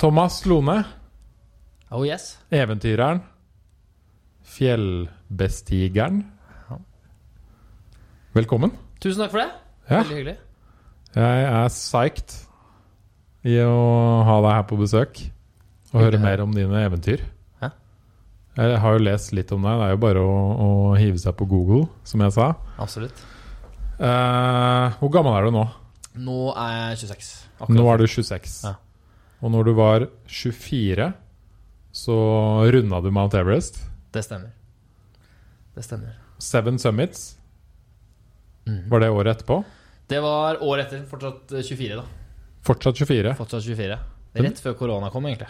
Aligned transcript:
Thomas 0.00 0.46
Lone, 0.46 0.84
Oh 1.90 2.04
yes. 2.06 2.38
eventyreren. 2.50 3.20
Fjellbestigeren. 4.42 6.22
Velkommen. 8.32 8.70
Tusen 9.02 9.20
takk 9.24 9.32
for 9.34 9.42
det. 9.42 9.50
Ja. 9.90 9.98
Veldig 10.00 10.16
hyggelig. 10.16 10.36
Jeg 11.16 11.44
er 11.50 11.68
psyched 11.74 12.36
i 13.50 13.56
å 13.64 13.76
ha 14.24 14.36
deg 14.44 14.54
her 14.54 14.66
på 14.70 14.78
besøk 14.78 15.20
og 15.90 16.00
høre 16.04 16.20
mer 16.22 16.40
om 16.44 16.52
dine 16.54 16.84
eventyr. 16.86 17.24
Hæ? 17.60 17.72
Jeg 18.56 18.80
har 18.84 18.96
jo 18.96 19.02
lest 19.04 19.32
litt 19.36 19.50
om 19.52 19.66
deg. 19.66 19.80
Det 19.82 19.88
er 19.90 19.96
jo 19.96 20.02
bare 20.06 20.22
å, 20.22 20.36
å 20.64 20.68
hive 20.96 21.18
seg 21.20 21.34
på 21.40 21.48
Google, 21.50 21.88
som 22.06 22.22
jeg 22.24 22.36
sa. 22.38 22.52
Absolutt. 22.80 23.20
Eh, 23.98 25.00
hvor 25.02 25.12
gammel 25.12 25.36
er 25.40 25.50
du 25.50 25.56
nå? 25.58 25.66
Nå 26.24 26.38
er 26.54 26.94
jeg 26.94 27.02
26. 27.10 27.34
Akkurat. 27.58 27.74
Nå 27.76 27.90
er 27.92 28.00
du 28.00 28.06
26. 28.06 28.62
Ja. 28.70 28.78
Og 29.40 29.50
når 29.54 29.64
du 29.64 29.72
var 29.78 30.04
24, 30.28 31.12
så 31.96 32.16
runda 32.72 33.00
du 33.00 33.10
Mount 33.10 33.34
Everest. 33.38 33.78
Det 34.12 34.22
stemmer. 34.26 34.50
Det 35.74 35.84
stemmer. 35.86 36.16
Seven 36.40 36.78
Summits. 36.82 37.36
Mm. 38.68 38.88
Var 38.90 39.00
det 39.00 39.10
året 39.10 39.36
etterpå? 39.38 39.62
Det 40.10 40.20
var 40.22 40.58
året 40.62 40.86
etter. 40.90 41.04
Fortsatt 41.08 41.52
eh, 41.56 41.62
24, 41.64 41.96
da. 41.96 42.04
Fortsatt 42.66 42.98
24. 43.00 43.34
Fortsatt 43.38 43.64
24. 43.64 43.98
Den- 44.34 44.44
Rett 44.46 44.60
før 44.62 44.76
korona 44.78 45.10
kom, 45.10 45.24
egentlig. 45.26 45.48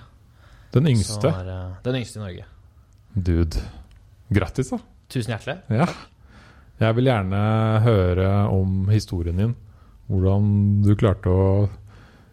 Den 0.72 0.86
yngste. 0.86 1.30
var, 1.32 1.48
eh, 1.50 1.74
den 1.84 1.96
yngste 2.00 2.20
i 2.20 2.22
Norge. 2.22 2.44
Dude. 3.16 3.62
Grattis, 4.30 4.70
da. 4.70 4.78
Tusen 5.10 5.34
hjertelig. 5.34 5.58
Ja. 5.68 5.86
Jeg 6.80 6.94
vil 6.96 7.04
gjerne 7.10 7.40
høre 7.84 8.28
om 8.54 8.86
historien 8.88 9.36
din. 9.36 9.56
Hvordan 10.08 10.82
du 10.86 10.94
klarte 10.96 11.28
å 11.28 11.68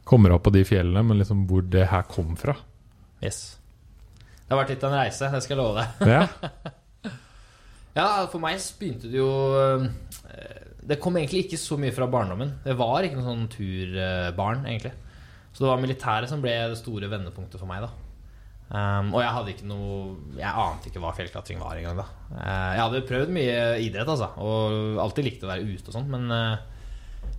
komme 0.08 0.30
deg 0.32 0.40
opp 0.40 0.48
på 0.48 0.56
de 0.56 0.64
fjellene, 0.68 1.04
men 1.06 1.20
liksom 1.22 1.46
hvor 1.50 1.66
det 1.68 1.86
her 1.92 2.08
kom 2.10 2.36
fra. 2.40 2.56
Yes. 3.24 3.58
Det 4.48 4.54
har 4.54 4.62
vært 4.62 4.76
litt 4.76 4.84
av 4.88 4.94
en 4.94 5.02
reise, 5.02 5.30
det 5.34 5.44
skal 5.44 5.58
jeg 5.58 5.64
love 5.64 5.84
deg. 5.84 6.12
Ja. 6.16 6.26
Ja, 7.98 8.28
for 8.30 8.38
meg 8.38 8.60
så 8.62 8.76
begynte 8.78 9.10
det 9.10 9.18
jo 9.18 9.28
eh, 9.58 9.88
Det 10.86 11.00
kom 11.02 11.16
egentlig 11.18 11.48
ikke 11.48 11.58
så 11.58 11.80
mye 11.82 11.90
fra 11.96 12.06
barndommen. 12.14 12.52
Det 12.62 12.76
var 12.78 13.02
ikke 13.02 13.18
noe 13.18 13.26
sånn 13.26 13.48
turbarn, 13.50 14.68
egentlig. 14.70 14.92
Så 15.50 15.64
det 15.64 15.72
var 15.72 15.82
militæret 15.82 16.30
som 16.30 16.44
ble 16.44 16.54
det 16.70 16.78
store 16.78 17.10
vendepunktet 17.10 17.58
for 17.58 17.66
meg, 17.70 17.88
da. 17.88 17.90
Um, 18.68 19.14
og 19.16 19.22
jeg 19.24 19.32
hadde 19.32 19.52
ikke 19.54 19.68
noe 19.70 19.92
Jeg 20.36 20.50
ante 20.60 20.90
ikke 20.90 21.00
hva 21.00 21.14
fjellklatring 21.16 21.62
var 21.62 21.78
engang 21.80 22.02
da. 22.02 22.04
uh, 22.34 22.72
jeg 22.76 22.82
hadde 22.82 23.00
prøvd 23.08 23.30
mye 23.32 23.60
idrett, 23.80 24.10
altså, 24.12 24.28
og 24.44 25.00
alltid 25.06 25.24
likte 25.30 25.48
å 25.48 25.52
være 25.54 25.64
ute 25.70 25.88
og 25.88 25.96
sånn, 25.96 26.10
men 26.12 26.26
eh, 26.36 26.77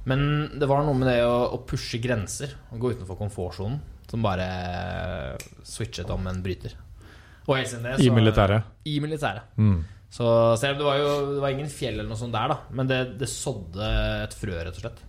Men 0.09 0.21
det 0.59 0.69
var 0.71 0.85
noe 0.87 0.97
med 0.97 1.11
det 1.11 1.21
å, 1.27 1.37
å 1.57 1.63
pushe 1.69 2.01
grenser, 2.03 2.55
å 2.73 2.79
gå 2.81 2.95
utenfor 2.95 3.19
komfortsonen, 3.19 3.81
som 4.09 4.25
bare 4.25 4.47
switchet 5.67 6.09
om 6.15 6.27
en 6.31 6.43
bryter. 6.45 6.77
Og 7.49 7.57
helt 7.57 7.71
siden 7.71 7.87
det 7.89 8.05
I 8.05 8.11
militæret. 8.13 8.69
I 8.89 8.99
militæret. 9.05 9.57
Mm. 9.57 9.81
Så 10.13 10.25
selv 10.57 10.77
om 10.77 10.81
det 10.81 10.87
var 10.89 10.99
jo 11.01 11.11
det 11.35 11.43
var 11.43 11.53
ingen 11.53 11.73
fjell 11.73 11.99
eller 11.99 12.09
noe 12.09 12.21
sånt 12.21 12.33
der, 12.37 12.53
da. 12.53 12.59
Men 12.73 12.89
det, 12.89 13.01
det 13.21 13.29
sådde 13.33 13.89
et 14.25 14.37
frø, 14.37 14.57
rett 14.57 14.77
og 14.77 14.85
slett. 14.85 15.03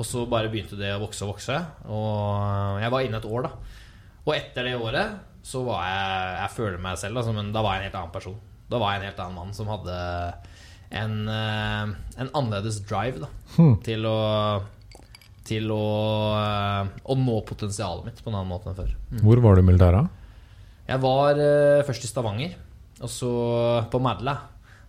Og 0.00 0.06
så 0.08 0.24
bare 0.30 0.48
begynte 0.52 0.78
det 0.80 0.94
å 0.94 1.02
vokse 1.02 1.26
og 1.26 1.34
vokse. 1.34 1.56
Og 1.92 2.80
jeg 2.80 2.92
var 2.94 3.04
inne 3.04 3.20
et 3.20 3.28
år, 3.28 3.48
da. 3.48 3.80
Og 4.24 4.32
etter 4.36 4.68
det 4.68 4.78
året 4.78 5.18
så 5.44 5.62
var 5.64 5.86
jeg 5.88 6.32
Jeg 6.36 6.52
føler 6.52 6.80
meg 6.84 6.98
selv 7.00 7.16
da, 7.16 7.22
som 7.24 7.38
en, 7.40 7.52
Da 7.54 7.62
var 7.64 7.76
jeg 7.76 7.80
en 7.80 7.86
helt 7.88 8.00
annen 8.00 8.14
person. 8.14 8.40
Da 8.70 8.80
var 8.80 8.92
jeg 8.92 9.00
en 9.00 9.08
helt 9.08 9.22
annen 9.24 9.38
mann 9.40 9.54
som 9.56 9.70
hadde 9.72 9.96
en, 10.90 11.14
eh, 11.28 11.94
en 12.20 12.30
annerledes 12.34 12.80
drive 12.88 13.20
da, 13.24 13.28
Hmm. 13.56 13.76
til 13.82 14.04
å 14.06 14.62
til 15.50 15.66
å, 15.74 15.84
eh, 16.38 16.88
å 17.10 17.14
nå 17.18 17.40
potensialet 17.48 18.04
mitt 18.06 18.20
på 18.22 18.30
en 18.30 18.36
annen 18.38 18.50
måte 18.52 18.68
enn 18.70 18.76
før. 18.76 18.92
Hvor 19.24 19.40
var 19.42 19.56
du 19.56 19.62
i 19.62 19.66
militæret? 19.66 20.08
Jeg 20.90 21.00
var 21.02 21.34
uh, 21.38 21.82
først 21.86 22.04
i 22.04 22.08
Stavanger, 22.10 22.54
og 23.00 23.08
så 23.10 23.30
på 23.90 24.00
Madla. 24.02 24.36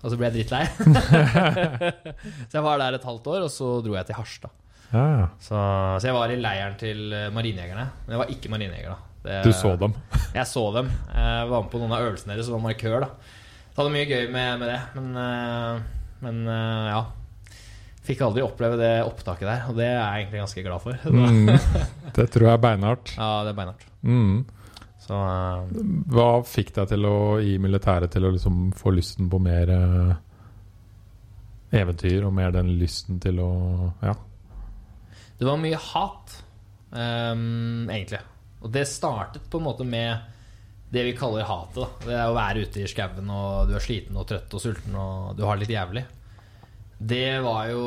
Og 0.04 0.10
så 0.12 0.18
ble 0.18 0.30
jeg 0.32 0.46
drittlei. 0.46 0.64
så 2.50 2.58
jeg 2.58 2.64
var 2.66 2.82
der 2.82 2.98
et 2.98 3.06
halvt 3.06 3.28
år, 3.32 3.44
og 3.46 3.52
så 3.54 3.68
dro 3.86 3.94
jeg 3.98 4.08
til 4.10 4.18
Harstad. 4.18 4.54
Ja, 4.92 5.04
ja. 5.22 5.28
Så, 5.40 5.56
så 6.02 6.10
jeg 6.10 6.16
var 6.18 6.34
i 6.34 6.40
leiren 6.42 6.74
til 6.82 7.04
marinejegerne. 7.36 7.86
Men 8.06 8.16
jeg 8.16 8.22
var 8.24 8.34
ikke 8.34 8.52
marinejeger, 8.52 8.96
da. 8.96 8.98
Det- 9.24 9.44
Du 9.46 9.52
så 9.54 9.76
dem. 9.80 9.94
Jeg 10.34 10.46
så 10.50 10.64
dem. 10.74 10.90
Jeg 11.14 11.50
var 11.50 11.62
med 11.62 11.72
på 11.72 11.80
noen 11.82 11.94
av 11.96 12.02
øvelsene 12.08 12.34
deres 12.36 12.50
og 12.50 12.58
var 12.60 12.66
markør, 12.72 13.06
da. 13.06 13.10
Hadde 13.82 13.96
mye 13.96 14.06
gøy 14.06 14.28
med, 14.30 14.60
med 14.62 14.70
det. 14.70 14.80
Men, 14.94 15.06
eh, 15.18 15.78
men 16.22 16.42
eh, 16.54 16.90
ja. 16.92 17.00
Fikk 18.06 18.20
aldri 18.28 18.44
oppleve 18.46 18.78
det 18.78 18.92
opptaket 19.08 19.48
der, 19.48 19.64
og 19.72 19.78
det 19.80 19.88
er 19.88 19.96
jeg 19.98 20.20
egentlig 20.20 20.42
ganske 20.44 20.64
glad 20.68 20.84
for. 20.84 21.00
Mm. 21.10 21.50
Det 22.18 22.26
tror 22.34 22.46
jeg 22.46 22.54
er 22.54 22.62
beinhardt. 22.62 23.14
Ja, 23.16 23.30
det 23.46 23.54
er 23.54 23.58
beinhardt. 23.58 23.86
Mm. 24.06 24.44
Så 25.02 25.18
uh, 25.18 25.82
Hva 26.14 26.26
fikk 26.46 26.74
deg 26.76 26.90
til 26.92 27.08
å 27.10 27.18
i 27.42 27.56
militæret 27.62 28.14
til 28.14 28.26
å 28.28 28.32
liksom 28.34 28.68
få 28.78 28.94
lysten 28.94 29.30
på 29.32 29.40
mer 29.42 29.72
uh, 29.74 30.12
eventyr, 31.78 32.26
og 32.28 32.36
mer 32.38 32.54
den 32.54 32.74
lysten 32.82 33.22
til 33.24 33.42
å 33.42 33.54
Ja. 34.04 34.18
Det 35.42 35.48
var 35.48 35.58
mye 35.58 35.78
hat, 35.82 36.36
um, 36.94 37.90
egentlig. 37.90 38.22
Og 38.62 38.70
det 38.76 38.86
startet 38.90 39.50
på 39.50 39.58
en 39.58 39.70
måte 39.72 39.88
med 39.90 40.31
det 40.92 41.06
vi 41.08 41.14
kaller 41.16 41.48
hatet. 41.48 42.02
Det 42.04 42.16
er 42.18 42.28
å 42.28 42.36
være 42.36 42.66
ute 42.66 42.82
i 42.84 42.90
skauen, 42.90 43.30
og 43.32 43.70
du 43.70 43.78
er 43.78 43.84
sliten 43.84 44.18
og 44.20 44.28
trøtt 44.28 44.58
og 44.58 44.64
sulten, 44.64 44.98
og 45.00 45.38
du 45.38 45.46
har 45.48 45.56
det 45.56 45.66
litt 45.66 45.78
jævlig. 45.78 46.04
Det 47.02 47.40
var 47.42 47.72
jo 47.72 47.86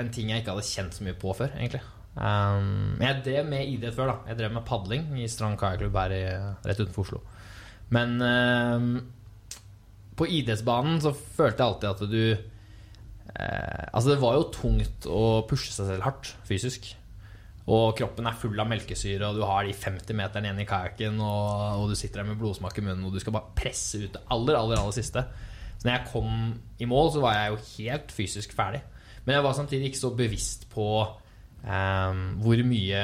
en 0.00 0.08
ting 0.10 0.32
jeg 0.32 0.42
ikke 0.42 0.56
hadde 0.56 0.66
kjent 0.66 0.96
så 0.96 1.04
mye 1.06 1.18
på 1.20 1.34
før, 1.36 1.52
egentlig. 1.54 1.82
Um, 2.16 2.96
jeg 3.02 3.20
drev 3.26 3.48
med 3.50 3.68
idrett 3.68 3.94
før, 3.94 4.14
da. 4.14 4.32
Jeg 4.32 4.40
drev 4.40 4.54
med 4.56 4.64
padling 4.66 5.10
i 5.20 5.28
Strand 5.28 5.60
kajakklubb 5.60 5.98
her 6.00 6.16
i, 6.16 6.22
rett 6.64 6.80
utenfor 6.80 7.04
Oslo. 7.04 7.20
Men 7.92 8.16
um, 8.24 8.88
på 10.16 10.28
idrettsbanen 10.38 10.98
så 11.04 11.12
følte 11.12 11.60
jeg 11.60 11.68
alltid 11.68 11.90
at 11.90 12.04
du 12.10 12.22
eh, 13.36 13.84
Altså, 13.92 14.08
det 14.14 14.20
var 14.22 14.38
jo 14.38 14.48
tungt 14.54 15.08
å 15.12 15.22
pushe 15.48 15.68
seg 15.74 15.90
selv 15.90 16.06
hardt 16.08 16.32
fysisk. 16.48 16.88
Og 17.66 17.96
kroppen 17.98 18.28
er 18.28 18.38
full 18.38 18.60
av 18.62 18.68
melkesyre, 18.70 19.26
og 19.26 19.40
du 19.40 19.42
har 19.48 19.66
de 19.66 19.74
50 19.74 20.14
meterne 20.14 20.46
igjen 20.46 20.62
i 20.62 20.68
kajakken, 20.68 21.16
og, 21.18 21.80
og 21.80 21.88
du 21.90 21.96
sitter 21.98 22.22
der 22.22 22.28
med 22.28 22.38
blodsmak 22.38 22.76
i 22.78 22.84
munnen, 22.86 23.06
og 23.08 23.16
du 23.16 23.22
skal 23.22 23.34
bare 23.34 23.56
presse 23.58 24.04
ut 24.04 24.12
det 24.14 24.22
aller, 24.30 24.54
aller, 24.54 24.78
aller 24.78 24.94
siste. 24.94 25.24
Så 25.76 25.88
når 25.88 25.96
jeg 25.96 26.10
kom 26.12 26.36
i 26.78 26.88
mål, 26.88 27.10
så 27.16 27.24
var 27.24 27.40
jeg 27.40 27.54
jo 27.54 27.64
helt 27.72 28.14
fysisk 28.14 28.54
ferdig. 28.54 28.84
Men 29.24 29.34
jeg 29.34 29.46
var 29.48 29.56
samtidig 29.58 29.90
ikke 29.90 30.04
så 30.04 30.12
bevisst 30.14 30.68
på 30.70 30.86
eh, 31.02 32.22
hvor 32.44 32.62
mye 32.70 33.02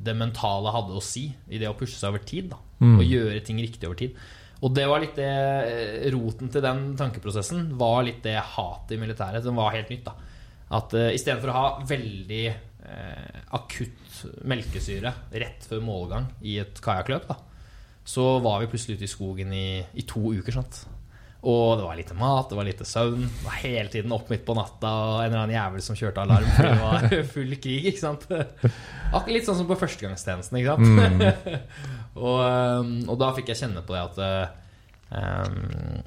det 0.00 0.16
mentale 0.16 0.72
hadde 0.74 0.96
å 0.96 1.04
si 1.04 1.28
i 1.28 1.60
det 1.60 1.68
å 1.70 1.76
pushe 1.78 1.98
seg 1.98 2.10
over 2.10 2.24
tid. 2.26 2.50
da 2.50 2.58
Og 2.98 3.04
gjøre 3.06 3.42
ting 3.46 3.60
riktig 3.62 3.86
over 3.86 4.00
tid. 4.00 4.18
Og 4.60 4.74
det 4.76 4.86
var 4.88 5.00
litt 5.00 5.16
det 5.16 5.30
eh, 5.30 6.08
roten 6.12 6.50
til 6.52 6.64
den 6.64 6.82
tankeprosessen 6.98 7.70
var 7.80 8.02
litt 8.04 8.20
det 8.24 8.36
hatet 8.56 8.96
i 8.96 9.00
militæret 9.00 9.44
som 9.44 9.56
var 9.56 9.72
helt 9.76 9.92
nytt. 9.92 10.10
da 10.10 10.16
At 10.80 10.96
uh, 10.96 11.08
istedenfor 11.14 11.52
å 11.52 11.56
ha 11.56 11.70
veldig 11.88 12.42
eh, 12.50 12.58
akutt 13.56 14.22
melkesyre 14.48 15.12
rett 15.32 15.66
før 15.68 15.82
målgang 15.84 16.28
i 16.42 16.58
et 16.62 16.80
kajakkløp, 16.84 17.30
så 18.06 18.38
var 18.42 18.62
vi 18.62 18.70
plutselig 18.72 18.98
ute 18.98 19.06
i 19.06 19.12
skogen 19.12 19.52
i, 19.54 19.68
i 19.94 20.06
to 20.08 20.22
uker. 20.34 20.56
sant? 20.56 20.82
Og 21.40 21.78
det 21.78 21.84
var 21.86 21.96
lite 21.96 22.14
mat, 22.18 22.50
det 22.50 22.56
var 22.58 22.66
lite 22.68 22.84
søvn. 22.84 23.22
Det 23.24 23.46
var 23.46 23.60
hele 23.62 23.88
tiden 23.88 24.12
opp 24.12 24.28
midt 24.28 24.42
på 24.44 24.56
natta 24.56 24.90
og 24.90 25.20
en 25.22 25.30
eller 25.30 25.40
annen 25.40 25.54
jævel 25.54 25.84
som 25.84 25.96
kjørte 25.96 26.20
alarm. 26.20 26.48
For 26.52 26.68
det 26.68 26.80
var 26.82 27.06
full 27.34 27.54
krig, 27.56 27.86
ikke 27.88 28.02
sant? 28.02 28.26
Akkurat 28.28 29.32
litt 29.32 29.48
sånn 29.48 29.56
som 29.62 29.68
på 29.70 29.78
førstegangstjenesten, 29.80 30.60
ikke 30.60 30.76
sant? 30.76 31.70
og, 32.26 32.42
um, 32.44 32.92
og 33.06 33.20
da 33.22 33.30
fikk 33.38 33.54
jeg 33.54 33.62
kjenne 33.62 33.84
på 33.86 33.96
det 33.96 34.02
at 34.04 34.20
um, 35.46 36.02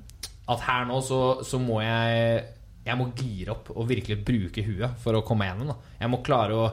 At 0.53 0.67
her 0.67 0.85
nå 0.91 0.99
så, 1.01 1.23
så 1.47 1.57
må 1.61 1.81
jeg 1.81 2.43
Jeg 2.83 2.99
må 2.99 3.09
gire 3.15 3.53
opp 3.55 3.71
og 3.73 3.87
virkelig 3.87 4.19
bruke 4.27 4.63
huet 4.65 4.97
for 5.03 5.15
å 5.15 5.23
komme 5.25 5.47
gjennom. 5.47 5.71
Da. 5.71 5.93
Jeg 6.01 6.11
må 6.11 6.19
klare 6.25 6.57
å, 6.57 6.65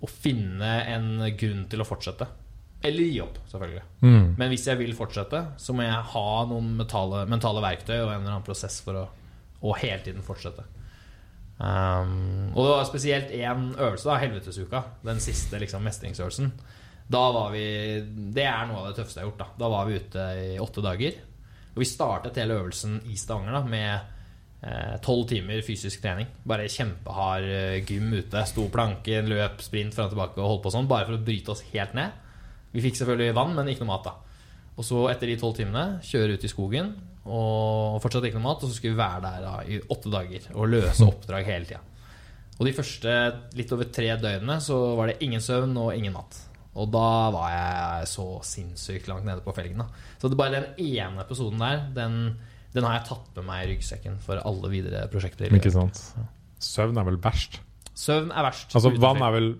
å 0.00 0.10
finne 0.10 0.74
en 0.92 1.24
grunn 1.38 1.64
til 1.70 1.82
å 1.82 1.88
fortsette. 1.88 2.28
Eller 2.80 3.10
gi 3.10 3.20
opp, 3.20 3.40
selvfølgelig. 3.50 3.82
Mm. 4.00 4.28
Men 4.40 4.52
hvis 4.52 4.66
jeg 4.70 4.80
vil 4.80 4.94
fortsette, 4.96 5.40
så 5.60 5.74
må 5.76 5.84
jeg 5.84 6.10
ha 6.14 6.28
noen 6.48 6.70
mentale, 6.78 7.24
mentale 7.28 7.62
verktøy 7.64 7.98
og 7.98 8.12
en 8.12 8.20
eller 8.22 8.36
annen 8.36 8.46
prosess 8.46 8.78
for 8.84 9.02
å, 9.02 9.06
å 9.60 9.74
hele 9.82 10.00
tiden 10.06 10.24
fortsette. 10.24 10.64
Um, 11.60 12.54
og 12.54 12.62
det 12.64 12.70
var 12.70 12.86
spesielt 12.88 13.32
én 13.36 13.66
øvelse, 13.74 14.08
da, 14.08 14.16
helvetesuka. 14.22 14.84
Den 15.04 15.20
siste 15.20 15.60
liksom, 15.60 15.84
mestringsøvelsen. 15.84 16.54
Da 17.10 17.24
var 17.34 17.50
vi 17.50 17.64
Det 18.32 18.46
er 18.46 18.68
noe 18.68 18.84
av 18.84 18.88
det 18.88 19.00
tøffeste 19.00 19.20
jeg 19.20 19.26
har 19.26 19.32
gjort. 19.32 19.42
Da 19.42 19.64
Da 19.64 19.70
var 19.74 19.88
vi 19.88 19.98
ute 19.98 20.24
i 20.38 20.56
åtte 20.62 20.84
dager. 20.84 21.20
Og 21.74 21.82
vi 21.82 21.90
startet 21.90 22.38
hele 22.40 22.56
øvelsen 22.62 23.00
i 23.10 23.18
Stavanger 23.18 23.58
da 23.58 23.62
med 23.66 24.16
tolv 25.04 25.28
timer 25.30 25.62
fysisk 25.64 26.02
trening. 26.02 26.28
Bare 26.44 26.68
kjempehard 26.68 27.46
eh, 27.48 27.76
gym 27.86 28.10
ute. 28.12 28.42
Sto 28.48 28.66
planke, 28.72 29.22
løp, 29.24 29.62
sprint 29.64 29.96
fram 29.96 30.10
og 30.10 30.14
tilbake 30.14 30.40
og 30.40 30.48
holdt 30.48 30.64
på 30.66 30.74
sånn. 30.74 30.90
Bare 30.90 31.08
for 31.08 31.16
å 31.16 31.22
bryte 31.24 31.54
oss 31.54 31.64
helt 31.72 31.94
ned. 31.96 32.16
Vi 32.74 32.84
fikk 32.84 33.00
selvfølgelig 33.00 33.36
vann, 33.38 33.54
men 33.56 33.70
ikke 33.72 33.86
noe 33.86 33.94
mat. 33.94 34.10
da 34.10 34.74
Og 34.76 34.86
så 34.86 35.06
etter 35.12 35.30
de 35.30 35.38
tolv 35.40 35.56
timene 35.56 35.86
kjøre 36.06 36.36
ut 36.36 36.44
i 36.44 36.52
skogen 36.52 36.92
og 37.30 37.98
fortsatt 38.02 38.26
ikke 38.28 38.40
noe 38.40 38.48
mat. 38.50 38.60
Og 38.60 38.68
så 38.68 38.76
skulle 38.76 38.98
vi 38.98 39.02
være 39.02 39.24
der 39.24 39.46
da 39.46 39.54
i 39.64 39.80
åtte 39.80 40.12
dager 40.12 40.52
og 40.54 40.70
løse 40.74 41.08
oppdrag 41.08 41.48
hele 41.48 41.70
tida. 41.70 41.82
Og 42.60 42.68
de 42.68 42.76
første 42.76 43.16
litt 43.56 43.72
over 43.72 43.88
tre 43.88 44.12
døgnene 44.20 44.60
så 44.60 44.76
var 44.98 45.08
det 45.08 45.20
ingen 45.24 45.40
søvn 45.40 45.72
og 45.80 45.94
ingen 45.96 46.12
mat. 46.12 46.36
Og 46.76 46.90
da 46.92 47.08
var 47.34 47.48
jeg 47.50 48.10
så 48.12 48.26
sinnssykt 48.46 49.08
langt 49.10 49.24
nede 49.26 49.42
på 49.42 49.54
felgen. 49.56 49.80
da 49.80 49.88
Så 50.20 50.28
det 50.28 50.38
bare 50.38 50.60
den 50.60 50.76
ene 50.76 51.24
episoden 51.24 51.58
der, 51.58 51.86
den, 51.96 52.36
den 52.74 52.84
har 52.86 52.98
jeg 53.00 53.08
tatt 53.08 53.36
med 53.36 53.44
meg 53.46 53.64
i 53.64 53.72
ryggsekken 53.74 54.18
for 54.22 54.40
alle 54.46 54.70
videre 54.70 55.08
prosjekter. 55.10 55.50
Ikke 55.50 55.72
sant? 55.74 55.98
Søvn 56.60 56.98
er 57.00 57.04
vel 57.08 57.16
verst? 57.18 57.60
Søvn 57.94 58.30
er 58.30 58.46
verst. 58.46 58.74
Altså 58.76 58.92
vann 59.00 59.22
er 59.26 59.32
vel 59.38 59.50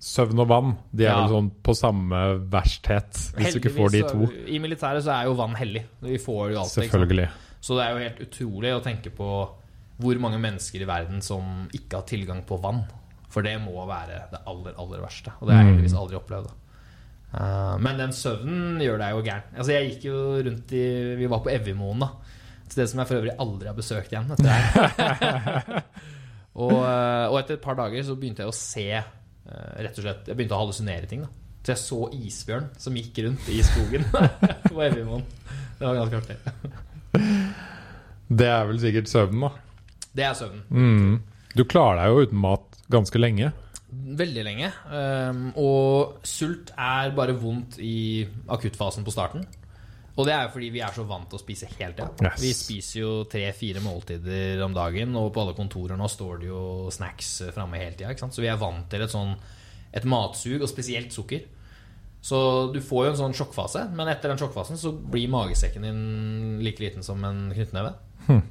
Søvn 0.00 0.38
og 0.40 0.46
vann 0.48 0.70
De 0.96 1.04
er 1.04 1.10
Ja. 1.10 1.26
vel 1.26 1.34
sånn 1.34 1.50
på 1.62 1.74
samme 1.76 2.20
versthet, 2.48 3.12
hvis 3.36 3.52
du 3.52 3.58
ikke 3.60 3.74
får 3.76 3.90
de 3.92 4.00
to. 4.02 4.26
så- 4.26 4.48
I 4.48 4.58
militæret 4.58 5.02
så 5.04 5.12
er 5.12 5.24
jo 5.26 5.34
vann 5.34 5.54
hellig. 5.54 5.84
Vi 6.00 6.16
får 6.16 6.52
jo 6.52 6.58
alt. 6.60 6.68
Selvfølgelig. 6.72 7.28
Så 7.60 7.76
det 7.76 7.84
er 7.86 7.90
jo 7.92 8.08
helt 8.08 8.30
utrolig 8.30 8.72
å 8.72 8.82
tenke 8.82 9.10
på 9.14 9.28
hvor 10.00 10.18
mange 10.18 10.40
mennesker 10.40 10.80
i 10.80 10.86
verden 10.86 11.20
som 11.22 11.68
ikke 11.74 11.92
har 12.00 12.02
tilgang 12.02 12.42
på 12.46 12.58
vann. 12.60 12.86
For 13.28 13.42
det 13.42 13.60
må 13.60 13.86
være 13.86 14.30
det 14.30 14.40
aller, 14.46 14.72
aller 14.78 15.00
verste. 15.00 15.32
Og 15.40 15.48
det 15.48 15.54
har 15.54 15.64
jeg 15.64 15.74
heldigvis 15.76 15.94
aldri 15.98 16.16
opplevd. 16.18 16.50
Eh, 17.32 17.76
men 17.80 18.00
den 18.00 18.12
søvnen 18.16 18.80
gjør 18.82 19.00
deg 19.00 19.14
jo 19.16 19.22
gæren. 19.24 19.46
Altså, 19.56 19.72
jeg 19.74 19.90
gikk 19.92 20.08
jo 20.10 20.18
rundt 20.48 20.74
i 20.76 20.84
Vi 21.20 21.30
var 21.32 21.42
på 21.44 21.52
Evjemoen, 21.52 22.04
da. 22.04 22.10
Et 22.66 22.74
sted 22.74 22.90
som 22.90 23.00
jeg 23.02 23.10
for 23.10 23.20
øvrig 23.20 23.36
aldri 23.42 23.70
har 23.70 23.78
besøkt 23.78 24.12
igjen. 24.12 24.32
Og, 26.52 26.74
eh, 26.84 27.26
og 27.32 27.38
etter 27.38 27.56
et 27.56 27.62
par 27.64 27.78
dager 27.78 28.04
så 28.04 28.12
begynte 28.20 28.44
jeg 28.44 28.50
å 28.50 28.52
se 28.52 28.82
eh, 28.92 29.70
Rett 29.80 29.96
og 29.96 30.04
slett 30.04 30.26
Jeg 30.28 30.36
begynte 30.36 30.52
å 30.52 30.58
hallusinere 30.60 31.08
ting. 31.08 31.22
da 31.24 31.30
Så 31.64 31.72
jeg 31.72 31.80
så 31.80 32.00
isbjørn 32.12 32.66
som 32.82 32.98
gikk 32.98 33.22
rundt 33.24 33.48
i 33.48 33.62
skogen 33.64 34.04
på 34.68 34.82
Evjemoen. 34.84 35.24
Det 35.78 35.86
var 35.86 35.96
ganske 36.02 36.20
artig. 36.20 36.36
Det 38.28 38.48
er 38.52 38.68
vel 38.68 38.82
sikkert 38.84 39.08
søvnen, 39.08 39.46
da. 39.46 39.50
Det 40.12 40.26
er 40.28 40.36
søvnen. 40.36 40.62
Mm. 40.68 41.16
Du 41.56 41.64
klarer 41.64 42.02
deg 42.02 42.12
jo 42.12 42.26
uten 42.28 42.42
mat 42.44 42.80
ganske 42.92 43.20
lenge. 43.20 43.48
Veldig 43.92 44.44
lenge. 44.46 44.70
Um, 44.88 45.42
og 45.60 46.22
sult 46.26 46.72
er 46.72 47.12
bare 47.16 47.36
vondt 47.36 47.76
i 47.84 48.24
akuttfasen 48.52 49.04
på 49.04 49.12
starten. 49.14 49.44
Og 50.12 50.26
det 50.28 50.34
er 50.34 50.44
jo 50.44 50.52
fordi 50.52 50.68
vi 50.74 50.82
er 50.84 50.92
så 50.92 51.04
vant 51.08 51.24
til 51.30 51.38
å 51.38 51.40
spise 51.40 51.68
hele 51.72 51.94
tida. 51.96 52.10
Yes. 52.20 52.42
Vi 52.42 52.52
spiser 52.56 52.98
jo 53.00 53.12
tre-fire 53.32 53.80
måltider 53.84 54.60
om 54.64 54.74
dagen, 54.76 55.16
og 55.16 55.30
på 55.32 55.44
alle 55.44 55.56
kontorer 55.56 55.96
nå 55.96 56.08
står 56.12 56.42
det 56.42 56.50
jo 56.50 56.62
snacks 56.92 57.30
framme 57.54 57.80
hele 57.80 57.96
tida. 57.96 58.28
Så 58.28 58.44
vi 58.44 58.50
er 58.52 58.60
vant 58.60 58.88
til 58.92 59.04
et 59.04 59.12
sånn 59.12 59.34
et 59.92 60.08
matsug, 60.08 60.62
og 60.62 60.70
spesielt 60.70 61.12
sukker. 61.12 61.44
Så 62.22 62.38
du 62.72 62.78
får 62.84 63.06
jo 63.06 63.12
en 63.12 63.18
sånn 63.18 63.36
sjokkfase, 63.36 63.88
men 63.98 64.08
etter 64.12 64.30
den 64.30 64.40
sjokkfasen 64.40 64.78
så 64.80 64.92
blir 64.94 65.32
magesekken 65.32 65.84
din 65.84 66.02
like 66.62 66.80
liten 66.80 67.04
som 67.04 67.20
en 67.26 67.48
knyttneve. 67.52 67.92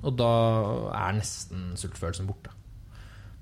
Og 0.06 0.12
da 0.20 0.32
er 0.98 1.16
nesten 1.18 1.72
sultfølelsen 1.80 2.28
borte. 2.30 2.52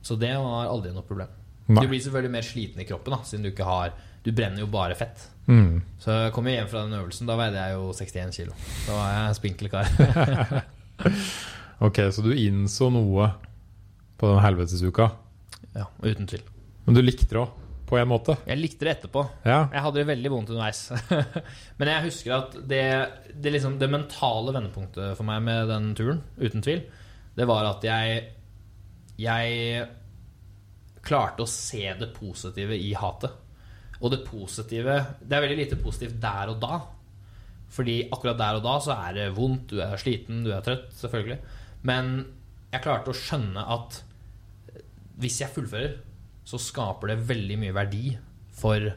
Så 0.05 0.15
det 0.19 0.35
var 0.37 0.69
aldri 0.69 0.93
noe 0.95 1.07
problem. 1.07 1.31
Nei. 1.69 1.83
Du 1.85 1.91
blir 1.91 2.01
selvfølgelig 2.01 2.33
mer 2.33 2.45
sliten 2.47 2.81
i 2.81 2.87
kroppen, 2.89 3.13
da, 3.13 3.19
siden 3.29 3.43
du 3.45 3.51
ikke 3.51 3.67
har 3.67 3.91
Du 4.25 4.31
brenner 4.35 4.63
jo 4.63 4.67
bare 4.73 4.95
fett. 4.97 5.21
Mm. 5.47 5.79
Så 6.01 6.11
jeg 6.11 6.33
kom 6.35 6.47
hjem 6.49 6.67
fra 6.69 6.81
den 6.85 6.97
øvelsen. 6.97 7.29
Da 7.29 7.37
veide 7.39 7.61
jeg 7.61 7.77
jo 7.77 7.93
61 7.95 8.35
kilo. 8.35 8.57
Da 8.87 8.97
var 8.97 9.13
jeg 9.15 9.37
spinkel 9.39 9.71
kar. 9.71 9.87
Ok, 11.79 11.95
så 12.11 12.19
du 12.25 12.33
innså 12.35 12.89
noe 12.91 13.29
på 14.19 14.27
den 14.33 14.41
helvetesuka. 14.43 15.05
ja, 15.77 15.85
uten 16.03 16.27
tvil. 16.27 16.41
Men 16.83 16.97
du 16.97 16.99
likte 17.05 17.29
det 17.29 17.39
òg, 17.39 17.53
på 17.87 17.95
en 17.95 18.09
måte. 18.11 18.35
Jeg 18.49 18.59
likte 18.59 18.83
det 18.83 18.97
etterpå. 18.97 19.23
Ja. 19.47 19.61
Jeg 19.71 19.83
hadde 19.85 20.01
det 20.01 20.09
veldig 20.09 20.31
vondt 20.33 20.51
underveis. 20.51 20.81
Men 21.79 21.91
jeg 21.93 22.03
husker 22.09 22.35
at 22.35 22.57
det, 22.67 22.83
det, 23.31 23.53
liksom, 23.55 23.77
det 23.79 23.87
mentale 23.93 24.51
vendepunktet 24.57 25.15
for 25.15 25.23
meg 25.29 25.39
med 25.47 25.71
den 25.71 25.93
turen, 25.95 26.19
uten 26.41 26.65
tvil, 26.65 26.83
det 27.39 27.47
var 27.47 27.69
at 27.69 27.85
jeg 27.87 28.19
Jeg 29.19 29.87
klarte 31.05 31.45
å 31.45 31.49
se 31.49 31.83
det 31.99 32.11
positive 32.15 32.77
i 32.77 32.93
hatet. 32.97 33.45
Og 33.99 34.13
det 34.13 34.21
positive 34.23 34.95
Det 35.19 35.35
er 35.35 35.43
veldig 35.43 35.57
lite 35.59 35.77
positivt 35.79 36.19
der 36.21 36.51
og 36.53 36.59
da. 36.61 36.79
Fordi 37.69 38.01
akkurat 38.09 38.37
der 38.39 38.59
og 38.59 38.65
da 38.65 38.75
så 38.81 38.95
er 39.07 39.17
det 39.17 39.25
vondt, 39.37 39.73
du 39.73 39.81
er 39.83 39.99
sliten, 40.01 40.43
du 40.45 40.53
er 40.55 40.63
trøtt, 40.65 40.89
selvfølgelig. 40.97 41.39
Men 41.85 42.13
jeg 42.71 42.83
klarte 42.85 43.11
å 43.11 43.17
skjønne 43.17 43.65
at 43.75 44.01
hvis 45.19 45.41
jeg 45.43 45.53
fullfører, 45.53 45.97
så 46.47 46.57
skaper 46.61 47.11
det 47.11 47.19
veldig 47.29 47.57
mye 47.61 47.75
verdi 47.75 48.03
for 48.57 48.87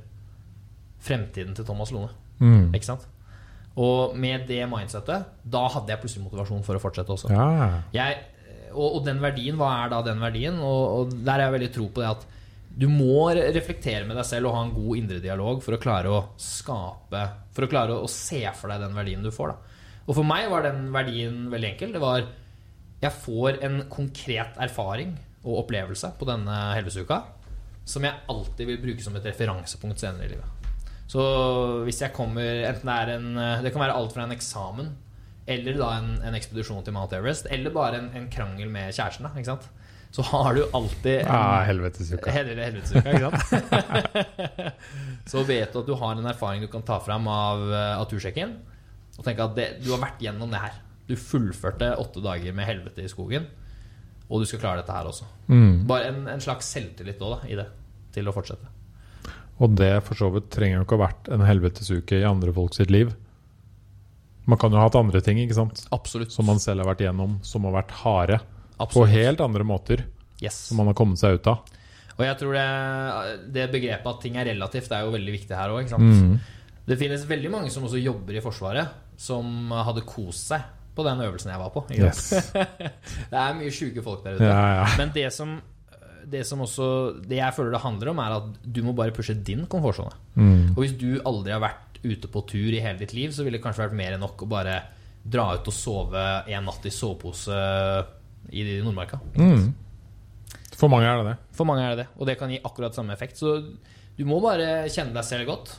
fremtiden 1.03 1.57
til 1.59 1.67
Thomas 1.69 1.93
Lone. 1.93 2.13
Mm. 2.41 2.71
Ikke 2.73 2.89
sant? 2.95 3.05
Og 3.81 4.17
med 4.21 4.47
det 4.49 4.63
mindsettet, 4.69 5.29
da 5.45 5.63
hadde 5.73 5.93
jeg 5.93 6.03
plutselig 6.03 6.27
motivasjon 6.27 6.65
for 6.67 6.77
å 6.79 6.83
fortsette 6.83 7.15
også. 7.15 7.33
ja. 7.33 7.69
Jeg, 7.95 8.19
og, 8.73 8.99
og 8.99 9.03
den 9.07 9.21
verdien, 9.23 9.59
hva 9.61 9.71
er 9.83 9.93
da 9.93 10.03
den 10.07 10.23
verdien? 10.23 10.59
Og, 10.61 10.83
og 10.97 11.17
der 11.23 11.39
er 11.39 11.47
jeg 11.47 11.57
veldig 11.57 11.73
tro 11.77 11.89
på 11.93 12.03
det 12.03 12.13
at 12.13 12.29
du 12.73 12.87
må 12.89 13.27
reflektere 13.37 14.07
med 14.09 14.17
deg 14.17 14.25
selv 14.25 14.49
og 14.49 14.57
ha 14.57 14.63
en 14.65 14.73
god 14.73 15.01
indre 15.01 15.19
dialog 15.21 15.61
for 15.65 15.77
å 15.77 15.81
klare 15.81 16.09
å 16.09 16.23
skape 16.41 17.25
For 17.53 17.67
å 17.67 17.69
klare 17.69 17.99
å 18.01 18.09
se 18.09 18.41
for 18.57 18.73
deg 18.73 18.81
den 18.81 18.97
verdien 18.97 19.25
du 19.25 19.29
får. 19.35 19.53
Da. 19.53 19.77
Og 20.07 20.17
for 20.17 20.27
meg 20.27 20.49
var 20.51 20.65
den 20.65 20.87
verdien 20.95 21.45
veldig 21.53 21.69
enkel. 21.75 21.93
Det 21.93 22.03
var 22.03 22.25
Jeg 23.03 23.19
får 23.25 23.61
en 23.67 23.79
konkret 23.93 24.57
erfaring 24.63 25.15
og 25.43 25.65
opplevelse 25.65 26.13
på 26.19 26.29
denne 26.29 26.59
helvetesuka 26.77 27.21
som 27.85 28.05
jeg 28.07 28.21
alltid 28.31 28.69
vil 28.69 28.79
bruke 28.79 29.03
som 29.03 29.17
et 29.19 29.25
referansepunkt 29.27 29.99
senere 29.99 30.29
i 30.29 30.33
livet. 30.37 30.69
Så 31.11 31.23
hvis 31.83 31.99
jeg 32.05 32.15
kommer 32.15 32.63
Enten 32.69 32.89
det 32.89 32.95
er 32.95 33.11
en 33.17 33.65
Det 33.65 33.73
kan 33.75 33.83
være 33.83 33.97
alt 33.99 34.15
fra 34.15 34.23
en 34.25 34.33
eksamen 34.33 34.93
eller 35.47 35.79
da 35.79 35.93
en, 35.99 36.11
en 36.23 36.37
ekspedisjon 36.39 36.85
til 36.87 36.95
Mount 36.95 37.15
Everest, 37.17 37.49
eller 37.51 37.75
bare 37.75 37.99
en, 37.99 38.11
en 38.19 38.29
krangel 38.33 38.71
med 38.71 38.93
kjæresten. 38.95 39.27
Da, 39.27 39.33
ikke 39.35 39.55
sant? 39.55 39.71
Så 40.13 40.23
har 40.29 40.55
du 40.55 40.61
alltid 40.77 41.23
en, 41.23 41.31
ja 41.31 41.63
helvetesuka. 41.65 42.33
Helvetesuka, 42.35 43.15
ikke 43.17 43.31
sant? 43.31 43.71
så 45.33 45.45
vet 45.49 45.73
du 45.73 45.81
at 45.81 45.89
du 45.89 45.95
har 45.97 46.21
en 46.21 46.29
erfaring 46.29 46.61
du 46.63 46.69
kan 46.73 46.85
ta 46.85 46.99
fram 47.01 47.27
av, 47.33 47.65
eh, 47.73 47.95
av 47.97 48.05
tursjekken. 48.11 48.53
Og 49.17 49.25
tenke 49.25 49.47
at 49.47 49.57
det, 49.57 49.69
du 49.81 49.91
har 49.95 50.03
vært 50.05 50.21
gjennom 50.23 50.53
det 50.53 50.61
her. 50.61 50.77
Du 51.09 51.17
fullførte 51.17 51.95
åtte 52.01 52.21
dager 52.25 52.55
med 52.57 52.69
helvete 52.69 53.07
i 53.07 53.11
skogen. 53.11 53.49
Og 54.29 54.45
du 54.45 54.49
skal 54.49 54.61
klare 54.63 54.83
dette 54.83 54.95
her 54.95 55.09
også. 55.09 55.27
Mm. 55.49 55.83
Bare 55.89 56.13
en, 56.13 56.23
en 56.33 56.45
slags 56.45 56.69
selvtillit 56.73 57.21
også, 57.21 57.41
da, 57.41 57.49
i 57.49 57.59
det. 57.59 57.67
Til 58.13 58.29
å 58.29 58.37
fortsette. 58.37 58.69
Og 59.63 59.75
det 59.79 59.95
for 60.07 60.19
så 60.19 60.29
vidt 60.33 60.53
trenger 60.53 60.81
jo 60.81 60.87
ikke 60.87 60.97
å 60.97 61.01
ha 61.01 61.09
vært 61.09 61.33
en 61.33 61.45
helvetesuke 61.47 62.21
i 62.21 62.29
andre 62.29 62.53
folk 62.57 62.77
sitt 62.77 62.93
liv. 62.93 63.13
Man 64.47 64.59
kan 64.59 64.73
jo 64.75 64.81
ha 64.81 64.89
hatt 64.89 64.97
andre 64.99 65.21
ting 65.23 65.39
ikke 65.39 65.55
sant? 65.55 65.85
Absolutt. 65.95 66.33
som 66.35 66.47
man 66.49 66.59
selv 66.59 66.83
har 66.83 66.93
vært 66.95 67.05
gjennom, 67.07 67.37
som 67.47 67.65
har 67.69 67.77
vært 67.83 67.93
harde. 68.03 68.41
På 68.91 69.05
helt 69.07 69.41
andre 69.45 69.63
måter, 69.65 70.03
Yes. 70.43 70.57
som 70.69 70.77
man 70.81 70.89
har 70.91 70.95
kommet 70.99 71.21
seg 71.21 71.39
ut 71.39 71.47
av. 71.47 71.61
Og 72.19 72.25
jeg 72.27 72.39
tror 72.41 72.57
det, 72.59 73.53
det 73.55 73.69
begrepet 73.73 74.07
at 74.11 74.21
ting 74.25 74.37
er 74.37 74.49
relativt, 74.51 74.91
er 74.93 75.05
jo 75.07 75.13
veldig 75.15 75.33
viktig 75.37 75.55
her 75.57 75.71
òg. 75.71 75.93
Mm. 75.95 76.41
Det 76.87 76.99
finnes 76.99 77.23
veldig 77.31 77.51
mange 77.53 77.71
som 77.71 77.85
også 77.87 78.01
jobber 78.03 78.35
i 78.37 78.43
Forsvaret, 78.43 78.91
som 79.17 79.71
hadde 79.71 80.03
kost 80.09 80.51
seg 80.51 80.65
på 80.97 81.05
den 81.07 81.23
øvelsen 81.25 81.53
jeg 81.55 81.61
var 81.63 81.71
på. 81.73 81.85
Yes. 81.95 82.27
Det 83.33 83.39
er 83.39 83.55
mye 83.57 83.71
sjuke 83.73 84.03
folk 84.05 84.25
der 84.27 84.35
ute. 84.37 84.51
Ja, 84.51 84.83
ja. 84.83 84.89
Men 84.99 85.15
det 85.15 85.31
som, 85.33 85.55
det 86.29 86.43
som 86.49 86.61
også 86.67 86.89
Det 87.25 87.39
jeg 87.39 87.55
føler 87.57 87.73
det 87.79 87.81
handler 87.87 88.11
om, 88.13 88.21
er 88.27 88.37
at 88.41 88.51
du 88.67 88.83
må 88.85 88.93
bare 88.99 89.15
pushe 89.15 89.33
din 89.39 89.65
komfortsone. 89.71 90.13
Mm. 90.35 90.75
Og 90.75 90.83
hvis 90.83 90.99
du 91.01 91.15
aldri 91.25 91.55
har 91.55 91.63
vært 91.65 91.92
ute 92.03 92.31
på 92.31 92.43
tur 92.49 92.73
i 92.73 92.81
hele 92.83 92.99
ditt 93.01 93.15
liv, 93.17 93.31
så 93.35 93.45
ville 93.45 93.59
det 93.59 93.65
kanskje 93.65 93.87
vært 93.87 93.99
mer 93.99 94.17
enn 94.17 94.23
nok 94.25 94.45
å 94.45 94.51
bare 94.51 94.81
dra 95.23 95.53
ut 95.55 95.69
og 95.71 95.75
sove 95.75 96.25
en 96.51 96.67
natt 96.67 96.87
i 96.89 96.93
sovepose 96.93 97.55
i 98.51 98.65
Nordmarka. 98.83 99.21
Mm. 99.39 99.71
For 100.75 100.91
mange 100.91 101.07
er 101.07 101.21
det 101.21 101.31
det. 101.31 101.37
For 101.55 101.69
mange 101.69 101.85
er 101.87 101.95
det 101.95 102.03
det, 102.03 102.09
og 102.19 102.27
det 102.27 102.37
kan 102.41 102.51
gi 102.51 102.59
akkurat 102.63 102.97
samme 102.97 103.15
effekt. 103.15 103.39
Så 103.39 103.55
du 104.17 104.25
må 104.29 104.41
bare 104.43 104.89
kjenne 104.91 105.15
deg 105.15 105.27
selv 105.27 105.49
godt 105.51 105.77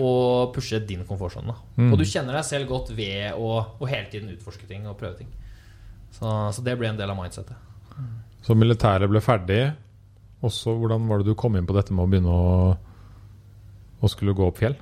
og 0.00 0.54
pushe 0.54 0.78
din 0.86 1.02
komfortsone. 1.08 1.56
Mm. 1.76 1.90
Og 1.90 1.98
du 1.98 2.06
kjenner 2.06 2.38
deg 2.38 2.46
selv 2.46 2.70
godt 2.70 2.92
ved 2.94 3.34
å, 3.34 3.56
å 3.74 3.90
hele 3.90 4.06
tiden 4.12 4.30
utforske 4.32 4.68
ting 4.70 4.86
og 4.86 4.96
prøve 5.00 5.18
ting. 5.18 5.32
Så, 6.14 6.30
så 6.54 6.62
det 6.66 6.76
ble 6.78 6.90
en 6.90 6.98
del 6.98 7.10
av 7.10 7.18
mindsettet. 7.18 7.58
Så 8.46 8.54
militæret 8.56 9.10
ble 9.10 9.20
ferdig. 9.22 9.64
Også, 10.46 10.72
hvordan 10.78 11.10
var 11.10 11.20
det 11.20 11.28
du 11.28 11.36
kom 11.38 11.58
inn 11.58 11.66
på 11.68 11.76
dette 11.76 11.92
med 11.92 12.06
å 12.06 12.10
begynne 12.10 12.32
å, 12.32 12.70
å 14.00 14.10
skulle 14.10 14.36
gå 14.36 14.46
opp 14.46 14.62
fjell? 14.62 14.78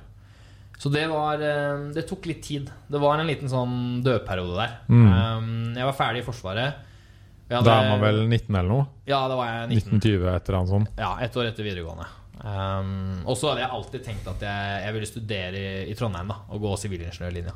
Så 0.79 0.87
det 0.93 1.05
var 1.11 1.41
eh, 1.43 1.89
Det 1.93 2.05
tok 2.07 2.25
litt 2.29 2.41
tid. 2.45 2.69
Det 2.87 2.99
var 3.03 3.19
en 3.19 3.27
liten 3.27 3.49
sånn 3.51 4.01
dødperiode 4.05 4.55
der. 4.55 4.77
Mm. 4.87 5.09
Um, 5.11 5.49
Jeg 5.75 5.85
var 5.89 5.97
ferdig 5.97 6.21
i 6.23 6.27
Forsvaret. 6.29 6.85
Hadde- 7.49 7.65
Da 7.65 7.75
er 7.81 7.89
man 7.89 8.01
vel 8.05 8.19
19 8.29 8.55
eller 8.55 8.69
noe? 8.69 8.85
Ja, 9.09 9.27
da 9.27 9.35
var 9.35 9.47
jeg 9.49 9.69
19. 9.73 9.99
1920 9.99 10.35
et 10.35 10.49
eller 10.49 10.59
annet 10.59 10.69
sånt. 10.69 10.89
Ja, 11.01 11.17
ett 11.19 11.35
år 11.35 11.49
etter 11.49 11.65
videregående. 11.65 12.05
Um, 12.39 13.23
og 13.27 13.35
så 13.35 13.49
hadde 13.49 13.63
jeg 13.65 13.71
alltid 13.75 14.03
tenkt 14.05 14.27
at 14.31 14.39
jeg, 14.45 14.83
jeg 14.85 14.93
ville 14.95 15.09
studere 15.09 15.59
i, 15.59 15.89
i 15.91 15.95
Trondheim 15.99 16.29
da 16.31 16.37
og 16.53 16.61
gå 16.63 16.71
sivilingeniørlinja. 16.79 17.55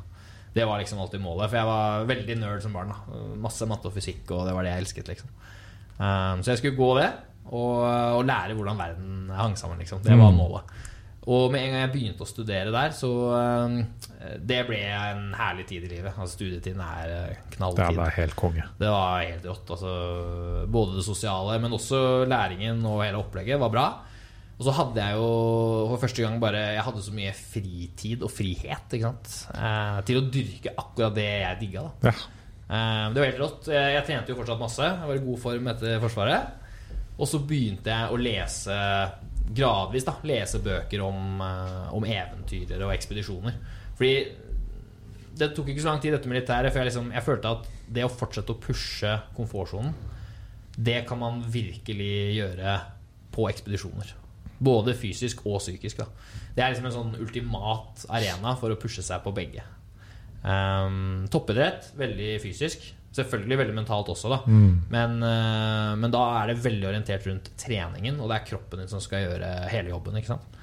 Det 0.54 0.66
var 0.68 0.78
liksom 0.82 0.98
alltid 1.00 1.22
målet, 1.24 1.48
for 1.48 1.56
jeg 1.56 1.66
var 1.66 2.04
veldig 2.10 2.36
nerd 2.42 2.62
som 2.62 2.74
barn. 2.76 2.92
da 2.92 3.22
Masse 3.40 3.66
matte 3.66 3.88
og 3.88 3.94
fysikk, 3.96 4.28
og 4.36 4.44
det 4.46 4.52
var 4.54 4.62
det 4.66 4.74
jeg 4.74 4.82
elsket. 4.84 5.08
liksom 5.14 5.30
um, 5.98 6.42
Så 6.44 6.52
jeg 6.52 6.58
skulle 6.60 6.76
gå 6.76 6.90
det, 7.00 7.08
og, 7.48 7.80
og 8.18 8.24
lære 8.28 8.54
hvordan 8.58 8.76
verden 8.82 9.30
hang 9.34 9.56
sammen. 9.56 9.78
liksom 9.80 10.02
Det 10.04 10.12
var 10.18 10.30
Mm. 10.30 10.36
målet. 10.42 10.62
Og 11.24 11.46
med 11.52 11.62
en 11.64 11.70
gang 11.72 11.80
jeg 11.86 11.92
begynte 11.94 12.24
å 12.26 12.28
studere 12.28 12.68
der, 12.74 12.90
så 12.92 13.08
um, 13.32 13.78
Det 14.44 14.58
ble 14.68 14.80
en 14.92 15.30
herlig 15.38 15.64
tid 15.70 15.86
i 15.86 15.92
livet. 15.94 16.12
Altså 16.18 16.34
Studietiden 16.36 16.82
er 16.84 17.12
eh, 17.14 17.38
knalltid. 17.54 17.96
det 17.96 18.02
er 18.04 18.16
helt 18.18 18.36
konge. 18.36 18.66
Det 18.80 18.90
var 18.92 19.22
helt 19.24 19.46
rått. 19.48 19.72
Altså, 19.72 19.94
både 20.68 20.98
det 20.98 21.04
sosiale, 21.06 21.56
men 21.64 21.72
også 21.78 22.02
læringen 22.28 22.84
og 22.88 23.00
hele 23.06 23.22
opplegget 23.22 23.60
var 23.62 23.72
bra. 23.72 23.86
Og 24.54 24.62
så 24.68 24.74
hadde 24.76 25.02
jeg 25.02 25.16
jo 25.18 25.30
for 25.90 25.98
første 26.04 26.22
gang 26.22 26.36
bare 26.38 26.60
Jeg 26.76 26.84
hadde 26.86 27.00
så 27.02 27.12
mye 27.16 27.32
fritid 27.34 28.20
og 28.22 28.30
frihet 28.30 28.92
ikke 28.94 29.08
sant? 29.08 29.32
Eh, 29.56 29.96
til 30.06 30.20
å 30.20 30.26
dyrke 30.30 30.76
akkurat 30.78 31.16
det 31.16 31.24
jeg 31.40 31.60
digga. 31.64 31.88
da 32.04 32.12
Ja. 32.12 32.18
Eh, 32.68 33.06
Det 33.16 33.20
var 33.24 33.30
helt 33.32 33.42
rått. 33.42 33.72
Jeg, 33.72 33.96
jeg 33.96 34.06
trente 34.12 34.30
jo 34.30 34.36
fortsatt 34.42 34.60
masse. 34.60 34.84
Jeg 34.92 35.08
var 35.08 35.16
i 35.18 35.24
god 35.24 35.40
form 35.48 35.72
etter 35.72 35.98
Forsvaret. 36.04 36.60
Og 37.16 37.28
så 37.30 37.38
begynte 37.46 37.90
jeg 37.96 38.10
å 38.12 38.16
lese 38.18 38.76
gradvis 39.44 40.06
da 40.06 40.16
Lese 40.24 40.60
bøker 40.64 41.02
om, 41.04 41.40
eh, 41.44 41.92
om 41.94 42.04
eventyrer 42.04 42.82
og 42.86 42.94
ekspedisjoner. 42.94 43.58
Fordi 43.98 44.14
det 45.34 45.50
tok 45.54 45.68
ikke 45.68 45.82
så 45.82 45.90
lang 45.90 46.02
tid, 46.02 46.14
dette 46.14 46.30
militæret, 46.30 46.72
for 46.72 46.80
jeg, 46.80 46.92
liksom, 46.92 47.12
jeg 47.12 47.26
følte 47.26 47.54
at 47.56 47.70
det 47.94 48.04
å 48.06 48.12
fortsette 48.12 48.54
å 48.54 48.60
pushe 48.62 49.14
komfortsonen, 49.36 49.94
det 50.74 51.04
kan 51.08 51.18
man 51.18 51.42
virkelig 51.42 52.36
gjøre 52.38 52.78
på 53.34 53.48
ekspedisjoner. 53.50 54.14
Både 54.64 54.94
fysisk 54.94 55.42
og 55.46 55.60
psykisk. 55.60 56.02
Da. 56.02 56.06
Det 56.54 56.62
er 56.62 56.72
liksom 56.72 56.86
en 56.88 56.94
sånn 56.94 57.16
ultimat 57.22 58.04
arena 58.08 58.54
for 58.58 58.70
å 58.70 58.78
pushe 58.80 59.02
seg 59.02 59.22
på 59.24 59.34
begge. 59.34 59.62
Um, 60.44 61.26
toppidrett, 61.32 61.90
veldig 61.98 62.36
fysisk. 62.42 62.86
Selvfølgelig 63.14 63.60
veldig 63.60 63.76
mentalt 63.76 64.08
også, 64.10 64.30
da. 64.32 64.40
Men, 64.90 65.20
eh, 65.22 65.92
men 66.00 66.10
da 66.10 66.24
er 66.40 66.50
det 66.50 66.64
veldig 66.64 66.88
orientert 66.90 67.26
rundt 67.30 67.52
treningen, 67.60 68.18
og 68.18 68.30
det 68.30 68.40
er 68.40 68.48
kroppen 68.48 68.82
din 68.82 68.90
som 68.90 69.02
skal 69.02 69.28
gjøre 69.28 69.52
hele 69.70 69.92
jobben. 69.94 70.18
ikke 70.18 70.34
sant? 70.34 70.60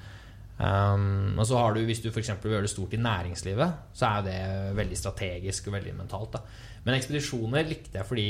Um, 0.62 1.32
og 1.40 1.46
så 1.48 1.56
har 1.58 1.72
du, 1.74 1.80
Hvis 1.80 2.02
du 2.04 2.10
for 2.12 2.20
vil 2.20 2.52
gjøre 2.52 2.62
det 2.62 2.70
stort 2.70 2.92
i 2.94 3.00
næringslivet, 3.00 3.72
så 3.94 4.18
er 4.18 4.22
det 4.22 4.76
veldig 4.76 4.98
strategisk 4.98 5.66
og 5.66 5.72
veldig 5.72 5.94
mentalt. 5.96 6.32
da 6.32 6.40
Men 6.84 6.94
ekspedisjoner 6.94 7.66
likte 7.66 7.98
jeg 7.98 8.06
fordi 8.06 8.28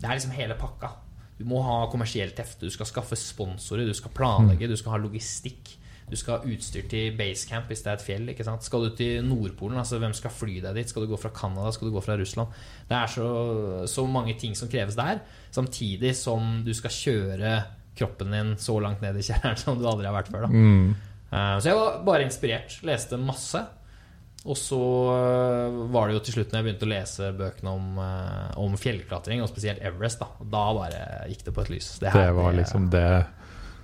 det 0.00 0.08
er 0.08 0.16
liksom 0.16 0.32
hele 0.34 0.54
pakka. 0.58 0.88
Du 1.38 1.44
må 1.44 1.62
ha 1.62 1.86
kommersielt 1.90 2.38
hefte, 2.38 2.66
du 2.66 2.70
skal 2.70 2.86
skaffe 2.86 3.16
sponsorer, 3.16 3.86
du 3.86 3.94
skal 3.94 4.10
planlegge, 4.10 4.68
du 4.68 4.76
skal 4.76 4.96
ha 4.96 4.98
logistikk. 4.98 5.76
Du 6.12 6.16
skal 6.20 6.38
ha 6.42 6.50
utstyr 6.52 6.84
til 6.92 7.14
basecamp 7.16 7.70
hvis 7.72 7.80
det 7.84 7.88
er 7.88 7.96
et 7.96 8.04
fjell. 8.04 8.26
ikke 8.28 8.44
sant? 8.44 8.64
Skal 8.66 8.84
du 8.84 8.90
til 8.98 9.24
Nordpolen, 9.24 9.78
altså 9.80 9.96
hvem 10.02 10.12
skal 10.16 10.34
fly 10.36 10.58
deg 10.60 10.76
dit? 10.76 10.90
Skal 10.92 11.06
du 11.06 11.12
gå 11.14 11.18
fra 11.20 11.32
Canada? 11.32 11.72
Skal 11.72 11.88
du 11.88 11.94
gå 11.96 12.02
fra 12.04 12.18
Russland? 12.20 12.52
Det 12.90 12.98
er 12.98 13.06
så, 13.14 13.28
så 13.88 14.04
mange 14.06 14.34
ting 14.40 14.52
som 14.58 14.68
kreves 14.72 14.98
der, 14.98 15.22
samtidig 15.56 16.12
som 16.18 16.58
du 16.66 16.72
skal 16.76 16.92
kjøre 16.92 17.54
kroppen 17.96 18.32
din 18.32 18.54
så 18.60 18.76
langt 18.80 19.02
ned 19.04 19.16
i 19.20 19.24
kjelleren 19.24 19.58
som 19.60 19.80
du 19.80 19.88
aldri 19.88 20.08
har 20.08 20.16
vært 20.20 20.30
før. 20.32 20.46
da 20.46 20.52
Mm. 20.52 20.94
Eh, 21.32 21.58
Så 21.64 21.68
jeg 21.72 21.76
var 21.80 22.02
bare 22.04 22.24
inspirert. 22.28 22.78
Leste 22.84 23.16
masse. 23.16 23.60
Og 24.44 24.56
så 24.58 24.78
eh, 25.14 25.76
var 25.94 26.08
det 26.08 26.16
jo 26.16 26.22
til 26.26 26.34
slutt 26.34 26.50
når 26.52 26.58
jeg 26.60 26.66
begynte 26.66 26.88
å 26.88 26.90
lese 26.92 27.28
bøkene 27.38 27.72
om, 27.72 27.92
eh, 28.02 28.56
om 28.60 28.74
fjellklatring, 28.76 29.40
og 29.44 29.48
spesielt 29.48 29.80
Everest, 29.80 30.18
da. 30.20 30.28
Da 30.42 30.64
bare 30.76 31.04
gikk 31.30 31.44
det 31.46 31.54
på 31.54 31.62
et 31.64 31.70
lys. 31.76 31.92
Det 32.02 32.10
her, 32.12 32.32
var 32.36 32.52
liksom 32.56 32.90
det 32.92 33.06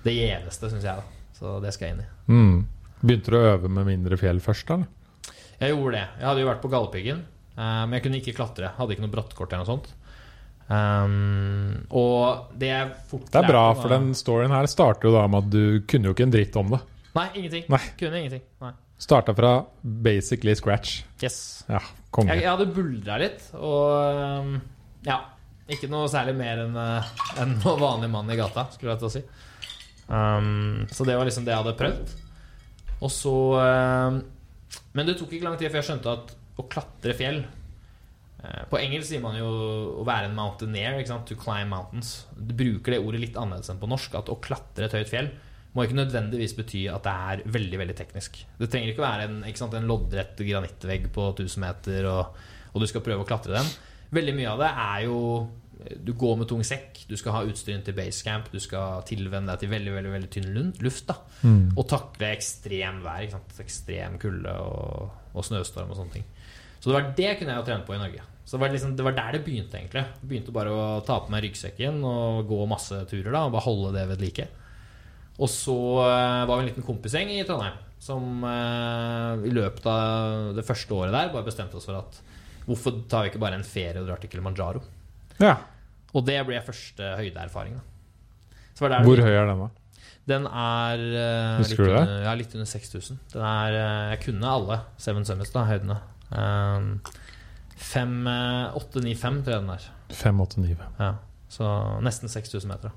det 0.03 0.13
gjeveste, 0.15 0.69
syns 0.71 0.85
jeg. 0.87 0.95
da 1.01 1.18
Så 1.39 1.57
det 1.63 1.71
skal 1.75 1.87
jeg 1.87 1.97
inn 1.97 2.03
i. 2.03 2.09
mm. 2.35 2.59
Begynte 2.99 3.31
du 3.31 3.37
å 3.39 3.45
øve 3.53 3.69
med 3.71 3.87
mindre 3.87 4.17
fjell 4.19 4.41
først, 4.43 4.67
da? 4.67 5.31
Jeg 5.61 5.71
gjorde 5.71 5.93
det. 5.95 6.07
Jeg 6.19 6.27
hadde 6.27 6.41
jo 6.43 6.47
vært 6.49 6.61
på 6.63 6.71
Galdhøpiggen, 6.71 7.21
eh, 7.55 7.61
men 7.85 7.95
jeg 7.95 8.03
kunne 8.03 8.19
ikke 8.19 8.33
klatre. 8.35 8.73
Hadde 8.75 8.95
ikke 8.95 9.05
noe 9.05 9.13
brattkort 9.13 9.53
eller 9.55 9.63
noe 9.63 9.69
sånt. 9.69 9.87
Um, 10.69 11.79
og 11.97 12.51
det 12.61 12.67
jeg 12.69 12.89
fort 13.09 13.23
Det 13.33 13.39
er 13.39 13.47
bra, 13.49 13.63
for 13.73 13.89
den 13.89 14.11
storyen 14.13 14.51
her 14.53 14.67
starter 14.69 15.09
jo 15.09 15.15
da 15.15 15.23
med 15.31 15.47
at 15.47 15.49
du 15.55 15.63
kunne 15.89 16.11
jo 16.11 16.13
ikke 16.13 16.27
en 16.27 16.35
dritt 16.35 16.59
om 16.61 16.75
det. 16.75 16.81
Nei, 17.15 17.25
ingenting. 17.39 17.65
Nei. 17.73 17.81
Kunne 17.97 18.19
ingenting. 18.21 18.43
Nei. 18.61 18.75
Starta 18.99 19.33
fra 19.33 19.55
basically 19.81 20.53
scratch. 20.59 20.99
Yes. 21.23 21.39
Ja, 21.71 21.81
konge. 22.13 22.35
Jeg, 22.35 22.43
jeg 22.43 22.51
hadde 22.51 22.69
buldra 22.75 23.17
litt, 23.23 23.47
og 23.57 24.21
um, 24.43 24.55
ja. 25.07 25.21
Ikke 25.69 25.85
noe 25.89 26.07
særlig 26.09 26.33
mer 26.33 26.63
enn 26.63 26.77
en 26.81 27.51
vanlig 27.61 28.07
mann 28.09 28.29
i 28.33 28.37
gata, 28.37 28.63
skulle 28.73 28.95
jeg 28.95 29.01
til 29.03 29.09
å 29.09 29.11
si. 29.13 29.21
Um, 30.09 30.87
så 30.89 31.05
det 31.05 31.15
var 31.17 31.27
liksom 31.27 31.45
det 31.45 31.53
jeg 31.53 31.61
hadde 31.61 31.77
prøvd. 31.77 32.13
Og 32.99 33.11
så 33.13 33.35
um, 33.61 34.19
Men 34.97 35.07
det 35.07 35.19
tok 35.19 35.31
ikke 35.31 35.45
lang 35.45 35.57
tid 35.59 35.69
før 35.69 35.79
jeg 35.79 35.89
skjønte 35.91 36.15
at 36.17 36.33
å 36.59 36.65
klatre 36.67 37.13
fjell 37.15 37.37
uh, 37.45 38.63
På 38.67 38.79
engelsk 38.81 39.07
sier 39.07 39.21
man 39.23 39.37
jo 39.37 39.47
å 40.01 40.07
være 40.07 40.27
en 40.27 40.35
mountaineer, 40.35 40.99
to 41.29 41.37
climb 41.39 41.71
mountains. 41.71 42.25
Du 42.35 42.55
bruker 42.57 42.95
det 42.97 43.03
ordet 43.03 43.21
litt 43.23 43.39
annerledes 43.39 43.71
enn 43.71 43.81
på 43.81 43.91
norsk. 43.91 44.17
At 44.19 44.33
å 44.33 44.39
klatre 44.41 44.89
et 44.89 44.97
høyt 44.97 45.13
fjell 45.13 45.31
må 45.75 45.85
ikke 45.85 45.99
nødvendigvis 45.99 46.55
bety 46.57 46.87
at 46.89 47.05
det 47.05 47.11
er 47.13 47.41
veldig 47.53 47.79
veldig 47.83 47.95
teknisk. 47.97 48.39
Det 48.57 48.71
trenger 48.73 48.89
ikke 48.89 49.03
å 49.03 49.05
være 49.05 49.27
en, 49.27 49.35
ikke 49.45 49.61
sant, 49.61 49.75
en 49.77 49.85
loddrett 49.89 50.41
granittvegg 50.41 51.05
på 51.13 51.27
1000 51.35 51.61
meter, 51.61 52.07
og, 52.09 52.39
og 52.73 52.81
du 52.81 52.87
skal 52.89 53.03
prøve 53.05 53.21
å 53.21 53.29
klatre 53.29 53.53
den. 53.53 53.69
Veldig 54.17 54.33
mye 54.33 54.49
av 54.49 54.63
det 54.63 54.69
er 54.73 55.03
jo 55.05 55.19
Du 56.03 56.11
går 56.19 56.41
med 56.41 56.49
tung 56.49 56.63
sekk, 56.67 57.05
du 57.07 57.15
skal 57.15 57.37
ha 57.37 57.43
utstyr 57.47 57.79
til 57.85 57.95
basecamp, 57.95 58.49
du 58.51 58.59
skal 58.59 59.03
tilvenne 59.07 59.47
deg 59.53 59.61
til 59.61 59.71
veldig 59.71 59.93
veldig, 59.95 60.11
veldig 60.15 60.31
tynn 60.33 60.73
luft. 60.83 61.13
Mm. 61.41 61.71
Og 61.75 61.85
takle 61.87 62.33
ekstrem 62.33 62.99
vær. 63.05 63.37
Ekstrem 63.63 64.17
kulde 64.19 64.55
og, 64.59 65.13
og 65.31 65.47
snøstorm 65.47 65.93
og 65.93 66.01
sånne 66.01 66.19
ting. 66.19 66.27
Så 66.79 66.89
det 66.89 66.97
var 66.97 67.09
det 67.15 67.31
kunne 67.39 67.55
jeg 67.55 67.61
jo 67.61 67.67
trene 67.67 67.87
på 67.87 67.95
i 67.95 68.01
Norge. 68.01 68.25
Så 68.43 68.57
det 68.57 68.63
var, 68.63 68.71
liksom, 68.73 68.95
det 68.97 69.05
var 69.05 69.13
der 69.13 69.35
det 69.35 69.43
begynte, 69.45 69.77
egentlig. 69.77 70.05
Begynte 70.25 70.53
bare 70.55 70.71
å 70.73 70.85
ta 71.05 71.19
på 71.21 71.29
meg 71.29 71.43
ryggsekken 71.45 71.99
og 72.07 72.47
gå 72.49 72.63
masse 72.71 72.97
turer 73.11 73.29
da 73.29 73.43
og 73.45 73.53
bare 73.53 73.67
holde 73.67 73.91
det 73.93 74.07
ved 74.09 74.23
like. 74.25 74.47
Og 75.39 75.51
så 75.51 75.75
eh, 76.03 76.45
var 76.49 76.57
vi 76.57 76.63
en 76.63 76.69
liten 76.71 76.87
kompisgjeng 76.87 77.29
i 77.35 77.43
Trondheim 77.47 77.77
som 77.99 78.43
eh, 78.47 79.45
i 79.47 79.51
løpet 79.53 79.85
av 79.91 80.55
det 80.57 80.65
første 80.67 80.95
året 80.95 81.13
der 81.13 81.31
bare 81.33 81.47
bestemte 81.47 81.77
oss 81.79 81.87
for 81.87 81.99
at 81.99 82.19
hvorfor 82.65 83.03
tar 83.11 83.25
vi 83.25 83.33
ikke 83.33 83.43
bare 83.43 83.59
en 83.59 83.67
ferie 83.67 83.99
og 84.01 84.07
drar 84.07 84.23
til 84.23 84.31
Kilimanjaro? 84.31 84.81
Ja. 85.41 85.55
Og 86.13 86.25
det 86.27 86.39
ble 86.47 86.59
første 86.65 87.13
høydeerfaring. 87.19 87.77
Så 88.73 88.85
var 88.85 88.93
det 88.93 89.03
Hvor 89.07 89.21
høy 89.23 89.33
er 89.33 89.49
den, 89.49 89.65
da? 89.65 89.69
Den 90.29 90.45
er 90.45 91.01
uh, 91.01 91.61
litt, 91.63 91.79
under, 91.79 92.11
ja, 92.25 92.33
litt 92.37 92.53
under 92.53 92.67
6000. 92.69 93.17
Den 93.33 93.45
er, 93.45 93.77
uh, 93.79 94.09
jeg 94.13 94.21
kunne 94.27 94.51
alle 94.59 94.77
Seven 95.01 95.25
Summits, 95.25 95.53
da, 95.55 95.65
høydene. 95.69 95.97
Um, 96.29 96.91
5, 97.79 98.13
8, 98.77 99.01
9, 99.05 99.15
5 99.17 99.39
tror 99.45 99.55
jeg 99.55 99.63
den 99.63 99.73
er. 99.73 99.87
5895. 100.11 100.89
Ja. 100.99 101.13
Så 101.49 101.69
nesten 102.05 102.29
6000 102.29 102.69
meter. 102.69 102.93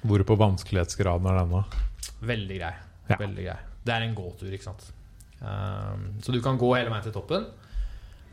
Hvor 0.00 0.24
på 0.24 0.36
vanskelighetsgraden 0.40 1.28
er 1.28 1.42
den, 1.42 1.58
da? 1.58 2.14
Veldig 2.30 2.60
grei. 2.62 2.72
Ja. 3.10 3.18
Veldig 3.20 3.44
grei. 3.50 3.58
Det 3.84 3.96
er 3.96 4.06
en 4.06 4.16
gåtur, 4.16 4.52
ikke 4.54 4.68
sant. 4.70 4.86
Um, 5.40 6.06
så 6.24 6.32
du 6.32 6.40
kan 6.44 6.60
gå 6.60 6.70
hele 6.76 6.92
veien 6.92 7.04
til 7.04 7.14
toppen. 7.16 7.48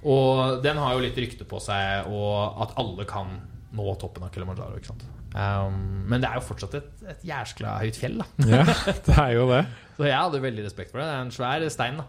Og 0.05 0.61
den 0.63 0.77
har 0.77 0.93
jo 0.93 1.01
litt 1.03 1.17
rykte 1.17 1.47
på 1.49 1.59
seg, 1.63 2.09
og 2.13 2.61
at 2.63 2.75
alle 2.77 3.05
kan 3.09 3.39
nå 3.77 3.95
toppen 3.99 4.27
av 4.27 4.33
Kilimanjaro. 4.33 4.77
Ikke 4.77 4.91
sant? 4.93 5.07
Um, 5.37 6.05
men 6.09 6.21
det 6.23 6.29
er 6.29 6.39
jo 6.39 6.45
fortsatt 6.47 6.77
et, 6.79 6.87
et 7.11 7.25
jæskla 7.27 7.75
høyt 7.81 7.97
fjell, 7.99 8.21
da. 8.21 8.27
Ja, 8.53 8.63
det 9.05 9.17
er 9.17 9.33
jo 9.35 9.49
det. 9.51 9.63
Så 9.97 10.07
jeg 10.07 10.17
hadde 10.17 10.41
veldig 10.43 10.63
respekt 10.65 10.93
for 10.93 11.01
det. 11.01 11.09
Det 11.09 11.17
er 11.17 11.25
en 11.25 11.33
svær 11.35 11.65
stein. 11.73 11.99
da 12.01 12.07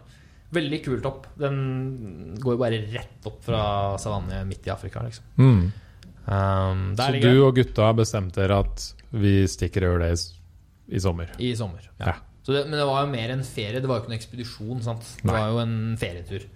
Veldig 0.55 0.79
kul 0.85 1.01
topp. 1.03 1.27
Den 1.37 1.59
går 2.41 2.55
jo 2.55 2.61
bare 2.61 2.79
rett 2.93 3.27
opp 3.29 3.43
fra 3.45 3.61
savanne 4.01 4.41
midt 4.49 4.65
i 4.65 4.73
Afrika. 4.73 5.03
Liksom. 5.05 5.27
Mm. 5.37 5.59
Um, 6.29 6.81
Så 6.97 7.09
ligger 7.13 7.35
du 7.35 7.43
og 7.47 7.57
gutta 7.57 7.91
bestemte 7.97 8.41
dere 8.41 8.61
at 8.63 8.87
vi 9.09 9.43
stikker 9.49 9.85
over 9.89 10.05
det 10.05 10.11
i, 10.17 11.01
sommer? 11.01 11.29
i 11.41 11.51
sommer. 11.57 11.85
Ja. 12.01 12.15
Så 12.45 12.53
det, 12.55 12.63
men 12.69 12.79
det 12.79 12.85
var 12.89 13.03
jo 13.03 13.11
mer 13.11 13.33
en 13.35 13.43
ferie. 13.45 13.81
Det 13.81 13.89
var 13.89 13.99
jo 13.99 14.05
ikke 14.05 14.13
en 14.13 14.17
ekspedisjon. 14.17 14.81
Sant? 14.85 15.05
Det 15.19 15.29
Nei. 15.29 15.35
var 15.37 15.53
jo 15.53 15.61
en 15.65 15.75
ferietur. 16.01 16.47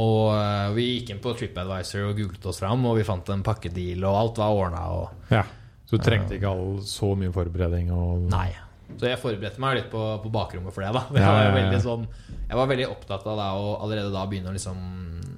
Og 0.00 0.32
uh, 0.32 0.72
vi 0.76 0.86
gikk 0.94 1.12
inn 1.12 1.22
på 1.22 1.34
TripAdvisor 1.36 2.08
og 2.08 2.20
googlet 2.20 2.46
oss 2.48 2.60
fram, 2.62 2.86
og 2.88 2.96
vi 2.98 3.06
fant 3.06 3.32
en 3.34 3.44
pakkedeal, 3.44 4.06
og 4.08 4.18
alt 4.18 4.40
var 4.40 4.60
ordna. 4.60 4.84
Ja. 5.32 5.42
Så 5.84 5.98
du 5.98 6.04
trengte 6.06 6.38
ikke 6.38 6.48
all, 6.48 6.78
så 6.88 7.12
mye 7.18 7.32
forberedning 7.34 7.90
og 7.92 8.28
nei. 8.32 8.48
Så 8.96 9.08
jeg 9.08 9.20
forberedte 9.20 9.60
meg 9.62 9.78
litt 9.78 9.90
på, 9.92 10.00
på 10.22 10.32
bakrommet 10.32 10.74
for 10.74 10.84
det. 10.84 10.92
da 10.96 11.04
Jeg 11.20 11.28
var, 11.28 11.52
veldig 11.56 11.80
sånn, 11.84 12.08
jeg 12.48 12.58
var 12.58 12.72
veldig 12.72 12.88
opptatt 12.92 13.28
av 13.28 13.38
det 13.40 13.52
å 13.60 13.70
allerede 13.84 14.12
da 14.12 14.24
begynne 14.28 14.52
å, 14.52 14.56
liksom, 14.56 14.82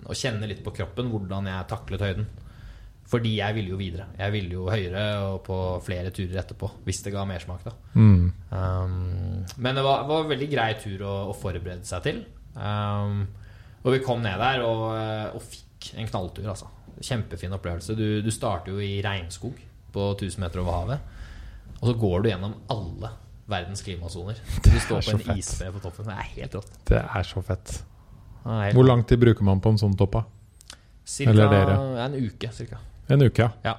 å 0.06 0.16
kjenne 0.18 0.48
litt 0.50 0.64
på 0.64 0.74
kroppen 0.74 1.10
hvordan 1.12 1.50
jeg 1.50 1.70
taklet 1.70 2.06
høyden. 2.06 2.26
Fordi 3.10 3.34
jeg 3.36 3.54
ville 3.58 3.74
jo 3.74 3.78
videre. 3.78 4.06
Jeg 4.16 4.32
ville 4.32 4.56
jo 4.56 4.64
høyere 4.72 5.04
og 5.26 5.42
på 5.44 5.56
flere 5.84 6.10
turer 6.14 6.40
etterpå, 6.40 6.70
hvis 6.86 7.02
det 7.04 7.12
ga 7.14 7.26
mersmak. 7.28 7.66
da 7.66 7.74
mm. 7.98 8.22
Um, 8.54 9.42
men 9.58 9.76
det 9.76 9.82
var, 9.84 10.06
var 10.08 10.22
en 10.22 10.30
veldig 10.30 10.48
grei 10.50 10.70
tur 10.80 11.02
å, 11.04 11.14
å 11.32 11.34
forberede 11.36 11.84
seg 11.88 12.06
til. 12.06 12.22
Um, 12.54 13.26
og 13.84 13.92
vi 13.92 14.00
kom 14.04 14.22
ned 14.24 14.40
der 14.40 14.62
og, 14.64 14.84
og 15.36 15.42
fikk 15.44 15.92
en 16.00 16.08
knalltur, 16.08 16.46
altså. 16.48 16.70
Kjempefin 17.04 17.52
opplevelse. 17.52 17.96
Du, 17.98 18.06
du 18.24 18.30
starter 18.32 18.72
jo 18.72 18.80
i 18.80 19.02
regnskog 19.04 19.58
på 19.94 20.06
1000 20.14 20.40
meter 20.40 20.62
over 20.62 20.78
havet. 20.78 21.10
Og 21.80 21.90
så 21.90 21.94
går 22.00 22.22
du 22.24 22.30
gjennom 22.30 22.54
alle 22.72 23.10
verdens 23.50 23.82
klimasoner. 23.84 24.38
Du 24.64 24.72
står 24.80 25.02
på 25.04 25.16
en 25.18 25.36
isbre 25.38 25.72
på 25.74 25.82
toppen. 25.84 26.08
Det 26.08 26.14
er 26.16 26.30
helt 26.38 26.56
rått. 26.60 26.78
Det 26.88 27.02
er 27.02 27.28
så 27.28 27.42
fett. 27.44 27.74
Er 28.44 28.76
Hvor 28.76 28.86
lang 28.88 29.04
tid 29.08 29.20
bruker 29.20 29.44
man 29.46 29.60
på 29.64 29.72
en 29.74 29.80
sånn 29.80 29.96
topp? 29.98 30.22
Cirka 31.04 31.48
en 32.06 32.16
uke, 32.16 32.48
cirka. 32.56 32.80
En 33.12 33.20
uke, 33.20 33.44
ja. 33.44 33.50
Ja. 33.64 33.74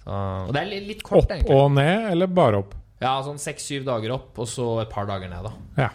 Så, 0.00 0.10
og 0.48 0.52
det 0.56 0.60
er 0.60 0.84
litt, 0.88 1.02
kort, 1.04 1.24
Opp 1.24 1.32
egentlig. 1.32 1.56
og 1.56 1.72
ned, 1.76 2.06
eller 2.10 2.30
bare 2.32 2.60
opp? 2.62 2.74
Ja, 3.00 3.14
sånn 3.24 3.40
seks-syv 3.40 3.84
dager 3.86 4.14
opp, 4.16 4.36
og 4.40 4.48
så 4.48 4.66
et 4.82 4.90
par 4.92 5.08
dager 5.08 5.28
ned, 5.32 5.44
da. 5.46 5.52
Ja. 5.86 5.88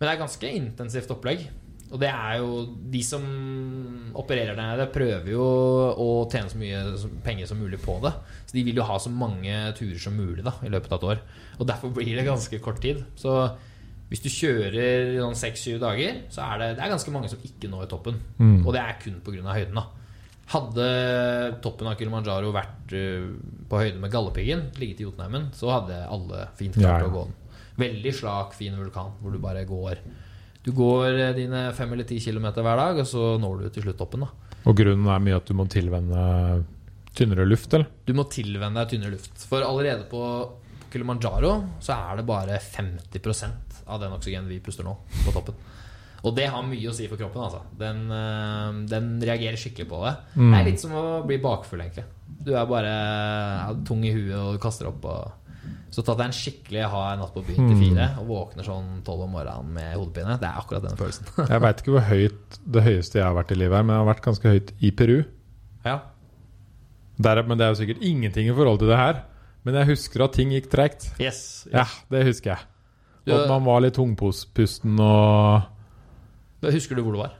Men 0.00 0.06
det 0.06 0.12
er 0.14 0.20
ganske 0.20 0.52
intensivt 0.56 1.12
opplegg. 1.12 1.44
Og 1.90 1.98
det 1.98 2.10
er 2.10 2.36
jo 2.38 2.50
De 2.92 3.00
som 3.02 3.24
opererer 4.18 4.54
der 4.54 4.74
nede, 4.74 4.90
prøver 4.94 5.32
jo 5.32 5.46
å 5.98 6.10
tjene 6.30 6.50
så 6.50 6.58
mye 6.60 6.82
penger 7.24 7.50
som 7.50 7.58
mulig 7.60 7.80
på 7.82 7.96
det. 8.04 8.12
Så 8.46 8.56
de 8.56 8.64
vil 8.66 8.78
jo 8.78 8.86
ha 8.86 8.98
så 9.02 9.10
mange 9.12 9.56
turer 9.78 9.98
som 10.02 10.16
mulig 10.18 10.44
da 10.46 10.54
i 10.66 10.70
løpet 10.72 10.92
av 10.94 11.00
et 11.00 11.08
år. 11.14 11.24
Og 11.58 11.68
derfor 11.70 11.92
blir 11.94 12.14
det 12.18 12.26
ganske 12.26 12.62
kort 12.62 12.80
tid. 12.82 13.02
Så 13.18 13.34
hvis 14.10 14.22
du 14.24 14.30
kjører 14.32 15.16
sånn 15.20 15.38
seks-syv 15.38 15.78
dager, 15.82 16.24
så 16.34 16.42
er 16.48 16.62
det, 16.62 16.68
det 16.78 16.84
er 16.84 16.94
ganske 16.94 17.14
mange 17.14 17.30
som 17.30 17.42
ikke 17.46 17.70
når 17.70 17.90
toppen. 17.90 18.18
Mm. 18.38 18.60
Og 18.64 18.72
det 18.74 18.82
er 18.82 18.98
kun 19.02 19.20
pga. 19.22 19.54
høyden. 19.54 19.78
da 19.78 19.86
Hadde 20.50 20.86
toppen 21.62 21.86
av 21.86 21.94
Kilimanjaro 21.94 22.50
vært 22.50 22.94
eh, 22.98 23.28
på 23.70 23.82
høyde 23.82 24.00
med 24.02 24.10
Galdhøpiggen, 24.10 24.64
ligget 24.82 25.04
i 25.04 25.06
Jotunheimen, 25.06 25.52
så 25.54 25.70
hadde 25.76 26.00
alle 26.10 26.48
fint 26.58 26.74
klart 26.74 27.04
Ja, 27.04 27.04
ja. 27.04 27.10
å 27.10 27.14
gå 27.14 27.22
den. 27.28 27.36
Veldig 27.78 28.14
slak, 28.18 28.56
fin 28.58 28.74
vulkan 28.74 29.14
hvor 29.20 29.30
du 29.30 29.38
bare 29.42 29.62
går 29.68 30.02
Du 30.64 30.72
går 30.76 31.16
eh, 31.16 31.32
dine 31.36 31.68
fem 31.76 31.92
eller 31.94 32.08
ti 32.08 32.20
kilometer 32.20 32.64
hver 32.66 32.80
dag, 32.80 33.02
og 33.02 33.08
så 33.08 33.34
når 33.40 33.64
du 33.64 33.68
til 33.74 33.88
slutt 33.88 34.00
toppen. 34.00 34.26
da 34.26 34.60
Og 34.68 34.76
grunnen 34.76 35.08
er 35.08 35.24
mye 35.24 35.40
at 35.40 35.48
du 35.48 35.56
må 35.56 35.66
tilvenne 35.70 36.24
tynnere 37.16 37.46
luft, 37.48 37.72
eller? 37.74 37.88
Du 38.06 38.14
må 38.16 38.26
tilvenne 38.30 38.82
deg 38.82 38.94
tynnere 38.94 39.16
luft. 39.16 39.46
For 39.50 39.64
allerede 39.66 40.06
på 40.10 40.22
Kilimanjaro 40.90 41.54
så 41.82 41.96
er 41.96 42.20
det 42.20 42.28
bare 42.28 42.58
50% 42.62 43.84
av 43.90 44.00
den 44.02 44.14
oksygenen 44.14 44.50
vi 44.50 44.60
puster 44.62 44.86
nå, 44.86 44.94
på 45.24 45.34
toppen. 45.34 45.56
Og 46.20 46.34
det 46.36 46.50
har 46.52 46.64
mye 46.66 46.90
å 46.90 46.94
si 46.94 47.06
for 47.08 47.16
kroppen. 47.16 47.40
altså 47.40 47.62
Den, 47.80 48.04
øh, 48.12 48.80
den 48.90 49.14
reagerer 49.24 49.56
skikkelig 49.56 49.88
på 49.88 50.02
det. 50.04 50.14
Mm. 50.34 50.50
Det 50.50 50.58
er 50.58 50.66
litt 50.68 50.82
som 50.82 50.92
å 50.92 51.04
bli 51.26 51.40
bakfull, 51.40 51.80
egentlig. 51.80 52.04
Du 52.40 52.52
er 52.52 52.68
bare 52.68 52.92
ja, 52.92 53.70
tung 53.86 54.04
i 54.04 54.12
huet 54.12 54.36
og 54.36 54.56
du 54.56 54.60
kaster 54.62 54.90
opp. 54.90 55.06
Og... 55.08 55.39
Så 55.90 56.04
tatt 56.06 56.18
deg 56.20 56.26
en 56.30 56.36
skikkelig 56.36 56.84
hard 56.92 57.18
natt 57.18 57.32
på 57.34 57.42
byen 57.46 57.66
til 57.68 57.76
Mm. 57.76 57.80
fire 57.82 58.04
og 58.20 58.26
våkner 58.30 58.64
sånn 58.64 59.02
tolv 59.04 59.24
om 59.26 59.32
morgenen 59.34 59.72
med 59.74 59.96
hodepine. 59.98 60.36
Det 60.40 60.46
er 60.48 60.60
akkurat 60.60 60.82
denne 60.86 60.96
følelsen. 60.96 61.26
Jeg 61.52 61.60
veit 61.64 61.82
ikke 61.82 61.94
hvor 61.96 62.06
høyt 62.06 62.58
det 62.76 62.82
høyeste 62.86 63.18
jeg 63.18 63.24
har 63.26 63.34
vært 63.34 63.50
i 63.52 63.58
livet 63.58 63.76
her, 63.76 63.82
men 63.82 63.96
jeg 63.96 64.04
har 64.04 64.14
vært 64.14 64.22
ganske 64.24 64.48
høyt 64.54 64.72
i 64.80 64.90
Peru. 64.90 65.18
ja. 65.84 65.98
Der, 67.20 67.42
men 67.44 67.58
det 67.58 67.66
er 67.66 67.74
jo 67.74 67.80
sikkert 67.82 67.98
ingenting 68.00 68.46
i 68.48 68.52
forhold 68.56 68.78
til 68.80 68.88
det 68.88 68.96
her. 68.96 69.18
Men 69.64 69.74
jeg 69.76 69.90
husker 69.90 70.22
at 70.24 70.32
ting 70.32 70.54
gikk 70.54 70.70
tregt. 70.72 71.10
Yes. 71.20 71.66
Ja, 71.70 71.82
det 72.10 72.22
husker 72.24 72.54
jeg. 72.54 72.62
Og 73.28 73.42
at 73.42 73.48
man 73.50 73.64
var 73.66 73.82
litt 73.84 73.92
tungpusten 73.98 74.96
og 75.04 75.62
husker 76.64 76.96
du 76.96 77.02
hvor 77.04 77.12
du 77.12 77.18
var? 77.20 77.34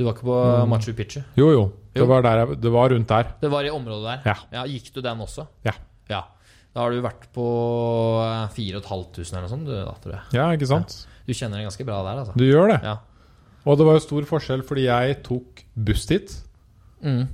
Du 0.00 0.06
var 0.06 0.16
ikke 0.16 0.24
på 0.30 0.36
Mm. 0.40 0.70
Machu 0.72 0.92
Picchu? 0.96 1.20
Jo, 1.36 1.50
jo. 1.52 1.64
Det 1.92 2.00
Jo. 2.00 2.06
var, 2.08 2.24
jeg, 2.24 2.56
det 2.62 2.70
var 2.72 2.88
rundt 2.94 3.08
der. 3.10 3.32
Det 3.42 3.50
var 3.52 3.66
i 3.68 3.70
området 3.74 4.06
der? 4.06 4.20
Ja. 4.30 4.36
ja 4.56 4.62
Gikk 4.70 4.92
du 4.94 5.00
den 5.04 5.20
også? 5.20 5.44
Ja. 5.66 5.74
Ja. 6.08 6.22
Da 6.72 6.84
har 6.86 6.94
du 6.94 7.00
vært 7.02 7.26
på 7.34 7.44
4500 8.54 9.26
eller 9.34 9.44
noe 9.44 9.50
sånt, 9.52 9.66
du, 9.68 9.74
da, 9.74 9.94
tror 10.00 10.14
jeg. 10.16 10.22
Ja, 10.38 10.46
ikke 10.54 10.68
sant? 10.70 10.94
Du 11.26 11.32
kjenner 11.36 11.60
det 11.60 11.66
ganske 11.68 11.86
bra 11.88 12.00
der, 12.06 12.20
altså. 12.22 12.36
Du 12.38 12.44
gjør 12.46 12.72
det. 12.72 12.78
Ja. 12.86 12.96
Og 13.66 13.76
det 13.76 13.86
var 13.88 13.98
jo 13.98 14.04
stor 14.06 14.26
forskjell, 14.30 14.62
fordi 14.66 14.86
jeg 14.86 15.18
tok 15.26 15.64
buss 15.76 16.06
dit. 16.08 16.32
Mm. 17.04 17.26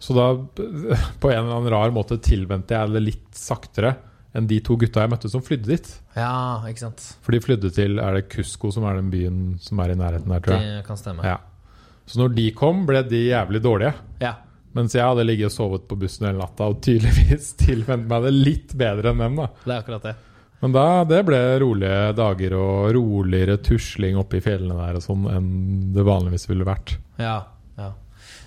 Så 0.00 0.16
da, 0.16 0.28
på 1.22 1.32
en 1.32 1.42
eller 1.42 1.56
annen 1.58 1.72
rar 1.74 1.92
måte, 1.94 2.18
tilvente 2.22 2.76
jeg 2.78 2.94
det 2.94 3.02
litt 3.04 3.26
saktere 3.36 3.96
enn 4.36 4.44
de 4.50 4.58
to 4.60 4.74
gutta 4.76 5.00
jeg 5.04 5.08
møtte 5.14 5.28
som 5.32 5.40
flydde 5.44 5.70
dit. 5.70 5.86
ja, 6.16 6.60
ikke 6.68 6.82
sant. 6.86 7.04
For 7.24 7.32
de 7.32 7.38
flydde 7.40 7.70
til 7.72 7.96
Er 8.02 8.18
det 8.18 8.26
Cusco 8.34 8.68
som 8.74 8.84
er 8.84 8.98
den 8.98 9.08
byen 9.12 9.38
som 9.64 9.80
er 9.80 9.94
i 9.94 9.96
nærheten 9.96 10.28
der, 10.28 10.42
tror 10.44 10.58
jeg. 10.60 10.74
Det 10.80 10.86
kan 10.88 10.98
stemme. 11.00 11.24
Ja. 11.24 11.38
Så 12.06 12.20
når 12.20 12.34
de 12.36 12.50
kom, 12.54 12.84
ble 12.86 13.02
de 13.08 13.24
jævlig 13.32 13.60
dårlige. 13.64 13.94
Ja. 14.22 14.34
Mens 14.76 14.94
jeg 14.94 15.02
hadde 15.06 15.24
ligget 15.24 15.48
og 15.50 15.54
sovet 15.56 15.86
på 15.88 15.96
bussen 15.98 16.26
hele 16.28 16.38
natta 16.38 16.68
og 16.70 16.80
tydeligvis 16.84 17.54
tilvent 17.64 18.06
meg 18.10 18.26
det 18.28 18.32
litt 18.36 18.74
bedre 18.78 19.10
enn 19.14 19.22
dem. 19.24 19.38
da 19.40 19.46
Det 19.64 19.72
er 19.74 19.80
akkurat 19.80 20.02
det. 20.10 20.14
Men 20.62 20.72
da, 20.72 20.84
det 21.04 21.18
ble 21.28 21.38
rolige 21.60 21.96
dager 22.16 22.54
og 22.56 22.92
roligere 22.96 23.58
tusling 23.64 24.16
oppe 24.20 24.38
i 24.38 24.44
fjellene 24.44 24.76
der 24.78 24.96
og 25.00 25.04
sånn 25.04 25.26
enn 25.28 25.48
det 25.96 26.04
vanligvis 26.06 26.46
ville 26.48 26.64
vært. 26.68 26.94
Ja, 27.20 27.38
ja. 27.76 27.90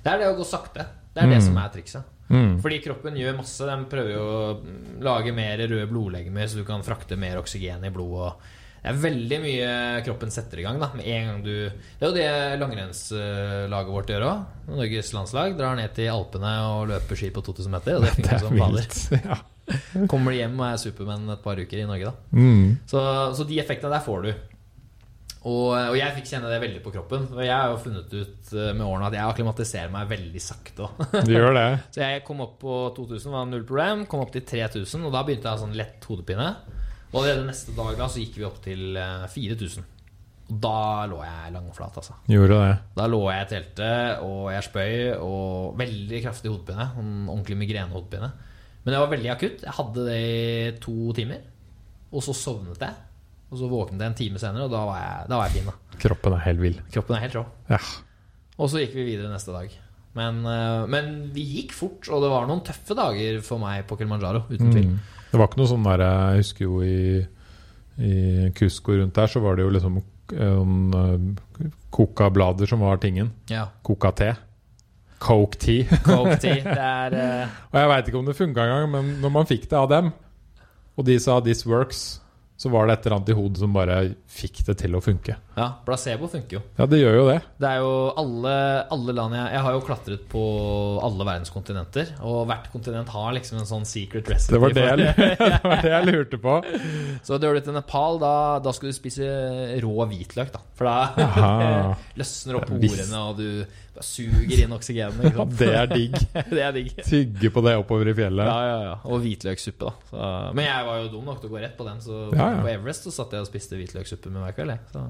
Det 0.03 0.13
er 0.13 0.23
det 0.23 0.29
å 0.31 0.37
gå 0.39 0.47
sakte. 0.47 0.85
Det 1.13 1.21
er 1.25 1.29
det 1.33 1.37
Mm. 1.41 1.45
som 1.49 1.57
er 1.61 1.69
trikset. 1.73 2.15
Mm. 2.29 2.59
Fordi 2.61 2.77
kroppen 2.83 3.15
gjør 3.17 3.37
masse. 3.39 3.65
Den 3.65 3.85
prøver 3.89 4.11
jo 4.13 4.23
å 4.23 5.03
lage 5.05 5.33
mer 5.33 5.57
røde 5.65 5.87
blodlegemer, 5.89 6.45
så 6.47 6.57
du 6.61 6.65
kan 6.67 6.81
frakte 6.85 7.17
mer 7.17 7.37
oksygen 7.41 7.83
i 7.85 7.89
blodet. 7.93 8.33
Det 8.79 8.91
er 8.93 8.99
veldig 9.03 9.39
mye 9.43 9.71
kroppen 10.05 10.31
setter 10.31 10.61
i 10.61 10.65
gang 10.65 10.79
da 10.79 10.87
med 10.95 11.07
en 11.11 11.25
gang 11.27 11.39
du 11.43 11.53
Det 11.67 11.99
er 11.99 12.07
jo 12.07 12.15
det 12.15 12.59
langrennslaget 12.61 13.93
vårt 13.95 14.13
gjør 14.13 14.27
òg. 14.29 14.45
Norges 14.71 15.13
landslag 15.15 15.57
drar 15.59 15.75
ned 15.79 15.95
til 15.97 16.11
Alpene 16.13 16.53
og 16.69 16.85
løper 16.93 17.19
ski 17.19 17.31
på 17.35 17.43
2000 17.43 17.75
meter. 17.75 17.97
Og 17.97 18.05
det 18.07 18.13
funker 18.15 18.37
er 18.37 18.45
som 18.45 18.61
fader. 18.63 19.25
Ja. 19.25 19.39
Kommer 20.11 20.33
de 20.33 20.39
hjem 20.41 20.55
og 20.57 20.69
er 20.69 20.79
supermenn 20.81 21.33
et 21.33 21.43
par 21.43 21.59
uker 21.59 21.81
i 21.81 21.89
Norge, 21.89 22.13
da. 22.13 22.39
Mm. 22.39 22.79
Så, 22.89 23.01
så 23.37 23.45
de 23.45 23.59
effektene 23.61 23.93
der 23.93 24.05
får 24.05 24.25
du. 24.25 24.31
Og, 25.47 25.69
og 25.71 25.95
jeg 25.95 26.15
fikk 26.17 26.27
kjenne 26.33 26.49
det 26.51 26.57
veldig 26.59 26.81
på 26.83 26.91
kroppen. 26.91 27.29
Og 27.31 27.43
jeg 27.45 27.53
har 27.53 27.69
jo 27.71 27.77
funnet 27.79 28.11
ut 28.11 28.49
eh, 28.51 28.71
med 28.73 28.83
årene 28.83 29.07
at 29.07 29.15
jeg 29.15 29.31
akklimatiserer 29.31 29.93
meg 29.93 30.09
veldig 30.09 30.41
sakte. 30.43 30.89
Du 31.23 31.31
gjør 31.31 31.55
det. 31.55 31.67
Så 31.95 32.03
jeg 32.03 32.25
kom 32.27 32.43
opp 32.43 32.57
på 32.63 32.81
2000, 32.97 33.31
var 33.35 33.47
null 33.47 33.63
problem. 33.67 34.03
Kom 34.09 34.23
opp 34.25 34.33
til 34.35 34.43
3000, 34.43 35.07
og 35.07 35.15
da 35.15 35.23
begynte 35.23 35.47
jeg 35.47 35.53
å 35.53 35.55
ha 35.55 35.63
sånn 35.63 35.79
lett 35.79 36.09
hodepine. 36.09 36.49
Og 37.09 37.23
allerede 37.23 37.47
neste 37.47 37.73
dag 37.77 37.95
da 37.97 38.09
så 38.11 38.21
gikk 38.21 38.37
vi 38.37 38.45
opp 38.47 38.59
til 38.63 38.99
eh, 38.99 39.25
4000. 39.33 39.87
Og 40.49 40.59
da 40.63 41.05
lå 41.09 41.19
jeg 41.21 41.53
langflat, 41.53 41.97
altså. 42.01 42.15
Gjorde 42.29 42.57
det. 42.57 42.77
Da 42.97 43.05
lå 43.09 43.19
jeg 43.29 43.45
i 43.45 43.49
teltet, 43.51 44.23
og 44.25 44.47
jeg 44.49 44.65
spøy, 44.65 44.93
og 45.21 45.75
veldig 45.77 46.21
kraftig 46.25 46.49
hodepine. 46.49 46.87
Sånn 46.95 47.11
ordentlig 47.27 47.57
migrenehodepine. 47.59 48.31
Men 48.81 48.95
det 48.95 49.01
var 49.03 49.11
veldig 49.11 49.31
akutt. 49.35 49.65
Jeg 49.65 49.75
hadde 49.77 50.05
det 50.07 50.17
i 50.17 50.71
to 50.81 51.13
timer. 51.17 51.43
Og 52.09 52.25
så 52.25 52.33
sovnet 52.33 52.81
jeg. 52.81 52.97
Og 53.49 53.61
så 53.61 53.69
våknet 53.69 54.01
jeg 54.01 54.11
en 54.13 54.17
time 54.17 54.41
senere, 54.41 54.65
og 54.65 54.73
da 54.73 54.81
var 54.89 54.97
jeg, 55.01 55.29
da 55.29 55.37
var 55.37 55.49
jeg 55.49 55.59
fin. 55.59 55.69
da 55.69 56.01
Kroppen 56.01 56.37
er 56.37 56.43
helt 56.45 56.63
vill. 56.63 56.81
Kroppen 56.93 57.17
er 57.17 57.23
helt 57.25 57.37
rå. 57.37 57.45
Ja. 57.69 57.79
Og 58.59 58.69
så 58.71 58.81
gikk 58.81 58.97
vi 58.97 59.05
videre 59.11 59.31
neste 59.33 59.53
dag. 59.53 59.73
Men, 60.17 60.41
eh, 60.49 60.83
men 60.89 61.13
vi 61.33 61.45
gikk 61.59 61.73
fort, 61.77 62.09
og 62.09 62.25
det 62.25 62.33
var 62.33 62.49
noen 62.49 62.65
tøffe 62.65 62.97
dager 62.97 63.41
for 63.45 63.61
meg 63.61 63.85
på 63.89 63.97
Kilimanjaro. 63.99 64.45
Uten 64.49 64.73
tvil. 64.73 64.91
Mm. 64.95 65.18
Det 65.29 65.37
var 65.37 65.49
ikke 65.49 65.61
noe 65.61 65.69
sånn 65.69 65.85
der 65.85 66.03
Jeg 66.05 66.43
husker 66.43 66.65
jo 66.65 66.79
i, 66.81 67.21
i 68.01 68.13
Cusco 68.57 68.97
rundt 68.97 69.17
der, 69.17 69.29
så 69.29 69.41
var 69.43 69.57
det 69.57 69.65
jo 69.67 69.73
liksom 69.75 69.99
um, 69.99 71.35
Coca-blader 71.93 72.69
som 72.69 72.81
var 72.85 73.01
tingen. 73.01 73.31
Ja. 73.49 73.67
Coca-te. 73.85 74.33
Coke 75.19 75.59
tea. 75.59 75.83
Coke 76.05 76.37
tea. 76.39 76.63
Det 76.77 76.79
er 76.79 77.15
uh... 77.17 77.57
Og 77.73 77.79
jeg 77.81 77.91
veit 77.91 78.09
ikke 78.09 78.19
om 78.21 78.29
det 78.29 78.37
funka 78.37 78.65
engang, 78.65 78.89
men 78.93 79.09
når 79.23 79.33
man 79.35 79.49
fikk 79.49 79.67
det 79.69 79.77
av 79.77 79.89
dem, 79.91 80.11
og 80.95 81.05
de 81.07 81.17
sa 81.19 81.39
'this 81.39 81.65
works', 81.67 82.21
så 82.59 82.67
var 82.69 82.89
det 82.89 82.97
et 82.97 83.05
eller 83.05 83.15
annet 83.15 83.29
i 83.31 83.35
hodet 83.37 83.61
som 83.61 83.71
bare 83.71 83.97
fikk 84.27 84.57
det 84.67 84.73
til 84.81 84.97
å 84.97 84.99
funke. 84.99 85.37
Ja, 85.55 85.67
placebo 85.85 86.27
funker 86.27 86.57
jo. 86.57 86.61
Ja, 86.75 86.87
det 86.91 86.97
gjør 86.99 87.15
jo 87.15 87.21
det. 87.29 87.37
Det 87.55 87.69
er 87.69 87.79
jo 87.79 87.93
alle, 88.19 88.55
alle 88.95 89.15
land 89.15 89.37
jeg 89.37 89.53
Jeg 89.53 89.63
har 89.63 89.75
jo 89.77 89.83
klatret 89.87 90.25
på 90.31 90.43
alle 91.07 91.27
verdens 91.27 91.53
kontinenter. 91.55 92.11
Og 92.19 92.41
hvert 92.49 92.67
kontinent 92.73 93.11
har 93.15 93.31
liksom 93.37 93.61
en 93.61 93.69
sånn 93.69 93.87
secret 93.87 94.27
recipe. 94.27 94.57
Det 94.57 94.61
var 94.65 94.75
det 94.75 94.85
jeg, 94.89 95.15
det, 95.39 95.61
var 95.63 95.85
det 95.85 95.93
jeg 95.93 96.09
lurte 96.09 96.41
på. 96.43 96.57
Så 97.23 97.39
drar 97.39 97.55
du 97.55 97.63
til 97.63 97.79
Nepal, 97.79 98.19
da, 98.19 98.33
da 98.63 98.75
skal 98.75 98.91
du 98.91 98.97
spise 98.97 99.29
rå 99.85 100.09
hvitløk, 100.11 100.51
da. 100.51 100.63
For 100.75 100.91
da 100.91 101.95
løsner 102.19 102.59
opp 102.59 102.75
ordene, 102.75 103.23
og 103.23 103.39
du 103.39 103.47
bare 103.99 104.07
suger 104.07 104.63
inn 104.63 104.75
oksygenet. 104.75 105.19
Ikke 105.29 105.37
sant? 105.43 105.55
det 105.59 105.69
er 105.75 105.89
digg. 105.91 106.15
det 106.55 106.63
er 106.65 106.75
digg. 106.79 106.91
Tygge 107.05 107.51
på 107.55 107.63
det 107.67 107.75
oppover 107.81 108.11
i 108.11 108.15
fjellet. 108.17 108.47
Ja, 108.49 108.59
ja, 108.69 108.77
ja. 108.89 108.95
Og 109.11 109.21
hvitløkssuppe, 109.25 109.89
da. 109.89 110.09
Så, 110.11 110.29
men 110.57 110.65
jeg 110.69 110.87
var 110.89 111.01
jo 111.03 111.09
dum 111.17 111.27
nok 111.29 111.41
til 111.43 111.51
å 111.51 111.55
gå 111.57 111.63
rett 111.65 111.77
på 111.79 111.87
den, 111.87 111.99
så 112.05 112.21
Ja, 112.33 112.49
ja. 112.55 112.61
på 112.63 112.71
Everest 112.73 113.07
så 113.09 113.13
satt 113.15 113.35
jeg 113.35 113.45
og 113.45 113.49
spiste 113.51 113.79
hvitløkssuppe 113.79 114.31
med 114.33 114.47
hver 114.47 114.55
kveld. 114.57 114.77
Så, 114.93 115.05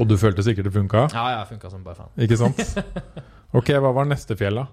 Og 0.00 0.08
du 0.10 0.16
følte 0.18 0.42
sikkert 0.42 0.66
det 0.70 0.74
funka? 0.74 1.06
ja, 1.12 1.26
ja, 1.38 1.44
funka 1.46 1.70
som 1.70 1.84
bare 1.86 2.00
faen. 2.02 2.14
Ikke 2.24 2.40
sant? 2.40 2.64
Ok, 3.54 3.68
hva 3.78 3.92
var 3.94 4.08
neste 4.10 4.34
fjell, 4.34 4.56
da? 4.58 4.64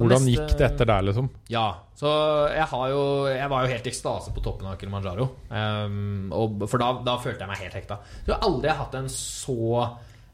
Hvordan 0.00 0.24
gikk 0.26 0.56
det 0.58 0.64
etter 0.66 0.88
der, 0.88 1.02
liksom? 1.06 1.28
Ja, 1.50 1.66
så 1.98 2.08
jeg 2.50 2.64
har 2.72 2.84
jo 2.90 3.02
Jeg 3.30 3.48
var 3.52 3.62
jo 3.66 3.70
helt 3.70 3.86
i 3.86 3.90
ekstase 3.92 4.32
på 4.34 4.42
toppen 4.42 4.66
av 4.70 4.74
Kilimanjaro. 4.80 5.26
Um, 5.50 6.30
og, 6.34 6.64
for 6.70 6.82
da, 6.82 6.88
da 7.06 7.14
følte 7.22 7.44
jeg 7.44 7.50
meg 7.52 7.60
helt 7.62 7.76
hekta. 7.78 7.98
Jeg 8.26 8.32
har 8.34 8.42
aldri 8.48 8.74
hatt 8.80 8.96
en 8.98 9.10
så 9.12 9.56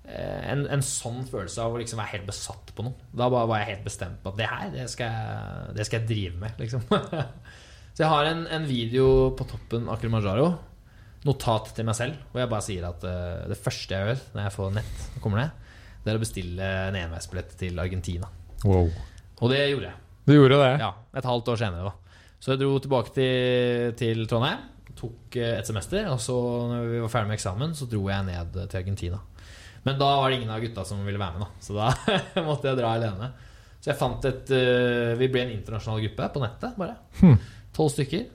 en, 0.06 0.64
en 0.70 0.84
sånn 0.84 1.24
følelse 1.26 1.64
av 1.64 1.74
å 1.74 1.80
liksom 1.80 2.00
være 2.00 2.12
helt 2.14 2.28
besatt 2.28 2.72
på 2.76 2.86
noe. 2.86 3.08
Da 3.16 3.26
var 3.32 3.50
jeg 3.58 3.72
helt 3.72 3.88
bestemt 3.88 4.22
på 4.22 4.32
at 4.32 4.38
det 4.38 4.48
her, 4.50 4.70
det 4.74 4.86
skal 4.92 5.10
jeg, 5.10 5.74
det 5.78 5.88
skal 5.88 6.00
jeg 6.00 6.10
drive 6.12 6.40
med, 6.44 6.62
liksom. 6.62 6.86
så 7.96 8.04
jeg 8.04 8.12
har 8.12 8.30
en, 8.30 8.46
en 8.58 8.68
video 8.68 9.10
på 9.36 9.48
toppen 9.50 9.90
av 9.90 10.00
Kilimanjaro. 10.02 10.48
Notat 11.26 11.72
til 11.74 11.88
meg 11.88 11.98
selv, 11.98 12.18
hvor 12.30 12.44
jeg 12.44 12.52
bare 12.52 12.66
sier 12.68 12.86
at 12.86 13.02
uh, 13.02 13.44
det 13.50 13.58
første 13.58 13.96
jeg 13.96 14.12
gjør 14.12 14.24
når 14.36 14.44
jeg 14.44 14.56
får 14.60 14.74
nett, 14.76 15.06
kommer 15.24 15.42
ned, 15.42 15.70
det 16.04 16.12
er 16.12 16.20
å 16.20 16.22
bestille 16.22 16.72
en 16.86 16.98
enveisbillett 17.00 17.56
til 17.58 17.82
Argentina. 17.82 18.30
Wow. 18.62 18.92
Og 19.40 19.50
det 19.50 19.64
gjorde 19.66 19.90
jeg. 19.90 20.02
Du 20.26 20.34
gjorde 20.34 20.58
det? 20.58 20.72
Ja, 20.82 20.90
et 21.14 21.26
halvt 21.26 21.52
år 21.52 21.58
senere 21.60 21.86
da 21.86 21.92
Så 22.42 22.52
jeg 22.52 22.62
dro 22.64 22.80
tilbake 22.82 23.12
til, 23.14 23.92
til 23.98 24.24
Trondheim 24.26 24.64
Tok 24.98 25.36
eh, 25.38 25.58
et 25.60 25.68
semester 25.68 26.08
Og 26.10 26.18
så 26.22 26.34
når 26.70 26.88
vi 26.90 27.02
var 27.04 27.12
ferdig 27.12 27.30
med 27.30 27.38
eksamen 27.38 27.76
Så 27.78 27.86
dro 27.90 28.00
jeg 28.10 28.26
ned 28.26 28.56
til 28.64 28.80
Argentina 28.80 29.20
Men 29.86 29.98
da 30.00 30.08
var 30.18 30.30
det 30.30 30.36
ingen 30.40 30.50
av 30.50 30.62
gutta 30.64 30.84
som 30.84 31.02
ville 31.06 31.20
være 31.20 31.38
med 31.38 31.46
da 31.46 31.50
Så 31.62 31.76
da 31.76 31.90
måtte 32.48 32.68
jeg 32.70 32.78
dra 32.80 32.94
alene 32.96 33.28
Så 33.78 33.92
jeg 33.92 33.98
fant 34.00 34.24
et 34.28 34.50
uh, 34.50 35.12
Vi 35.20 35.28
ble 35.30 35.44
en 35.46 35.52
internasjonal 35.54 36.02
gruppe 36.08 36.30
på 36.34 36.42
nettet 36.42 36.80
bare 36.80 36.96
Tolv 37.20 37.52
12 37.76 37.94
stykker 37.98 38.26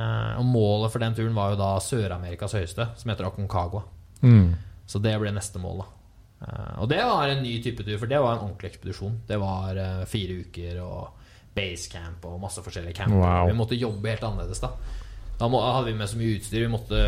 Uh, 0.00 0.38
Og 0.40 0.46
målet 0.48 0.92
for 0.94 1.02
den 1.02 1.12
turen 1.12 1.34
var 1.36 1.50
jo 1.52 1.56
da 1.60 1.74
Sør-Amerikas 1.84 2.54
høyeste 2.56 2.86
Som 2.96 3.10
heter 3.12 3.26
Aconcagua 3.28 3.82
Mm. 4.22 4.54
Så 4.84 5.00
det 5.00 5.14
ble 5.20 5.30
neste 5.32 5.56
mål, 5.60 5.78
da. 5.80 5.86
Uh, 6.40 6.82
og 6.82 6.88
det 6.92 6.98
var 7.04 7.28
en 7.28 7.38
ny 7.40 7.54
type 7.64 7.84
tur, 7.86 7.94
for 7.96 8.08
det 8.08 8.18
var 8.20 8.34
en 8.34 8.42
ordentlig 8.46 8.68
ekspedisjon. 8.74 9.14
Det 9.28 9.38
var 9.40 9.78
fire 10.08 10.36
uker 10.44 10.80
og 10.84 11.22
basecamp 11.56 12.26
og 12.28 12.40
masse 12.42 12.60
forskjellige 12.64 12.98
camper. 12.98 13.20
Wow. 13.22 13.48
Vi 13.48 13.56
måtte 13.56 13.78
jobbe 13.80 14.12
helt 14.12 14.26
annerledes 14.28 14.60
da. 14.60 14.72
Da 15.40 15.48
må, 15.48 15.60
hadde 15.64 15.88
vi 15.88 15.96
med 15.96 16.10
så 16.10 16.18
mye 16.20 16.36
utstyr. 16.36 16.66
Vi 16.66 16.68
måtte 16.70 16.98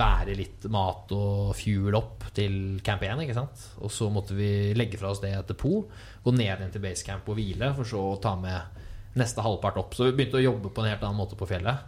bære 0.00 0.36
litt 0.38 0.64
mat 0.72 1.10
og 1.12 1.50
fuel 1.58 1.96
opp 1.98 2.24
til 2.32 2.80
camp 2.84 3.04
1. 3.04 3.20
Ikke 3.26 3.36
sant? 3.36 3.66
Og 3.84 3.92
så 3.92 4.08
måtte 4.12 4.36
vi 4.38 4.72
legge 4.78 4.96
fra 5.00 5.10
oss 5.12 5.20
det 5.20 5.34
et 5.36 5.50
depot, 5.52 5.90
gå 6.24 6.32
ned 6.32 6.46
igjen 6.46 6.72
til 6.72 6.84
basecamp 6.84 7.28
og 7.28 7.36
hvile, 7.36 7.68
for 7.76 7.88
så 7.88 8.04
å 8.14 8.20
ta 8.22 8.32
med 8.40 8.80
neste 9.20 9.44
halvpart 9.44 9.82
opp. 9.82 9.96
Så 9.96 10.08
vi 10.08 10.16
begynte 10.16 10.40
å 10.40 10.46
jobbe 10.46 10.72
på 10.72 10.80
en 10.80 10.88
helt 10.88 11.04
annen 11.04 11.20
måte 11.20 11.36
på 11.36 11.48
fjellet. 11.50 11.84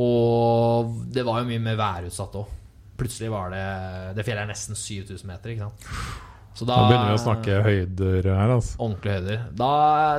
Og 0.00 0.96
det 1.12 1.26
var 1.28 1.42
jo 1.42 1.50
mye 1.50 1.64
mer 1.66 1.76
værutsatt 1.76 2.40
òg. 2.40 2.56
Plutselig 2.98 3.28
var 3.30 3.52
det 3.52 3.66
Det 4.16 4.24
fjellet 4.26 4.42
er 4.42 4.50
nesten 4.50 4.78
7000 4.78 5.28
meter, 5.28 5.52
ikke 5.52 5.68
sant. 5.68 6.24
Så 6.58 6.66
Da 6.66 6.80
begynner 6.88 7.12
vi 7.12 7.18
å 7.18 7.22
snakke 7.22 7.58
høyder 7.62 8.32
her, 8.32 8.52
altså. 8.56 8.78
Ordentlige 8.80 9.20
høyder. 9.20 9.42
Da, 9.60 9.72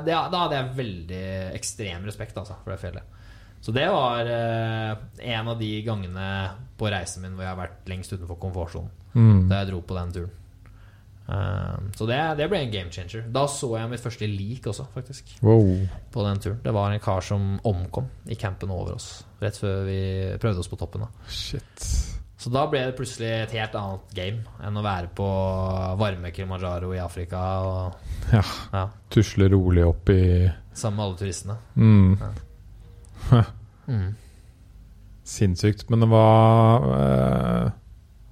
det, 0.06 0.14
da 0.14 0.44
hadde 0.46 0.60
jeg 0.60 0.78
veldig 0.78 1.24
ekstrem 1.58 2.06
respekt 2.08 2.38
altså, 2.40 2.56
for 2.62 2.72
det 2.72 2.84
fjellet. 2.86 3.16
Så 3.62 3.74
det 3.76 3.88
var 3.92 4.28
eh, 4.30 4.92
en 5.36 5.48
av 5.52 5.60
de 5.60 5.70
gangene 5.84 6.28
på 6.80 6.90
reisen 6.92 7.26
min 7.26 7.34
hvor 7.36 7.44
jeg 7.44 7.52
har 7.52 7.60
vært 7.60 7.90
lengst 7.92 8.14
utenfor 8.16 8.40
komfortsonen. 8.40 8.92
Mm. 9.14 9.48
Da 9.50 9.64
jeg 9.64 9.72
dro 9.72 9.82
på 9.84 9.98
den 9.98 10.14
turen. 10.16 10.36
Um, 11.30 11.92
så 11.94 12.08
det, 12.10 12.18
det 12.40 12.48
ble 12.50 12.58
en 12.64 12.72
game 12.74 12.90
changer. 12.90 13.28
Da 13.30 13.44
så 13.52 13.68
jeg 13.76 13.90
mitt 13.92 14.02
første 14.02 14.26
lik 14.26 14.66
også, 14.72 14.88
faktisk. 14.96 15.36
Wow. 15.46 15.68
På 16.10 16.24
den 16.26 16.40
turen 16.42 16.58
Det 16.64 16.74
var 16.74 16.90
en 16.90 17.04
kar 17.04 17.22
som 17.22 17.52
omkom 17.70 18.08
i 18.26 18.38
campen 18.40 18.72
over 18.74 18.96
oss. 18.96 19.12
Rett 19.44 19.60
før 19.62 19.84
vi 19.86 20.00
prøvde 20.42 20.64
oss 20.64 20.72
på 20.72 20.80
toppen. 20.80 21.06
da 21.06 21.30
Shit. 21.30 21.86
Så 22.40 22.50
da 22.50 22.64
ble 22.72 22.82
det 22.88 22.96
plutselig 22.98 23.30
et 23.44 23.54
helt 23.60 23.74
annet 23.76 24.14
game 24.16 24.58
enn 24.64 24.80
å 24.80 24.84
være 24.86 25.12
på 25.14 25.28
varme 26.00 26.32
Kilimanjaro 26.34 26.94
i 26.96 27.02
Afrika. 27.04 27.46
Og, 27.68 28.14
Ja. 28.32 28.44
ja, 28.74 28.86
Tusle 29.12 29.50
rolig 29.52 29.84
opp 29.86 30.10
i 30.14 30.22
sammen 30.74 30.98
med 30.98 31.06
alle 31.06 31.18
turistene. 31.20 31.58
mm. 31.76 32.48
Mm. 33.90 34.14
Sinnssykt. 35.26 35.88
Men 35.90 36.06
hva 36.12 36.26
eh, 36.94 37.72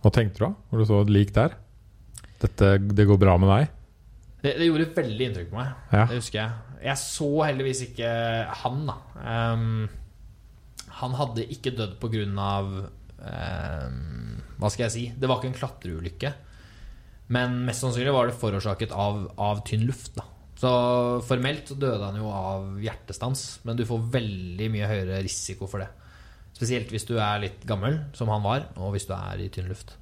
Hva 0.03 0.11
tenkte 0.13 0.37
du 0.37 0.43
da 0.43 0.51
når 0.53 0.81
du 0.81 0.85
så 0.85 0.99
et 1.01 1.13
lik 1.15 1.33
der? 1.33 1.55
Dette, 2.43 2.75
det 2.93 3.07
går 3.09 3.17
bra 3.17 3.33
med 3.41 3.49
deg? 3.49 3.71
Det, 4.43 4.51
det 4.59 4.67
gjorde 4.67 4.91
veldig 4.93 5.27
inntrykk 5.27 5.49
på 5.49 5.57
meg. 5.57 5.71
Ja. 5.89 6.03
Det 6.05 6.19
husker 6.19 6.39
jeg. 6.43 6.81
Jeg 6.85 7.01
så 7.01 7.29
heldigvis 7.41 7.81
ikke 7.87 8.11
han, 8.61 8.83
da. 8.85 8.97
Um, 9.25 9.87
han 10.99 11.17
hadde 11.17 11.47
ikke 11.57 11.73
dødd 11.73 11.97
på 11.97 12.11
grunn 12.13 12.37
av 12.37 12.69
um, 12.77 14.37
Hva 14.61 14.69
skal 14.69 14.85
jeg 14.85 14.93
si? 14.93 15.05
Det 15.17 15.25
var 15.25 15.41
ikke 15.41 15.49
en 15.55 15.57
klatreulykke. 15.57 16.33
Men 17.33 17.57
mest 17.65 17.81
sannsynlig 17.81 18.13
var 18.13 18.29
det 18.29 18.37
forårsaket 18.37 18.93
av, 18.93 19.25
av 19.41 19.65
tynn 19.65 19.89
luft. 19.89 20.13
da 20.21 20.29
Så 20.57 20.71
formelt 21.27 21.69
så 21.69 21.77
døde 21.77 22.01
han 22.01 22.17
jo 22.17 22.31
av 22.33 22.79
hjertestans, 22.81 23.45
men 23.67 23.77
du 23.77 23.85
får 23.85 24.09
veldig 24.15 24.71
mye 24.73 24.89
høyere 24.89 25.21
risiko 25.25 25.69
for 25.69 25.83
det. 25.83 25.91
Spesielt 26.57 26.89
hvis 26.89 27.05
du 27.05 27.15
er 27.21 27.43
litt 27.43 27.65
gammel, 27.69 27.99
som 28.17 28.31
han 28.33 28.41
var, 28.41 28.71
og 28.81 28.95
hvis 28.95 29.05
du 29.05 29.13
er 29.13 29.43
i 29.43 29.51
tynn 29.53 29.69
luft. 29.69 29.93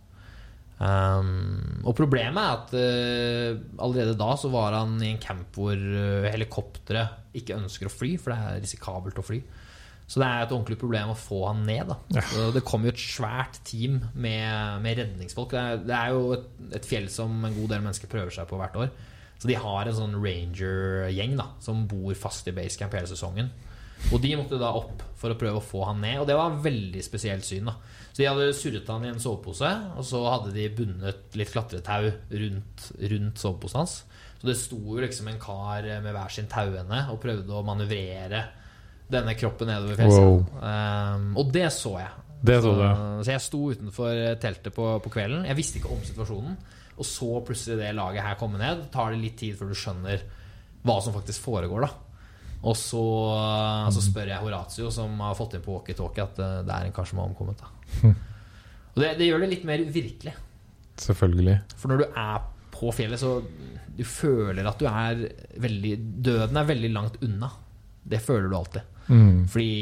Um, 0.75 1.83
og 1.87 1.93
problemet 1.95 2.35
er 2.39 2.55
at 2.55 2.73
uh, 2.75 3.59
allerede 3.83 4.17
da 4.19 4.33
så 4.39 4.49
var 4.51 4.75
han 4.75 4.97
i 4.99 5.13
en 5.13 5.21
camp 5.23 5.55
hvor 5.55 5.75
uh, 5.75 6.27
helikopteret 6.27 7.37
ikke 7.39 7.55
ønsker 7.55 7.87
å 7.87 7.93
fly, 7.93 8.15
for 8.19 8.31
det 8.33 8.39
er 8.39 8.63
risikabelt 8.63 9.19
å 9.19 9.25
fly. 9.27 9.41
Så 10.05 10.21
det 10.21 10.27
er 10.27 10.43
et 10.43 10.51
ordentlig 10.53 10.77
problem 10.79 11.11
å 11.11 11.17
få 11.17 11.41
han 11.47 11.63
ned. 11.65 11.89
Da. 11.89 12.23
Så 12.29 12.49
det 12.53 12.63
kommer 12.67 12.91
jo 12.91 12.93
et 12.93 13.01
svært 13.01 13.57
team 13.65 13.97
med, 14.13 14.83
med 14.83 14.99
redningsfolk. 15.01 15.55
Det 15.55 15.63
er, 15.63 15.79
det 15.87 15.95
er 15.97 16.13
jo 16.13 16.27
et, 16.35 16.45
et 16.77 16.87
fjell 16.87 17.07
som 17.11 17.33
en 17.39 17.55
god 17.55 17.71
del 17.73 17.81
mennesker 17.87 18.11
prøver 18.11 18.35
seg 18.35 18.47
på 18.51 18.59
hvert 18.61 18.77
år. 18.83 18.93
Så 19.37 19.49
de 19.49 19.57
har 19.59 19.85
en 19.85 19.97
sånn 19.97 20.17
ranger-gjeng 20.21 21.35
da 21.39 21.49
som 21.63 21.85
bor 21.89 22.15
fast 22.17 22.47
i 22.49 22.55
basecamp 22.55 22.95
hele 22.95 23.09
sesongen. 23.09 23.51
Og 24.13 24.19
de 24.21 24.35
måtte 24.37 24.59
da 24.61 24.71
opp 24.75 25.03
for 25.17 25.33
å 25.33 25.37
prøve 25.39 25.59
å 25.59 25.63
få 25.63 25.85
han 25.89 26.01
ned, 26.03 26.19
og 26.21 26.27
det 26.29 26.35
var 26.37 26.57
veldig 26.63 27.01
spesielt 27.03 27.45
syn. 27.47 27.69
da 27.69 27.75
Så 28.11 28.21
de 28.21 28.27
hadde 28.29 28.51
surret 28.57 28.91
han 28.91 29.05
i 29.05 29.11
en 29.13 29.21
sovepose, 29.21 29.71
og 29.95 30.05
så 30.05 30.21
hadde 30.27 30.53
de 30.55 30.67
bundet 30.77 31.37
litt 31.39 31.53
klatretau 31.53 32.11
rundt, 32.11 32.89
rundt 33.13 33.41
soveposen 33.41 33.81
hans. 33.81 33.95
Så 34.39 34.51
det 34.51 34.57
sto 34.59 34.77
jo 34.77 35.01
liksom 35.01 35.31
en 35.31 35.41
kar 35.41 35.87
med 36.03 36.13
hver 36.13 36.33
sin 36.33 36.51
tauende 36.51 37.07
og 37.11 37.21
prøvde 37.23 37.55
å 37.55 37.65
manøvrere 37.65 38.43
denne 39.09 39.33
kroppen 39.37 39.69
nedover 39.69 39.97
fjellsiden. 39.99 40.45
Um, 40.61 41.27
og 41.39 41.51
det 41.53 41.67
så 41.73 41.95
jeg. 42.01 42.13
Det 42.45 42.59
så, 42.61 42.73
så 43.25 43.31
jeg 43.31 43.41
sto 43.41 43.59
utenfor 43.73 44.19
teltet 44.41 44.73
på, 44.75 44.85
på 45.01 45.11
kvelden. 45.13 45.47
Jeg 45.49 45.57
visste 45.57 45.79
ikke 45.79 45.93
om 45.95 46.03
situasjonen. 46.05 46.57
Og 46.95 47.07
så 47.07 47.29
plutselig 47.45 47.79
det 47.81 47.91
laget 47.97 48.23
her 48.23 48.39
komme 48.39 48.59
ned. 48.61 48.87
Tar 48.93 49.13
det 49.13 49.21
litt 49.21 49.37
tid 49.41 49.57
før 49.59 49.71
du 49.71 49.77
skjønner 49.79 50.25
hva 50.85 50.99
som 51.01 51.15
faktisk 51.15 51.43
foregår, 51.47 51.87
da. 51.87 51.91
Og 52.65 52.73
så, 52.77 53.03
så 53.93 54.01
spør 54.01 54.31
jeg 54.31 54.41
Horatio, 54.41 54.89
som 54.93 55.19
har 55.21 55.35
fått 55.37 55.57
inn 55.57 55.63
på 55.65 55.75
walkietalkie, 55.75 56.23
at 56.25 56.39
eh, 56.41 56.61
det 56.65 56.73
er 56.73 56.87
en 56.87 56.95
kar 56.95 57.07
som 57.09 57.21
har 57.21 57.29
omkommet. 57.29 57.61
Da. 57.61 58.13
Og 58.95 59.03
det, 59.03 59.11
det 59.19 59.27
gjør 59.27 59.43
det 59.43 59.51
litt 59.51 59.65
mer 59.67 59.83
virkelig. 59.91 60.33
Selvfølgelig. 61.03 61.59
For 61.75 61.91
når 61.91 62.01
du 62.01 62.05
er 62.07 62.47
på 62.75 62.91
fjellet, 62.95 63.21
så 63.21 63.37
du 63.95 64.03
føler 64.07 64.67
at 64.67 64.81
du 64.81 64.87
er 64.89 65.21
veldig 65.63 65.93
Døden 66.25 66.59
er 66.59 66.67
veldig 66.71 66.91
langt 66.95 67.19
unna. 67.25 67.51
Det 68.05 68.21
føler 68.23 68.49
du 68.49 68.57
alltid. 68.57 68.93
Mm. 69.07 69.45
Fordi 69.51 69.75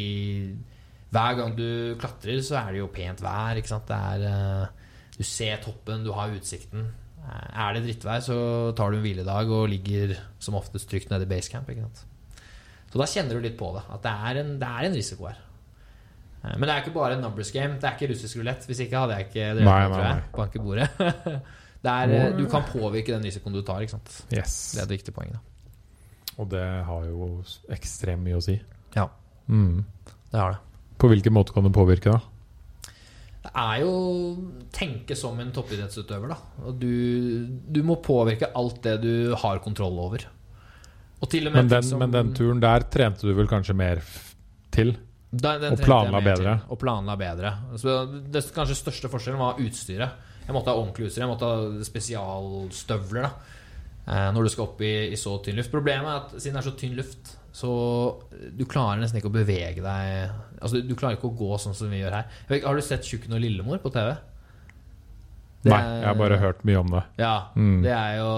hver 1.13 1.37
gang 1.37 1.55
du 1.55 1.67
klatrer, 2.01 2.41
så 2.45 2.59
er 2.63 2.73
det 2.73 2.81
jo 2.81 2.91
pent 2.93 3.21
vær. 3.23 3.59
Ikke 3.59 3.71
sant? 3.71 3.87
Det 3.89 3.95
er, 3.95 4.27
eh, 4.27 5.15
du 5.17 5.23
ser 5.27 5.61
toppen, 5.63 6.03
du 6.03 6.11
har 6.17 6.33
utsikten. 6.33 6.89
Er 7.23 7.73
det 7.77 7.83
drittvær, 7.85 8.19
så 8.25 8.35
tar 8.75 8.91
du 8.91 8.97
en 8.97 9.03
hviledag 9.05 9.49
og 9.55 9.69
ligger 9.71 10.15
som 10.43 10.57
oftest 10.59 10.89
trygt 10.91 11.09
nede 11.13 11.23
i 11.23 11.29
basecamp. 11.31 11.69
Ikke 11.71 11.85
sant? 11.85 12.03
Så 12.91 12.99
da 12.99 13.07
kjenner 13.09 13.39
du 13.39 13.45
litt 13.47 13.55
på 13.57 13.69
det. 13.77 13.83
At 13.95 14.03
det 14.03 14.11
er 14.11 14.39
en, 14.43 14.51
det 14.61 14.67
er 14.69 14.87
en 14.89 14.97
risiko 14.97 15.29
her. 15.29 15.39
Eh, 16.43 16.57
Men 16.59 16.67
det 16.67 16.69
er 16.75 16.81
ikke 16.83 16.93
bare 16.97 17.15
en 17.15 17.21
numbers 17.23 17.51
game. 17.55 17.77
Det 17.79 17.87
er 17.89 17.95
ikke 17.95 18.11
russisk 18.11 18.37
rulett. 18.41 18.67
Hvis 18.67 18.83
ikke 18.85 18.99
hadde 18.99 19.15
jeg 19.17 19.29
ikke 19.29 19.47
drevet 19.55 19.69
Nei, 19.69 19.87
med 19.87 19.95
tror 19.95 20.05
jeg. 20.09 20.23
Banke 20.37 20.63
bordet. 20.67 20.89
Det 21.83 21.91
er, 21.91 22.11
eh, 22.15 22.29
du 22.37 22.45
kan 22.47 22.63
påvirke 22.63 23.11
den 23.11 23.25
risikoen 23.27 23.55
du 23.57 23.61
tar. 23.67 23.81
Ikke 23.83 23.97
sant? 23.97 24.11
Yes. 24.31 24.53
Det 24.71 24.79
er 24.79 24.85
et 24.85 24.93
viktig 24.93 25.13
poeng. 25.15 25.33
Da. 25.35 25.41
Og 26.39 26.47
det 26.51 26.61
har 26.87 27.07
jo 27.09 27.25
ekstremt 27.75 28.23
mye 28.23 28.37
å 28.39 28.43
si. 28.43 28.55
Ja, 28.95 29.07
Mm. 29.51 29.83
det 30.31 30.39
har 30.39 30.53
det. 30.53 30.59
På 30.97 31.09
hvilken 31.11 31.33
måte 31.35 31.51
kan 31.51 31.63
du 31.67 31.69
påvirke, 31.75 32.13
da? 32.13 32.21
Det 33.43 33.51
er 33.59 33.79
jo 33.83 33.93
tenke 34.71 35.15
som 35.19 35.39
en 35.43 35.49
toppidrettsutøver, 35.51 36.31
da. 36.31 36.71
Du, 36.79 37.47
du 37.75 37.81
må 37.83 37.97
påvirke 38.01 38.47
alt 38.55 38.77
det 38.85 38.93
du 39.03 39.33
har 39.35 39.59
kontroll 39.59 39.97
over. 39.99 40.23
Men 41.51 41.67
den, 41.71 41.83
som- 41.83 41.99
men 41.99 42.11
den 42.11 42.33
turen 42.35 42.59
der 42.63 42.83
trente 42.91 43.21
du 43.27 43.33
vel 43.35 43.47
kanskje 43.47 43.75
mer 43.75 44.01
til? 44.71 44.93
Den, 45.33 45.61
den 45.61 45.73
Og 45.73 45.79
planla 45.83 46.19
bedre. 46.21 46.55
til, 46.59 46.71
Og 46.71 46.79
planla 46.79 47.15
bedre. 47.17 47.51
Så 47.79 47.93
det 48.31 48.43
kanskje 48.53 48.75
største 48.79 49.09
forskjellen 49.11 49.39
var 49.39 49.59
utstyret. 49.59 50.11
Jeg 50.45 50.53
måtte 50.55 50.71
ha 50.71 50.75
ordentlig 50.79 51.07
utstyr. 51.07 51.23
Jeg 51.23 51.31
måtte 51.31 51.47
ha 51.47 51.83
spesialstøvler 51.87 53.23
da 53.23 53.31
eh, 54.07 54.27
når 54.35 54.43
du 54.43 54.49
skal 54.51 54.67
opp 54.67 54.81
i, 54.83 54.91
i 55.13 55.19
så 55.19 55.37
tynn 55.43 55.55
luft. 55.59 55.71
Problemet 55.71 56.07
er 56.11 56.19
at 56.19 56.35
siden 56.43 56.57
det 56.59 56.63
er 56.63 56.69
så 56.71 56.75
tynn 56.79 56.95
luft, 56.99 57.35
så 57.53 57.69
du 58.57 58.63
klarer 58.65 58.97
nesten 59.03 59.19
ikke 59.21 59.29
å 59.29 59.35
bevege 59.35 59.83
deg 59.85 60.31
Altså 60.63 60.79
Du 60.81 60.95
klarer 60.97 61.17
ikke 61.19 61.29
å 61.29 61.35
gå 61.37 61.57
sånn 61.61 61.75
som 61.77 61.89
vi 61.91 61.99
gjør 61.99 62.15
her. 62.15 62.25
Vet, 62.49 62.63
har 62.65 62.73
du 62.75 62.81
sett 62.81 63.03
Tjukken 63.05 63.35
og 63.35 63.41
Lillemor 63.43 63.77
på 63.83 63.91
TV? 63.93 64.13
Det 65.63 65.69
Nei, 65.71 65.79
er- 65.79 65.99
jeg 66.01 66.07
har 66.07 66.15
bare 66.19 66.37
hørt 66.39 66.63
mye 66.65 66.79
om 66.79 66.87
det. 66.95 67.01
Ja, 67.19 67.33
Mm. 67.55 67.81
det 67.83 67.91
er 67.91 68.15
jo 68.17 68.29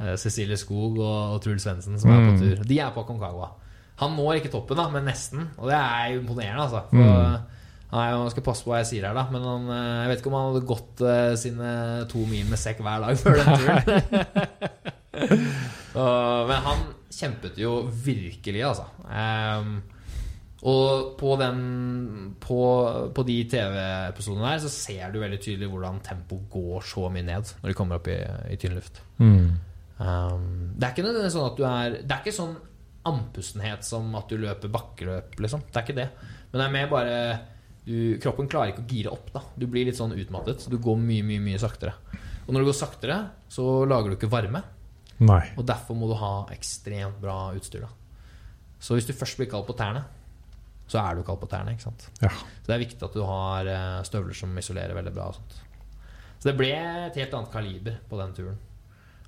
eh, 0.00 0.16
Cecilie 0.16 0.56
Skog 0.58 0.98
og, 0.98 1.34
og 1.34 1.40
Truls 1.42 1.62
Svendsen 1.64 1.98
som 1.98 2.10
er 2.10 2.18
på 2.26 2.32
Mm. 2.34 2.40
tur. 2.42 2.64
De 2.66 2.78
er 2.80 2.90
på 2.90 3.00
Aconcagua. 3.06 3.48
Han 4.02 4.16
når 4.18 4.40
ikke 4.42 4.50
toppen, 4.50 4.76
da, 4.76 4.88
men 4.90 5.04
nesten. 5.06 5.48
Og 5.56 5.68
det 5.70 5.78
er 5.78 6.18
imponerende, 6.18 6.66
altså. 6.66 6.82
For, 6.90 6.96
Mm. 6.98 7.38
Han 7.94 8.00
er 8.02 8.10
jo, 8.10 8.22
jeg 8.24 8.30
skal 8.32 8.42
passe 8.42 8.64
på 8.64 8.70
hva 8.72 8.78
jeg 8.82 8.86
sier 8.90 9.06
her, 9.06 9.14
da, 9.14 9.22
men 9.30 9.42
han, 9.42 9.68
eh, 9.70 10.02
jeg 10.02 10.08
vet 10.10 10.18
ikke 10.18 10.32
om 10.32 10.38
han 10.40 10.52
hadde 10.52 10.66
gått 10.66 11.00
uh, 11.06 11.36
sine 11.36 12.08
to 12.10 12.18
mil 12.26 12.44
med 12.50 12.58
sekk 12.58 12.78
hver 12.82 13.00
dag 13.06 13.16
før 13.22 13.34
den 13.38 13.46
turen. 13.54 13.84
uh, 15.94 16.42
men 16.48 16.58
han 16.66 16.78
kjempet 17.18 17.58
jo 17.60 17.76
virkelig, 17.88 18.62
altså. 18.66 18.86
Um, 19.04 19.76
og 20.64 21.14
på, 21.20 21.34
den, 21.36 21.58
på, 22.40 22.58
på 23.12 23.24
de 23.28 23.36
TV-episodene 23.52 24.54
der 24.54 24.62
så 24.64 24.70
ser 24.72 25.12
du 25.12 25.18
veldig 25.20 25.40
tydelig 25.42 25.68
hvordan 25.68 26.00
tempoet 26.06 26.46
går 26.52 26.86
så 26.88 27.10
mye 27.12 27.26
ned 27.26 27.50
når 27.60 27.68
de 27.68 27.76
kommer 27.76 28.00
opp 28.00 28.08
i, 28.08 28.16
i 28.48 28.56
tynn 28.60 28.78
luft. 28.78 29.02
Mm. 29.18 29.50
Um, 29.98 30.46
det 30.72 30.86
er 30.86 30.94
ikke 30.94 31.04
nødvendigvis 31.04 31.36
sånn 31.36 31.50
at 31.50 31.58
du 31.58 31.66
er 31.68 31.92
Det 32.00 32.10
er 32.10 32.22
ikke 32.24 32.34
sånn 32.34 32.54
andpustenhet 33.04 33.84
som 33.86 34.08
at 34.18 34.32
du 34.32 34.40
løper 34.40 34.72
bakkeløp, 34.72 35.36
liksom. 35.44 35.66
Det 35.68 35.76
er 35.76 35.84
ikke 35.84 35.98
det. 36.00 36.08
Men 36.50 36.60
det 36.60 36.64
er 36.64 36.74
mer 36.78 36.88
bare 36.90 37.18
du, 37.84 38.16
Kroppen 38.24 38.48
klarer 38.48 38.72
ikke 38.72 38.86
å 38.86 38.88
gire 38.88 39.12
opp. 39.12 39.28
da 39.34 39.44
Du 39.60 39.66
blir 39.68 39.84
litt 39.84 39.98
sånn 39.98 40.16
utmattet. 40.16 40.64
Du 40.72 40.78
går 40.80 40.96
mye, 41.00 41.26
mye, 41.26 41.42
mye 41.44 41.60
saktere. 41.60 41.92
Og 42.46 42.52
når 42.54 42.64
du 42.64 42.70
går 42.70 42.78
saktere, 42.78 43.18
så 43.52 43.84
lager 43.88 44.12
du 44.12 44.16
ikke 44.16 44.32
varme. 44.32 44.64
Nei. 45.22 45.42
Og 45.58 45.66
derfor 45.66 45.96
må 45.98 46.08
du 46.10 46.16
ha 46.18 46.46
ekstremt 46.54 47.20
bra 47.22 47.52
utstyr. 47.54 47.84
da 47.86 47.90
Så 48.80 48.96
hvis 48.96 49.06
du 49.06 49.12
først 49.14 49.38
blir 49.38 49.50
kald 49.50 49.66
på 49.68 49.76
tærne, 49.78 50.02
så 50.90 51.00
er 51.00 51.16
du 51.16 51.22
kald 51.24 51.40
på 51.40 51.48
tærne. 51.48 51.72
ikke 51.72 51.86
sant 51.86 52.08
Ja. 52.20 52.28
Så 52.30 52.66
det 52.66 52.74
er 52.74 52.84
viktig 52.86 53.02
at 53.02 53.14
du 53.14 53.22
har 53.24 53.66
eh, 53.66 54.02
støvler 54.04 54.34
som 54.34 54.58
isolerer 54.58 54.94
veldig 54.94 55.14
bra. 55.14 55.30
Så 56.38 56.50
det 56.50 56.56
ble 56.58 56.72
et 56.74 57.16
helt 57.16 57.34
annet 57.34 57.52
kaliber 57.52 58.00
på 58.10 58.18
den 58.20 58.34
turen. 58.36 58.56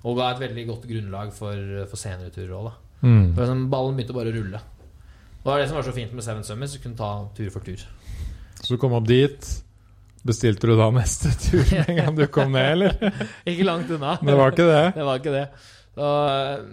Og 0.03 0.17
ga 0.17 0.31
et 0.31 0.41
veldig 0.43 0.65
godt 0.67 0.83
grunnlag 0.89 1.31
for, 1.33 1.85
for 1.89 1.97
senere 1.97 2.29
turer 2.29 2.53
òg. 2.53 2.73
Mm. 3.01 3.33
For 3.33 3.41
liksom, 3.43 3.63
ballen 3.71 3.97
begynte 3.97 4.13
bare 4.17 4.33
å 4.33 4.35
rulle. 4.35 4.59
Og 5.37 5.47
det 5.47 5.53
var 5.53 5.63
det 5.63 5.69
som 5.69 5.79
var 5.79 5.87
så 5.87 5.95
fint 5.95 6.13
med 6.13 6.25
Seven 6.25 6.43
Summits, 6.43 6.75
du 6.75 6.83
kunne 6.83 6.99
ta 6.99 7.09
tur 7.37 7.49
for 7.53 7.65
tur. 7.65 7.81
Så 8.61 8.75
du 8.75 8.81
kom 8.81 8.93
opp 8.97 9.07
dit. 9.09 9.49
Bestilte 10.27 10.67
du 10.67 10.75
da 10.77 10.89
neste 10.97 11.31
tur 11.39 11.63
med 11.71 11.89
en 11.93 11.99
gang 12.01 12.17
du 12.17 12.25
kom 12.27 12.51
ned, 12.53 12.69
eller? 12.75 13.17
Ikke 13.49 13.65
langt 13.65 13.89
unna. 13.93 14.17
Det 14.21 14.37
var 14.37 14.53
ikke 14.53 14.67
det. 14.67 14.85
Det 14.97 15.07
var 15.07 15.21
ikke 15.21 15.33
det. 15.35 15.45
Så, 15.97 16.07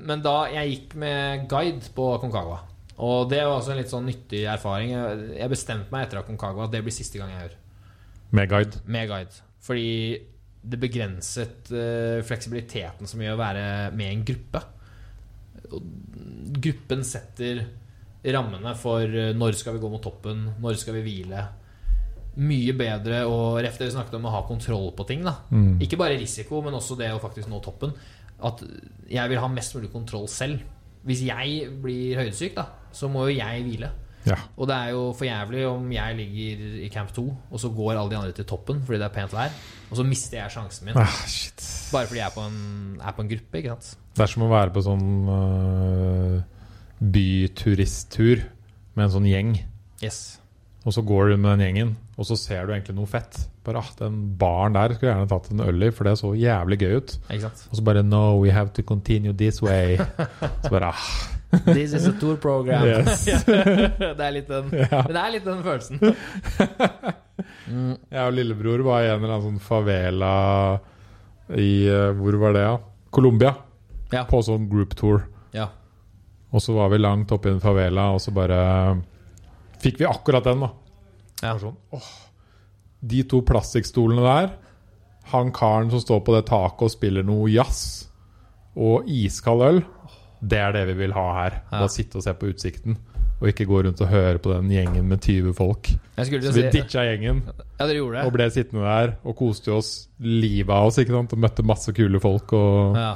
men 0.05 0.21
da 0.21 0.35
jeg 0.53 0.73
gikk 0.75 0.95
med 1.01 1.47
guide 1.49 1.89
på 1.97 2.11
Concagua 2.21 2.59
Og 3.01 3.31
det 3.31 3.39
var 3.41 3.55
også 3.55 3.73
en 3.73 3.79
litt 3.81 3.89
sånn 3.89 4.05
nyttig 4.05 4.43
erfaring. 4.53 4.93
Jeg 5.39 5.49
bestemte 5.49 5.89
meg 5.95 6.05
etter 6.05 6.27
Concagua 6.27 6.67
at 6.67 6.75
det 6.75 6.83
blir 6.85 6.93
siste 6.93 7.17
gang 7.21 7.33
jeg 7.33 7.47
gjør 7.47 7.55
Med 8.37 8.51
guide. 8.51 8.83
med 8.85 9.09
guide. 9.09 9.41
Fordi 9.65 9.89
det 10.65 10.81
begrenset 10.81 11.73
eh, 11.73 12.21
fleksibiliteten 12.25 13.09
som 13.09 13.21
gjør 13.21 13.37
å 13.37 13.41
være 13.41 13.65
med 13.97 14.07
i 14.07 14.15
en 14.15 14.25
gruppe. 14.29 14.63
Gruppen 16.65 17.05
setter 17.07 17.65
rammene 18.35 18.73
for 18.81 19.05
eh, 19.05 19.35
når 19.37 19.59
skal 19.61 19.77
vi 19.77 19.83
gå 19.83 19.91
mot 19.93 20.03
toppen, 20.05 20.47
når 20.61 20.81
skal 20.81 20.99
vi 20.99 21.05
hvile. 21.05 21.45
Mye 22.45 22.75
bedre 22.75 23.23
og 23.31 23.61
ref 23.63 23.77
det 23.79 23.91
vi 23.91 23.95
snakket 23.95 24.17
om 24.19 24.27
å 24.27 24.35
ha 24.35 24.43
kontroll 24.49 24.91
på 24.97 25.07
ting. 25.09 25.23
Mm. 25.25 25.77
Ikke 25.85 26.01
bare 26.01 26.19
risiko, 26.19 26.63
men 26.65 26.75
også 26.75 26.97
det 26.99 27.13
å 27.15 27.23
faktisk 27.23 27.51
nå 27.53 27.61
toppen. 27.63 27.93
At 28.45 28.63
jeg 29.11 29.31
vil 29.33 29.41
ha 29.41 29.49
mest 29.49 29.75
mulig 29.77 29.91
kontroll 29.93 30.29
selv. 30.29 30.61
Hvis 31.05 31.23
jeg 31.27 31.69
blir 31.83 32.17
høydesyk, 32.21 32.55
da, 32.57 32.65
så 32.93 33.09
må 33.13 33.27
jo 33.29 33.37
jeg 33.39 33.63
hvile. 33.67 33.91
Ja. 34.25 34.39
Og 34.57 34.69
det 34.71 34.77
er 34.77 34.93
jo 34.95 35.01
for 35.13 35.27
jævlig 35.29 35.67
om 35.69 35.91
jeg 35.93 36.17
ligger 36.17 36.77
i 36.87 36.89
camp 36.89 37.11
2, 37.13 37.25
og 37.51 37.61
så 37.61 37.69
går 37.69 37.91
alle 37.93 38.11
de 38.11 38.17
andre 38.17 38.33
til 38.33 38.47
toppen 38.49 38.79
fordi 38.81 38.97
det 39.03 39.05
er 39.11 39.13
pent 39.13 39.35
vær, 39.37 39.53
og 39.91 39.99
så 39.99 40.07
mister 40.09 40.39
jeg 40.39 40.55
sjansen 40.55 40.89
min 40.89 40.97
Ah, 40.97 41.19
shit. 41.29 41.61
bare 41.93 42.09
fordi 42.09 42.23
jeg 42.23 42.31
er 42.31 42.33
på 42.33 42.47
en, 42.49 42.57
er 43.05 43.13
på 43.13 43.21
en 43.23 43.29
gruppe. 43.29 43.61
Det 44.17 44.25
er 44.25 44.33
som 44.33 44.47
å 44.47 44.49
være 44.49 44.73
på 44.73 44.85
sånn 44.87 45.05
uh, 45.29 46.39
byturisttur 47.05 48.47
med 48.95 49.05
en 49.05 49.13
sånn 49.13 49.29
gjeng. 49.29 49.53
Yes. 50.01 50.39
Og 50.85 50.97
så 50.97 51.05
går 51.05 51.35
du 51.35 51.37
med 51.37 51.59
den 51.59 51.67
gjengen, 51.69 51.93
og 52.17 52.29
så 52.29 52.37
ser 52.41 52.65
du 52.65 52.73
egentlig 52.73 52.97
noe 52.97 53.11
fett. 53.11 53.43
Bare 53.65 53.81
ah, 53.81 53.91
Den 53.99 54.17
baren 54.39 54.75
der 54.77 54.93
skulle 54.93 55.11
jeg 55.11 55.17
gjerne 55.17 55.31
tatt 55.31 55.47
en 55.55 55.63
øl 55.65 55.87
i, 55.87 55.91
for 55.95 56.05
det 56.09 56.19
så 56.21 56.35
jævlig 56.37 56.79
gøy 56.83 56.99
ut. 56.99 57.15
Ikke 57.31 57.47
sant? 57.47 57.63
Og 57.71 57.79
så 57.79 57.85
bare 57.87 58.03
No, 58.05 58.25
we 58.43 58.53
have 58.53 58.75
to 58.77 58.83
continue 58.85 59.33
this 59.33 59.63
way. 59.65 59.97
Så 59.97 60.71
bare 60.71 60.91
ah, 60.93 61.07
This 61.67 61.95
is 61.95 62.07
a 62.09 62.13
tour 62.21 62.37
program. 62.37 62.85
Yes. 62.85 63.25
det, 63.25 64.21
er 64.21 64.33
litt 64.35 64.49
den, 64.51 64.73
Ja. 64.75 65.05
det 65.07 65.21
er 65.21 65.31
litt 65.37 65.47
den 65.47 65.63
følelsen. 65.65 66.01
Mm. 67.71 67.95
Jeg 68.15 68.25
og 68.27 68.35
lillebror 68.35 68.83
var 68.87 69.05
i 69.05 69.13
en 69.13 69.23
eller 69.23 69.37
annen 69.37 69.47
sånn 69.55 69.63
favela 69.63 70.33
i 71.55 71.87
øh, 71.93 72.11
Hvor 72.19 72.37
var 72.41 72.57
det, 72.57 72.67
da? 72.67 72.75
Colombia. 73.15 73.55
Ja. 74.13 74.25
På 74.29 74.41
sånn 74.45 74.69
group 74.71 74.95
tour. 74.99 75.25
Ja. 75.55 75.69
Og 76.55 76.63
så 76.63 76.75
var 76.77 76.91
vi 76.93 77.01
langt 77.01 77.33
oppe 77.35 77.51
i 77.51 77.55
en 77.55 77.63
favela, 77.63 78.11
og 78.15 78.21
så 78.23 78.35
bare 78.35 78.59
fikk 79.83 80.03
vi 80.03 80.09
akkurat 80.09 80.47
den, 80.47 80.63
da. 80.65 80.71
Ja. 81.43 81.55
Sånn, 81.61 81.77
åh, 81.95 82.11
de 83.05 83.23
to 83.29 83.43
plastikkstolene 83.47 84.25
der, 84.25 84.53
han 85.33 85.53
karen 85.57 85.91
som 85.93 86.03
står 86.03 86.21
på 86.25 86.35
det 86.37 86.45
taket 86.51 86.87
og 86.87 86.93
spiller 86.93 87.25
noe 87.27 87.49
jazz, 87.53 88.07
og 88.77 89.09
iskald 89.09 89.65
øl, 89.65 89.83
det 90.45 90.61
er 90.61 90.75
det 90.77 90.87
vi 90.91 90.97
vil 91.05 91.15
ha 91.17 91.27
her. 91.39 91.59
Ja. 91.71 91.81
Bare 91.81 91.93
sitte 91.93 92.21
og 92.21 92.25
se 92.27 92.35
på 92.37 92.51
utsikten, 92.53 92.99
og 93.41 93.49
ikke 93.51 93.67
gå 93.69 93.83
rundt 93.87 94.01
og 94.05 94.11
høre 94.11 94.41
på 94.43 94.53
den 94.53 94.73
gjengen 94.73 95.09
med 95.09 95.23
20 95.25 95.55
folk. 95.57 95.93
Så 96.17 96.29
vi 96.31 96.53
si 96.55 96.67
ditcha 96.73 97.05
gjengen 97.09 97.43
Ja, 97.81 97.87
og 98.23 98.33
ble 98.33 98.47
sittende 98.53 98.85
der 98.87 99.17
og 99.25 99.37
koste 99.37 99.73
oss 99.75 100.09
livet 100.23 100.71
av 100.73 100.89
oss? 100.89 101.01
Og 101.03 101.39
møtte 101.41 101.65
masse 101.67 101.93
kule 101.97 102.21
folk 102.23 102.53
og 102.57 102.99
Ja. 103.01 103.15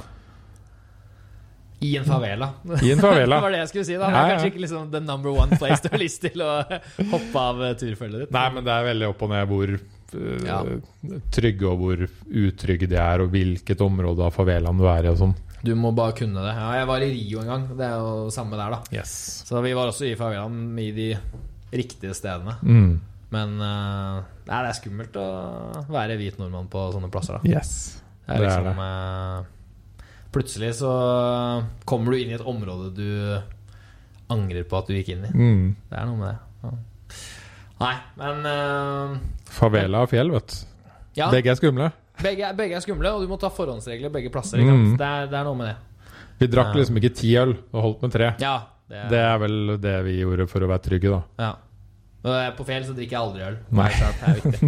I 1.80 1.92
en 2.00 2.04
favela. 2.08 2.48
I 2.82 2.90
en 2.92 2.98
favela. 3.02 3.36
det 3.38 3.42
var 3.44 3.52
det 3.54 3.58
jeg 3.62 3.68
skulle 3.72 3.84
si. 3.86 3.96
da 4.00 4.08
Det 4.10 4.18
er 4.22 4.32
kanskje 4.32 4.50
ikke 4.52 4.62
liksom 4.64 4.88
the 4.90 5.00
number 5.04 5.30
one 5.30 5.58
place 5.60 5.78
du 5.84 5.88
har 5.92 6.00
lyst 6.02 6.24
til 6.24 6.42
å 6.42 6.50
hoppe 7.12 7.42
av 7.44 7.62
eh, 7.68 7.74
turfølget 7.78 8.24
ditt. 8.24 8.32
Nei, 8.34 8.46
men 8.56 8.66
det 8.66 8.72
er 8.74 8.88
veldig 8.88 9.10
opp 9.12 9.22
og 9.26 9.30
ned 9.34 9.52
hvor 9.52 9.74
øh, 9.76 10.46
Ja. 10.48 10.56
trygge 11.34 11.68
og 11.70 11.82
hvor 11.84 12.02
utrygge 12.26 12.88
de 12.90 12.98
er, 12.98 13.22
og 13.22 13.30
hvilket 13.34 13.84
område 13.84 14.26
av 14.26 14.34
favelaen 14.34 14.80
du 14.80 14.88
er 14.90 15.06
i 15.06 15.12
og 15.12 15.20
sånn. 15.20 15.36
Du 15.62 15.72
må 15.78 15.90
bare 15.94 16.14
kunne 16.18 16.42
det. 16.42 16.54
Ja, 16.54 16.68
jeg 16.78 16.86
var 16.90 17.02
i 17.02 17.10
Rio 17.12 17.40
en 17.42 17.48
gang. 17.52 17.68
Det 17.78 17.86
er 17.86 17.94
jo 17.98 18.28
samme 18.34 18.58
der, 18.58 18.74
da. 18.76 18.80
Yes. 18.94 19.12
Så 19.46 19.58
vi 19.64 19.72
var 19.74 19.90
også 19.90 20.06
i 20.06 20.14
favelaen 20.18 20.78
i 20.78 20.88
de 20.94 21.08
riktige 21.74 22.14
stedene. 22.14 22.54
Mm. 22.62 22.92
Men 23.34 23.54
eh, 23.60 24.18
nei, 24.48 24.60
det 24.64 24.70
er 24.70 24.76
skummelt 24.78 25.18
å 25.20 25.28
være 25.92 26.14
hvit 26.20 26.38
nordmann 26.40 26.70
på 26.72 26.86
sånne 26.94 27.10
plasser, 27.12 27.38
da. 27.38 27.50
Yes. 27.58 27.72
Det 28.24 28.34
er 28.36 28.42
Det 28.42 28.50
er 28.50 28.66
liksom 28.66 28.82
eh, 28.86 29.54
Plutselig 30.34 30.74
så 30.82 30.90
kommer 31.88 32.12
du 32.12 32.18
inn 32.20 32.30
i 32.32 32.36
et 32.36 32.44
område 32.44 32.90
du 32.96 33.08
angrer 34.28 34.66
på 34.68 34.76
at 34.76 34.86
du 34.90 34.92
gikk 34.98 35.08
inn 35.14 35.24
i. 35.24 35.30
Mm. 35.32 35.62
Det 35.88 35.96
er 35.96 36.08
noe 36.10 36.18
med 36.20 36.28
det. 36.28 36.38
Ja. 36.64 36.70
Nei, 37.78 37.94
men 38.18 38.36
uh, 38.44 39.14
Favela 39.54 40.02
og 40.04 40.10
fjell, 40.12 40.32
vet 40.34 40.48
du. 40.52 40.56
Ja, 41.18 41.30
Begge 41.32 41.50
er 41.50 41.56
skumle. 41.58 41.88
begge, 42.22 42.50
begge 42.58 42.76
er 42.76 42.82
skumle, 42.84 43.10
og 43.14 43.22
du 43.24 43.30
må 43.30 43.38
ta 43.40 43.48
forhåndsregler 43.50 44.12
begge 44.14 44.30
plasser. 44.34 44.60
Mm. 44.62 44.96
Det, 45.00 45.06
er, 45.06 45.30
det 45.32 45.38
er 45.40 45.46
noe 45.48 45.56
med 45.58 45.66
det. 45.72 45.76
Vi 46.38 46.46
drakk 46.52 46.74
liksom 46.78 46.98
ikke 47.00 47.14
ti 47.18 47.32
øl 47.40 47.56
og 47.72 47.80
holdt 47.82 48.04
med 48.04 48.12
tre. 48.14 48.28
Ja, 48.42 48.56
det 48.88 49.00
er, 49.00 49.08
Det 49.10 49.22
er 49.24 49.40
vel 49.42 49.56
det 49.82 49.96
vi 50.06 50.18
gjorde 50.20 50.46
for 50.50 50.62
å 50.62 50.68
være 50.70 50.84
trygge, 50.90 51.10
da. 51.16 51.22
ja. 51.48 51.54
Jeg 52.28 52.48
er 52.48 52.54
på 52.58 52.64
fjell 52.66 52.82
så 52.84 52.92
drikker 52.96 53.14
jeg 53.14 53.22
aldri 53.24 53.42
øl. 53.46 53.56
Nei. 53.78 53.88
Det 53.94 54.04
er 54.26 54.34
viktig. 54.42 54.60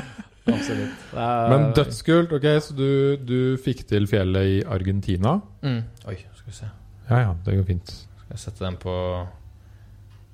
Absolutt. 0.54 1.04
Er- 1.14 1.48
Men 1.52 1.72
dødskult. 1.76 2.32
Ok, 2.32 2.46
så 2.62 2.76
du, 2.76 3.16
du 3.16 3.56
fikk 3.62 3.86
til 3.88 4.06
fjellet 4.10 4.42
i 4.56 4.62
Argentina. 4.64 5.40
mm. 5.62 5.82
Oi, 6.08 6.16
skal 6.34 6.46
vi 6.46 6.52
se. 6.60 6.70
Ja 7.10 7.18
ja, 7.24 7.34
det 7.44 7.56
går 7.58 7.66
fint. 7.66 7.86
Skal 7.90 8.36
jeg 8.36 8.38
sette 8.38 8.64
den 8.64 8.76
på 8.76 8.94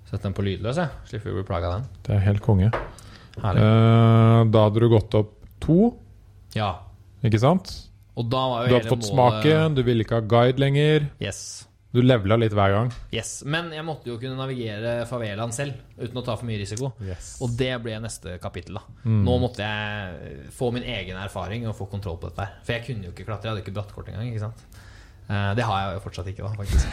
Sette 0.07 0.23
den 0.23 0.35
på 0.37 0.45
lydløs, 0.47 0.77
jeg. 0.79 0.89
Slipper 1.11 1.31
vi 1.33 1.35
å 1.35 1.39
bli 1.41 1.47
plaga 1.49 1.67
av 1.67 1.73
den. 1.81 1.89
Det 2.07 2.15
er 2.15 2.21
helt 2.29 2.41
konge. 2.45 2.69
Herlig. 3.43 3.63
Eh, 3.67 4.43
da 4.55 4.61
hadde 4.69 4.81
du 4.81 4.89
gått 4.93 5.15
opp 5.19 5.33
to, 5.61 5.95
Ja. 6.55 6.77
ikke 7.25 7.41
sant? 7.43 7.73
Og 8.17 8.31
da 8.31 8.39
var 8.49 8.63
jo 8.63 8.69
Du 8.69 8.75
hadde 8.79 8.89
fått 8.89 9.11
målet- 9.13 9.43
smaken, 9.43 9.75
du 9.75 9.83
ville 9.83 10.05
ikke 10.05 10.15
ha 10.15 10.21
guide 10.21 10.59
lenger. 10.63 11.09
Yes. 11.21 11.66
Du 11.95 12.01
levela 12.03 12.37
litt 12.37 12.53
hver 12.53 12.73
gang. 12.75 12.91
yes. 13.15 13.43
Men 13.49 13.71
jeg 13.73 13.85
måtte 13.87 14.11
jo 14.11 14.19
kunne 14.21 14.37
navigere 14.37 15.07
favelaen 15.09 15.53
selv 15.55 15.79
uten 15.97 16.19
å 16.21 16.25
ta 16.27 16.35
for 16.37 16.45
mye 16.49 16.59
risiko. 16.61 16.91
Og 17.41 17.55
det 17.57 17.71
ble 17.85 17.95
neste 18.03 18.39
kapittel. 18.43 18.75
da 18.77 18.83
Mm. 19.07 19.23
Nå 19.25 19.37
måtte 19.41 19.63
jeg 19.65 20.51
få 20.53 20.73
min 20.75 20.83
egen 20.83 21.17
erfaring 21.17 21.65
og 21.71 21.77
få 21.79 21.87
kontroll 21.89 22.19
på 22.19 22.29
dette. 22.29 22.45
her 22.45 22.59
For 22.67 22.73
jeg 22.75 22.85
kunne 22.89 23.05
jo 23.07 23.13
ikke 23.15 23.25
klatre. 23.29 23.49
Jeg 23.49 23.55
hadde 23.55 23.63
ikke 23.65 23.77
brattkort 23.79 24.09
engang. 24.11 24.29
Ikke 24.29 24.45
sant? 24.45 24.67
Eh, 25.31 25.55
det 25.55 25.65
har 25.65 25.79
jeg 25.81 25.95
jo 25.97 26.03
fortsatt 26.05 26.29
ikke, 26.31 26.43
da, 26.43 26.53
faktisk. 26.59 26.87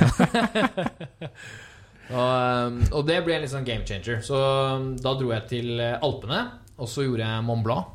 og, 2.13 2.79
og 2.93 3.05
det 3.07 3.19
ble 3.25 3.35
en 3.37 3.43
litt 3.43 3.51
sånn 3.53 3.67
game 3.67 3.85
changer. 3.87 4.21
Så 4.25 4.37
um, 4.39 4.91
da 5.01 5.13
dro 5.19 5.33
jeg 5.33 5.47
til 5.51 5.81
Alpene, 5.81 6.41
og 6.77 6.89
så 6.89 7.05
gjorde 7.05 7.27
jeg 7.27 7.45
Mont 7.49 7.65
Blanc. 7.65 7.91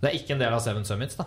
Det 0.00 0.10
er 0.10 0.16
ikke 0.20 0.34
en 0.36 0.42
del 0.42 0.54
av 0.56 0.62
Seven 0.64 0.84
Summits, 0.88 1.18
da. 1.18 1.26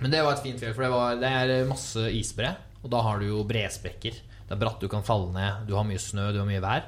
Men 0.00 0.12
det 0.14 0.22
var 0.24 0.32
et 0.36 0.42
fint 0.44 0.58
fjell, 0.62 0.72
for 0.74 0.82
det, 0.86 0.90
var, 0.94 1.18
det 1.20 1.28
er 1.28 1.68
masse 1.68 2.06
isbre. 2.16 2.54
Og 2.80 2.90
da 2.92 3.02
har 3.04 3.20
du 3.20 3.28
jo 3.28 3.44
bresprekker. 3.48 4.16
Det 4.50 4.56
er 4.56 4.60
bratt, 4.60 4.80
du 4.82 4.90
kan 4.90 5.04
falle 5.06 5.30
ned. 5.34 5.66
Du 5.68 5.76
har 5.76 5.86
mye 5.86 6.00
snø, 6.00 6.30
du 6.34 6.40
har 6.40 6.48
mye 6.48 6.62
vær. 6.64 6.86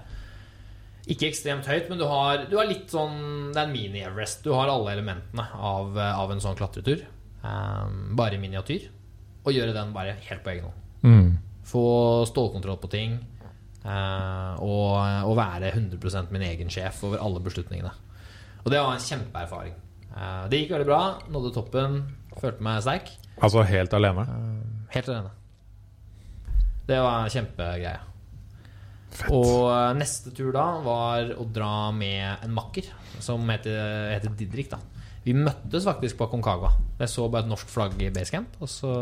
Ikke 1.10 1.26
ekstremt 1.28 1.66
høyt, 1.66 1.88
men 1.90 1.98
du 1.98 2.06
har, 2.06 2.44
du 2.46 2.54
har 2.60 2.68
litt 2.68 2.92
sånn 2.92 3.50
Det 3.50 3.58
er 3.58 3.66
en 3.66 3.74
mini-Everest. 3.74 4.44
Du 4.46 4.52
har 4.54 4.70
alle 4.70 4.94
elementene 4.94 5.48
av, 5.58 5.98
av 5.98 6.30
en 6.30 6.42
sånn 6.42 6.58
klatretur. 6.58 7.02
Um, 7.42 8.14
bare 8.18 8.38
i 8.38 8.42
miniatyr. 8.42 8.86
Og 9.42 9.56
gjøre 9.56 9.74
den 9.74 9.90
bare 9.94 10.14
helt 10.28 10.44
på 10.44 10.52
egen 10.54 10.68
hånd. 10.68 10.88
Mm. 11.02 11.30
Få 11.66 11.84
stålkontroll 12.30 12.78
på 12.82 12.92
ting. 12.92 13.18
Uh, 13.82 14.54
og, 14.62 14.94
og 15.26 15.34
være 15.34 15.72
100% 15.74 16.30
min 16.34 16.46
egen 16.46 16.70
sjef 16.70 17.02
over 17.08 17.22
alle 17.22 17.42
beslutningene. 17.42 17.90
Og 18.62 18.70
det 18.70 18.78
var 18.78 18.94
en 18.94 19.02
kjempeerfaring. 19.02 19.74
Uh, 20.14 20.46
det 20.52 20.62
gikk 20.62 20.76
veldig 20.76 20.88
bra. 20.88 21.02
Nådde 21.34 21.54
toppen. 21.58 22.02
Følte 22.38 22.62
meg 22.62 22.82
sterk. 22.86 23.10
Altså 23.42 23.66
helt 23.66 23.98
alene. 23.98 24.26
Helt 24.94 25.10
alene. 25.10 25.34
Det 26.92 27.00
var 27.00 27.22
en 27.24 27.32
kjempegreie. 27.32 27.98
Fett. 29.12 29.28
Og 29.32 29.68
eh, 29.68 29.90
neste 29.98 30.32
tur 30.32 30.52
da 30.54 30.66
var 30.84 31.34
å 31.36 31.44
dra 31.52 31.90
med 31.92 32.44
en 32.44 32.54
makker 32.56 32.88
som 33.22 33.44
heter, 33.52 34.08
heter 34.14 34.32
Didrik. 34.36 34.70
da 34.72 34.78
Vi 35.26 35.34
møttes 35.36 35.84
faktisk 35.86 36.18
på 36.20 36.28
Concagua. 36.32 36.72
Jeg 36.98 37.12
så 37.12 37.26
bare 37.32 37.44
et 37.44 37.50
norsk 37.50 37.68
flagg 37.70 37.98
i 38.02 38.10
basecamp, 38.14 38.56
og 38.62 38.70
så 38.70 38.92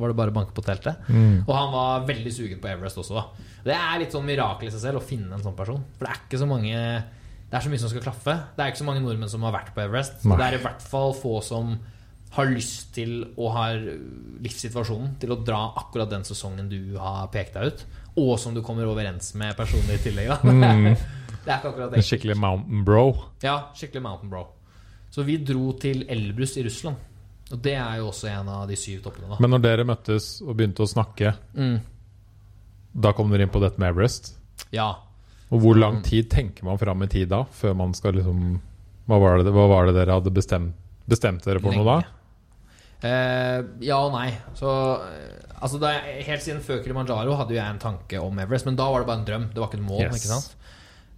var 0.00 0.12
det 0.12 0.18
bare 0.18 0.32
å 0.32 0.36
banke 0.36 0.54
på 0.56 0.64
teltet. 0.66 1.00
Mm. 1.08 1.46
Og 1.46 1.54
han 1.56 1.72
var 1.72 2.04
veldig 2.08 2.34
sugen 2.36 2.60
på 2.62 2.70
Everest 2.70 3.00
også. 3.00 3.16
da 3.16 3.70
Det 3.70 3.76
er 3.76 4.02
litt 4.02 4.16
sånn 4.16 4.28
mirakel 4.28 4.68
i 4.68 4.74
seg 4.74 4.84
selv 4.84 5.00
å 5.00 5.06
finne 5.06 5.32
en 5.36 5.46
sånn 5.46 5.56
person. 5.58 5.80
For 5.96 6.06
det 6.06 6.12
er 6.12 6.22
ikke 6.24 6.42
så 6.44 6.50
mange 6.50 6.74
Det 7.50 7.58
er 7.58 7.64
så 7.64 7.70
mye 7.72 7.82
som 7.82 7.90
skal 7.90 8.04
klaffe. 8.04 8.36
Det 8.54 8.62
er 8.62 8.70
ikke 8.70 8.84
så 8.84 8.86
mange 8.86 9.02
nordmenn 9.02 9.32
som 9.32 9.42
har 9.42 9.56
vært 9.56 9.72
på 9.74 9.82
Everest. 9.82 10.20
Det 10.22 10.44
er 10.46 10.54
i 10.54 10.62
hvert 10.62 10.84
fall 10.86 11.16
få 11.18 11.40
som 11.42 11.74
har 12.30 12.46
lyst 12.46 12.92
til 12.94 13.24
og 13.36 13.48
har 13.56 13.80
livssituasjonen 14.44 15.16
til 15.20 15.32
å 15.34 15.38
dra 15.44 15.64
akkurat 15.80 16.10
den 16.12 16.22
sesongen 16.26 16.68
du 16.70 16.96
har 17.00 17.26
pekt 17.32 17.56
deg 17.56 17.72
ut, 17.72 17.84
og 18.22 18.36
som 18.38 18.54
du 18.54 18.62
kommer 18.62 18.86
overens 18.90 19.32
med 19.38 19.56
personlig 19.58 19.98
i 19.98 20.04
tillegg. 20.08 20.44
Mm. 20.46 20.94
Det 21.44 21.48
er 21.48 21.56
ikke 21.62 21.70
akkurat 21.70 21.92
det. 21.94 22.02
skikkelig 22.04 22.34
mountain 22.36 22.82
bro. 22.84 23.04
Ja, 23.42 23.54
skikkelig 23.74 24.02
mountain 24.04 24.28
bro. 24.30 24.42
Så 25.10 25.22
vi 25.24 25.38
dro 25.42 25.70
til 25.80 26.02
Elbrus 26.12 26.52
i 26.60 26.64
Russland. 26.66 26.98
Og 27.50 27.58
det 27.64 27.72
er 27.80 27.96
jo 27.98 28.10
også 28.10 28.28
en 28.30 28.50
av 28.52 28.66
de 28.68 28.76
syv 28.78 29.00
toppene, 29.02 29.30
da. 29.32 29.38
Men 29.42 29.50
når 29.56 29.62
dere 29.64 29.86
møttes 29.88 30.26
og 30.44 30.52
begynte 30.58 30.84
å 30.84 30.90
snakke, 30.90 31.32
Mm. 31.56 31.80
da 32.92 33.12
kom 33.16 33.30
dere 33.32 33.46
inn 33.48 33.50
på 33.54 33.62
dette 33.64 33.80
med 33.80 33.88
Everest. 33.94 34.34
Ja. 34.70 34.90
Og 35.50 35.64
hvor 35.64 35.80
lang 35.80 36.02
tid 36.06 36.28
tenker 36.30 36.68
man 36.68 36.78
fram 36.78 37.02
i 37.02 37.08
tid 37.10 37.28
da, 37.32 37.42
før 37.50 37.74
man 37.74 37.94
skal 37.96 38.14
liksom 38.20 38.60
Hva 39.08 39.18
var 39.18 39.40
det, 39.42 39.50
hva 39.56 39.64
var 39.72 39.86
det 39.88 39.96
dere 39.96 40.20
hadde 40.20 40.30
bestemt, 40.30 40.76
bestemt 41.10 41.42
dere 41.42 41.58
for 41.64 41.72
noe 41.74 41.88
da? 41.88 41.96
Eh, 43.00 43.58
ja 43.86 43.98
og 44.04 44.12
nei. 44.12 44.28
Så 44.58 44.70
eh, 45.06 45.36
altså 45.60 45.80
da 45.80 45.94
Helt 46.26 46.44
siden 46.44 46.60
før 46.64 46.82
Kilimanjaro 46.84 47.36
hadde 47.38 47.56
jeg 47.56 47.64
en 47.64 47.82
tanke 47.82 48.20
om 48.20 48.40
Everest, 48.42 48.68
men 48.68 48.78
da 48.78 48.90
var 48.92 49.02
det 49.02 49.10
bare 49.10 49.22
en 49.22 49.28
drøm. 49.28 49.46
Det 49.54 49.62
var 49.62 49.70
ikke 49.70 49.80
et 49.80 49.86
mål. 49.88 50.06
Yes. 50.06 50.20
ikke 50.20 50.32
sant? 50.34 50.56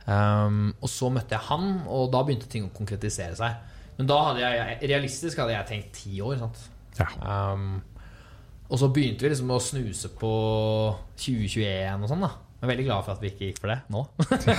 Um, 0.03 0.73
og 0.83 0.91
så 0.91 1.13
møtte 1.15 1.37
jeg 1.37 1.47
han, 1.47 1.67
og 1.87 2.09
da 2.11 2.25
begynte 2.27 2.49
ting 2.51 2.67
å 2.67 2.75
konkretisere 2.75 3.37
seg. 3.39 3.79
Men 3.99 4.09
da 4.11 4.19
hadde 4.29 4.43
jeg 4.43 4.91
realistisk 4.91 5.39
hadde 5.39 5.55
jeg 5.55 5.69
tenkt 5.69 5.93
ti 6.01 6.17
år. 6.25 6.41
Ja. 6.99 7.09
Um, 7.23 7.77
og 8.73 8.81
så 8.81 8.89
begynte 8.91 9.27
vi 9.27 9.31
liksom 9.31 9.53
å 9.53 9.61
snuse 9.63 10.11
på 10.17 10.33
2021 11.21 12.07
og 12.07 12.11
sånn. 12.11 12.25
da 12.25 12.31
Jeg 12.33 12.65
er 12.65 12.71
veldig 12.73 12.87
glad 12.89 13.07
for 13.07 13.15
at 13.15 13.23
vi 13.23 13.31
ikke 13.31 13.51
gikk 13.51 13.61
for 13.61 13.73
det 13.73 13.79
nå. 13.93 14.03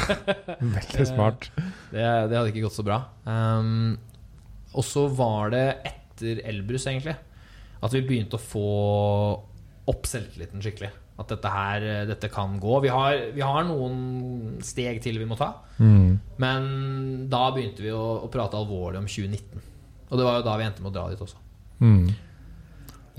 Veldig 0.78 1.08
smart. 1.10 1.50
Det, 1.58 2.04
det 2.04 2.38
hadde 2.38 2.52
ikke 2.52 2.66
gått 2.68 2.78
så 2.78 2.86
bra. 2.86 3.00
Um, 3.26 3.98
og 4.74 4.86
så 4.86 5.08
var 5.18 5.52
det 5.54 5.66
etter 6.24 6.42
Elbrus, 6.50 6.88
egentlig, 6.88 7.16
at 7.84 7.94
vi 7.96 8.02
begynte 8.08 8.40
å 8.40 8.42
få 8.42 8.68
opp 9.92 10.08
selvtilliten 10.08 10.64
skikkelig. 10.64 10.92
At 11.20 11.30
dette 11.30 11.50
her, 11.52 11.84
dette 12.10 12.30
kan 12.34 12.56
gå. 12.62 12.80
Vi 12.82 12.90
har, 12.90 13.18
vi 13.36 13.44
har 13.46 13.66
noen 13.68 14.56
steg 14.66 15.02
til 15.04 15.20
vi 15.22 15.28
må 15.30 15.36
ta. 15.38 15.52
Mm. 15.78 16.16
Men 16.42 16.64
da 17.30 17.44
begynte 17.54 17.84
vi 17.86 17.92
å, 17.94 18.24
å 18.26 18.30
prate 18.34 18.58
alvorlig 18.58 19.04
om 19.04 19.10
2019. 19.10 19.62
Og 20.10 20.18
det 20.18 20.26
var 20.26 20.40
jo 20.40 20.46
da 20.48 20.56
vi 20.58 20.66
endte 20.66 20.82
med 20.86 20.90
å 20.90 20.96
dra 20.96 21.06
dit 21.12 21.22
også. 21.22 21.38
Mm. 21.84 22.08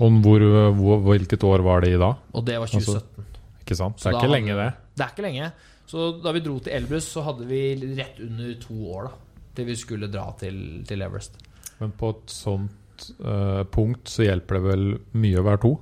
Og 0.03 0.19
hvor, 0.25 0.43
hvor, 0.75 1.05
hvilket 1.07 1.45
år 1.47 1.63
var 1.63 1.85
det 1.85 1.93
i 1.95 2.01
da? 2.01 2.11
Og 2.35 2.43
det 2.47 2.57
var 2.59 2.67
Altså, 2.67 2.97
2017. 2.99 3.39
Ikke 3.63 3.79
sant? 3.79 4.01
Så 4.01 4.09
Det 4.09 4.11
er 4.11 4.17
ikke 4.17 4.25
hadde- 4.25 4.35
lenge, 4.35 4.57
det. 4.59 4.69
Det 4.95 5.05
er 5.05 5.13
ikke 5.13 5.27
lenge. 5.29 5.51
Så 5.87 6.21
da 6.23 6.31
vi 6.35 6.41
dro 6.43 6.59
til 6.59 6.73
Elbrus, 6.75 7.07
så 7.13 7.23
hadde 7.23 7.47
vi 7.47 7.61
rett 7.95 8.19
under 8.25 8.55
to 8.59 8.79
år 8.91 9.07
da 9.07 9.13
til 9.55 9.69
vi 9.69 9.75
skulle 9.79 10.09
dra 10.11 10.25
til, 10.39 10.83
til 10.87 11.01
Everest. 11.05 11.37
Men 11.79 11.93
på 11.95 12.09
et 12.11 12.33
sånt 12.33 12.71
eh, 13.19 13.61
punkt 13.73 14.11
så 14.11 14.25
hjelper 14.27 14.59
det 14.59 14.63
vel 14.65 14.85
mye 15.19 15.41
å 15.41 15.45
være 15.45 15.61
to, 15.65 15.73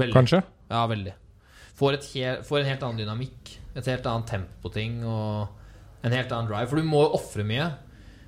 Veldig. 0.00 0.14
kanskje? 0.16 0.42
Ja, 0.72 0.86
veldig. 0.90 1.14
Får, 1.78 1.98
et 1.98 2.10
hel, 2.14 2.42
får 2.46 2.62
en 2.62 2.70
helt 2.70 2.84
annen 2.86 3.02
dynamikk. 3.02 3.56
Et 3.72 3.88
helt 3.88 4.06
annet 4.06 4.28
tempo 4.28 4.66
på 4.66 4.72
ting 4.74 5.00
og 5.08 6.04
en 6.04 6.14
helt 6.14 6.32
annen 6.34 6.50
drive. 6.50 6.68
For 6.70 6.80
du 6.80 6.88
må 6.88 7.06
jo 7.06 7.16
ofre 7.18 7.46
mye. 7.46 7.70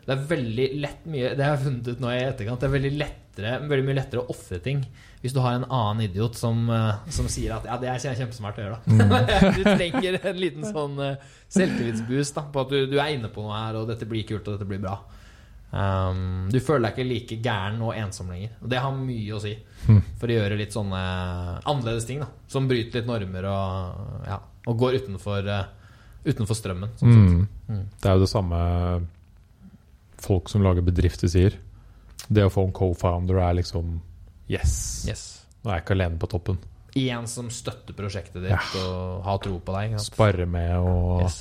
Det 0.04 0.12
er 0.12 0.24
veldig 0.28 0.64
lett 0.82 1.04
mye 1.08 1.30
Det 1.32 1.44
har 1.44 1.54
jeg 1.54 1.64
funnet 1.64 1.86
ut 1.88 2.00
nå 2.02 2.10
i 2.12 2.22
etterkant. 2.24 2.60
Det 2.60 2.68
er 2.68 2.74
veldig, 2.74 2.92
lettere, 3.00 3.52
veldig 3.70 3.86
mye 3.88 3.98
lettere 4.00 4.24
å 4.24 4.32
ofre 4.34 4.60
ting 4.64 4.84
hvis 5.24 5.32
du 5.32 5.38
har 5.40 5.54
en 5.56 5.64
annen 5.72 6.02
idiot 6.04 6.36
som, 6.36 6.66
eh, 6.68 6.98
som 7.08 7.24
sier 7.32 7.54
at 7.56 7.64
ja, 7.64 7.78
det 7.80 7.88
er 7.88 8.16
kjempesmart 8.18 8.58
å 8.60 8.64
gjøre, 8.66 8.80
da. 8.84 9.20
du 9.56 9.62
trenger 9.64 10.18
en 10.20 10.36
liten 10.36 10.66
sånn 10.68 10.98
eh, 11.00 11.22
selvtillitsboost 11.54 12.36
da, 12.36 12.42
på 12.52 12.60
at 12.60 12.74
du, 12.74 12.82
du 12.92 12.98
er 13.00 13.14
inne 13.14 13.30
på 13.32 13.40
noe 13.46 13.56
her, 13.56 13.78
og 13.80 13.88
dette 13.88 14.04
blir 14.10 14.26
kult, 14.28 14.44
og 14.44 14.58
dette 14.58 14.68
blir 14.68 14.82
bra. 14.82 14.98
Um, 15.74 16.48
du 16.54 16.60
føler 16.62 16.84
deg 16.86 16.92
ikke 16.94 17.06
like 17.08 17.36
gæren 17.42 17.80
og 17.82 17.96
ensom 17.98 18.28
lenger. 18.30 18.52
Og 18.62 18.68
det 18.70 18.78
har 18.78 18.92
mye 18.94 19.34
å 19.34 19.40
si 19.42 19.54
for 20.20 20.30
å 20.30 20.36
gjøre 20.36 20.58
litt 20.60 20.74
sånne 20.76 21.00
annerledes 21.66 22.06
ting. 22.06 22.20
da 22.22 22.28
Som 22.48 22.68
bryter 22.70 23.00
litt 23.00 23.08
normer 23.10 23.48
og, 23.50 24.04
ja, 24.28 24.38
og 24.70 24.78
går 24.78 25.00
utenfor, 25.02 25.48
uh, 25.50 25.64
utenfor 26.24 26.54
strømmen. 26.60 26.94
Sånn. 27.00 27.10
Mm. 27.10 27.48
Mm. 27.68 27.82
Det 28.00 28.10
er 28.10 28.14
jo 28.14 28.22
det 28.22 28.30
samme 28.30 28.60
folk 30.24 30.48
som 30.52 30.62
lager 30.64 30.84
bedrifter 30.86 31.28
sier. 31.32 31.58
Det 32.28 32.46
å 32.46 32.52
få 32.52 32.64
en 32.68 32.72
co-founder 32.76 33.42
er 33.42 33.58
liksom 33.60 33.98
Yes! 34.48 35.04
Yes. 35.08 35.24
Nå 35.64 35.70
er 35.72 35.78
jeg 35.80 35.84
ikke 35.86 35.96
alene 35.96 36.20
på 36.20 36.28
toppen. 36.30 36.58
En 37.00 37.26
som 37.26 37.48
støtter 37.50 37.96
prosjektet 37.96 38.44
ditt 38.44 38.52
Ja. 38.52 38.60
og 38.84 39.24
har 39.26 39.38
tro 39.42 39.58
på 39.58 39.74
deg. 39.74 39.98
Sparre 40.00 40.46
med 40.46 40.76
og 40.78 41.22
Yes. 41.24 41.40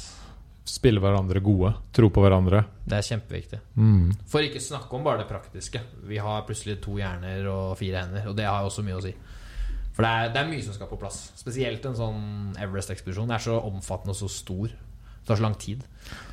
Spille 0.65 1.02
hverandre 1.04 1.41
gode. 1.43 1.73
Tro 1.95 2.10
på 2.13 2.23
hverandre. 2.23 2.63
Det 2.88 2.95
er 2.97 3.06
kjempeviktig. 3.08 3.60
Mm. 3.76 4.13
For 4.32 4.45
ikke 4.45 4.62
snakke 4.63 4.95
om 4.95 5.04
bare 5.04 5.23
det 5.23 5.28
praktiske. 5.28 5.82
Vi 6.08 6.17
har 6.23 6.45
plutselig 6.47 6.80
to 6.84 6.95
hjerner 6.99 7.47
og 7.52 7.78
fire 7.80 8.04
hender, 8.06 8.30
og 8.32 8.38
det 8.38 8.45
har 8.47 8.63
også 8.63 8.86
mye 8.86 8.99
å 8.99 9.04
si. 9.04 9.13
For 9.93 10.06
det 10.06 10.12
er, 10.12 10.30
det 10.34 10.41
er 10.41 10.49
mye 10.49 10.63
som 10.65 10.73
skal 10.73 10.89
på 10.89 10.97
plass. 11.02 11.19
Spesielt 11.38 11.84
en 11.86 11.97
sånn 11.97 12.21
Everest-ekspedisjon. 12.63 13.28
Det 13.30 13.36
er 13.38 13.45
så 13.45 13.60
omfattende 13.62 14.15
og 14.15 14.21
så 14.23 14.30
stor. 14.32 14.71
Det 14.71 15.28
tar 15.28 15.39
så 15.39 15.45
lang 15.45 15.58
tid. 15.60 15.84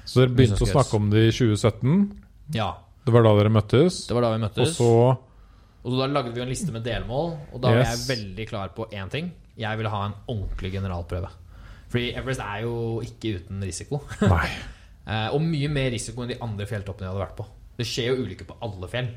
Så 0.08 0.22
dere 0.22 0.32
begynte 0.34 0.64
å 0.64 0.70
snakke 0.70 0.96
om 0.96 1.10
det 1.12 1.26
i 1.28 1.34
2017. 1.34 1.98
Ja, 2.56 2.70
Det 3.04 3.12
var 3.12 3.22
da 3.24 3.34
dere 3.36 3.52
møttes. 3.52 4.06
det 4.06 4.14
var 4.14 4.22
da 4.22 4.36
vi 4.36 4.44
Og 4.44 4.66
så 4.74 5.18
Og 5.82 5.98
da 5.98 6.06
lagde 6.06 6.34
vi 6.34 6.40
en 6.42 6.48
liste 6.48 6.72
med 6.72 6.84
delmål, 6.84 7.38
og 7.54 7.60
da 7.60 7.70
Yes. 7.72 7.86
var 7.86 7.96
jeg 7.96 8.18
veldig 8.18 8.48
klar 8.48 8.68
på 8.74 8.90
én 8.92 9.08
ting. 9.10 9.32
Jeg 9.56 9.76
ville 9.78 9.88
ha 9.88 10.06
en 10.06 10.14
ordentlig 10.28 10.72
generalprøve. 10.72 11.28
Fordi 11.90 12.12
Everest 12.18 12.42
er 12.44 12.60
jo 12.64 12.74
ikke 13.04 13.36
uten 13.40 13.64
risiko. 13.66 14.02
Nei. 14.26 14.46
Eh, 15.10 15.32
og 15.34 15.40
mye 15.42 15.66
mer 15.72 15.88
risiko 15.90 16.22
enn 16.22 16.28
de 16.30 16.36
andre 16.44 16.66
fjelltoppene 16.68 17.06
jeg 17.08 17.10
hadde 17.10 17.22
vært 17.24 17.38
på. 17.38 17.44
Det 17.80 17.86
skjer 17.88 18.10
jo 18.12 18.26
ulykker 18.26 18.46
på 18.46 18.54
alle 18.62 18.86
fjell. 18.92 19.08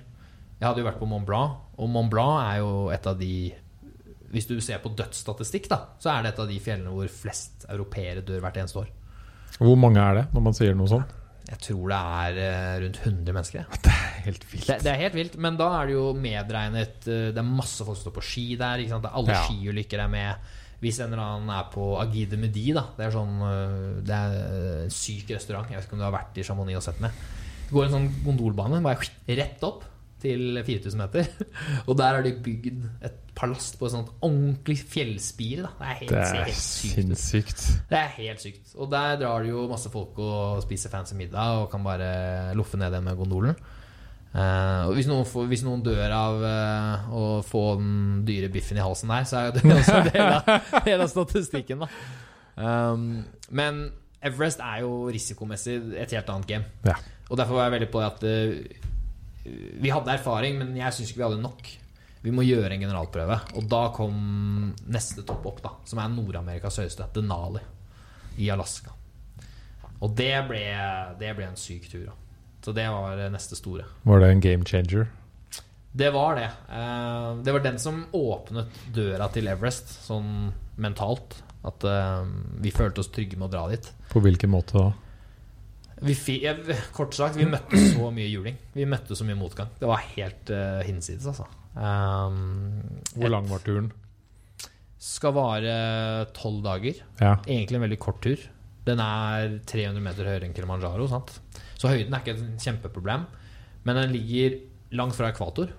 Jeg 0.56 0.64
hadde 0.66 0.80
jo 0.82 0.86
vært 0.88 0.98
på 1.02 1.10
Mont 1.12 1.28
Blanc, 1.28 1.58
og 1.78 1.90
Mont 1.92 2.10
Blanc 2.10 2.40
er 2.48 2.62
jo 2.64 2.70
et 2.96 3.10
av 3.12 3.20
de 3.20 3.34
Hvis 4.32 4.48
du 4.50 4.56
ser 4.64 4.80
på 4.82 4.90
dødsstatistikk, 4.98 5.68
da, 5.70 5.78
så 6.02 6.10
er 6.16 6.24
det 6.24 6.32
et 6.32 6.40
av 6.42 6.48
de 6.50 6.58
fjellene 6.64 6.96
hvor 6.96 7.12
flest 7.14 7.68
europeere 7.70 8.24
dør 8.26 8.40
hvert 8.48 8.58
eneste 8.64 8.80
år. 8.82 8.90
Hvor 9.60 9.78
mange 9.78 10.02
er 10.02 10.18
det, 10.22 10.26
når 10.34 10.46
man 10.48 10.58
sier 10.58 10.74
noe 10.80 10.90
sånt? 10.90 11.14
Jeg 11.52 11.60
tror 11.68 11.92
det 11.92 12.00
er 12.24 12.42
eh, 12.48 12.74
rundt 12.88 13.00
100 13.04 13.36
mennesker. 13.38 13.70
Det 13.84 13.94
er 13.94 14.10
helt 14.32 14.48
vilt. 14.50 14.66
Det, 14.72 14.80
det 14.88 14.92
er 14.96 15.02
helt 15.04 15.20
vilt, 15.20 15.38
men 15.46 15.60
da 15.60 15.68
er 15.84 15.92
det 15.92 15.98
jo 16.00 16.08
medregnet 16.18 17.06
eh, 17.12 17.28
Det 17.36 17.44
er 17.44 17.50
masse 17.52 17.86
folk 17.86 18.00
som 18.00 18.08
står 18.08 18.16
på 18.18 18.26
ski 18.32 18.48
der. 18.58 18.82
Ikke 18.82 18.96
sant? 18.96 19.06
Er 19.12 19.20
Alle 19.20 19.36
Ja. 19.38 19.44
skiulykker 19.46 20.08
er 20.08 20.10
med. 20.16 20.54
Hvis 20.82 21.00
en 21.00 21.14
eller 21.14 21.24
annen 21.24 21.54
er 21.54 21.70
på 21.74 21.94
Agide 22.02 22.40
Medi, 22.40 22.70
da 22.76 22.88
Det 22.98 23.06
er 23.06 23.14
sånn 23.16 23.40
eh, 23.48 24.02
Det 24.04 24.18
er 24.18 24.38
en 24.88 24.94
syk 24.94 25.32
restaurant. 25.36 25.70
Jeg 25.70 25.80
vet 25.80 25.88
ikke 25.88 25.98
om 25.98 26.04
du 26.04 26.08
har 26.10 26.16
vært 26.18 26.38
i 26.40 26.46
Chamonix 26.48 26.82
og 26.82 26.86
sett 26.88 27.02
den. 27.04 27.18
Det 27.64 27.74
går 27.76 27.88
en 27.88 27.98
sånn 27.98 28.14
gondolbane 28.26 28.84
bare 28.84 29.38
rett 29.40 29.64
opp 29.66 29.86
til 30.24 30.62
4000 30.64 31.00
meter. 31.00 31.28
Og 31.90 31.98
der 32.00 32.18
har 32.18 32.26
de 32.26 32.34
bygd 32.44 32.86
et 33.04 33.20
palast 33.36 33.78
på 33.80 33.88
et 33.88 33.96
sånt 33.96 34.12
ordentlig 34.24 34.78
fjellspire. 34.80 35.72
Det 35.80 35.88
er 35.90 36.00
helt, 36.02 36.12
Det 36.14 36.20
er 36.22 36.44
helt 36.48 36.60
sykt 36.60 36.98
sinnssykt. 36.98 37.64
Det 37.90 38.00
er 38.00 38.12
helt 38.20 38.44
sykt. 38.44 38.76
Og 38.78 38.92
der 38.94 39.18
drar 39.24 39.44
det 39.44 39.52
jo 39.52 39.66
masse 39.72 39.92
folk 39.94 40.20
og 40.24 40.62
spiser 40.64 40.94
fancy 40.94 41.18
middag 41.20 41.64
og 41.64 41.70
kan 41.72 41.84
bare 41.86 42.54
loffe 42.58 42.80
ned 42.80 42.94
igjen 42.94 43.10
med 43.10 43.20
gondolen. 43.20 43.58
Eh, 44.34 44.84
og 44.88 44.96
hvis 44.98 45.06
noen, 45.06 45.28
får, 45.30 45.46
hvis 45.52 45.62
noen 45.62 45.84
dør 45.86 46.10
av 46.10 46.40
uh, 46.42 47.12
å 47.14 47.26
få 47.46 47.76
den 47.78 48.24
dyre 48.26 48.50
biffen 48.54 48.80
i 48.80 48.82
halsen 48.82 49.12
der, 49.14 49.28
så 49.30 49.44
er 49.44 49.54
det 49.54 49.62
også 49.76 50.00
del 50.08 50.24
av, 50.26 50.72
del 50.88 51.04
av 51.06 51.12
statistikken. 51.12 51.86
Um, 52.58 53.22
men 53.54 53.86
Everest 54.24 54.64
er 54.64 54.82
jo 54.86 55.12
risikomessig 55.14 55.78
et 56.00 56.16
helt 56.16 56.32
annet 56.34 56.50
game. 56.50 56.82
Ja. 56.88 56.98
Og 57.30 57.38
derfor 57.38 57.60
var 57.60 57.68
jeg 57.68 57.76
veldig 57.78 57.92
på 57.94 58.02
at 58.02 58.26
uh, 58.26 58.58
vi 59.84 59.94
hadde 59.94 60.18
erfaring, 60.18 60.58
men 60.58 60.74
jeg 60.80 60.96
syns 60.96 61.14
ikke 61.14 61.22
vi 61.22 61.28
hadde 61.28 61.44
nok. 61.44 61.72
Vi 62.24 62.34
må 62.34 62.46
gjøre 62.48 62.72
en 62.74 62.88
generalprøve. 62.88 63.38
Og 63.60 63.70
da 63.70 63.84
kom 63.94 64.18
neste 64.88 65.28
topp 65.28 65.46
opp, 65.52 65.62
da 65.62 65.76
som 65.86 66.02
er 66.02 66.10
Nord-Amerikas 66.14 66.80
høyeste, 66.82 67.06
Denali 67.14 67.62
i 68.42 68.50
Alaska. 68.50 68.96
Og 70.04 70.18
det 70.18 70.34
ble, 70.50 70.64
det 71.20 71.36
ble 71.38 71.52
en 71.52 71.60
syk 71.60 71.86
tur. 71.92 72.08
Da. 72.10 72.23
Så 72.64 72.72
det 72.76 72.86
var 72.88 73.20
neste 73.34 73.58
store. 73.60 73.84
Var 74.08 74.20
det 74.24 74.30
en 74.32 74.40
game 74.44 74.66
changer? 74.66 75.08
Det 75.94 76.10
var 76.16 76.36
det. 76.40 76.50
Eh, 76.74 77.36
Det 77.44 77.52
var 77.54 77.60
den 77.66 77.80
som 77.80 78.06
åpnet 78.16 78.68
døra 78.96 79.28
til 79.34 79.48
Everest, 79.52 79.92
sånn 80.08 80.52
mentalt. 80.82 81.42
At 81.64 81.84
eh, 81.84 82.24
vi 82.64 82.72
følte 82.72 83.04
oss 83.04 83.12
trygge 83.14 83.38
med 83.38 83.50
å 83.50 83.52
dra 83.54 83.66
dit. 83.72 83.90
På 84.12 84.22
hvilken 84.24 84.50
måte 84.52 84.74
da? 84.80 84.92
Kort 86.92 87.14
sagt, 87.16 87.38
vi 87.40 87.46
møtte 87.48 87.78
så 87.94 88.10
mye 88.12 88.28
juling. 88.28 88.58
Vi 88.74 88.88
møtte 88.90 89.16
så 89.16 89.24
mye 89.28 89.38
motgang. 89.40 89.70
Det 89.80 89.88
var 89.88 90.02
helt 90.18 90.50
hinsides, 90.88 91.28
altså. 91.32 91.46
Hvor 91.76 93.30
lang 93.32 93.48
var 93.48 93.62
turen? 93.64 93.92
Skal 95.04 95.34
vare 95.36 96.26
tolv 96.36 96.62
dager. 96.66 97.00
Ja. 97.20 97.38
Egentlig 97.48 97.76
en 97.80 97.86
veldig 97.86 98.00
kort 98.04 98.20
tur. 98.24 98.40
Den 98.84 99.00
er 99.00 99.60
300 99.70 100.04
meter 100.04 100.28
høyere 100.28 100.48
enn 100.50 100.56
Kilimanjaro. 100.56 101.08
Sant? 101.12 101.38
Så 101.84 101.92
høyden 101.92 102.16
er 102.16 102.24
ikke 102.24 102.38
et 102.38 102.64
kjempeproblem. 102.64 103.26
Men 103.84 104.00
den 104.00 104.14
ligger 104.16 104.62
langt 104.96 105.18
fra 105.18 105.34
ekvator, 105.34 105.74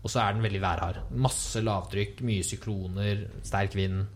og 0.00 0.12
så 0.12 0.22
er 0.22 0.36
den 0.36 0.44
veldig 0.44 0.60
værhard. 0.62 1.02
Masse 1.12 1.60
lavtrykk, 1.60 2.22
mye 2.24 2.44
sykloner, 2.46 3.26
sterk 3.44 3.76
vind. 3.76 4.06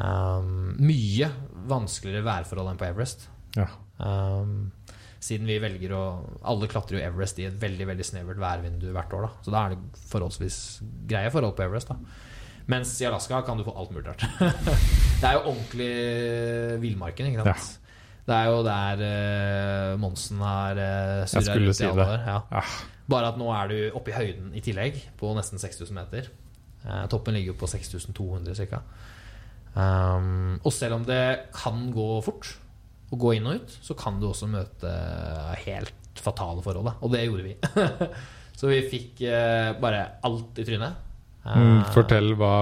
Um, 0.00 0.74
mye 0.80 1.28
vanskeligere 1.68 2.24
værforhold 2.24 2.74
enn 2.74 2.80
på 2.80 2.90
Everest. 2.90 3.30
ja. 3.56 3.70
Um, 4.00 4.70
siden 5.20 5.44
vi 5.44 5.58
velger 5.60 5.92
å 5.92 6.04
Alle 6.48 6.64
klatrer 6.72 6.96
jo 6.96 7.02
Everest 7.04 7.36
i 7.42 7.44
et 7.44 7.56
veldig 7.60 7.84
veldig 7.90 8.06
snevert 8.08 8.38
værvindu 8.40 8.86
hvert 8.94 9.12
år. 9.12 9.26
da 9.26 9.44
Så 9.44 9.52
da 9.52 9.64
er 9.66 9.74
det 9.74 10.06
forholdsvis 10.08 10.56
greie 11.10 11.32
forhold 11.34 11.52
på 11.58 11.66
Everest. 11.66 11.92
da 11.92 11.98
Mens 12.72 12.94
i 13.02 13.04
Alaska 13.04 13.42
kan 13.44 13.58
du 13.58 13.66
få 13.66 13.74
alt 13.76 13.92
mulig 13.92 14.06
rart. 14.08 14.24
det 15.20 15.26
er 15.28 15.36
jo 15.36 15.52
ordentlig 15.52 15.90
villmarken. 16.80 17.28
Ikke 17.28 17.44
sant? 17.44 17.79
Det 18.30 18.36
er 18.38 18.46
jo 18.46 18.60
der 18.62 19.00
uh, 19.02 20.00
Monsen 20.00 20.42
har 20.44 20.78
uh, 20.78 21.26
Jeg 21.26 21.66
i 21.66 21.74
si 21.74 21.88
år. 21.88 22.02
Ja. 22.22 22.38
Ja. 22.46 22.64
Bare 23.10 23.32
at 23.32 23.40
nå 23.40 23.48
er 23.50 23.72
du 23.72 23.78
oppe 23.98 24.12
i 24.12 24.14
høyden 24.14 24.52
i 24.54 24.62
tillegg, 24.62 25.00
på 25.18 25.32
nesten 25.34 25.58
6000 25.58 25.96
meter. 25.96 26.30
Uh, 26.84 27.04
toppen 27.10 27.34
ligger 27.34 27.56
jo 27.56 27.58
på 27.58 27.70
6200 27.70 28.54
ca. 28.70 28.84
Um, 29.74 30.58
og 30.62 30.72
selv 30.74 31.00
om 31.00 31.06
det 31.06 31.50
kan 31.54 31.88
gå 31.94 32.08
fort 32.26 32.54
å 33.10 33.18
gå 33.18 33.34
inn 33.36 33.48
og 33.50 33.62
ut, 33.62 33.76
så 33.82 33.98
kan 33.98 34.18
du 34.22 34.28
også 34.30 34.46
møte 34.50 34.94
helt 35.66 36.22
fatale 36.22 36.62
forhold. 36.62 36.86
Da. 36.86 36.96
Og 37.02 37.14
det 37.14 37.26
gjorde 37.26 37.46
vi. 37.46 37.56
så 38.58 38.70
vi 38.70 38.82
fikk 38.94 39.24
uh, 39.26 39.74
bare 39.82 40.06
alt 40.26 40.62
i 40.62 40.66
trynet. 40.70 41.06
Mm, 41.40 41.86
fortell 41.94 42.34
hva 42.36 42.54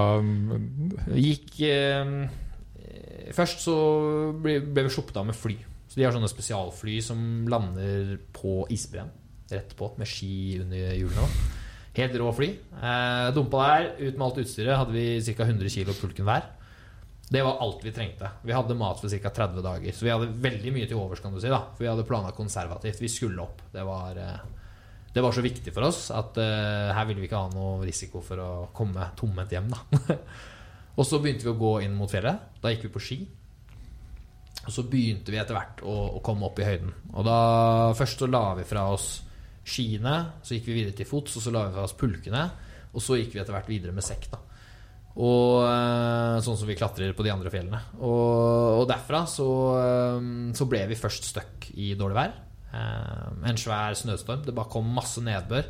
Gikk 1.10 1.56
eh, 1.66 2.10
Først 3.36 3.64
så 3.64 3.76
ble, 4.36 4.58
ble 4.64 4.86
vi 4.86 4.92
sluppet 4.94 5.18
av 5.20 5.26
med 5.28 5.36
fly. 5.36 5.56
Så 5.88 6.00
De 6.00 6.04
har 6.04 6.14
sånne 6.14 6.30
spesialfly 6.30 6.98
som 7.04 7.20
lander 7.48 8.18
på 8.36 8.60
isbreen 8.74 9.10
rett 9.48 9.72
på 9.76 9.88
med 9.96 10.08
ski 10.08 10.58
under 10.60 10.92
hjulene. 10.92 11.28
Helt 11.96 12.14
rå 12.20 12.28
fly. 12.36 12.50
Eh, 12.78 13.28
dumpa 13.34 13.64
der, 13.64 13.88
ut 13.98 14.18
med 14.18 14.26
alt 14.26 14.40
utstyret, 14.44 14.76
hadde 14.76 14.94
vi 14.94 15.34
ca. 15.34 15.46
100 15.48 15.72
kg 15.72 15.94
pulken 15.96 16.28
hver. 16.28 16.44
Det 17.28 17.40
var 17.44 17.58
alt 17.64 17.82
vi 17.84 17.92
trengte. 17.92 18.28
Vi 18.44 18.54
hadde 18.56 18.76
mat 18.78 19.00
for 19.00 19.12
ca. 19.12 19.32
30 19.40 19.64
dager. 19.64 19.96
Så 19.96 20.06
vi 20.06 20.12
hadde 20.12 20.30
veldig 20.44 20.74
mye 20.76 20.88
til 20.88 21.00
overs, 21.00 21.20
kan 21.24 21.34
du 21.34 21.40
si. 21.40 21.50
da 21.50 21.64
For 21.74 21.84
vi 21.84 21.90
hadde 21.90 22.06
planlagt 22.08 22.38
konservativt. 22.38 23.02
Vi 23.02 23.10
skulle 23.12 23.42
opp. 23.44 23.64
Det 23.72 23.84
var, 23.84 24.16
eh, 24.16 24.38
det 25.12 25.24
var 25.24 25.32
så 25.32 25.44
viktig 25.44 25.72
for 25.74 25.88
oss 25.88 26.10
at 26.14 26.38
eh, 26.40 26.92
her 26.94 27.08
ville 27.08 27.20
vi 27.20 27.28
ikke 27.28 27.40
ha 27.40 27.50
noe 27.52 27.82
risiko 27.84 28.22
for 28.24 28.40
å 28.40 28.50
komme 28.76 29.10
tomhendt 29.18 29.56
hjem. 29.56 29.72
da 29.72 30.16
Og 30.99 31.07
så 31.07 31.20
begynte 31.22 31.46
vi 31.46 31.53
å 31.53 31.59
gå 31.61 31.74
inn 31.86 31.94
mot 31.94 32.11
fjellet. 32.11 32.59
Da 32.62 32.72
gikk 32.72 32.88
vi 32.88 32.94
på 32.96 33.03
ski. 33.03 33.18
Og 34.64 34.74
så 34.74 34.84
begynte 34.90 35.32
vi 35.32 35.38
etter 35.40 35.57
hvert 35.57 35.80
å, 35.86 35.94
å 36.18 36.22
komme 36.24 36.49
opp 36.49 36.59
i 36.61 36.66
høyden. 36.66 36.90
Og 37.14 37.24
da 37.26 37.38
Først 37.96 38.20
så 38.20 38.28
la 38.28 38.51
vi 38.59 38.66
fra 38.68 38.88
oss 38.92 39.09
skiene, 39.68 40.16
så 40.42 40.57
gikk 40.57 40.68
vi 40.70 40.78
videre 40.80 40.96
til 40.96 41.09
fots, 41.09 41.36
og 41.38 41.44
så 41.44 41.53
la 41.55 41.66
vi 41.68 41.76
fra 41.76 41.86
oss 41.86 41.96
pulkene. 41.96 42.44
Og 42.92 43.05
så 43.05 43.18
gikk 43.20 43.36
vi 43.36 43.42
etter 43.42 43.55
hvert 43.55 43.70
videre 43.70 43.94
med 43.94 44.07
sekk. 44.07 44.30
da 44.32 44.42
og 45.18 45.64
Sånn 46.44 46.59
som 46.61 46.68
vi 46.68 46.76
klatrer 46.78 47.14
på 47.16 47.24
de 47.26 47.32
andre 47.32 47.51
fjellene. 47.51 47.80
Og, 47.99 48.82
og 48.82 48.84
derfra 48.90 49.24
så, 49.26 49.49
så, 50.55 50.66
ble 50.70 50.84
vi 50.90 50.99
først 50.99 51.26
stuck 51.32 51.70
i 51.74 51.90
dårlig 51.99 52.18
vær. 52.20 52.36
En 53.49 53.59
svær 53.59 53.96
snøstorm. 53.99 54.44
Det 54.46 54.55
bare 54.55 54.70
kom 54.70 54.86
masse 54.94 55.22
nedbør. 55.24 55.66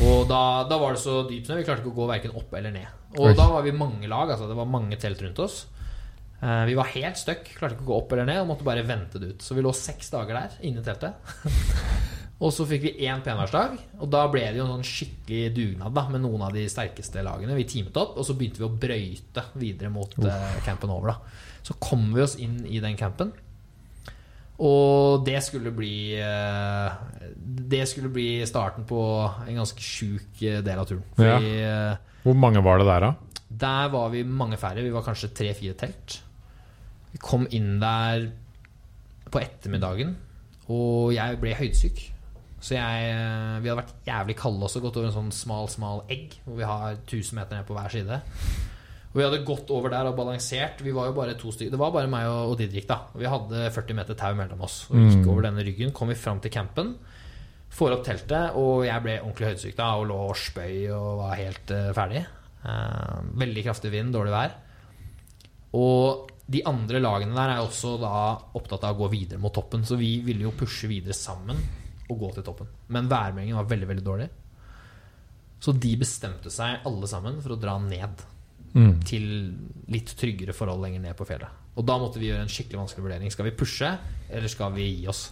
Og 0.00 0.24
da, 0.30 0.64
da 0.70 0.78
var 0.80 0.94
det 0.94 1.02
så 1.02 1.18
dypt 1.28 1.50
snø. 1.50 1.58
Vi 1.60 1.66
klarte 1.68 1.84
ikke 1.84 1.92
å 1.92 2.00
gå 2.00 2.08
verken 2.08 2.38
opp 2.38 2.54
eller 2.56 2.72
ned. 2.72 2.88
Og 3.18 3.28
Oi. 3.28 3.36
da 3.36 3.50
var 3.52 3.66
vi 3.66 3.74
mange 3.76 4.08
lag. 4.08 4.30
Altså 4.32 4.48
det 4.48 4.56
var 4.56 4.70
mange 4.72 4.96
telt 5.00 5.20
rundt 5.20 5.42
oss. 5.44 5.58
Vi 6.40 6.74
var 6.74 6.88
helt 6.94 7.20
stuck. 7.20 7.44
Klarte 7.58 7.76
ikke 7.76 7.84
å 7.84 7.90
gå 7.90 7.98
opp 8.00 8.14
eller 8.16 8.26
ned 8.30 8.40
og 8.40 8.48
måtte 8.54 8.66
bare 8.66 8.86
vente 8.88 9.20
det 9.20 9.34
ut. 9.34 9.44
Så 9.44 9.54
vi 9.54 9.62
lå 9.62 9.74
seks 9.76 10.08
dager 10.14 10.40
der 10.40 10.56
inne 10.64 10.80
i 10.80 10.86
teltet. 10.86 11.20
Og 12.42 12.50
så 12.50 12.64
fikk 12.66 12.88
vi 12.88 13.06
én 13.06 13.20
penværsdag, 13.22 13.76
og 14.02 14.08
da 14.10 14.24
ble 14.30 14.42
det 14.48 14.58
jo 14.58 14.64
en 14.64 14.72
sånn 14.74 14.86
skikkelig 14.86 15.52
dugnad 15.54 15.94
da, 15.94 16.02
med 16.10 16.24
noen 16.24 16.42
av 16.42 16.56
de 16.56 16.64
sterkeste 16.70 17.22
lagene. 17.22 17.54
Vi 17.54 17.68
teamet 17.70 17.98
opp, 18.02 18.16
og 18.18 18.26
så 18.26 18.34
begynte 18.38 18.58
vi 18.58 18.66
å 18.66 18.78
brøyte 18.82 19.44
videre 19.54 19.92
mot 19.94 20.16
uh, 20.18 20.56
campen 20.66 20.90
over. 20.90 21.12
da 21.12 21.62
Så 21.68 21.78
kom 21.78 22.08
vi 22.10 22.24
oss 22.24 22.34
inn 22.42 22.64
i 22.66 22.82
den 22.82 22.98
campen. 22.98 23.30
Og 24.62 25.24
det 25.26 25.40
skulle 25.42 25.72
bli 25.74 26.14
uh, 26.22 26.92
Det 27.42 27.82
skulle 27.90 28.12
bli 28.14 28.44
starten 28.46 28.86
på 28.86 29.02
en 29.48 29.58
ganske 29.58 29.82
sjuk 29.82 30.42
eh, 30.46 30.60
del 30.62 30.82
av 30.82 30.86
turen. 30.86 31.04
Fordi, 31.18 31.52
ja. 31.58 31.94
Hvor 32.22 32.38
mange 32.38 32.62
var 32.62 32.78
det 32.78 32.86
der, 32.86 33.08
da? 33.08 33.38
Der 33.62 33.90
var 33.92 34.12
vi 34.12 34.22
mange 34.22 34.56
færre. 34.60 34.84
Vi 34.84 34.92
var 34.94 35.04
kanskje 35.04 35.32
tre-fire 35.34 35.74
telt. 35.78 36.20
Vi 37.12 37.20
kom 37.20 37.48
inn 37.50 37.74
der 37.82 38.30
på 39.32 39.40
ettermiddagen, 39.40 40.14
og 40.72 41.12
jeg 41.14 41.40
ble 41.40 41.56
høydesyk. 41.56 42.02
Så 42.62 42.76
jeg, 42.76 43.06
eh, 43.10 43.58
vi 43.58 43.68
hadde 43.68 43.80
vært 43.80 44.06
jævlig 44.06 44.36
kalde 44.38 44.68
også, 44.68 44.80
gått 44.84 44.96
over 45.00 45.08
en 45.10 45.16
sånn 45.16 45.32
smal, 45.34 45.66
smal 45.72 46.04
egg, 46.12 46.36
hvor 46.44 46.60
vi 46.60 46.68
har 46.68 46.94
1000 46.94 47.40
meter 47.40 47.58
ned 47.58 47.66
på 47.66 47.74
hver 47.74 47.90
side. 47.90 48.20
Og 49.12 49.18
vi 49.20 49.24
hadde 49.26 49.42
gått 49.44 49.70
over 49.74 49.92
der 49.92 50.08
og 50.08 50.16
balansert. 50.16 50.80
Vi 50.80 50.94
var 50.96 51.10
jo 51.10 51.16
bare 51.16 51.36
to 51.36 51.52
stykker 51.52 51.74
Det 51.74 51.80
var 51.80 51.92
bare 51.92 52.08
meg 52.08 52.30
og, 52.32 52.54
Didrik, 52.56 52.86
da. 52.88 53.02
Vi 53.12 53.28
hadde 53.28 53.66
40 53.74 53.98
meter 53.98 54.16
tau 54.16 54.32
mellom 54.38 54.64
oss. 54.64 54.86
Og 54.88 54.96
gikk 54.96 55.20
mm. 55.20 55.28
over 55.28 55.48
denne 55.48 55.64
ryggen. 55.66 55.92
Kom 55.96 56.08
vi 56.08 56.16
fram 56.16 56.40
til 56.40 56.52
campen. 56.54 56.94
Får 57.72 57.96
opp 57.96 58.04
teltet, 58.04 58.56
og 58.60 58.82
jeg 58.84 59.04
ble 59.04 59.18
ordentlig 59.22 59.52
høydesyk 59.52 59.76
da 59.78 59.92
og 60.00 60.08
lå 60.10 60.18
og 60.30 60.36
spøy 60.36 60.90
og 60.92 61.22
var 61.22 61.38
helt 61.40 61.72
uh, 61.72 61.92
ferdig. 61.96 62.24
Uh, 62.64 63.20
veldig 63.40 63.64
kraftig 63.68 63.92
vind, 63.92 64.12
dårlig 64.16 64.34
vær. 64.34 64.56
Og 65.76 66.32
de 66.52 66.60
andre 66.68 67.00
lagene 67.00 67.36
der 67.36 67.54
er 67.54 67.62
også 67.62 67.94
da 68.00 68.16
opptatt 68.58 68.84
av 68.84 68.96
å 68.96 69.04
gå 69.04 69.12
videre 69.14 69.40
mot 69.40 69.54
toppen, 69.56 69.86
så 69.88 69.96
vi 70.00 70.18
ville 70.24 70.44
jo 70.44 70.56
pushe 70.56 70.90
videre 70.90 71.16
sammen 71.16 71.60
og 72.12 72.18
gå 72.20 72.32
til 72.36 72.44
toppen. 72.44 72.68
Men 72.92 73.08
værmeldingen 73.12 73.60
var 73.60 73.70
veldig, 73.70 73.88
veldig 73.92 74.04
dårlig. 74.04 74.28
Så 75.62 75.72
de 75.78 75.94
bestemte 76.00 76.50
seg 76.52 76.84
alle 76.88 77.08
sammen 77.08 77.38
for 77.40 77.54
å 77.54 77.60
dra 77.60 77.78
ned. 77.80 78.24
Mm. 78.72 78.94
Til 79.04 79.24
litt 79.92 80.14
tryggere 80.16 80.54
forhold 80.56 80.80
lenger 80.84 81.02
ned 81.04 81.16
på 81.18 81.26
fjellet. 81.28 81.60
Og 81.76 81.84
da 81.88 81.96
måtte 82.00 82.20
vi 82.20 82.30
gjøre 82.30 82.44
en 82.46 82.52
skikkelig 82.52 82.80
vanskelig 82.80 83.04
vurdering. 83.04 83.32
Skal 83.32 83.48
vi 83.48 83.56
pushe, 83.56 83.90
eller 84.32 84.52
skal 84.52 84.72
vi 84.76 84.88
gi 84.90 85.06
oss? 85.12 85.26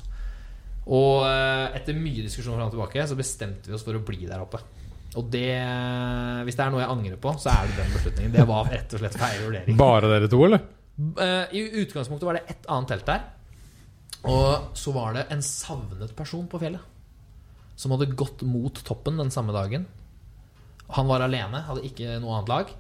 Og 0.91 1.24
eh, 1.28 1.76
etter 1.76 1.97
mye 1.97 2.24
diskusjon 2.24 2.57
fram 2.57 2.70
og 2.70 2.74
tilbake 2.74 3.07
så 3.09 3.16
bestemte 3.18 3.70
vi 3.70 3.76
oss 3.76 3.84
for 3.86 3.97
å 3.97 4.05
bli 4.05 4.24
der 4.24 4.43
oppe. 4.43 4.61
Og 5.18 5.26
det 5.26 5.51
Hvis 6.47 6.57
det 6.57 6.64
er 6.64 6.70
noe 6.70 6.84
jeg 6.84 6.93
angrer 6.93 7.18
på, 7.20 7.32
så 7.43 7.51
er 7.53 7.68
det 7.68 7.80
den 7.80 7.93
beslutningen. 7.97 8.34
Det 8.36 8.47
var 8.49 8.68
rett 8.70 8.95
og 8.95 9.03
slett 9.03 9.18
feil 9.18 9.43
vurdering. 9.43 9.78
Bare 9.80 10.11
dere 10.12 10.30
to, 10.30 10.41
eller? 10.47 10.64
Eh, 11.01 11.57
I 11.57 11.64
utgangspunktet 11.82 12.28
var 12.28 12.38
det 12.38 12.45
ett 12.55 12.68
annet 12.70 12.93
telt 12.95 13.09
der. 13.09 13.24
Og 14.30 14.76
så 14.76 14.93
var 14.95 15.16
det 15.16 15.26
en 15.32 15.43
savnet 15.45 16.12
person 16.16 16.47
på 16.51 16.61
fjellet. 16.62 16.84
Som 17.80 17.95
hadde 17.97 18.12
gått 18.12 18.45
mot 18.45 18.76
toppen 18.84 19.18
den 19.18 19.32
samme 19.32 19.55
dagen. 19.57 19.86
Han 20.97 21.09
var 21.09 21.24
alene, 21.24 21.64
hadde 21.66 21.86
ikke 21.86 22.18
noe 22.20 22.38
annet 22.38 22.53
lag. 22.53 22.72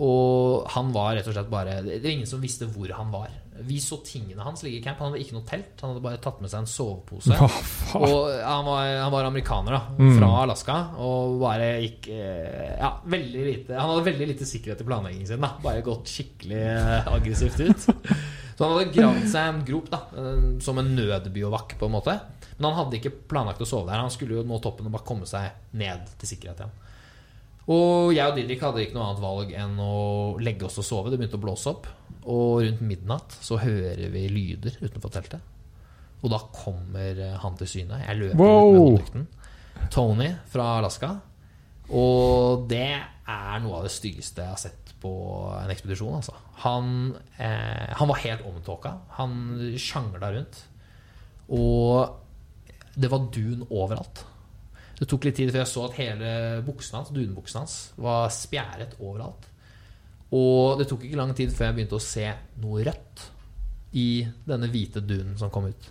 Og 0.00 0.68
han 0.72 0.92
var 0.94 1.16
rett 1.18 1.26
og 1.28 1.34
slett 1.36 1.50
bare 1.52 1.80
Det 1.84 1.98
var 2.00 2.14
ingen 2.14 2.28
som 2.28 2.40
visste 2.40 2.68
hvor 2.72 2.88
han 2.96 3.10
var. 3.12 3.28
Vi 3.62 3.76
så 3.84 3.98
tingene 4.00 4.42
hans 4.42 4.62
ligge 4.64 4.78
i 4.80 4.82
camp. 4.84 4.98
Han 5.02 5.12
hadde 5.12 5.20
ikke 5.20 5.36
noe 5.36 5.46
telt. 5.48 5.74
Han 5.82 5.92
hadde 5.92 6.04
bare 6.06 6.20
tatt 6.24 6.40
med 6.40 6.50
seg 6.50 6.62
en 6.64 6.70
sovepose. 6.70 7.36
og 8.00 8.30
han 8.40 8.64
var, 8.66 8.86
han 9.02 9.12
var 9.12 9.28
amerikaner, 9.28 9.76
da. 9.76 9.82
Mm. 10.00 10.14
Fra 10.16 10.30
Alaska. 10.46 10.78
Og 11.04 11.36
bare 11.42 11.68
gikk 11.84 12.08
eh, 12.16 12.78
Ja, 12.80 12.94
veldig 13.04 13.46
lite 13.48 13.76
Han 13.76 13.92
hadde 13.92 14.06
veldig 14.08 14.30
lite 14.32 14.48
sikkerhet 14.48 14.80
i 14.80 14.88
planleggingen 14.88 15.28
sin. 15.28 15.44
Da. 15.44 15.52
Bare 15.62 15.84
gått 15.84 16.08
skikkelig 16.10 16.62
eh, 16.72 17.12
aggressivt 17.12 17.60
ut. 17.60 17.88
Så 18.52 18.64
han 18.64 18.74
hadde 18.76 18.92
gravd 18.94 19.28
seg 19.32 19.48
en 19.50 19.62
grop 19.68 19.92
da 19.92 20.02
eh, 20.16 20.46
som 20.64 20.80
en 20.80 20.94
nødbiovakk, 20.96 21.76
på 21.80 21.88
en 21.88 21.96
måte. 21.98 22.16
Men 22.56 22.70
han 22.70 22.80
hadde 22.80 22.98
ikke 23.00 23.14
planlagt 23.28 23.60
å 23.64 23.68
sove 23.68 23.90
der. 23.90 24.00
Han 24.00 24.12
skulle 24.12 24.40
jo 24.40 24.46
nå 24.48 24.60
toppen 24.64 24.88
og 24.88 24.96
bare 24.96 25.08
komme 25.08 25.28
seg 25.28 25.76
ned 25.76 26.08
til 26.20 26.32
sikkerhet 26.32 26.64
igjen. 26.64 26.74
Og 27.70 28.10
jeg 28.14 28.26
og 28.26 28.38
Didrik 28.38 28.62
hadde 28.64 28.82
ikke 28.82 28.96
noe 28.96 29.08
annet 29.10 29.22
valg 29.22 29.52
enn 29.54 29.76
å 29.82 29.94
legge 30.42 30.66
oss 30.66 30.80
og 30.82 30.86
sove. 30.86 31.12
Det 31.12 31.20
begynte 31.20 31.38
å 31.38 31.44
blåse 31.44 31.70
opp. 31.70 31.86
Og 32.22 32.62
rundt 32.64 32.82
midnatt 32.86 33.36
så 33.42 33.58
hører 33.62 34.10
vi 34.10 34.26
lyder 34.30 34.78
utenfor 34.82 35.12
teltet. 35.14 35.42
Og 36.22 36.30
da 36.30 36.38
kommer 36.54 37.18
eh, 37.18 37.38
han 37.42 37.58
til 37.58 37.70
syne. 37.70 38.00
Jeg 38.04 38.18
løper 38.20 38.42
wow. 38.42 38.50
ut 38.50 38.72
med 38.72 38.80
håndlykten. 38.80 39.28
Tony 39.92 40.30
fra 40.50 40.68
Alaska. 40.78 41.16
Og 41.92 42.66
det 42.70 42.88
er 42.92 43.62
noe 43.62 43.80
av 43.80 43.86
det 43.86 43.94
styggeste 43.94 44.44
jeg 44.44 44.54
har 44.54 44.60
sett 44.60 44.92
på 45.02 45.12
en 45.58 45.70
ekspedisjon. 45.72 46.18
Altså. 46.20 46.34
Han, 46.62 47.14
eh, 47.36 47.90
han, 47.98 48.10
var 48.10 48.22
helt 48.22 48.46
omtåka. 48.46 48.96
Han 49.18 49.38
sjangla 49.82 50.30
rundt. 50.34 50.62
Og 51.52 52.18
det 52.94 53.10
var 53.10 53.30
dun 53.34 53.66
overalt. 53.70 54.26
Det 55.02 55.08
tok 55.10 55.24
litt 55.26 55.34
tid 55.34 55.50
før 55.50 55.64
jeg 55.64 55.70
så 55.72 55.86
at 55.88 55.96
hele 55.98 56.32
buksen 56.62 57.00
hans, 57.00 57.08
dunbuksen 57.10 57.58
hans 57.58 57.72
var 57.98 58.28
spjæret 58.30 58.94
overalt. 59.00 59.48
Og 60.32 60.78
det 60.78 60.86
tok 60.88 61.02
ikke 61.08 61.18
lang 61.18 61.32
tid 61.36 61.50
før 61.50 61.68
jeg 61.68 61.78
begynte 61.80 61.98
å 61.98 62.04
se 62.04 62.28
noe 62.62 62.84
rødt 62.86 63.24
i 63.98 64.22
denne 64.46 64.70
hvite 64.70 65.02
dunen 65.02 65.34
som 65.40 65.50
kom 65.52 65.66
ut. 65.68 65.88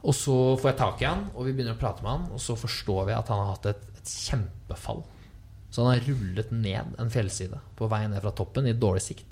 Og 0.00 0.16
så 0.16 0.36
får 0.56 0.70
jeg 0.70 0.78
tak 0.80 1.02
i 1.04 1.08
han, 1.10 1.26
og 1.34 1.44
vi 1.44 1.52
begynner 1.52 1.76
å 1.76 1.80
prate 1.82 2.00
med 2.00 2.14
han, 2.14 2.28
og 2.32 2.40
så 2.40 2.56
forstår 2.56 3.10
vi 3.10 3.16
at 3.18 3.28
han 3.28 3.42
har 3.42 3.52
hatt 3.52 3.68
et, 3.74 3.82
et 4.00 4.14
kjempefall. 4.30 5.04
Så 5.68 5.84
han 5.84 5.92
har 5.92 6.08
rullet 6.08 6.54
ned 6.56 6.96
en 6.98 7.12
fjellside 7.12 7.60
på 7.76 7.90
vei 7.92 8.06
ned 8.08 8.24
fra 8.24 8.32
toppen 8.40 8.66
i 8.66 8.74
dårlig 8.74 9.04
sikt. 9.04 9.28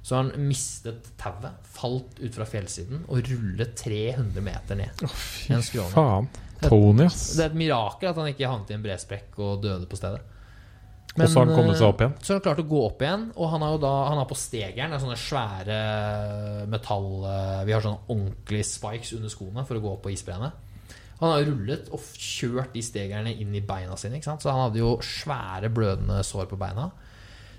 Så 0.00 0.16
har 0.16 0.24
han 0.24 0.48
mistet 0.48 1.12
tauet, 1.20 1.60
falt 1.76 2.16
ut 2.22 2.34
fra 2.38 2.46
fjellsiden 2.48 3.04
og 3.10 3.28
rullet 3.28 3.76
300 3.76 4.42
meter 4.48 4.80
ned. 4.80 5.04
Oh, 5.04 5.14
fy 5.20 5.60
faen. 5.92 6.30
Tony, 6.64 7.04
ass. 7.06 7.36
Det 7.36 7.44
er 7.44 7.52
et 7.52 7.58
mirakel 7.58 8.10
at 8.10 8.18
han 8.20 8.30
ikke 8.32 8.48
havnet 8.48 8.72
i 8.72 8.76
en 8.78 8.84
bresprekk 8.84 9.38
og 9.44 9.62
døde 9.64 9.88
på 9.90 9.98
stedet. 9.98 10.22
Men, 11.16 11.24
og 11.24 11.32
så 11.32 11.40
har 11.40 11.48
han 11.48 11.56
kommet 11.56 11.78
seg 11.78 11.88
opp 11.88 12.02
igjen? 12.02 12.14
Så 12.20 12.32
har 12.32 12.38
han 12.38 12.44
klart 12.44 12.60
å 12.60 12.68
gå 12.68 12.80
opp 12.84 13.02
igjen. 13.06 13.22
Og 13.40 13.48
han 13.48 13.62
har 13.64 13.72
jo 13.72 13.78
da 13.80 13.92
Han 14.10 14.18
har 14.20 14.26
på 14.28 14.36
stegeren 14.36 14.92
det 14.92 14.98
er 14.98 15.04
sånne 15.06 15.16
svære 15.16 15.78
metall 16.68 17.06
Vi 17.64 17.72
har 17.72 17.84
sånne 17.84 18.12
ordentlige 18.12 18.68
spikes 18.68 19.14
under 19.16 19.32
skoene 19.32 19.64
for 19.64 19.78
å 19.78 19.84
gå 19.84 19.94
opp 19.94 20.02
på 20.04 20.12
isbreene. 20.12 20.50
Han 21.22 21.32
har 21.32 21.46
rullet 21.48 21.88
og 21.96 22.04
kjørt 22.20 22.74
de 22.76 22.82
stegerne 22.84 23.32
inn 23.32 23.54
i 23.56 23.64
beina 23.64 23.96
sine. 23.96 24.20
Så 24.20 24.50
han 24.50 24.66
hadde 24.66 24.82
jo 24.82 24.98
svære 25.00 25.72
blødende 25.72 26.20
sår 26.26 26.50
på 26.50 26.60
beina. 26.60 26.90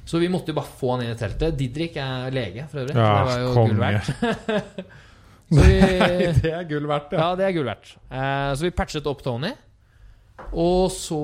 Så 0.07 0.21
vi 0.21 0.29
måtte 0.31 0.53
jo 0.53 0.59
bare 0.59 0.77
få 0.77 0.93
han 0.93 1.03
inn 1.03 1.15
i 1.15 1.19
teltet. 1.19 1.57
Didrik 1.57 1.97
er 1.99 2.29
lege, 2.31 2.67
for 2.69 2.83
øvrig. 2.83 2.93
Ja, 2.95 3.09
det 3.17 3.31
var 3.31 3.41
jo 3.41 3.55
gull 3.57 3.81
verdt. 3.81 4.85
Vi, 5.47 5.61
det 6.43 6.51
er 6.51 6.65
gull 6.67 6.87
verdt, 6.89 7.15
ja. 7.15 7.23
ja, 7.23 7.37
det 7.39 7.47
er 7.47 7.55
gull 7.55 7.69
verdt. 7.69 7.93
Eh, 8.09 8.51
så 8.57 8.67
vi 8.67 8.73
patchet 8.75 9.07
opp 9.09 9.23
Tony. 9.25 9.53
Og 10.53 10.89
så 10.93 11.21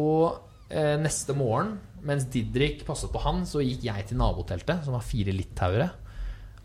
eh, 0.72 0.96
neste 1.02 1.36
morgen, 1.38 1.76
mens 2.04 2.28
Didrik 2.32 2.86
passet 2.88 3.12
på 3.14 3.22
han, 3.24 3.44
så 3.48 3.64
gikk 3.64 3.86
jeg 3.88 4.08
til 4.10 4.20
naboteltet, 4.20 4.86
som 4.86 4.98
var 4.98 5.06
fire 5.06 5.36
litauere, 5.36 5.90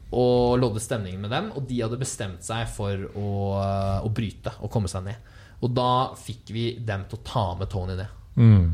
og 0.08 0.56
lodde 0.62 0.80
stemningen 0.82 1.26
med 1.26 1.34
dem. 1.34 1.50
Og 1.58 1.66
de 1.68 1.82
hadde 1.82 2.00
bestemt 2.00 2.46
seg 2.46 2.68
for 2.72 3.10
å, 3.10 3.28
eh, 3.60 4.06
å 4.06 4.12
bryte 4.14 4.54
og 4.62 4.72
komme 4.72 4.90
seg 4.90 5.08
ned. 5.10 5.34
Og 5.58 5.74
da 5.74 6.14
fikk 6.18 6.54
vi 6.54 6.68
dem 6.86 7.08
til 7.10 7.18
å 7.18 7.26
ta 7.26 7.46
med 7.58 7.70
Tony 7.72 7.98
ned. 7.98 8.18
Mm. 8.38 8.68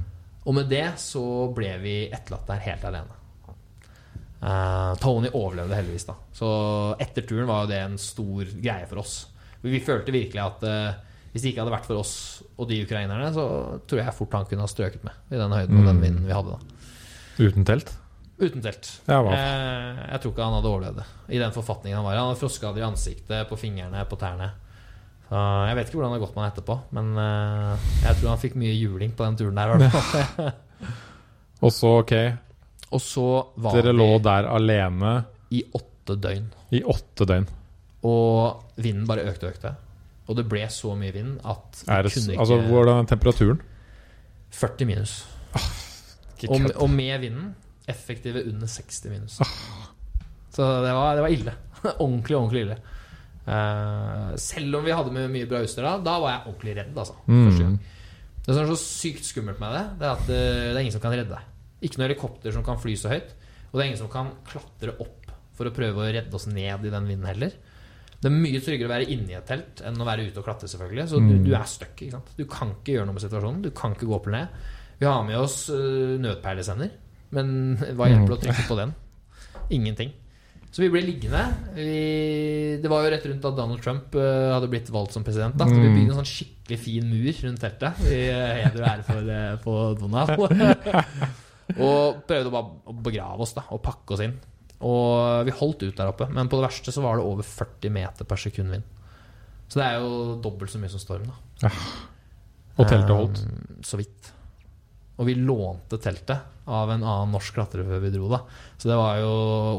Og 0.45 0.57
med 0.59 0.68
det 0.68 0.87
så 1.01 1.24
ble 1.57 1.72
vi 1.80 1.95
etterlatt 2.12 2.51
der 2.51 2.66
helt 2.66 2.85
alene. 2.85 3.23
Eh, 4.45 4.92
Tony 5.01 5.30
overlevde 5.32 5.78
heldigvis, 5.78 6.05
da. 6.11 6.18
Så 6.36 6.49
etter 7.01 7.24
turen 7.24 7.49
var 7.49 7.64
jo 7.64 7.72
det 7.72 7.80
en 7.80 7.97
stor 8.01 8.51
greie 8.61 8.86
for 8.90 9.01
oss. 9.01 9.16
Vi 9.64 9.80
følte 9.80 10.12
virkelig 10.12 10.42
at 10.42 10.64
eh, 10.68 11.03
hvis 11.32 11.42
det 11.42 11.51
ikke 11.51 11.64
hadde 11.64 11.74
vært 11.74 11.88
for 11.88 11.99
oss 12.03 12.14
og 12.61 12.68
de 12.70 12.82
ukrainerne, 12.84 13.30
så 13.34 13.45
tror 13.88 14.03
jeg 14.03 14.16
fort 14.16 14.36
han 14.36 14.49
kunne 14.51 14.66
ha 14.66 14.70
strøket 14.70 15.07
med 15.07 15.34
i 15.34 15.40
den 15.40 15.55
høyden 15.57 15.80
og 15.80 15.88
den 15.88 16.03
vinden 16.03 16.26
vi 16.28 16.36
hadde 16.36 16.59
da. 16.59 16.74
Uten 17.40 17.64
telt? 17.66 17.95
Uten 18.38 18.61
telt. 18.62 18.90
Ja? 19.09 19.22
Eh, 19.32 20.05
jeg 20.12 20.20
tror 20.20 20.34
ikke 20.34 20.47
han 20.47 20.59
hadde 20.59 20.70
overlevd 20.70 21.01
det 21.01 21.09
i 21.34 21.40
den 21.40 21.57
forfatningen 21.57 21.99
han 21.99 22.07
var 22.07 22.14
i. 22.14 22.20
Han 22.20 22.30
hadde 22.30 22.42
frostskader 22.42 22.84
i 22.84 22.86
ansiktet, 22.86 23.49
på 23.49 23.59
fingrene, 23.59 24.05
på 24.11 24.20
tærne. 24.20 24.53
Så 25.24 25.40
jeg 25.70 25.76
vet 25.78 25.88
ikke 25.88 25.99
hvordan 25.99 26.12
det 26.12 26.18
har 26.20 26.26
gått 26.26 26.36
med 26.36 26.45
han 26.45 26.53
etterpå, 26.53 26.76
men 26.95 27.12
eh, 27.24 27.90
jeg 28.05 28.20
tror 28.20 28.34
han 28.34 28.42
fikk 28.45 28.59
mye 28.61 28.76
juling 28.76 29.16
på 29.16 29.24
den 29.24 29.40
turen 29.40 29.57
der. 29.57 30.53
Og 31.64 31.72
så, 31.72 31.95
ok, 32.05 32.12
Og 32.93 33.01
så 33.03 33.26
var 33.57 33.78
dere 33.78 33.93
vi 33.95 33.99
lå 33.99 34.09
der 34.22 34.49
alene 34.51 35.14
i 35.55 35.62
åtte 35.74 36.16
døgn. 36.20 36.51
i 36.74 36.82
åtte 36.82 37.26
døgn. 37.26 37.47
Og 38.05 38.76
vinden 38.76 39.07
bare 39.09 39.24
økte 39.30 39.49
og 39.49 39.55
økte. 39.55 39.74
Og 40.28 40.37
det 40.39 40.47
ble 40.49 40.64
så 40.72 40.95
mye 40.97 41.12
vind 41.12 41.39
at 41.45 41.82
vi 41.85 41.93
Er 41.93 42.03
det, 42.07 42.12
kunne 42.14 42.32
ikke 42.35 42.41
altså, 42.45 42.61
hvordan 42.68 43.03
er 43.03 43.09
temperaturen? 43.09 43.61
40 44.55 44.87
minus. 44.89 45.14
Ah, 45.55 45.70
Og, 46.49 46.66
og 46.76 46.91
med 46.91 47.18
vinden 47.20 47.55
effektive 47.89 48.45
under 48.49 48.66
60 48.66 49.05
minus. 49.11 49.39
Så 50.55 50.66
det 50.85 50.93
var, 50.95 51.14
det 51.16 51.24
var 51.24 51.32
ille. 51.35 51.55
ordentlig, 52.05 52.37
ordentlig 52.37 52.62
ille. 52.66 52.76
Uh, 53.45 54.32
selv 54.41 54.78
om 54.78 54.85
vi 54.87 54.95
hadde 54.97 55.12
med 55.12 55.28
mye 55.32 55.49
bra 55.49 55.61
utstyr 55.64 55.85
da, 55.85 55.99
da 56.01 56.14
var 56.22 56.32
jeg 56.32 56.47
ordentlig 56.53 56.76
redd. 56.78 56.95
Altså. 56.97 57.16
Mm. 57.26 57.74
Det 58.45 58.55
som 58.55 58.62
er 58.62 58.70
så 58.70 58.78
sykt 58.80 59.26
skummelt 59.28 59.61
med 59.61 59.74
det, 59.76 59.82
det 60.01 60.07
er 60.09 60.14
at 60.14 60.24
det, 60.28 60.39
det 60.39 60.76
er 60.76 60.80
ingen 60.85 60.97
som 60.97 61.05
kan 61.05 61.16
redde 61.16 61.32
deg. 61.35 61.51
Ikke 61.85 62.01
noe 62.01 62.09
helikopter 62.09 62.55
som 62.55 62.64
kan 62.66 62.78
fly 62.80 62.95
så 62.97 63.12
høyt. 63.12 63.35
Og 63.70 63.76
det 63.78 63.82
er 63.85 63.89
ingen 63.91 64.01
som 64.01 64.11
kan 64.12 64.32
klatre 64.49 64.95
opp 65.03 65.30
for 65.55 65.68
å 65.68 65.74
prøve 65.74 66.03
å 66.03 66.11
redde 66.14 66.35
oss 66.35 66.47
ned 66.51 66.85
i 66.87 66.91
den 66.91 67.07
vinden 67.11 67.26
heller. 67.28 67.53
Det 68.24 68.30
er 68.30 68.35
mye 68.41 68.61
tryggere 68.64 68.89
å 68.89 68.95
være 68.95 69.11
inni 69.12 69.35
et 69.37 69.45
telt 69.47 69.82
enn 69.85 70.01
å 70.01 70.07
være 70.09 70.24
ute 70.30 70.41
og 70.41 70.47
klatre, 70.47 70.66
selvfølgelig. 70.70 71.05
Så 71.11 71.18
du, 71.20 71.35
Mm. 71.35 71.45
du 71.45 71.53
er 71.55 71.66
stuck. 71.68 71.95
ikke 72.01 72.12
sant? 72.16 72.30
Du 72.39 72.45
kan 72.49 72.70
ikke 72.72 72.95
gjøre 72.97 73.07
noe 73.07 73.14
med 73.18 73.22
situasjonen. 73.26 73.62
Du 73.62 73.70
kan 73.70 73.93
ikke 73.93 74.07
gå 74.09 74.14
opp 74.16 74.26
eller 74.30 74.39
ned. 74.47 74.49
Vi 74.99 75.07
har 75.07 75.22
med 75.26 75.37
oss 75.37 75.68
nødperlesender, 75.68 76.91
men 77.37 77.76
hva 77.99 78.09
hjelper 78.09 78.32
det 78.32 78.39
å 78.39 78.43
trykke 78.47 78.68
på 78.70 78.76
den? 78.80 78.95
Ingenting. 79.70 80.12
Så 80.74 80.82
vi 80.82 80.89
ble 80.91 81.03
liggende. 81.07 81.43
Vi, 81.76 82.78
det 82.82 82.91
var 82.91 83.05
jo 83.05 83.11
rett 83.12 83.26
rundt 83.30 83.45
da 83.45 83.51
Donald 83.55 83.82
Trump 83.85 84.14
uh, 84.18 84.55
hadde 84.57 84.70
blitt 84.72 84.89
valgt 84.91 85.12
som 85.14 85.22
president. 85.22 85.55
Da. 85.61 85.68
Så 85.68 85.76
vi 85.76 85.87
Mm. 85.87 85.95
bygde 86.01 86.11
en 86.16 86.24
sånn 86.24 86.32
skikkelig 86.32 86.78
fin 86.82 87.07
mur 87.12 87.32
rundt 87.45 87.61
teltet. 87.62 88.01
I 88.11 88.22
uh, 88.32 88.55
heder 88.64 88.82
og 88.82 88.89
ære 88.91 89.05
for, 89.07 89.22
for 89.62 89.95
Donald. 90.01 90.30
og 91.74 92.24
prøvde 92.28 92.52
bare 92.52 92.90
å 92.90 92.96
begrave 93.06 93.44
oss 93.46 93.54
da, 93.56 93.64
og 93.72 93.82
pakke 93.84 94.16
oss 94.16 94.24
inn. 94.24 94.36
Og 94.84 95.46
vi 95.46 95.54
holdt 95.56 95.84
ut 95.86 95.96
der 95.96 96.10
oppe, 96.10 96.28
men 96.28 96.50
på 96.50 96.58
det 96.58 96.66
verste 96.66 96.92
så 96.92 97.04
var 97.04 97.16
det 97.18 97.24
over 97.24 97.46
40 97.46 97.94
meter 97.94 98.28
per 98.28 98.40
sekund 98.40 98.74
vind. 98.74 98.84
Så 99.70 99.80
det 99.80 99.86
er 99.86 100.02
jo 100.02 100.34
dobbelt 100.44 100.72
så 100.74 100.80
mye 100.82 100.92
som 100.92 101.00
storm, 101.02 101.30
da. 101.30 101.70
Og 102.74 102.88
teltet 102.90 103.14
holdt. 103.14 103.40
Um, 103.46 103.78
så 103.86 103.96
vidt. 104.00 104.32
Og 105.14 105.28
vi 105.28 105.36
lånte 105.38 105.96
teltet 106.02 106.50
av 106.64 106.90
en 106.90 107.02
annen 107.04 107.32
norsk 107.34 107.54
klatrer 107.54 107.86
før 107.86 108.00
vi 108.02 108.10
dro, 108.12 108.28
da. 108.32 108.42
Så 108.80 108.90
det 108.90 108.98
var 108.98 109.20
jo 109.22 109.32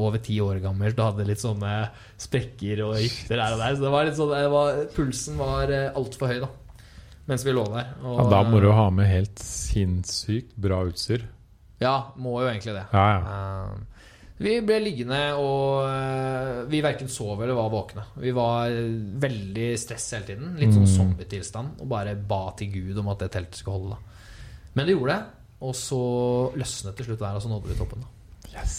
over 0.07 0.21
ti 0.23 0.37
år 0.41 0.61
gammelt 0.63 0.97
og 0.99 1.11
hadde 1.11 1.27
litt 1.27 1.41
sånne 1.43 1.73
sprekker 2.21 2.81
og 2.87 2.95
rifter 2.97 3.41
her 3.41 3.55
og 3.57 3.61
der. 3.61 3.75
Så 3.77 3.85
det 3.85 3.93
var 3.93 4.07
litt 4.07 4.17
sånn, 4.19 4.33
det 4.33 4.51
var, 4.53 4.81
pulsen 4.95 5.39
var 5.41 5.73
altfor 5.91 6.31
høy, 6.31 6.39
da. 6.45 6.51
Mens 7.29 7.45
vi 7.45 7.55
lå 7.55 7.65
der. 7.73 7.93
Og, 8.05 8.19
Ja, 8.21 8.27
da 8.31 8.41
må 8.47 8.61
du 8.63 8.69
ha 8.73 8.89
med 8.93 9.09
helt 9.09 9.41
sinnssykt 9.41 10.53
bra 10.61 10.83
utstyr. 10.87 11.25
Ja, 11.85 11.95
må 12.17 12.39
jo 12.41 12.49
egentlig 12.49 12.73
det. 12.75 12.85
Ja, 12.93 13.05
ja. 13.13 13.35
Um, 13.69 13.85
vi 14.35 14.57
ble 14.67 14.81
liggende, 14.83 15.19
og 15.39 15.85
uh, 15.87 16.65
vi 16.67 16.81
verken 16.83 17.07
sov 17.07 17.39
eller 17.45 17.55
var 17.55 17.69
våkne. 17.71 18.03
Vi 18.19 18.33
var 18.35 18.73
veldig 19.23 19.69
stress 19.79 20.09
hele 20.17 20.27
tiden. 20.27 20.57
Litt 20.59 20.73
sånn 20.75 20.83
Mm. 20.89 20.95
zombietilstand. 20.97 21.79
Og 21.79 21.87
bare 21.93 22.17
ba 22.19 22.49
til 22.59 22.73
Gud 22.73 22.99
om 22.99 23.07
at 23.13 23.19
det 23.23 23.31
teltet 23.37 23.61
skulle 23.61 23.77
holde. 23.79 23.95
Da. 23.95 24.19
Men 24.75 24.85
det 24.89 24.97
gjorde 24.97 25.15
det. 25.15 25.23
Og 25.63 25.71
så 25.79 26.01
løsnet 26.59 26.97
til 26.99 27.05
slutt 27.07 27.21
der, 27.23 27.37
og 27.39 27.41
så 27.45 27.47
nådde 27.53 27.71
vi 27.71 27.77
toppen. 27.79 28.03
Da. 28.03 28.59
Yes. 28.59 28.75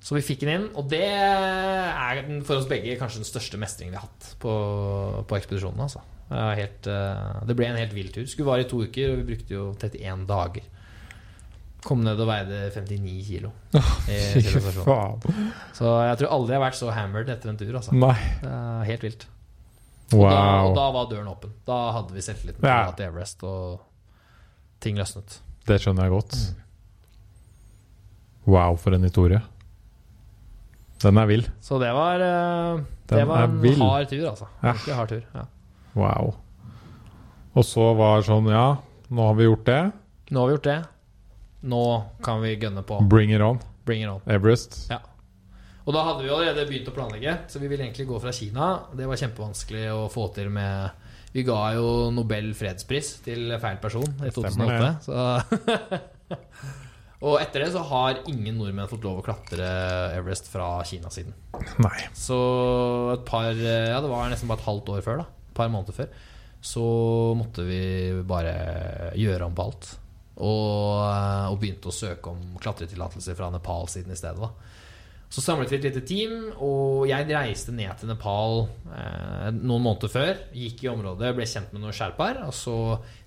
Så 0.00 0.14
vi 0.16 0.22
fikk 0.24 0.40
den 0.46 0.52
inn, 0.54 0.66
og 0.78 0.88
det 0.88 1.02
er 1.02 2.22
den- 2.22 2.44
for 2.46 2.56
oss 2.56 2.66
begge 2.70 2.96
kanskje 2.96 3.20
den 3.20 3.28
største 3.28 3.58
mestringen 3.60 3.90
vi 3.92 3.98
har 3.98 4.06
hatt 4.08 4.36
på, 4.40 5.24
på 5.28 5.36
ekspedisjonen. 5.36 5.80
Altså. 5.82 6.00
Det, 6.30 6.56
helt, 6.58 6.86
uh, 6.88 7.44
det 7.46 7.54
ble 7.58 7.66
en 7.68 7.76
helt 7.76 7.92
vill 7.94 8.08
tur. 8.14 8.24
Skulle 8.24 8.48
vare 8.48 8.64
i 8.64 8.68
to 8.70 8.80
uker, 8.82 9.12
og 9.12 9.20
vi 9.26 9.34
brukte 9.34 9.50
jo 9.54 9.74
31 9.76 10.24
dager. 10.26 10.62
Kom 11.86 12.00
ned 12.02 12.18
og 12.18 12.26
veide 12.26 12.64
59 12.74 13.26
kilo. 13.28 13.52
Oh. 13.76 15.18
Så 15.76 15.86
jeg 16.02 16.18
tror 16.18 16.32
aldri 16.34 16.54
jeg 16.56 16.58
har 16.58 16.64
vært 16.64 16.78
så 16.80 16.90
hammered 16.94 17.28
etter 17.30 17.52
en 17.52 17.58
tur. 17.60 17.72
Altså. 17.78 17.94
Helt 18.88 19.06
vilt. 19.06 19.26
Og, 20.14 20.22
da, 20.22 20.40
og 20.66 20.74
da 20.78 20.86
var 20.94 21.08
døren 21.10 21.28
åpen. 21.30 21.52
Da 21.66 21.76
hadde 21.96 22.14
vi 22.14 22.22
selvtilliten 22.22 22.60
til 22.62 22.70
Ja. 22.70 22.90
til 22.94 23.06
Everest, 23.08 23.42
og 23.46 23.80
ting 24.82 24.98
løsnet. 24.98 25.38
Det 25.66 25.80
skjønner 25.82 26.06
jeg 26.06 26.14
godt. 26.14 26.34
Mm. 26.38 26.62
Wow, 28.54 28.76
for 28.78 28.94
en 28.94 29.02
historie. 29.02 29.40
Den 31.02 31.18
er 31.18 31.26
vill. 31.26 31.46
Så 31.60 31.78
det 31.82 31.90
var, 31.92 32.22
eh, 32.22 32.82
det 33.10 33.26
var 33.28 33.44
en 33.44 33.60
vill. 33.62 33.78
hard 33.82 34.08
tur, 34.08 34.28
altså. 34.30 34.46
Ja. 34.62 34.72
Virkelig 34.72 34.94
hard 34.94 35.08
tur. 35.08 35.22
Ja. 35.34 35.44
Wow. 35.94 36.34
Og 37.56 37.64
så 37.64 37.94
var 37.96 38.18
det 38.20 38.26
sånn 38.28 38.50
Ja, 38.50 38.76
nå 39.10 39.26
har 39.26 39.34
vi 39.34 39.44
gjort 39.48 39.64
det. 39.66 39.92
Nå 40.30 40.40
har 40.40 40.46
vi 40.46 40.54
gjort 40.54 40.64
det. 40.70 40.78
Nå 41.64 41.84
kan 42.24 42.42
vi 42.42 42.56
gønne 42.60 42.82
på. 42.86 43.00
Bring 43.08 43.32
it 43.32 43.40
on. 43.40 43.60
Bring 43.86 44.02
it 44.02 44.10
on. 44.10 44.20
Everest. 44.26 44.84
Og 45.86 45.94
da 45.94 46.02
hadde 46.02 46.24
vi 46.24 46.30
allerede 46.34 46.66
begynt 46.66 46.88
å 46.90 46.94
planlegge, 46.94 47.32
så 47.46 47.60
vi 47.62 47.68
ville 47.70 47.84
egentlig 47.86 48.08
gå 48.08 48.18
fra 48.22 48.32
Kina. 48.34 48.70
Det 48.98 49.06
var 49.06 49.20
kjempevanskelig 49.20 49.84
å 49.94 50.06
få 50.10 50.26
til 50.34 50.50
med 50.50 51.04
Vi 51.36 51.44
ga 51.46 51.60
jo 51.76 52.08
Nobel 52.14 52.50
fredspris 52.58 53.20
til 53.22 53.54
feil 53.62 53.78
person 53.82 54.06
i 54.26 54.32
Stemmer 54.34 54.72
2008. 54.72 54.90
Så 55.04 56.34
og 57.26 57.36
etter 57.38 57.62
det 57.62 57.68
så 57.76 57.84
har 57.86 58.22
ingen 58.26 58.58
nordmenn 58.58 58.90
fått 58.90 59.06
lov 59.06 59.20
å 59.20 59.26
klatre 59.26 59.68
Everest 60.16 60.50
fra 60.50 60.80
Kina 60.88 61.12
siden. 61.14 61.36
Nei. 61.84 62.08
Så 62.18 62.38
et 63.14 63.22
par 63.28 63.52
Ja, 63.54 64.00
det 64.02 64.10
var 64.10 64.26
nesten 64.32 64.50
bare 64.50 64.64
et 64.64 64.66
halvt 64.66 64.90
år 64.96 65.06
før, 65.06 65.22
da. 65.22 65.46
Et 65.52 65.54
par 65.60 65.70
måneder 65.70 66.00
før. 66.00 66.10
Så 66.66 66.82
måtte 67.38 67.62
vi 67.68 67.80
bare 68.26 68.56
gjøre 69.14 69.46
om 69.46 69.54
på 69.54 69.68
alt. 69.68 69.92
Og, 70.36 71.00
og 71.48 71.54
begynte 71.60 71.88
å 71.88 71.94
søke 71.96 72.28
om 72.28 72.58
klatretillatelse 72.60 73.36
fra 73.38 73.48
Nepal 73.54 73.88
siden 73.88 74.12
i 74.12 74.18
stedet, 74.18 74.44
da. 74.44 74.74
Så 75.32 75.42
samlet 75.42 75.72
vi 75.72 75.78
et 75.80 75.86
lite 75.88 76.02
team, 76.06 76.34
og 76.62 77.08
jeg 77.10 77.26
reiste 77.32 77.72
ned 77.74 77.96
til 77.98 78.12
Nepal 78.12 78.60
eh, 78.94 79.48
noen 79.56 79.82
måneder 79.82 80.12
før. 80.12 80.42
Gikk 80.54 80.84
i 80.84 80.90
området, 80.92 81.32
ble 81.34 81.48
kjent 81.50 81.72
med 81.74 81.82
noen 81.82 81.96
sherpaer, 81.96 82.44
og 82.46 82.54
så 82.54 82.76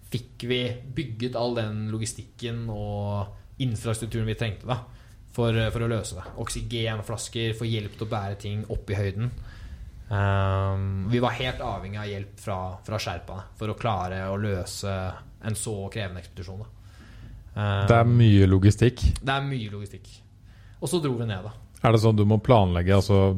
fikk 0.10 0.45
vi 0.49 0.62
bygget 0.95 1.36
all 1.38 1.57
den 1.57 1.84
logistikken 1.91 2.64
og 2.72 3.60
infrastrukturen 3.62 4.30
vi 4.30 4.38
trengte 4.39 4.70
da 4.70 4.80
for, 5.36 5.53
for 5.74 5.86
å 5.86 5.91
løse 5.91 6.18
det. 6.18 6.26
Oksygenflasker, 6.41 7.53
få 7.60 7.68
hjelp 7.68 7.97
til 7.97 8.07
å 8.07 8.12
bære 8.12 8.39
ting 8.41 8.64
opp 8.72 8.89
i 8.89 8.97
høyden. 8.97 9.32
Um, 10.10 11.05
vi 11.12 11.22
var 11.22 11.36
helt 11.38 11.62
avhengig 11.62 11.99
av 12.01 12.10
hjelp 12.10 12.39
fra, 12.41 12.60
fra 12.86 12.97
sherpaene 12.97 13.60
for 13.60 13.70
å 13.70 13.78
klare 13.78 14.24
å 14.32 14.39
løse 14.41 14.95
en 15.45 15.57
så 15.57 15.76
krevende 15.93 16.24
ekspedisjon. 16.24 16.64
Da. 16.64 16.78
Ehm, 17.56 17.88
Det 17.88 17.95
er 17.97 18.04
mye 18.06 18.45
logistikk. 18.47 19.02
det 19.26 19.30
er 19.34 19.41
mye 19.41 19.70
logistikk. 19.72 20.08
Og 20.82 20.89
så 20.89 21.02
dro 21.04 21.14
vi 21.18 21.26
ned, 21.26 21.43
da. 21.43 21.52
Er 21.84 21.91
det 21.95 22.02
sånn 22.02 22.16
du 22.16 22.26
må 22.26 22.38
planlegge 22.43 22.93
altså, 22.95 23.34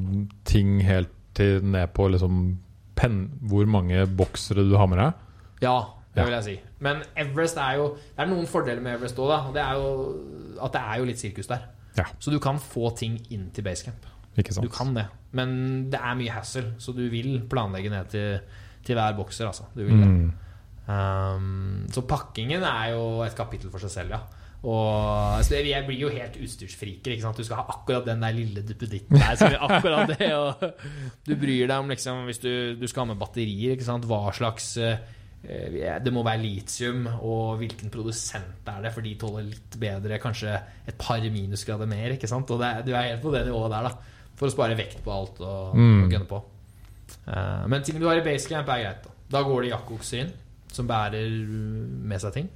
ting 0.46 0.80
helt 0.82 1.10
til 1.34 1.62
ned 1.64 1.94
på 1.94 2.10
liksom 2.12 2.58
pen, 2.96 3.32
hvor 3.42 3.66
mange 3.66 4.06
boksere 4.08 4.66
du 4.68 4.76
har 4.78 4.88
med 4.88 4.98
deg? 5.00 5.14
Ja, 5.62 5.76
det 6.16 6.26
vil 6.26 6.34
jeg 6.34 6.44
si. 6.44 6.60
Men 6.80 7.04
Everest 7.16 7.58
er 7.58 7.78
jo 7.78 7.86
Det 7.96 8.20
er 8.20 8.28
noen 8.28 8.48
fordeler 8.50 8.82
med 8.82 8.98
Everest 8.98 9.16
òg. 9.18 9.48
Og 9.48 9.54
det 9.54 9.62
er 9.62 9.74
jo 9.74 10.62
at 10.62 10.74
det 10.74 10.82
er 10.82 10.98
jo 11.00 11.06
litt 11.06 11.20
sirkus 11.22 11.48
der. 11.48 11.62
Ja. 11.98 12.04
Så 12.20 12.32
du 12.32 12.40
kan 12.40 12.58
få 12.60 12.96
ting 12.98 13.20
inn 13.30 13.50
til 13.54 13.64
basecamp. 13.64 14.06
Du 14.36 14.70
kan 14.70 14.94
det. 14.96 15.06
Men 15.34 15.90
det 15.92 16.00
er 16.00 16.16
mye 16.16 16.32
hassle, 16.32 16.74
så 16.80 16.94
du 16.96 17.10
vil 17.10 17.42
planlegge 17.50 17.90
ned 17.90 18.06
til, 18.10 18.40
til 18.86 18.96
hver 18.96 19.16
bokser, 19.18 19.48
altså. 19.48 19.64
Du 19.76 19.84
vil 19.84 19.98
det. 20.00 20.08
Mm. 20.08 20.32
Um, 20.90 21.88
så 21.94 22.04
pakkingen 22.10 22.64
er 22.66 22.94
jo 22.96 23.22
et 23.26 23.36
kapittel 23.38 23.70
for 23.74 23.84
seg 23.84 23.94
selv, 23.94 24.16
ja. 24.18 24.42
Og 24.62 25.38
altså, 25.40 25.56
Jeg 25.66 25.86
blir 25.88 26.04
jo 26.04 26.10
helt 26.14 26.36
utstyrsfriker. 26.38 27.16
Ikke 27.16 27.26
sant? 27.26 27.38
Du 27.38 27.46
skal 27.46 27.64
ha 27.64 27.74
akkurat 27.74 28.06
den 28.06 28.22
der 28.22 28.36
lille 28.36 28.62
duppeditten 28.62 29.18
der. 29.18 29.34
Så 29.40 29.50
akkurat 29.58 30.12
det 30.14 30.34
Og 30.38 30.62
Du 31.26 31.34
bryr 31.34 31.66
deg 31.66 31.78
om 31.80 31.90
liksom, 31.90 32.28
hvis 32.30 32.42
du, 32.44 32.52
du 32.78 32.86
skal 32.88 33.06
ha 33.06 33.14
med 33.14 33.22
batterier, 33.22 33.74
ikke 33.74 33.88
sant? 33.88 34.06
hva 34.06 34.28
slags 34.36 34.76
uh, 34.78 35.00
det 35.42 36.12
må 36.14 36.22
være 36.22 36.38
litium, 36.44 37.08
og 37.26 37.56
hvilken 37.58 37.90
produsent 37.90 38.68
er 38.70 38.84
det? 38.86 38.92
For 38.94 39.02
de 39.02 39.16
tåler 39.18 39.48
litt 39.48 39.78
bedre, 39.82 40.20
kanskje 40.22 40.54
et 40.86 40.98
par 41.02 41.24
minusgrader 41.34 41.90
mer. 41.90 42.14
ikke 42.14 42.30
sant? 42.30 42.52
Og 42.54 42.62
det, 42.62 42.70
du 42.86 42.94
er 42.94 43.10
helt 43.10 43.24
på 43.24 43.34
det 43.34 43.48
nivået 43.48 43.74
der, 43.74 43.90
da. 43.90 44.28
For 44.38 44.50
å 44.50 44.54
spare 44.54 44.78
vekt 44.78 45.02
på 45.02 45.14
alt 45.14 45.42
og, 45.42 45.74
mm. 45.74 46.04
og 46.04 46.14
gunne 46.14 46.30
på. 46.30 46.44
Uh, 47.26 47.66
men 47.74 47.82
ting 47.82 47.98
du 47.98 48.06
har 48.06 48.22
i 48.22 48.26
basecamp, 48.26 48.70
er 48.70 48.86
greit. 48.86 49.10
Da, 49.10 49.18
da 49.34 49.44
går 49.48 49.66
det 49.66 49.74
jakkokser 49.74 50.22
inn, 50.22 50.32
som 50.72 50.88
bærer 50.90 51.30
med 51.48 52.22
seg 52.24 52.36
ting. 52.36 52.50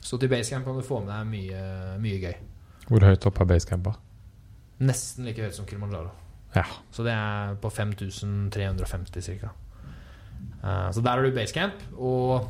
Så 0.00 0.16
til 0.18 0.30
basecamp 0.32 0.64
kan 0.64 0.78
du 0.78 0.84
få 0.84 1.00
med 1.04 1.12
deg 1.12 1.28
mye, 1.28 1.64
mye 2.00 2.20
gøy. 2.22 2.36
Hvor 2.88 3.04
høyt 3.06 3.26
opp 3.28 3.40
er 3.42 3.48
basecampa? 3.52 3.94
Nesten 4.80 5.28
like 5.28 5.44
høyt 5.44 5.56
som 5.56 5.66
Kilimanjaro. 5.68 6.12
Ja. 6.56 6.64
Så 6.90 7.04
det 7.06 7.12
er 7.14 7.58
på 7.60 7.70
5350 7.70 9.28
ca. 9.42 9.52
Uh, 10.60 10.88
så 10.92 11.02
der 11.04 11.10
har 11.10 11.22
du 11.22 11.34
basecamp. 11.36 11.82
Og, 11.96 12.48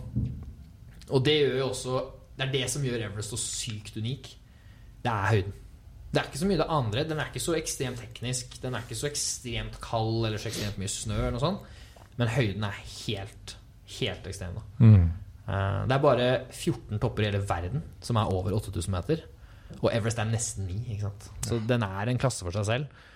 og 1.08 1.24
det 1.26 1.36
gjør 1.40 1.58
jo 1.58 1.68
også 1.68 2.04
Det 2.38 2.46
er 2.46 2.52
det 2.52 2.70
som 2.72 2.84
gjør 2.86 3.02
Everest 3.10 3.34
så 3.34 3.36
sykt 3.36 3.98
unik. 4.00 4.30
Det 5.04 5.10
er 5.12 5.26
høyden. 5.34 5.56
Det 6.10 6.18
er 6.18 6.26
ikke 6.30 6.40
så 6.40 6.46
mye 6.48 6.58
det 6.58 6.66
andre. 6.68 7.04
Den 7.04 7.18
er 7.20 7.28
ikke 7.28 7.42
så 7.44 7.54
ekstremt 7.58 8.00
teknisk. 8.00 8.56
Den 8.62 8.74
er 8.74 8.86
ikke 8.86 8.98
så 8.98 9.10
ekstremt 9.10 9.76
kald 9.84 10.24
eller 10.26 10.40
så 10.40 10.48
ekstremt 10.48 10.80
mye 10.80 10.90
snø. 10.90 11.18
Eller 11.18 11.36
noe 11.36 11.42
sånt. 11.42 11.76
Men 12.16 12.32
høyden 12.32 12.64
er 12.64 12.78
helt, 12.80 13.56
helt 13.98 14.30
ekstreme. 14.30 14.62
Mm. 14.78 15.10
Uh, 15.50 15.82
det 15.88 15.96
er 15.96 16.02
bare 16.02 16.30
14 16.52 17.00
topper 17.02 17.24
i 17.24 17.30
hele 17.30 17.42
verden 17.46 17.84
som 18.04 18.18
er 18.20 18.32
over 18.32 18.54
8000 18.60 18.94
meter. 18.94 19.22
Og 19.80 19.90
Everest 19.92 20.18
er 20.18 20.28
nesten 20.28 20.66
9. 20.66 20.98
Så 21.46 21.60
den 21.66 21.86
er 21.86 22.10
en 22.10 22.20
klasse 22.20 22.44
for 22.46 22.54
seg 22.54 22.66
selv. 22.68 23.06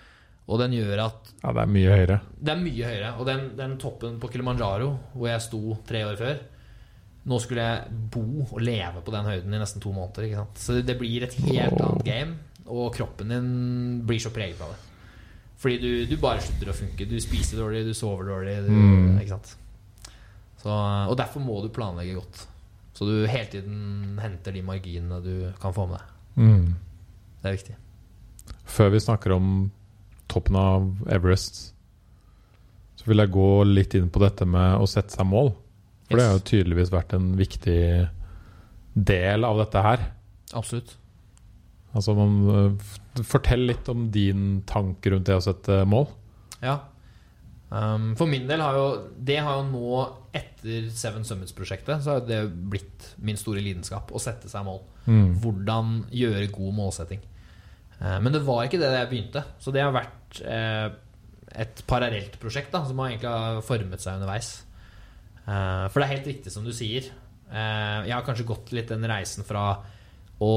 Og 0.45 0.59
den 0.61 0.75
gjør 0.77 1.07
at 1.07 1.31
Ja, 1.41 1.53
det 1.57 1.61
er 1.63 1.71
mye 1.73 1.93
høyere. 1.93 2.17
Det 2.37 2.51
er 2.53 2.59
mye 2.61 2.89
høyere. 2.89 3.13
Og 3.19 3.29
den, 3.29 3.45
den 3.57 3.77
toppen 3.81 4.19
på 4.21 4.29
Kilimanjaro, 4.31 4.91
hvor 5.13 5.29
jeg 5.31 5.45
sto 5.45 5.79
tre 5.87 6.05
år 6.07 6.19
før 6.19 6.43
Nå 7.25 7.39
skulle 7.41 7.63
jeg 7.65 8.01
bo 8.13 8.43
og 8.43 8.59
leve 8.61 9.01
på 9.01 9.13
den 9.15 9.25
høyden 9.25 9.53
i 9.57 9.57
nesten 9.57 9.81
to 9.81 9.89
måneder. 9.89 10.43
Så 10.61 10.77
det 10.85 10.93
blir 10.99 11.23
et 11.25 11.33
helt 11.47 11.79
annet 11.81 12.03
game, 12.05 12.35
og 12.69 12.91
kroppen 12.93 13.33
din 13.33 13.47
blir 14.05 14.21
så 14.21 14.29
preget 14.29 14.61
av 14.61 14.75
det. 14.75 14.77
Fordi 15.57 15.79
du, 15.81 15.89
du, 16.05 16.19
bare 16.21 16.43
slutter 16.45 16.69
å 16.69 16.75
funke. 16.77 17.07
Du 17.09 17.15
spiser 17.23 17.57
dårlig, 17.57 17.81
du 17.87 17.95
sover 17.97 18.29
dårlig. 18.29 18.59
Du, 18.67 18.69
mm. 18.69 19.17
Ikke 19.23 19.31
sant? 19.31 19.55
Så, 20.65 20.73
og 20.73 21.13
derfor 21.19 21.43
må 21.45 21.59
du 21.61 21.69
planlegge 21.69 22.17
godt. 22.17 22.39
Så 22.97 23.05
du 23.05 23.27
hele 23.29 23.45
tiden 23.51 24.17
henter 24.17 24.55
de 24.55 24.63
marginene 24.65 25.19
du 25.21 25.33
kan 25.61 25.75
få 25.75 25.85
med 25.91 25.99
deg. 25.99 26.13
Mm. 26.41 26.71
Det 27.43 27.49
er 27.51 27.57
viktig. 27.59 27.75
Før 28.65 28.89
vi 28.95 29.01
snakker 29.03 29.35
om 29.35 29.49
toppen 30.31 30.57
av 30.57 30.87
Everest, 31.13 31.59
så 32.97 33.11
vil 33.11 33.21
jeg 33.21 33.33
gå 33.35 33.49
litt 33.69 33.93
inn 33.99 34.09
på 34.09 34.23
dette 34.23 34.47
med 34.49 34.79
å 34.81 34.89
sette 34.89 35.13
seg 35.13 35.29
mål. 35.29 35.53
For 36.07 36.17
yes. 36.17 36.17
det 36.17 36.25
har 36.25 36.39
jo 36.39 36.45
tydeligvis 36.49 36.93
vært 36.95 37.13
en 37.17 37.29
viktig 37.37 37.79
del 39.13 39.45
av 39.45 39.61
dette 39.61 39.85
her. 39.85 40.09
Absolutt. 40.57 40.97
Altså, 41.95 42.17
man, 42.17 42.35
eh, 42.57 43.23
fortell 43.23 43.67
litt 43.69 43.87
om 43.93 44.09
din 44.11 44.63
tanke 44.67 45.13
rundt 45.13 45.29
det 45.29 45.37
å 45.37 45.45
sette 45.45 45.83
mål. 45.87 46.09
Ja. 46.65 46.79
Um, 47.69 48.13
for 48.17 48.29
min 48.29 48.45
del 48.47 48.61
har 48.61 48.75
jo 48.77 48.83
Det 49.25 49.39
har 49.41 49.57
jo 49.57 49.63
nå, 49.67 50.01
etter 50.35 50.89
Seven 50.93 51.25
Summits-prosjektet, 51.27 52.03
så 52.03 52.15
har 52.15 52.27
det 52.27 52.41
blitt 52.51 53.13
min 53.23 53.39
store 53.39 53.63
lidenskap 53.63 54.11
å 54.11 54.21
sette 54.21 54.51
seg 54.51 54.65
mål. 54.67 54.81
Mm. 55.05 55.31
Hvordan 55.43 55.95
gjøre 56.13 56.51
god 56.53 56.77
målsetting. 56.79 57.23
Uh, 57.99 58.19
men 58.19 58.33
det 58.35 58.43
var 58.45 58.65
ikke 58.65 58.81
det 58.81 58.91
da 58.91 59.01
jeg 59.03 59.11
begynte. 59.13 59.45
Så 59.63 59.73
det 59.75 59.83
har 59.85 59.95
vært 59.95 60.41
uh, 60.43 60.87
et 61.55 61.83
parallelt 61.87 62.39
prosjekt 62.41 62.73
da, 62.75 62.83
som 62.87 62.99
har 62.99 63.13
egentlig 63.13 63.31
har 63.31 63.65
formet 63.65 64.03
seg 64.03 64.19
underveis. 64.19 64.53
Uh, 65.45 65.87
for 65.87 65.99
det 65.99 66.07
er 66.07 66.15
helt 66.17 66.31
riktig 66.33 66.53
som 66.53 66.65
du 66.65 66.73
sier. 66.75 67.11
jeg 67.45 68.11
har 68.11 68.23
kanskje 68.25 68.47
gått 68.49 68.71
litt 68.73 68.89
den 68.89 69.05
reisen 69.05 69.45
fra 69.45 69.67
å 70.41 70.53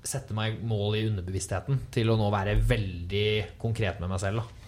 sette 0.00 0.32
meg 0.32 0.62
mål 0.64 0.96
i 0.96 1.02
underbevisstheten 1.10 1.82
til 1.92 2.08
å 2.08 2.16
nå 2.16 2.30
være 2.32 2.56
veldig 2.64 3.58
konkret 3.60 4.00
med 4.00 4.08
meg 4.10 4.22
selv. 4.22 4.40
da 4.40 4.60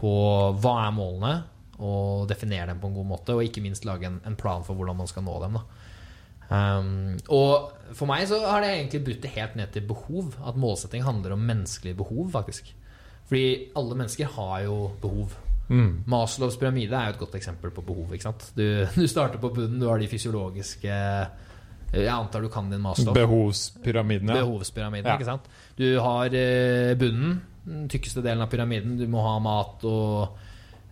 på 0.00 0.12
hva 0.60 0.74
er 0.86 0.94
målene, 0.96 1.32
og 1.80 2.28
definere 2.30 2.70
dem 2.70 2.80
på 2.82 2.90
en 2.90 2.98
god 3.00 3.08
måte. 3.14 3.36
Og 3.36 3.44
ikke 3.44 3.64
minst 3.64 3.88
lage 3.88 4.08
en, 4.08 4.20
en 4.26 4.38
plan 4.38 4.64
for 4.66 4.78
hvordan 4.78 5.00
man 5.00 5.10
skal 5.10 5.26
nå 5.26 5.38
dem. 5.44 5.58
Um, 6.50 7.14
og 7.30 7.94
for 7.94 8.10
meg 8.10 8.24
så 8.26 8.40
har 8.42 8.64
det 8.64 8.72
egentlig 8.74 9.04
brutt 9.06 9.20
det 9.22 9.34
helt 9.36 9.58
ned 9.58 9.70
til 9.74 9.86
behov. 9.86 10.34
At 10.46 10.58
målsetting 10.58 11.04
handler 11.06 11.36
om 11.36 11.46
menneskelige 11.46 11.98
behov, 11.98 12.30
faktisk. 12.34 12.72
Fordi 13.30 13.70
alle 13.78 13.96
mennesker 14.00 14.32
har 14.34 14.66
jo 14.66 14.80
behov. 15.02 15.36
Mm. 15.70 16.02
Maslows 16.10 16.56
pyramide 16.58 16.98
er 16.98 17.12
jo 17.12 17.14
et 17.14 17.20
godt 17.20 17.36
eksempel 17.38 17.70
på 17.70 17.84
behov. 17.86 18.10
Du, 18.56 18.64
du, 18.96 19.06
starter 19.06 19.38
på 19.38 19.52
bunnen, 19.54 19.78
du 19.78 19.86
har 19.86 20.02
de 20.02 20.08
fysiologiske 20.10 20.90
Jeg 21.92 22.10
antar 22.10 22.42
du 22.42 22.48
kan 22.50 22.70
din 22.70 22.82
Maslow. 22.82 23.14
Behovspyramiden, 23.14 24.28
ja. 24.28 24.42
Behovspyramiden, 24.42 25.06
ja. 25.06 25.14
ikke 25.14 25.30
sant? 25.30 25.46
Du 25.78 25.86
har 25.98 26.26
uh, 26.26 26.98
bunnen, 26.98 27.40
den 27.64 27.88
tykkeste 27.90 28.22
delen 28.22 28.42
av 28.42 28.50
pyramiden. 28.50 28.98
Du 28.98 29.06
må 29.10 29.22
ha 29.22 29.38
mat 29.42 29.86
og 29.86 30.49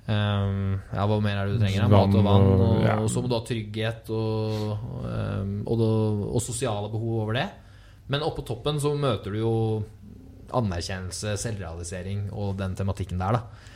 um, 0.09 0.74
Ja, 0.94 1.04
hva 1.09 1.18
mer 1.22 1.38
er 1.38 1.48
det 1.48 1.59
du 1.59 1.62
trenger? 1.62 1.86
Mat 1.92 2.16
og 2.16 2.26
vann. 2.26 2.48
Og, 2.48 2.82
ja. 2.84 2.96
og 3.02 3.09
så 3.12 3.22
må 3.22 3.30
du 3.30 3.36
ha 3.36 3.44
trygghet 3.46 4.11
og, 4.14 4.74
um, 5.04 5.54
og, 5.68 5.84
og, 6.32 6.40
sosiale 6.44 6.90
behov 6.92 7.22
over 7.24 7.38
det. 7.38 7.46
Men 8.09 8.24
oppå 8.24 8.44
toppen 8.48 8.80
så 8.80 8.94
møter 8.96 9.34
du 9.34 9.42
jo 9.42 9.54
anerkjennelse, 10.56 11.34
selvrealisering 11.40 12.30
og 12.32 12.56
den 12.61 12.76
tematikken 12.78 13.20
der, 13.20 13.36
da. 13.36 13.68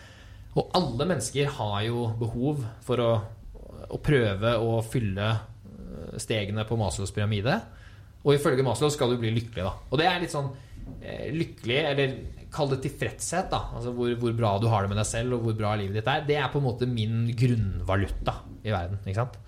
Og 0.56 0.72
alle 0.76 1.06
mennesker 1.08 1.48
har 1.58 1.78
jo 1.86 2.06
behov 2.20 2.64
for 2.84 3.00
å, 3.00 3.12
å 3.88 4.00
prøve 4.04 4.52
å 4.60 4.80
fylle 4.84 5.28
eh, 5.32 6.18
stegene 6.20 6.64
på 6.68 6.76
Maslows 6.80 7.12
pyramide. 7.14 7.56
Og 8.22 8.36
ifølge 8.36 8.64
Maslow 8.64 8.92
skal 8.92 9.12
du 9.12 9.20
bli 9.20 9.32
lykkelig, 9.32 9.64
da. 9.64 9.72
Og 9.88 10.00
det 10.00 10.08
er 10.08 10.20
litt 10.22 10.34
sånn 10.34 10.50
eh, 11.00 11.28
lykkelig, 11.32 11.78
eller 11.92 12.16
Kall 12.52 12.70
det 12.72 12.82
tilfredshet. 12.84 13.48
da 13.52 13.62
Altså 13.72 13.94
hvor, 13.96 14.12
hvor, 14.20 14.34
bra 14.36 14.52
du 14.60 14.68
har 14.72 14.84
det 14.84 14.92
med 14.92 15.00
deg 15.00 15.08
selv, 15.08 15.38
og 15.38 15.46
hvor 15.46 15.56
bra 15.58 15.72
livet 15.80 16.00
ditt 16.00 16.10
er. 16.10 16.26
Det 16.28 16.36
er 16.38 16.50
på 16.52 16.60
en 16.60 16.68
måte 16.68 16.88
min 16.90 17.30
grunnvaluta 17.38 18.36
i 18.62 18.74
verden. 18.74 19.00
Ikke 19.06 19.22
sant? 19.22 19.38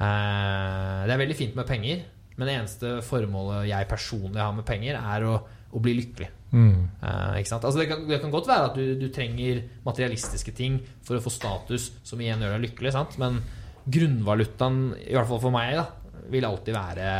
Eh, 0.00 0.98
det 1.06 1.14
er 1.14 1.22
veldig 1.22 1.38
fint 1.38 1.56
med 1.58 1.68
penger, 1.68 2.04
men 2.36 2.48
det 2.48 2.56
eneste 2.56 2.92
formålet 3.04 3.68
jeg 3.68 3.88
personlig 3.90 4.40
har 4.40 4.54
med 4.56 4.66
penger, 4.68 4.96
er 4.96 5.26
å, 5.28 5.38
å 5.70 5.82
bli 5.82 5.94
lykkelig. 5.98 6.30
Mm. 6.50 6.88
Eh, 6.98 7.38
ikke 7.40 7.52
sant? 7.52 7.66
Altså 7.68 7.82
det, 7.82 7.88
kan, 7.90 8.06
det, 8.08 8.18
kan, 8.22 8.32
godt 8.32 8.48
være 8.50 8.70
at 8.70 8.78
du, 8.78 8.84
du, 8.98 9.08
trenger 9.14 9.62
materialistiske 9.86 10.54
ting 10.56 10.80
for 11.06 11.18
å 11.18 11.22
få 11.22 11.32
status 11.34 11.90
som 12.06 12.20
igjen 12.22 12.42
gjør 12.42 12.56
deg 12.56 12.66
lykkelig, 12.68 12.94
sant? 12.96 13.18
men 13.22 13.38
grunnvalutaen, 13.90 14.80
i 15.04 15.14
hvert 15.14 15.28
fall 15.30 15.42
for 15.42 15.54
meg, 15.54 15.76
da, 15.78 16.24
vil 16.30 16.46
alltid 16.46 16.76
være 16.76 17.12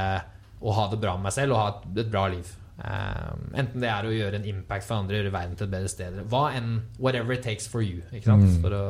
å 0.60 0.74
ha 0.76 0.88
det 0.90 0.98
bra 1.00 1.14
med 1.16 1.28
meg 1.28 1.36
selv 1.36 1.56
og 1.56 1.60
ha 1.62 1.68
et, 1.74 1.86
et 2.02 2.10
bra 2.10 2.26
liv. 2.32 2.48
Um, 2.80 3.50
enten 3.60 3.82
det 3.82 3.90
er 3.92 4.06
å 4.08 4.12
gjøre 4.14 4.38
en 4.38 4.46
impact 4.48 4.86
for 4.86 5.02
andre, 5.02 5.18
gjøre 5.18 5.34
verden 5.34 5.58
til 5.58 5.66
et 5.66 5.74
bedre 5.74 5.90
sted. 5.92 6.20
Hva 6.32 6.46
enn, 6.56 6.78
whatever 7.02 7.36
it 7.36 7.44
takes 7.44 7.68
for 7.68 7.84
you. 7.84 8.00
Mm. 8.14 8.46
For, 8.62 8.72
å, 8.72 8.84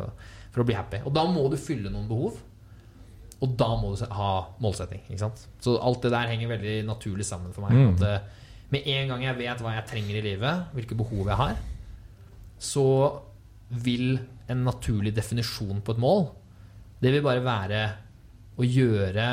for, 0.52 0.62
å, 0.62 0.68
bli 0.68 0.76
happy. 0.78 1.02
Og 1.08 1.14
da 1.16 1.24
må 1.26 1.48
du 1.50 1.58
fylle 1.60 1.90
noen 1.90 2.06
behov. 2.10 2.38
Og 3.40 3.56
da 3.58 3.70
må 3.80 3.94
du 3.96 4.04
ha 4.14 4.32
målsetting. 4.62 5.02
Så 5.18 5.74
alt 5.80 6.04
det 6.04 6.12
der 6.14 6.30
henger 6.30 6.52
veldig 6.52 6.76
naturlig 6.86 7.26
sammen 7.26 7.54
for 7.56 7.66
meg. 7.66 7.74
Mm. 7.74 7.96
At 7.96 8.06
uh, 8.06 8.40
med 8.70 8.86
en 8.86 9.14
gang 9.14 9.26
jeg 9.26 9.38
vet 9.40 9.64
hva 9.64 9.74
jeg 9.74 9.88
trenger 9.90 10.20
i 10.20 10.26
livet, 10.28 10.66
hvilke 10.76 10.98
behov 10.98 11.32
jeg 11.32 11.40
har, 11.40 11.56
så 12.60 12.86
vil 13.70 14.20
en 14.50 14.66
naturlig 14.66 15.14
definisjon 15.14 15.78
på 15.86 15.94
et 15.94 16.00
mål 16.02 16.24
Det 16.98 17.12
vil 17.14 17.22
bare 17.22 17.42
være 17.44 17.82
å 18.58 18.66
gjøre 18.66 19.26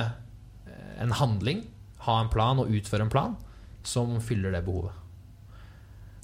eh, 0.70 0.92
en 1.04 1.16
handling, 1.18 1.64
ha 2.06 2.20
en 2.22 2.30
plan 2.32 2.62
og 2.62 2.70
utføre 2.72 3.08
en 3.08 3.12
plan 3.12 3.34
som 3.88 4.18
fyller 4.24 4.54
det 4.56 4.64
behovet. 4.66 5.04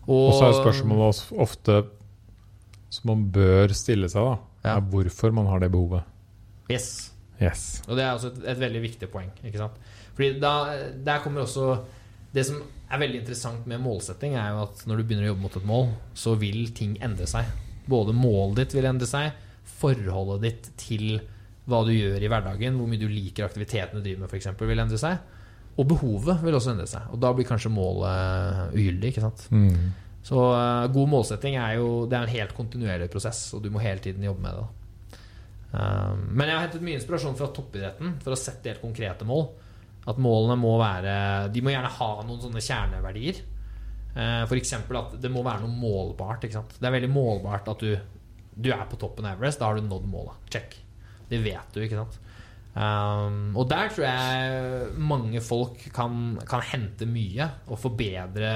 Og, 0.03 0.28
og 0.28 0.34
så 0.36 0.49
er 0.49 0.57
spørsmålet 0.59 1.22
ofte 1.39 1.78
som 2.93 3.09
man 3.09 3.26
bør 3.34 3.74
stille 3.74 4.09
seg, 4.11 4.28
da, 4.28 4.36
ja. 4.66 4.76
er 4.76 4.86
hvorfor 4.91 5.34
man 5.34 5.47
har 5.49 5.64
det 5.64 5.72
behovet. 5.74 6.05
Yes. 6.72 7.11
yes. 7.41 7.82
Og 7.88 7.97
det 7.97 8.05
er 8.05 8.14
også 8.14 8.34
et, 8.34 8.43
et 8.53 8.61
veldig 8.61 8.82
viktig 8.84 9.09
poeng. 9.11 9.32
Fordi 10.14 10.30
da, 10.41 10.53
der 11.03 11.24
kommer 11.24 11.43
også 11.43 11.76
Det 12.34 12.45
som 12.47 12.61
er 12.89 13.01
veldig 13.01 13.20
interessant 13.22 13.66
med 13.70 13.82
målsetting, 13.82 14.36
er 14.38 14.53
jo 14.53 14.64
at 14.68 14.84
når 14.89 14.99
du 14.99 15.03
begynner 15.03 15.28
å 15.28 15.32
jobbe 15.32 15.45
mot 15.45 15.57
et 15.57 15.68
mål, 15.70 15.91
så 16.18 16.34
vil 16.41 16.72
ting 16.74 16.95
endre 17.05 17.28
seg. 17.30 17.49
Både 17.89 18.16
målet 18.18 18.64
ditt 18.64 18.76
vil 18.78 18.88
endre 18.89 19.09
seg, 19.09 19.34
forholdet 19.82 20.41
ditt 20.45 20.70
til 20.82 21.20
hva 21.70 21.84
du 21.88 21.93
gjør 21.93 22.22
i 22.22 22.30
hverdagen, 22.32 22.78
hvor 22.78 22.89
mye 22.89 23.01
du 23.01 23.05
liker 23.09 23.45
aktiviteten 23.45 23.99
du 23.99 24.05
driver 24.05 24.26
med, 24.26 24.34
f.eks., 24.34 24.49
vil 24.59 24.84
endre 24.84 24.99
seg. 24.99 25.22
Og 25.74 25.88
behovet 25.90 26.44
vil 26.44 26.56
også 26.56 26.74
endre 26.76 26.86
seg. 26.90 27.10
Og 27.14 27.22
da 27.22 27.32
blir 27.34 27.48
kanskje 27.50 27.72
målet 27.74 28.76
ugyldig. 28.78 29.10
ikke 29.10 29.24
sant? 29.24 29.48
Mm. 29.50 29.94
Så 30.24 30.40
uh, 30.40 30.86
god 30.94 31.10
målsetting 31.12 31.58
er 31.60 31.78
jo 31.82 32.06
det 32.08 32.16
er 32.16 32.28
en 32.28 32.36
helt 32.38 32.56
kontinuerlig 32.56 33.10
prosess, 33.12 33.46
og 33.56 33.64
du 33.66 33.72
må 33.74 33.82
hele 33.84 34.00
tiden 34.04 34.24
jobbe 34.24 34.46
med 34.46 34.60
det. 34.60 35.20
Um, 35.74 36.28
men 36.38 36.48
jeg 36.48 36.56
har 36.56 36.66
hentet 36.68 36.86
mye 36.86 37.00
inspirasjon 37.00 37.36
fra 37.40 37.50
toppidretten 37.52 38.16
for 38.24 38.36
å 38.36 38.40
sette 38.40 38.72
helt 38.72 38.84
konkrete 38.84 39.28
mål. 39.28 39.48
At 40.04 40.20
målene 40.20 40.58
må 40.60 40.74
være 40.82 41.14
De 41.54 41.62
må 41.64 41.72
gjerne 41.72 41.92
ha 41.96 42.10
noen 42.28 42.42
sånne 42.44 42.64
kjerneverdier. 42.64 43.42
Uh, 44.14 44.44
F.eks. 44.46 44.76
at 44.78 45.18
det 45.20 45.32
må 45.34 45.44
være 45.44 45.66
noe 45.66 45.74
målbart. 45.74 46.46
Ikke 46.46 46.62
sant? 46.62 46.78
Det 46.78 46.88
er 46.88 46.96
veldig 47.00 47.12
målbart 47.12 47.74
at 47.74 47.84
du, 47.84 47.98
du 48.54 48.72
er 48.72 48.86
på 48.88 49.00
toppen 49.02 49.26
av 49.28 49.36
Everest. 49.36 49.60
Da 49.60 49.72
har 49.72 49.80
du 49.80 49.90
nådd 49.90 50.08
målet. 50.12 50.40
Check. 50.54 50.78
Det 51.28 51.42
vet 51.42 51.76
du, 51.76 51.82
ikke 51.84 52.00
sant. 52.00 52.20
Um, 52.74 53.52
og 53.54 53.68
der 53.70 53.92
tror 53.94 54.08
jeg 54.08 54.94
mange 54.98 55.42
folk 55.46 55.84
kan, 55.94 56.40
kan 56.50 56.64
hente 56.72 57.06
mye 57.06 57.46
og 57.68 57.78
forbedre 57.78 58.56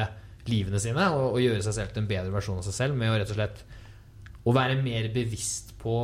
livene 0.49 0.79
sine 0.81 1.03
og, 1.13 1.35
og, 1.35 1.41
gjøre 1.43 1.61
seg 1.61 1.75
selv 1.75 1.91
til 1.93 2.01
en 2.01 2.09
bedre 2.09 2.33
versjon 2.33 2.57
av 2.57 2.65
seg 2.65 2.73
selv 2.73 2.97
med 2.97 3.11
å 3.11 3.19
rett 3.19 3.29
og 3.29 3.37
slett 3.37 3.61
å 4.47 4.53
være 4.55 4.79
mer 4.81 5.11
bevisst 5.13 5.75
på 5.77 5.97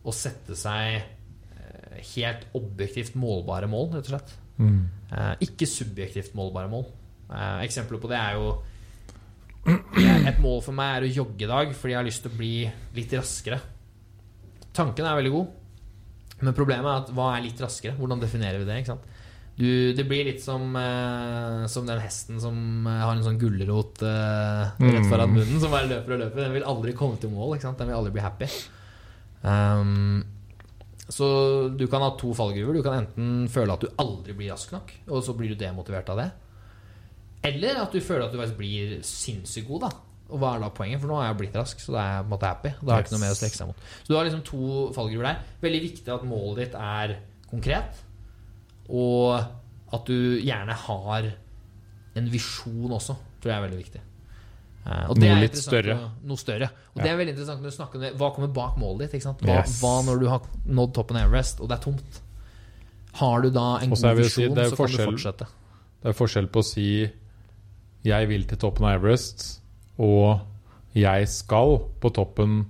å 0.00 0.14
sette 0.16 0.56
seg 0.58 0.98
eh, 0.98 1.96
helt 2.16 2.44
objektivt 2.58 3.16
målbare 3.20 3.68
mål, 3.70 3.92
rett 3.94 4.10
og 4.10 4.14
slett. 4.16 4.34
Mm. 4.60 4.80
Uh, 5.10 5.32
ikke 5.44 5.68
subjektivt 5.68 6.34
målbare 6.36 6.68
mål. 6.72 6.84
Uh, 7.30 7.62
eksempler 7.64 8.02
på 8.02 8.10
det 8.10 8.18
er 8.20 8.36
jo 8.36 8.50
Et 10.30 10.38
mål 10.40 10.62
for 10.64 10.72
meg 10.72 10.94
er 10.94 11.04
å 11.04 11.14
jogge 11.20 11.44
i 11.44 11.48
dag 11.48 11.72
fordi 11.76 11.92
jeg 11.92 11.98
har 11.98 12.06
lyst 12.06 12.22
til 12.24 12.32
å 12.32 12.38
bli 12.38 12.54
litt 12.96 13.12
raskere. 13.16 13.58
Tanken 14.76 15.06
er 15.06 15.18
veldig 15.18 15.32
god, 15.34 15.50
men 16.40 16.56
problemet 16.56 16.88
er 16.88 17.02
at 17.04 17.10
hva 17.14 17.32
er 17.34 17.44
litt 17.44 17.60
raskere? 17.60 17.96
Hvordan 17.98 18.22
definerer 18.22 18.62
vi 18.62 18.68
det? 18.68 18.78
ikke 18.80 18.94
sant? 18.94 19.06
Du, 19.60 19.92
det 19.92 20.06
blir 20.08 20.24
litt 20.24 20.40
som, 20.40 20.62
eh, 20.78 21.66
som 21.68 21.84
den 21.84 22.00
hesten 22.00 22.38
som 22.40 22.56
uh, 22.86 22.94
har 23.02 23.12
en 23.12 23.24
sånn 23.26 23.40
gulrot 23.40 24.00
eh, 24.08 24.70
rett 24.80 25.08
foran 25.10 25.34
munnen, 25.34 25.58
som 25.60 25.74
bare 25.74 25.90
løper 25.90 26.16
og 26.16 26.22
løper. 26.22 26.44
Den 26.46 26.54
vil 26.56 26.68
aldri 26.70 26.94
komme 26.96 27.20
til 27.20 27.32
mål. 27.34 27.58
Den 27.60 27.90
vil 27.90 27.98
aldri 27.98 28.14
bli 28.14 28.24
happy. 28.24 28.48
Um, 29.44 30.22
så 31.10 31.26
du 31.76 31.84
kan 31.92 32.06
ha 32.06 32.14
to 32.16 32.32
fallgruver. 32.36 32.78
Du 32.78 32.86
kan 32.86 33.02
enten 33.02 33.50
føle 33.52 33.76
at 33.76 33.84
du 33.84 33.90
aldri 34.00 34.38
blir 34.38 34.54
rask 34.54 34.72
nok, 34.72 34.94
og 35.10 35.26
så 35.26 35.36
blir 35.36 35.52
du 35.52 35.60
demotivert 35.60 36.08
av 36.14 36.22
det. 36.22 36.30
Eller 37.50 37.82
at 37.82 37.92
du 37.92 38.00
føler 38.04 38.28
at 38.28 38.32
du 38.32 38.40
faktisk 38.40 38.60
blir 38.60 39.00
sinnssykt 39.04 39.68
god. 39.68 39.88
da 39.88 40.09
Og 40.30 40.40
hva 40.40 40.54
er 40.56 40.64
da 40.64 40.70
poenget? 40.74 41.00
For 41.02 41.10
nå 41.10 41.18
har 41.18 41.28
jeg 41.28 41.38
blitt 41.40 41.56
rask, 41.58 41.82
så 41.82 41.94
da 41.94 42.02
er 42.02 42.12
jeg 42.14 42.22
på 42.22 42.28
en 42.28 42.34
måte 42.34 42.50
happy. 42.50 42.74
Da 42.80 42.92
har 42.92 43.00
jeg 43.00 43.08
ikke 43.08 43.16
noe 43.16 43.24
mer 43.24 43.34
å 43.34 43.38
strekke 43.38 43.58
seg 43.60 43.70
mot. 43.70 43.88
Så 44.02 44.12
du 44.12 44.16
har 44.16 44.28
liksom 44.28 44.44
to 44.46 44.68
fallgruver 44.96 45.28
der. 45.30 45.40
Veldig 45.64 45.80
viktig 45.86 46.14
at 46.14 46.28
målet 46.28 46.60
ditt 46.64 46.76
er 46.80 47.16
konkret, 47.50 48.04
og 48.90 49.96
at 49.96 50.06
du 50.06 50.38
gjerne 50.38 50.76
har 50.86 51.32
en 52.20 52.30
visjon 52.30 52.94
også. 52.94 53.18
Tror 53.40 53.52
jeg 53.52 53.58
er 53.58 53.66
veldig 53.66 53.80
viktig. 53.80 54.04
Uh, 54.80 55.10
noe 55.12 55.36
litt 55.42 55.58
større. 55.60 55.96
Noe 56.24 56.40
større. 56.40 56.70
Og 56.94 57.00
ja. 57.00 57.04
det 57.04 57.10
er 57.12 57.18
veldig 57.20 57.34
interessant 57.34 57.60
når 57.60 57.72
du 57.72 57.76
snakker 57.76 58.00
om 58.00 58.04
det. 58.06 58.10
Hva 58.20 58.30
kommer 58.36 58.52
bak 58.54 58.78
målet 58.80 59.12
ditt? 59.12 59.26
Hva, 59.26 59.58
yes. 59.60 59.78
hva, 59.82 59.94
når 60.06 60.22
du 60.22 60.26
har 60.30 60.46
nådd 60.66 60.94
toppen 60.96 61.20
av 61.20 61.28
Everest, 61.28 61.60
og 61.60 61.70
det 61.70 61.76
er 61.76 61.84
tomt? 61.84 62.20
Har 63.20 63.44
du 63.44 63.50
da 63.52 63.66
en 63.82 63.92
god 63.92 64.20
visjon, 64.20 64.54
si, 64.54 64.68
så 64.70 64.78
kan 64.78 64.94
du 64.94 65.02
fortsette. 65.02 65.48
Det 66.00 66.12
er 66.12 66.16
forskjell 66.16 66.48
på 66.48 66.62
å 66.62 66.64
si 66.64 66.90
'jeg 68.06 68.28
vil 68.30 68.46
til 68.48 68.56
toppen 68.56 68.86
av 68.88 68.96
Everest', 68.96 69.60
og 70.00 70.40
'jeg 70.96 71.28
skal 71.28 71.78
på 72.00 72.10
toppen 72.10 72.64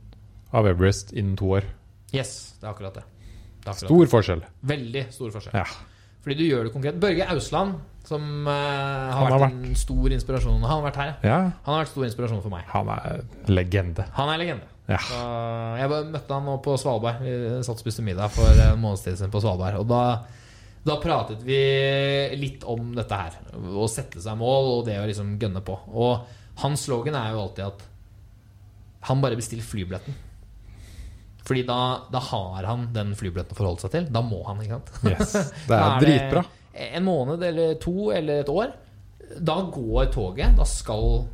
av 0.52 0.66
Everest 0.66 1.12
innen 1.12 1.36
to 1.36 1.54
år'. 1.56 1.68
Yes, 2.12 2.56
det 2.60 2.66
er 2.66 2.72
akkurat 2.74 2.94
det. 2.94 3.04
det 3.04 3.68
er 3.68 3.70
akkurat 3.70 3.88
stor 3.88 4.04
det. 4.04 4.10
forskjell. 4.10 4.42
Veldig 4.62 5.06
stor 5.14 5.30
forskjell. 5.30 5.54
Ja. 5.54 5.64
Fordi 6.20 6.36
du 6.36 6.44
gjør 6.44 6.66
det 6.66 6.72
konkret. 6.74 7.00
Børge 7.00 7.24
Ausland, 7.32 7.78
som 8.04 8.22
uh, 8.46 8.52
har, 8.52 9.12
har 9.14 9.30
vært, 9.30 9.40
vært, 9.40 9.68
en 9.70 9.76
stor 9.76 10.12
inspirasjon 10.16 10.60
Han 10.60 10.70
har 10.70 10.82
vært 10.82 10.98
her, 11.00 11.10
ja. 11.22 11.38
Han 11.64 11.74
har 11.74 11.82
vært 11.84 11.92
stor 11.92 12.04
inspirasjon 12.08 12.42
for 12.42 12.52
meg. 12.52 12.66
Han 12.74 12.90
er 12.92 13.22
legende. 13.48 14.04
Han 14.18 14.32
er 14.34 14.42
legende. 14.42 14.68
Ja. 14.90 14.98
jeg 15.78 15.90
møtte 16.10 16.34
han 16.34 16.46
nå 16.48 16.56
på 16.64 16.74
Svalbard. 16.80 17.22
Vi 17.22 17.62
satt 17.62 17.76
og 17.76 17.82
spiste 17.82 18.02
middag 18.02 18.32
for 18.34 18.50
en 18.50 18.80
måneds 18.82 19.04
tid 19.04 19.18
siden 19.18 19.32
på 19.32 19.42
Svalbard. 19.42 19.78
Og 19.78 19.86
da, 19.86 20.02
da, 20.82 20.96
pratet 21.02 21.44
vi 21.46 21.60
litt 22.40 22.66
om 22.68 22.90
dette 22.96 23.20
her. 23.20 23.38
Å 23.54 23.86
sette 23.90 24.22
seg 24.22 24.38
mål 24.40 24.72
og 24.72 24.84
det 24.88 24.98
å 24.98 25.06
liksom 25.06 25.36
gønne 25.40 25.62
på. 25.62 25.78
Og 25.94 26.39
hans 26.62 26.86
slogan 26.86 27.16
er 27.18 27.34
jo 27.34 27.44
alltid 27.44 27.64
at 27.68 27.86
han 29.08 29.22
bare 29.22 29.38
bestiller 29.38 29.64
flybilletten. 29.64 30.16
Fordi 31.46 31.64
da, 31.66 31.80
da, 32.12 32.20
har 32.20 32.66
han 32.68 32.88
den 32.94 33.14
flybilletten 33.18 33.56
å 33.56 33.58
forholde 33.58 33.84
seg 33.86 33.94
til. 33.94 34.08
Da 34.12 34.22
må 34.22 34.42
han, 34.46 34.60
ikke 34.62 34.78
sant? 34.78 34.90
Yes. 35.08 35.32
Det 35.66 35.74
er, 35.74 35.84
er 35.86 36.04
dritbra. 36.04 36.44
En 36.90 37.06
måned 37.06 37.42
eller 37.48 37.74
to 37.82 38.10
eller 38.14 38.44
et 38.44 38.52
år. 38.52 38.74
Da 39.40 39.56
går 39.72 40.12
toget. 40.14 40.54
Da 40.58 40.66
skal, 40.68 41.24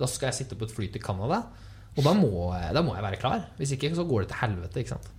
da 0.00 0.08
skal 0.10 0.30
jeg 0.30 0.42
sitte 0.42 0.58
på 0.58 0.68
et 0.68 0.74
fly 0.74 0.90
til 0.92 1.04
Canada. 1.04 1.44
Og 1.92 2.04
da 2.04 2.14
må, 2.16 2.32
da 2.74 2.82
må, 2.84 2.96
jeg 2.96 3.06
være 3.06 3.20
klar. 3.20 3.46
Hvis 3.58 3.74
ikke 3.76 3.92
så 3.96 4.06
går 4.08 4.24
det 4.24 4.32
til 4.32 4.42
helvete. 4.42 4.82
ikke 4.82 4.96
sant? 4.96 5.10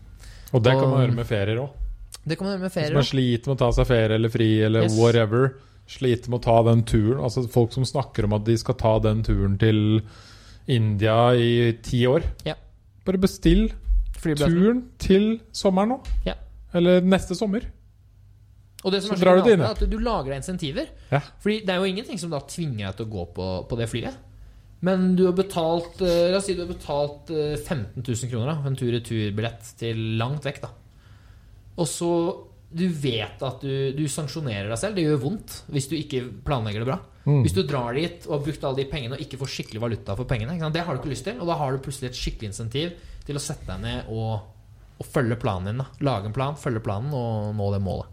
Og 0.54 0.62
det 0.62 0.76
kan 0.78 0.90
man 0.90 1.06
gjøre 1.06 1.18
med 1.18 1.30
ferier 1.30 1.64
òg. 1.64 1.80
Hvis 2.24 2.94
man 2.96 3.06
sliter 3.08 3.52
med 3.52 3.58
å 3.58 3.62
ta 3.66 3.70
seg 3.76 3.88
ferie 3.90 4.18
eller 4.20 4.32
fri 4.32 4.50
eller 4.64 4.88
yes. 4.88 4.98
whatever. 5.00 5.56
Sliter 5.90 6.32
med 6.32 6.42
å 6.42 6.46
ta 6.46 6.58
den 6.70 6.84
turen. 6.88 7.22
Altså 7.24 7.46
Folk 7.52 7.74
som 7.76 7.86
snakker 7.88 8.28
om 8.28 8.38
at 8.38 8.46
de 8.48 8.56
skal 8.60 8.78
ta 8.80 8.98
den 9.04 9.24
turen 9.26 9.58
til 9.62 10.02
India 10.72 11.34
i 11.36 11.74
ti 11.84 12.06
år. 12.08 12.26
Ja. 12.48 12.56
Bare 13.04 13.20
bestill 13.20 13.68
turen 14.24 14.86
til 15.02 15.40
sommeren 15.52 15.96
nå. 15.96 16.02
Ja. 16.28 16.38
Eller 16.74 17.04
neste 17.04 17.36
sommer. 17.38 17.66
Og 18.84 18.92
det 18.92 19.00
som 19.04 19.14
er 19.14 19.20
så 19.20 19.24
drar 19.24 19.42
er 19.48 19.64
at 19.70 19.82
du 19.88 19.98
lager 20.00 20.34
deg 20.34 20.42
insentiver. 20.42 20.88
Ja. 21.12 21.22
Fordi 21.44 21.62
det 21.64 21.74
er 21.74 21.82
jo 21.82 21.92
ingenting 21.92 22.20
som 22.20 22.32
da 22.34 22.42
tvinger 22.48 22.90
deg 22.90 23.00
til 23.00 23.08
å 23.08 23.14
gå 23.14 23.26
på, 23.36 23.50
på 23.70 23.80
det 23.80 23.90
flyet. 23.92 24.22
Men 24.84 25.14
du 25.16 25.26
har 25.30 25.36
betalt 25.38 26.02
eh, 26.04 26.30
La 26.34 26.42
oss 26.42 26.50
si 26.50 26.58
du 26.58 26.66
har 26.66 26.72
betalt 26.72 27.30
15 27.32 27.70
eh, 27.72 28.02
000 28.04 28.32
kroner 28.32 28.50
da, 28.52 28.56
en 28.68 28.76
tur-retur-billett 28.80 29.70
til 29.80 30.02
langt 30.20 30.44
vekk. 30.48 30.66
da 30.66 30.72
Og 31.80 31.88
så 31.88 32.10
Du 32.74 32.86
vet 32.90 33.42
at 33.46 33.62
du, 33.62 33.94
du 33.94 34.04
sanksjonerer 34.10 34.70
deg 34.72 34.80
selv. 34.82 34.98
Det 34.98 35.06
gjør 35.06 35.20
vondt 35.22 35.58
hvis 35.74 35.90
du 35.92 35.98
ikke 35.98 36.24
planlegger 36.46 36.84
det 36.84 36.90
bra. 36.90 37.00
Mm. 37.24 37.42
Hvis 37.46 37.56
du 37.56 37.62
drar 37.64 37.96
dit 37.96 38.26
og 38.28 38.34
har 38.36 38.42
brukt 38.48 38.66
alle 38.68 38.82
de 38.82 38.88
pengene 38.92 39.16
og 39.16 39.24
ikke 39.24 39.40
får 39.40 39.52
skikkelig 39.54 39.84
valuta 39.84 40.16
for 40.20 40.28
pengene, 40.28 40.58
det 40.74 40.84
har 40.84 40.96
du 40.96 41.02
ikke 41.02 41.14
lyst 41.14 41.28
til. 41.30 41.38
Og 41.40 41.50
da 41.50 41.58
har 41.60 41.72
du 41.72 41.84
plutselig 41.84 42.12
et 42.12 42.20
skikkelig 42.20 42.52
insentiv 42.52 42.98
til 43.28 43.40
å 43.40 43.44
sette 43.44 43.68
deg 43.70 43.84
ned 43.86 44.12
og, 44.12 44.34
og 45.00 45.08
følge 45.08 45.38
planen 45.40 45.72
din. 45.72 45.84
Da. 45.84 45.88
Lage 46.10 46.32
en 46.32 46.36
plan, 46.36 46.58
følge 46.60 46.84
planen 46.84 47.14
og 47.16 47.54
nå 47.58 47.70
det 47.76 47.82
målet. 47.86 48.10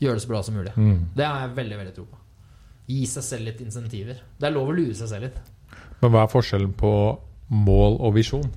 Gjøre 0.00 0.16
det 0.16 0.24
så 0.24 0.32
bra 0.32 0.42
som 0.42 0.56
mulig. 0.56 0.72
Mm. 0.80 1.10
Det 1.14 1.26
har 1.26 1.44
jeg 1.44 1.56
veldig 1.60 1.80
veldig 1.82 1.96
tro 1.98 2.06
på. 2.08 2.20
Gi 2.90 3.02
seg 3.06 3.26
selv 3.26 3.50
litt 3.50 3.60
insentiver. 3.62 4.22
Det 4.40 4.48
er 4.48 4.54
lov 4.56 4.72
å 4.72 4.74
lure 4.74 4.96
seg 4.98 5.12
selv 5.12 5.28
litt. 5.28 5.42
Men 6.00 6.14
hva 6.14 6.24
er 6.24 6.32
forskjellen 6.32 6.72
på 6.80 6.92
mål 7.52 8.00
og 8.00 8.14
visjon? 8.16 8.48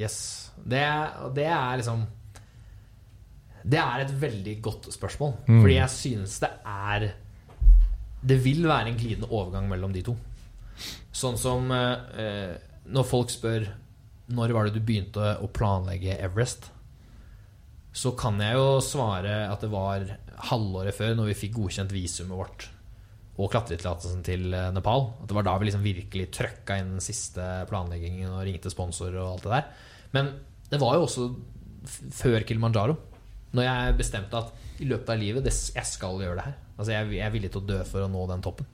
Yes. 0.00 0.16
Det, 0.56 0.80
det 1.36 1.46
er 1.46 1.78
liksom 1.80 2.02
Det 3.62 3.80
er 3.80 4.04
et 4.04 4.14
veldig 4.22 4.56
godt 4.64 4.90
spørsmål. 4.94 5.34
Mm. 5.46 5.60
Fordi 5.60 5.76
jeg 5.76 5.94
synes 5.96 6.38
det 6.44 6.50
er 6.66 7.10
Det 8.20 8.36
vil 8.44 8.66
være 8.68 8.90
en 8.90 8.98
glidende 9.00 9.30
overgang 9.30 9.68
mellom 9.68 9.92
de 9.92 10.02
to. 10.04 10.16
Sånn 11.12 11.38
som 11.40 11.70
eh, 11.72 12.52
når 12.90 13.06
folk 13.08 13.32
spør 13.32 13.64
når 14.30 14.52
var 14.54 14.68
det 14.68 14.78
du 14.78 14.84
begynte 14.86 15.32
å 15.42 15.48
planlegge 15.50 16.18
Everest, 16.22 16.68
så 17.90 18.12
kan 18.18 18.38
jeg 18.38 18.54
jo 18.54 18.76
svare 18.84 19.48
at 19.50 19.64
det 19.64 19.70
var 19.72 20.04
halvåret 20.50 20.94
før, 20.94 21.16
når 21.18 21.32
vi 21.32 21.38
fikk 21.40 21.56
godkjent 21.56 21.94
visumet 21.94 22.38
vårt 22.38 22.68
og 23.40 23.48
klatretillatelsen 23.52 24.22
til 24.26 24.52
eh, 24.54 24.68
Nepal. 24.74 25.06
At 25.22 25.30
det 25.30 25.36
var 25.38 25.46
da 25.46 25.56
vi 25.58 25.68
liksom 25.70 25.84
virkelig 25.84 26.28
trøkka 26.36 26.76
inn 26.78 26.94
den 26.96 27.04
siste 27.04 27.46
planleggingen 27.70 28.34
og 28.34 28.44
ringte 28.46 28.72
sponsorer 28.72 29.16
og 29.22 29.32
alt 29.34 29.46
det 29.46 29.54
der. 29.54 29.70
Men 30.16 30.32
det 30.70 30.80
var 30.82 30.98
jo 30.98 31.06
også 31.06 31.28
før 32.14 32.44
Kilimanjaro. 32.46 32.98
Når 33.56 33.66
jeg 33.66 33.98
bestemte 33.98 34.40
at 34.40 34.80
i 34.80 34.88
løpet 34.88 35.12
av 35.12 35.20
livet 35.20 35.44
det, 35.44 35.52
jeg 35.52 35.88
skal 35.88 36.20
gjøre 36.22 36.38
det 36.38 36.46
her. 36.46 36.56
Altså 36.76 36.94
jeg, 36.94 37.10
jeg, 37.16 37.24
er 37.26 37.34
villig 37.34 37.50
til 37.52 37.60
å 37.60 37.68
dø 37.68 37.78
for 37.88 38.06
å 38.06 38.10
nå 38.10 38.24
den 38.30 38.44
toppen. 38.44 38.68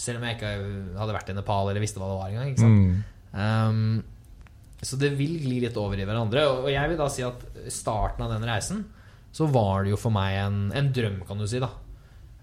Selv 0.00 0.20
om 0.20 0.26
jeg 0.26 0.38
ikke 0.38 0.52
hadde 0.98 1.16
vært 1.16 1.32
i 1.32 1.36
Nepal 1.36 1.70
eller 1.70 1.82
visste 1.84 2.02
hva 2.02 2.10
det 2.10 2.18
var 2.18 2.34
engang. 2.34 2.76
Mm. 2.76 2.96
Um, 3.36 4.76
så 4.82 4.98
det 5.00 5.12
vil 5.16 5.38
gli 5.40 5.60
litt 5.62 5.78
over 5.80 5.98
i 5.98 6.06
hverandre. 6.08 6.44
Og 6.64 6.68
jeg 6.72 6.92
vil 6.92 7.00
da 7.00 7.08
si 7.12 7.24
at 7.26 7.46
starten 7.72 8.26
av 8.26 8.34
den 8.34 8.46
reisen 8.48 8.84
så 9.36 9.48
var 9.52 9.84
det 9.84 9.92
jo 9.92 10.00
for 10.00 10.14
meg 10.14 10.38
en, 10.40 10.60
en 10.76 10.92
drøm, 10.96 11.20
kan 11.28 11.40
du 11.40 11.46
si. 11.48 11.60
da 11.62 11.70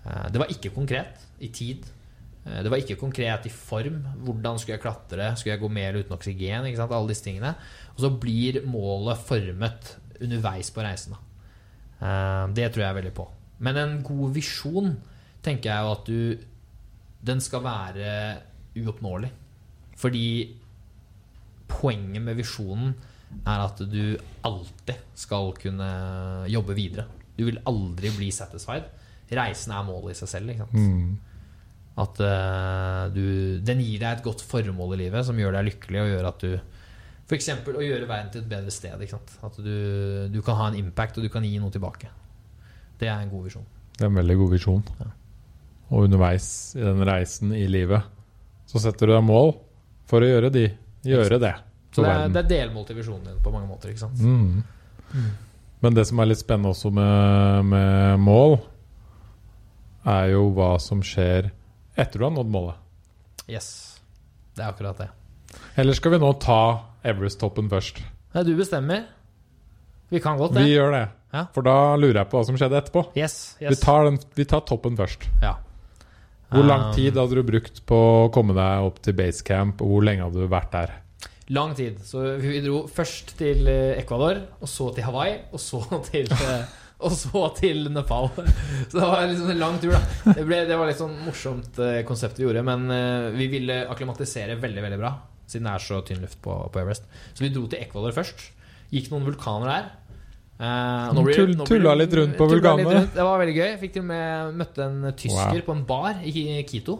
Eh, 0.03 0.29
det 0.31 0.41
var 0.41 0.51
ikke 0.51 0.73
konkret 0.75 1.27
i 1.43 1.49
tid. 1.53 1.85
Eh, 2.45 2.61
det 2.63 2.71
var 2.71 2.81
ikke 2.81 2.99
konkret 2.99 3.47
i 3.47 3.53
form. 3.53 4.01
Hvordan 4.25 4.59
skulle 4.59 4.77
jeg 4.77 4.83
klatre? 4.83 5.35
Skulle 5.37 5.55
jeg 5.55 5.63
gå 5.63 5.71
mer 5.71 5.99
uten 5.99 6.15
oksygen? 6.15 6.67
Alle 6.67 7.11
disse 7.11 7.25
tingene. 7.25 7.55
Og 7.95 8.05
så 8.05 8.11
blir 8.11 8.63
målet 8.67 9.21
formet 9.23 9.95
underveis 10.19 10.71
på 10.71 10.83
reisen. 10.83 11.15
Eh, 11.15 11.32
det 12.03 12.65
tror 12.73 12.83
jeg 12.83 12.97
veldig 12.97 13.13
på. 13.15 13.25
Men 13.63 13.79
en 13.79 13.93
god 14.03 14.33
visjon 14.35 14.89
tenker 15.43 15.69
jeg 15.69 15.83
jo 15.85 15.93
at 15.93 16.09
du 16.09 16.49
Den 17.23 17.39
skal 17.39 17.63
være 17.63 18.07
uoppnåelig. 18.75 19.29
Fordi 19.95 20.25
poenget 21.71 22.19
med 22.25 22.35
visjonen 22.35 22.91
er 23.47 23.61
at 23.63 23.79
du 23.87 24.17
alltid 24.43 24.99
skal 25.15 25.53
kunne 25.55 25.87
jobbe 26.51 26.75
videre. 26.75 27.07
Du 27.37 27.45
vil 27.47 27.61
aldri 27.69 28.11
bli 28.17 28.27
satisfied 28.35 28.91
reisen 29.37 29.73
er 29.73 29.85
målet 29.87 30.15
i 30.15 30.19
seg 30.19 30.31
selv. 30.31 30.63
Mm. 30.73 31.15
At 32.03 32.21
uh, 32.25 33.13
du, 33.13 33.25
den 33.65 33.83
gir 33.83 34.01
deg 34.01 34.09
et 34.09 34.25
godt 34.25 34.43
formål 34.45 34.95
i 34.95 35.03
livet 35.05 35.27
som 35.27 35.37
gjør 35.39 35.57
deg 35.57 35.69
lykkelig 35.69 36.01
og 36.01 36.11
gjør 36.13 36.29
at 36.31 36.45
du 36.45 36.72
F.eks. 37.33 37.49
å 37.73 37.81
gjøre 37.81 38.05
verden 38.05 38.31
til 38.33 38.43
et 38.43 38.49
bedre 38.49 38.73
sted. 38.73 39.01
At 39.43 39.57
du, 39.57 39.73
du 40.29 40.39
kan 40.45 40.59
ha 40.59 40.69
en 40.69 40.77
impact, 40.77 41.17
og 41.17 41.25
du 41.25 41.31
kan 41.33 41.45
gi 41.47 41.57
noe 41.61 41.73
tilbake. 41.73 42.11
Det 42.99 43.09
er 43.09 43.17
en 43.17 43.31
god 43.31 43.47
visjon. 43.49 43.65
Det 43.97 44.05
er 44.05 44.11
en 44.11 44.19
veldig 44.19 44.35
god 44.39 44.51
visjon. 44.53 44.83
Ja. 44.99 45.09
Og 45.93 46.07
underveis 46.07 46.47
i 46.77 46.83
den 46.83 47.03
reisen 47.05 47.53
i 47.57 47.65
livet 47.69 48.05
så 48.69 48.81
setter 48.81 49.09
du 49.09 49.13
deg 49.13 49.25
mål 49.25 49.51
for 50.09 50.23
å 50.23 50.29
gjøre, 50.29 50.49
de, 50.53 50.63
gjøre 51.05 51.37
det 51.41 51.51
Så 51.93 52.01
det 52.01 52.13
er, 52.13 52.29
det 52.33 52.41
er 52.41 52.47
delmål 52.49 52.85
til 52.87 52.97
visjonen 52.97 53.27
din 53.27 53.41
på 53.43 53.51
mange 53.53 53.67
måter. 53.69 53.91
ikke 53.91 54.05
sant? 54.05 54.21
Mm. 54.23 54.63
Mm. 55.13 55.33
Men 55.83 55.97
det 55.97 56.07
som 56.09 56.21
er 56.23 56.29
litt 56.31 56.41
spennende 56.41 56.71
også 56.73 56.89
med, 56.95 57.67
med 57.69 58.23
mål, 58.23 58.57
er 60.09 60.31
jo 60.33 60.47
hva 60.55 60.71
som 60.81 61.03
skjer 61.05 61.51
etter 61.93 62.19
du 62.19 62.25
har 62.25 62.33
nådd 62.33 62.49
målet. 62.55 62.79
Yes. 63.51 63.67
Det 64.55 64.63
er 64.63 64.71
akkurat 64.71 65.03
det. 65.03 65.09
Eller 65.75 65.97
skal 65.97 66.13
vi 66.13 66.21
nå 66.21 66.29
ta 66.43 66.59
Everest-toppen 67.07 67.69
først? 67.71 68.03
Nei, 68.33 68.43
du 68.45 68.53
bestemmer. 68.57 69.07
Vi 70.13 70.21
kan 70.21 70.37
godt 70.37 70.53
det. 70.53 70.65
Vi 70.67 70.75
gjør 70.75 70.91
det. 70.93 71.03
Ja. 71.33 71.47
For 71.55 71.65
da 71.65 71.95
lurer 71.97 72.19
jeg 72.21 72.29
på 72.29 72.37
hva 72.37 72.45
som 72.45 72.57
skjedde 72.59 72.77
etterpå. 72.77 73.07
Yes. 73.17 73.55
Vi, 73.57 73.73
tar 73.81 74.05
den, 74.05 74.19
vi 74.37 74.45
tar 74.49 74.61
toppen 74.69 74.97
først. 74.99 75.25
Ja. 75.41 75.55
Hvor 76.53 76.67
lang 76.67 76.91
Um, 76.91 76.93
tid 76.93 77.17
hadde 77.17 77.39
du 77.39 77.41
brukt 77.47 77.81
på 77.89 77.97
å 77.97 78.29
komme 78.33 78.53
deg 78.53 78.85
opp 78.85 78.99
til 79.01 79.15
basecamp, 79.17 79.81
og 79.81 79.89
hvor 79.89 80.05
lenge 80.05 80.27
hadde 80.27 80.43
du 80.43 80.51
vært 80.51 80.69
der? 80.75 80.93
Lang 81.49 81.73
tid. 81.75 81.97
Så 82.05 82.21
vi 82.37 82.61
dro 82.61 82.83
først 82.85 83.33
til 83.41 83.65
eh, 83.67 83.97
Ecuador, 83.97 84.43
og 84.61 84.69
så 84.69 84.91
til 84.93 85.07
Hawaii, 85.07 85.39
og 85.49 85.59
så 85.61 85.81
til 86.11 86.29
eh, 86.29 86.79
Og 87.03 87.11
så 87.17 87.41
til 87.57 87.89
Nepal. 87.91 88.29
Så 88.91 88.95
det 88.95 89.07
var 89.09 89.25
liksom 89.27 89.49
en 89.51 89.59
lang 89.59 89.79
tur, 89.81 89.91
da. 89.91 89.99
Det, 90.37 90.45
ble, 90.47 90.61
det 90.69 90.77
var 90.79 90.87
litt 90.87 91.01
sånn 91.01 91.17
morsomt 91.25 91.81
eh, 91.83 91.97
konsept 92.07 92.37
vi 92.39 92.45
gjorde, 92.45 92.61
men 92.63 92.85
vi 93.35 93.49
ville 93.51 93.81
akklimatisere 93.91 94.55
veldig, 94.61 94.85
veldig 94.85 94.99
bra. 95.01 95.09
Siden 95.47 95.67
det 95.67 95.73
er 95.75 95.83
så 95.83 95.99
tynn 96.07 96.21
luft 96.23 96.39
på, 96.41 96.53
på 96.73 96.79
Everest. 96.81 97.03
Så 97.33 97.43
vi 97.45 97.49
dro 97.53 97.65
til 97.67 97.81
Ecuador 97.83 98.15
først. 98.15 98.45
Gikk 98.93 99.09
noen 99.11 99.25
vulkaner 99.27 99.67
der. 99.73 99.91
Eh, 100.63 101.09
og 101.17 101.27
Tull- 101.33 101.55
nå 101.57 101.65
tulla 101.67 101.95
litt 101.97 102.13
rundt 102.15 102.37
på 102.37 102.47
vulkanene. 102.47 103.07
Det 103.13 103.23
var 103.25 103.39
veldig 103.41 103.55
gøy. 103.57 103.71
Fikk 103.81 103.93
til 103.97 104.03
og 104.05 104.09
med 104.11 104.53
møtte 104.61 104.85
en 104.85 105.09
tysker 105.17 105.57
Wow. 105.59 105.65
på 105.67 105.75
en 105.75 105.85
bar 105.89 106.21
i 106.23 106.63
Quito. 106.69 106.99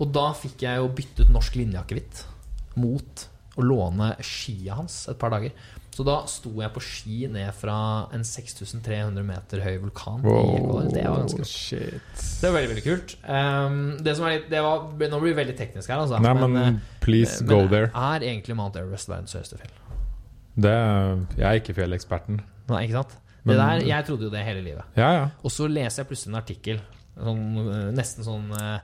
Og 0.00 0.12
da 0.12 0.32
fikk 0.36 0.62
jeg 0.66 0.76
jo 0.80 0.88
byttet 0.96 1.30
norsk 1.32 1.56
linjeakevitt 1.60 2.24
mot 2.80 3.26
å 3.60 3.62
låne 3.66 4.14
skia 4.24 4.74
hans 4.78 5.06
et 5.10 5.18
par 5.20 5.30
dager. 5.34 5.52
Så 5.90 6.04
da 6.06 6.20
sto 6.30 6.52
jeg 6.60 6.70
på 6.72 6.80
ski 6.84 7.16
ned 7.32 7.50
fra 7.58 7.76
en 8.14 8.22
6300 8.24 9.24
meter 9.26 9.62
høy 9.64 9.80
vulkan 9.82 10.22
i 10.22 10.60
Det 10.94 11.02
var 11.02 11.24
ganske 11.24 11.40
kult. 11.42 11.50
shit. 11.50 12.20
Det 12.40 12.46
var 12.46 12.56
veldig 12.60 12.70
veldig 12.74 12.84
kult. 12.84 13.14
Um, 13.26 13.80
det 14.04 14.14
som 14.16 14.28
er 14.28 14.36
litt, 14.36 14.46
det 14.52 14.62
var, 14.64 14.86
Nå 14.86 15.20
blir 15.20 15.34
det 15.34 15.40
veldig 15.40 15.56
teknisk 15.58 15.90
her, 15.90 16.04
altså. 16.04 16.20
Nei, 16.22 16.34
men 16.38 16.54
men 16.54 16.78
please 17.02 17.42
men 17.42 17.50
go 17.50 17.66
there. 17.68 17.90
Er 17.94 18.22
egentlig 18.22 18.56
Mount 18.56 18.78
Everest 18.78 19.10
verdens 19.10 19.34
høyeste 19.34 19.58
fjell? 19.58 19.74
Det, 20.60 20.76
jeg 21.38 21.46
er 21.48 21.58
ikke 21.60 21.74
fjelleksperten. 21.74 22.40
Nei, 22.70 22.84
ikke 22.86 23.00
sant? 23.02 23.18
Men- 23.42 23.56
det 23.56 23.60
der, 23.64 23.86
jeg 23.88 24.06
trodde 24.06 24.22
jo 24.28 24.30
det 24.30 24.44
hele 24.44 24.62
livet. 24.62 24.84
Ja, 24.96 25.12
ja. 25.12 25.28
Og 25.42 25.50
så 25.50 25.66
leser 25.68 26.02
jeg 26.02 26.08
plutselig 26.10 26.34
en 26.34 26.42
artikkel, 26.42 26.80
sånn, 27.16 27.44
eh, 27.66 27.92
nesten 27.96 28.24
sånn 28.24 28.50
eh, 28.52 28.74
eh, 28.74 28.80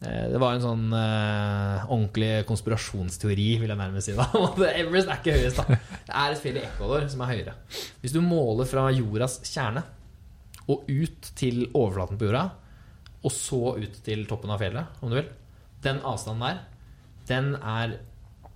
Det 0.00 0.38
var 0.40 0.56
en 0.56 0.62
sånn 0.64 0.84
uh, 0.94 1.82
ordentlig 1.90 2.46
konspirasjonsteori, 2.48 3.48
vil 3.60 3.68
jeg 3.68 3.76
nærmest 3.76 4.08
si. 4.08 4.14
da 4.16 4.26
Everest 4.80 5.10
er 5.12 5.18
ikke 5.20 5.34
høyest, 5.36 5.60
da. 5.60 5.76
Det 6.06 6.14
er 6.22 6.32
et 6.32 6.40
fjell 6.40 6.56
i 6.56 6.62
Ecuador 6.64 7.04
som 7.12 7.24
er 7.24 7.32
høyere. 7.34 7.56
Hvis 8.00 8.14
du 8.16 8.22
måler 8.24 8.68
fra 8.70 8.86
jordas 8.96 9.36
kjerne 9.44 9.84
og 10.70 10.88
ut 10.88 11.30
til 11.36 11.66
overflaten 11.68 12.16
på 12.16 12.30
jorda, 12.30 12.46
og 13.20 13.34
så 13.34 13.74
ut 13.76 14.00
til 14.06 14.24
toppen 14.28 14.52
av 14.54 14.62
fjellet, 14.62 15.00
om 15.04 15.12
du 15.12 15.18
vil 15.18 15.28
Den 15.84 16.00
avstanden 16.04 16.46
der, 16.46 16.64
den 17.28 17.52
er 17.56 17.98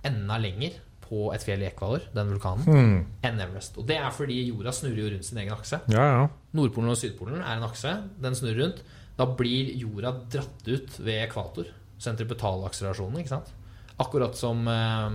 enda 0.05 0.37
lenger 0.41 0.81
på 1.05 1.29
et 1.35 1.43
fjell 1.45 1.61
i 1.63 1.69
Ecuador, 1.69 2.03
den 2.15 2.31
vulkanen, 2.33 2.65
mm. 2.65 2.99
enn 3.25 3.41
Everest. 3.41 3.77
Og 3.81 3.87
det 3.89 3.97
er 4.01 4.13
fordi 4.13 4.39
jorda 4.47 4.73
snurrer 4.73 5.01
jo 5.03 5.09
rundt 5.13 5.27
sin 5.27 5.39
egen 5.41 5.53
akse. 5.53 5.79
Ja, 5.93 6.05
ja. 6.15 6.23
Nordpolen 6.57 6.93
og 6.93 6.97
Sydpolen 6.99 7.41
er 7.41 7.57
en 7.57 7.65
akse. 7.67 7.93
Den 8.21 8.37
snurrer 8.37 8.63
rundt. 8.63 8.81
Da 9.15 9.27
blir 9.39 9.71
jorda 9.79 10.11
dratt 10.31 10.65
ut 10.67 10.97
ved 10.99 11.21
ekvator. 11.23 11.69
Sentripetalakselerasjonen, 12.03 13.21
ikke 13.21 13.33
sant? 13.37 13.53
Akkurat 14.03 14.35
som 14.35 14.65
eh, 14.67 15.05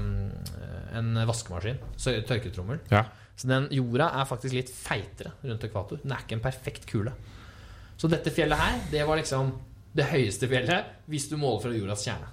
en 0.96 1.10
vaskemaskin. 1.28 1.82
Tørketrommel. 2.00 2.80
ja. 2.92 3.04
Så 3.40 3.48
den 3.48 3.70
jorda 3.72 4.10
er 4.20 4.26
faktisk 4.28 4.52
litt 4.52 4.68
feitere 4.68 5.30
rundt 5.40 5.62
ekvator. 5.64 6.02
Den 6.02 6.12
er 6.12 6.26
ikke 6.26 6.36
en 6.36 6.42
perfekt 6.44 6.84
kule. 6.90 7.14
Så 7.96 8.08
dette 8.12 8.32
fjellet 8.36 8.60
her, 8.60 8.74
det 8.92 9.06
var 9.08 9.16
liksom 9.16 9.54
det 9.96 10.10
høyeste 10.10 10.48
fjellet 10.50 10.90
hvis 11.10 11.30
du 11.30 11.38
måler 11.40 11.62
fra 11.64 11.72
jordas 11.72 12.04
kjerne. 12.04 12.28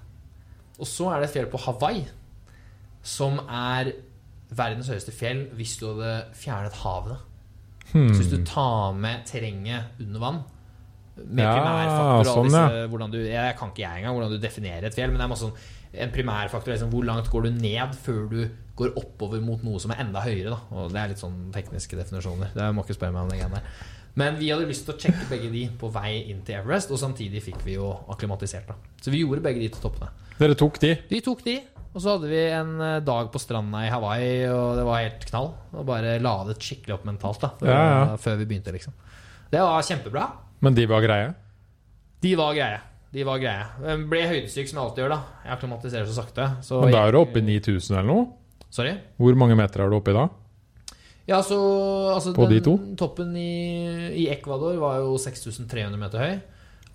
Og 0.78 0.89
så 0.89 1.07
er 1.13 1.22
det 1.22 1.30
et 1.30 1.38
fjell 1.38 1.47
på 1.53 1.61
Hawaii 1.63 2.03
som 3.07 3.39
er 3.47 3.93
verdens 4.51 4.91
høyeste 4.91 5.15
fjell 5.15 5.45
hvis 5.55 5.78
du 5.80 5.88
hadde 5.93 6.11
fjernet 6.36 6.76
havene. 6.84 7.22
Hmm. 7.93 8.11
Så 8.11 8.20
hvis 8.20 8.34
du 8.34 8.43
tar 8.43 8.99
med 8.99 9.24
terrenget 9.30 10.03
under 10.03 10.24
vann 10.26 10.43
med 11.26 11.43
Ja, 11.43 11.53
primærfaktor 11.57 12.30
og 12.32 12.51
sånn, 12.51 12.53
ja. 12.55 12.86
hvordan 12.91 13.11
du, 13.11 13.18
Jeg 13.26 13.57
kan 13.57 13.70
ikke 13.74 13.84
jeg 13.84 14.01
engang 14.03 14.15
hvordan 14.18 14.32
du 14.36 14.38
definerer 14.43 14.86
et 14.89 14.95
fjell, 14.95 15.09
men 15.11 15.18
det 15.22 15.26
er 15.26 15.32
masse 15.34 15.47
sånn 15.47 15.57
en 15.97 16.11
primærfaktor 16.13 16.74
liksom, 16.74 16.89
hvor 16.93 17.05
langt 17.07 17.30
går 17.32 17.47
du 17.47 17.51
ned 17.57 17.93
før 18.03 18.26
du 18.30 18.41
går 18.78 18.91
oppover 18.99 19.39
mot 19.41 19.61
noe 19.65 19.80
som 19.82 19.89
er 19.95 20.01
enda 20.03 20.22
høyere. 20.22 20.51
Da. 20.53 20.59
Og 20.78 20.91
Det 20.93 20.99
er 21.01 21.07
litt 21.13 21.22
sånn 21.22 21.38
tekniske 21.55 21.97
definisjoner. 21.97 22.51
Det 22.53 22.68
må 22.76 22.84
ikke 22.86 22.97
spørre 22.99 23.15
meg 23.15 23.24
om 23.24 23.30
det 23.32 23.39
greiene 23.39 23.61
der. 23.61 23.72
Men 24.18 24.36
vi 24.38 24.49
hadde 24.51 24.68
lyst 24.70 24.86
til 24.86 24.93
å 24.95 24.99
sjekke 24.99 25.26
begge 25.32 25.49
de 25.53 25.63
på 25.80 25.89
vei 25.93 26.24
inn 26.30 26.39
til 26.45 26.55
Everest, 26.59 26.91
og 26.93 26.97
samtidig 27.01 27.41
fikk 27.45 27.63
vi 27.65 27.76
jo 27.78 27.89
akklimatisert. 28.13 28.68
da 28.68 28.76
Så 29.01 29.11
vi 29.13 29.24
gjorde 29.24 29.41
begge 29.45 29.61
de 29.63 29.70
til 29.74 29.82
toppene. 29.82 30.09
Dere 30.38 30.55
tok 30.57 30.80
de? 30.82 30.95
Vi 31.09 31.22
tok 31.26 31.43
de, 31.45 31.55
og 31.93 32.01
så 32.01 32.15
hadde 32.18 32.30
vi 32.30 32.41
en 32.53 32.82
eh, 32.82 32.99
dag 33.05 33.30
på 33.34 33.39
stranda 33.41 33.86
i 33.86 33.89
Hawaii, 33.93 34.47
og 34.53 34.76
det 34.78 34.86
var 34.86 35.01
helt 35.05 35.26
knall. 35.32 35.51
Og 35.74 35.86
bare 35.88 36.18
ladet 36.22 36.57
skikkelig 36.61 36.93
opp 36.97 37.05
mentalt 37.09 37.41
da 37.41 37.53
før, 37.57 37.70
Ja, 37.72 37.86
ja. 38.11 38.18
før 38.22 38.38
vi 38.41 38.45
begynte, 38.51 38.74
liksom. 38.76 38.93
Det 39.49 39.61
var 39.63 39.82
kjempebra. 39.82 40.28
Men 40.66 40.78
de 40.78 40.88
var 40.89 41.03
greie? 41.05 41.34
De 42.24 42.34
var 42.39 42.55
greie. 42.58 42.80
De 43.14 43.24
var 43.26 43.39
greie. 43.41 43.68
Jeg 43.86 44.08
ble 44.12 44.24
høydesyk, 44.28 44.68
som 44.70 44.80
jeg 44.80 44.84
alltid 44.84 45.03
gjør. 45.03 45.14
da 45.14 45.45
Jeg 45.45 45.53
akklimatiserer 45.55 46.10
så 46.10 46.18
sakte. 46.18 46.49
Så 46.66 46.82
Men 46.84 46.93
da 46.95 47.05
er 47.08 47.16
du 47.16 47.22
oppe 47.22 47.39
i 47.39 47.45
9000 47.45 47.97
eller 47.97 48.10
noe? 48.10 48.28
Sorry? 48.74 48.97
Hvor 49.18 49.38
mange 49.39 49.55
meter 49.58 49.86
er 49.86 49.89
du 49.89 49.97
oppe 49.97 50.12
i 50.12 50.18
da? 50.18 50.28
Ja, 51.28 51.41
så 51.43 51.58
altså, 52.14 52.34
På 52.36 52.47
de 52.47 52.60
to? 52.64 52.78
Toppen 52.99 53.36
i, 53.36 53.51
i 54.24 54.28
Ecuador 54.32 54.78
var 54.80 55.01
jo 55.03 55.18
6300 55.20 55.99
meter 55.99 56.24
høy. 56.24 56.36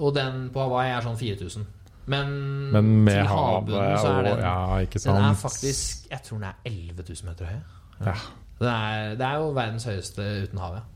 Og 0.01 0.15
den 0.17 0.47
på 0.53 0.63
Hawaii 0.65 0.93
er 0.95 1.05
sånn 1.05 1.19
4000. 1.21 1.67
Men, 2.13 2.31
Men 2.73 2.89
med 3.07 3.21
havet 3.29 3.29
havbunnen 3.31 3.99
så 4.01 4.09
er 4.09 4.17
og 4.17 4.25
den 4.27 4.41
Ja, 4.43 4.79
ikke 4.83 4.99
Den 4.99 5.19
er 5.23 5.37
faktisk 5.39 6.09
Jeg 6.11 6.25
tror 6.27 6.41
den 6.41 6.49
er 6.49 6.57
11 6.67 7.05
000 7.07 7.29
meter 7.29 7.51
høy. 7.53 7.61
Ja. 8.09 8.15
Det, 8.59 8.73
er, 8.73 9.15
det 9.21 9.27
er 9.27 9.37
jo 9.39 9.53
verdens 9.55 9.87
høyeste 9.87 10.27
uten 10.47 10.59
havet. 10.63 10.89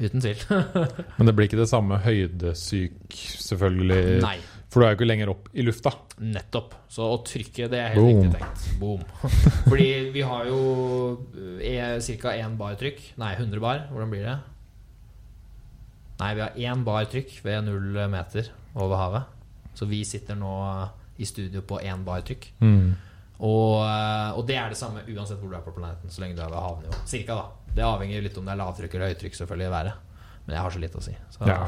Uten 0.00 0.22
tvil. 0.24 0.40
Men 1.18 1.28
det 1.28 1.34
blir 1.36 1.46
ikke 1.46 1.60
det 1.60 1.68
samme 1.70 2.00
høydesyk, 2.02 3.14
selvfølgelig. 3.44 4.18
Nei. 4.24 4.36
For 4.74 4.82
du 4.82 4.86
er 4.88 4.94
jo 4.94 4.98
ikke 4.98 5.06
lenger 5.06 5.30
opp 5.30 5.44
i 5.54 5.62
lufta. 5.62 5.92
Nettopp. 6.18 6.72
Så 6.90 7.06
å 7.06 7.20
trykke, 7.22 7.68
det 7.70 7.78
er 7.78 7.92
helt 7.94 8.02
Boom. 8.02 8.24
riktig 8.24 8.40
tenkt. 8.40 8.64
Boom. 8.80 9.04
Fordi 9.68 9.86
vi 10.16 10.24
har 10.26 10.48
jo 10.50 10.58
ca. 12.18 12.34
én 12.34 12.56
bar 12.58 12.74
trykk. 12.80 13.04
Nei, 13.22 13.30
100 13.38 13.62
bar. 13.62 13.86
Hvordan 13.92 14.10
blir 14.10 14.26
det? 14.26 14.34
Nei, 16.18 16.32
vi 16.34 16.42
har 16.42 16.58
én 16.74 16.82
bar 16.86 17.06
trykk 17.10 17.38
ved 17.46 17.68
null 17.68 18.02
meter 18.10 18.50
over 18.74 18.98
havet. 18.98 19.30
Så 19.78 19.86
vi 19.90 20.02
sitter 20.06 20.38
nå 20.38 20.52
i 21.22 21.26
studio 21.26 21.62
på 21.62 21.78
én 21.86 22.02
bar 22.06 22.26
trykk. 22.26 22.50
Mm. 22.62 22.94
Og, 23.44 23.78
eh, 23.82 24.30
og 24.38 24.42
det 24.46 24.56
er 24.58 24.70
det 24.70 24.78
samme 24.78 25.02
uansett 25.06 25.38
hvor 25.38 25.50
du 25.50 25.56
er 25.58 25.62
på 25.62 25.74
planeten. 25.74 26.10
Så 26.10 26.22
lenge 26.22 26.38
du 26.38 26.42
er 26.42 26.50
ved 26.50 26.62
havnivå. 26.62 26.98
Cirka, 27.10 27.38
da. 27.38 27.63
Det 27.74 27.84
avhenger 27.84 28.22
litt 28.22 28.36
om 28.38 28.46
det 28.46 28.54
er 28.54 28.60
lavtrykk 28.62 28.94
eller 28.94 29.12
høytrykk 29.12 29.38
selvfølgelig 29.40 29.66
i 29.66 29.74
været. 29.74 29.92
Men 30.46 30.56
jeg 30.56 30.62
har 30.62 30.74
så 30.74 30.82
litt 30.82 30.96
å 30.98 31.02
si. 31.02 31.14
Så, 31.34 31.46
Ja. 31.48 31.58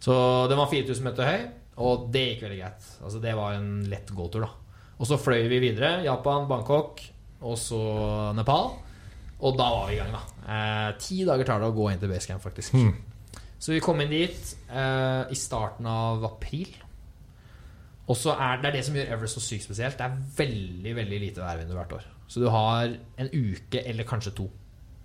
så 0.00 0.14
den 0.48 0.58
var 0.60 0.70
4000 0.70 1.04
meter 1.04 1.24
høy, 1.26 1.46
og 1.78 2.10
det 2.12 2.24
gikk 2.28 2.42
veldig 2.46 2.58
greit. 2.60 2.88
Altså 3.02 3.20
Det 3.22 3.34
var 3.34 3.52
en 3.54 3.84
lett 3.88 4.10
gåtur, 4.14 4.40
da. 4.46 4.50
Og 4.98 5.06
så 5.06 5.18
fløy 5.18 5.48
vi 5.48 5.58
videre. 5.62 6.02
Japan, 6.04 6.48
Bangkok, 6.48 7.00
og 7.42 7.56
så 7.56 8.34
Nepal. 8.34 8.72
Og 9.40 9.54
da 9.56 9.68
var 9.70 9.86
vi 9.88 9.94
i 9.94 9.98
gang, 10.00 10.10
da. 10.12 10.22
Eh, 10.48 10.92
ti 10.98 11.24
dager 11.24 11.44
tar 11.46 11.60
det 11.62 11.68
å 11.70 11.74
gå 11.76 11.92
inn 11.92 12.00
til 12.02 12.10
basecamp, 12.10 12.42
faktisk. 12.42 12.74
Mm. 12.74 12.94
Så 13.58 13.72
vi 13.74 13.80
kom 13.82 14.00
inn 14.00 14.10
dit 14.10 14.54
eh, 14.70 15.24
i 15.30 15.38
starten 15.38 15.86
av 15.86 16.24
april. 16.24 16.68
Og 18.08 18.16
så 18.16 18.32
er 18.34 18.62
det 18.62 18.70
er 18.70 18.76
det 18.78 18.84
som 18.86 18.96
gjør 18.96 19.10
Everest 19.14 19.36
så 19.38 19.42
sykt 19.44 19.66
spesielt. 19.66 19.98
Det 19.98 20.06
er 20.06 20.22
veldig 20.38 20.94
veldig 20.96 21.18
lite 21.20 21.44
værvindu 21.44 21.74
hvert 21.76 21.92
år. 21.98 22.06
Så 22.28 22.40
du 22.42 22.48
har 22.52 22.88
en 23.20 23.30
uke 23.32 23.82
eller 23.84 24.06
kanskje 24.08 24.34
to. 24.38 24.48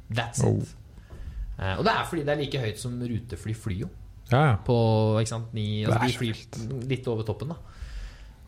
That's 0.10 0.44
it. 0.44 0.48
Oh. 0.48 1.20
Eh, 1.60 1.76
og 1.78 1.84
det 1.86 1.94
er 1.94 2.08
fordi 2.10 2.26
det 2.26 2.34
er 2.34 2.42
like 2.42 2.64
høyt 2.64 2.82
som 2.82 2.98
rutefly 2.98 3.54
flyr 3.58 3.84
jo. 3.86 3.92
Ja, 4.32 4.42
ja. 4.54 4.56
På, 4.66 4.76
ikke 5.20 5.34
sant, 5.36 5.54
ni, 5.54 5.84
altså 5.86 6.08
de 6.08 6.18
flyr 6.18 6.88
litt 6.90 7.08
over 7.12 7.28
toppen. 7.28 7.54
da 7.54 7.60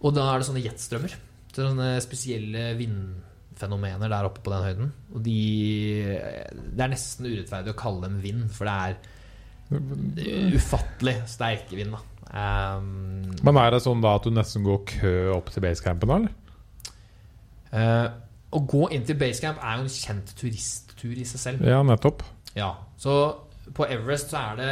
Og 0.02 0.16
da 0.16 0.30
er 0.32 0.42
det 0.42 0.50
sånne 0.50 0.64
jetstrømmer. 0.66 1.16
Sånne 1.56 1.92
spesielle 2.04 2.72
vindfenomener 2.80 4.12
der 4.12 4.28
oppe 4.28 4.42
på 4.44 4.52
den 4.52 4.66
høyden. 4.66 4.90
Og 5.14 5.22
de 5.24 5.38
Det 6.72 6.84
er 6.84 6.92
nesten 6.92 7.30
urettferdig 7.30 7.76
å 7.76 7.80
kalle 7.80 8.10
dem 8.10 8.20
vind, 8.24 8.50
for 8.52 8.68
det 8.68 8.76
er 8.76 10.56
ufattelig 10.56 11.22
sterke 11.32 11.78
vind. 11.78 11.96
da 11.96 12.04
Um, 12.36 13.30
Men 13.46 13.58
er 13.62 13.70
det 13.72 13.84
sånn 13.86 14.02
da 14.04 14.16
at 14.18 14.26
du 14.26 14.34
nesten 14.34 14.66
går 14.66 14.82
kø 14.90 15.14
opp 15.38 15.52
til 15.54 15.64
basecampen, 15.64 16.10
da? 16.10 16.18
eller? 16.20 16.34
Uh, 17.76 18.08
å 18.56 18.62
gå 18.66 18.88
inn 18.96 19.06
til 19.08 19.18
basecamp 19.20 19.62
er 19.62 19.80
jo 19.80 19.86
en 19.86 19.94
kjent 19.94 20.34
turisttur 20.96 21.22
i 21.22 21.26
seg 21.28 21.40
selv. 21.42 21.66
Ja, 21.68 21.82
nettopp. 21.84 22.24
Ja, 22.56 22.74
Så 22.98 23.16
på 23.76 23.86
Everest 23.90 24.30
så 24.32 24.38
er 24.54 24.56
det 24.60 24.70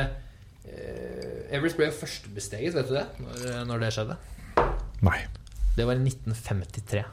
eh, 0.70 1.56
Everest 1.58 1.78
ble 1.78 1.88
jo 1.90 1.96
førstebesteget, 1.98 2.74
vet 2.78 2.88
du 2.88 2.94
det? 2.96 3.06
Når, 3.20 3.66
når 3.68 3.80
det 3.84 3.92
skjedde? 3.96 4.18
Nei. 5.04 5.20
Det 5.76 5.86
var 5.90 5.98
i 5.98 6.04
1953. 6.06 7.04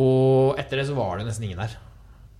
Og 0.00 0.56
etter 0.60 0.80
det 0.80 0.86
så 0.88 0.94
var 0.96 1.18
det 1.20 1.26
nesten 1.28 1.44
ingen 1.48 1.60
der 1.60 1.74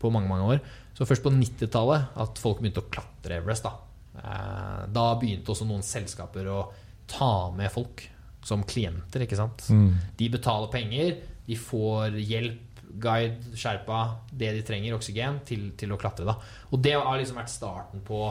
på 0.00 0.10
mange 0.14 0.30
mange 0.30 0.46
år. 0.54 0.60
Så 0.96 1.04
først 1.08 1.24
på 1.24 1.32
90-tallet 1.34 2.16
at 2.22 2.38
folk 2.40 2.60
begynte 2.62 2.80
å 2.84 2.90
klatre 2.92 3.40
Everest. 3.42 3.66
Da 3.68 3.76
Eh, 4.20 4.86
Da 4.92 5.14
begynte 5.14 5.52
også 5.52 5.64
noen 5.68 5.84
selskaper 5.86 6.48
å 6.50 6.60
ta 7.08 7.50
med 7.54 7.70
folk 7.72 8.02
som 8.42 8.64
klienter. 8.66 9.22
ikke 9.22 9.36
sant? 9.38 9.62
Mm. 9.70 9.94
De 10.18 10.28
betaler 10.28 10.66
penger, 10.72 11.12
de 11.46 11.54
får 11.56 12.16
hjelp, 12.18 12.69
guide, 13.00 13.54
skjerpa, 13.58 14.00
det 14.32 14.54
de 14.56 14.62
trenger, 14.66 14.96
oksygen, 14.96 15.42
til, 15.46 15.68
til 15.78 15.92
å 15.92 15.98
klatre. 16.00 16.26
da 16.28 16.36
Og 16.70 16.80
det 16.82 16.96
har 16.96 17.18
liksom 17.18 17.38
vært 17.40 17.52
starten 17.52 18.02
på 18.06 18.22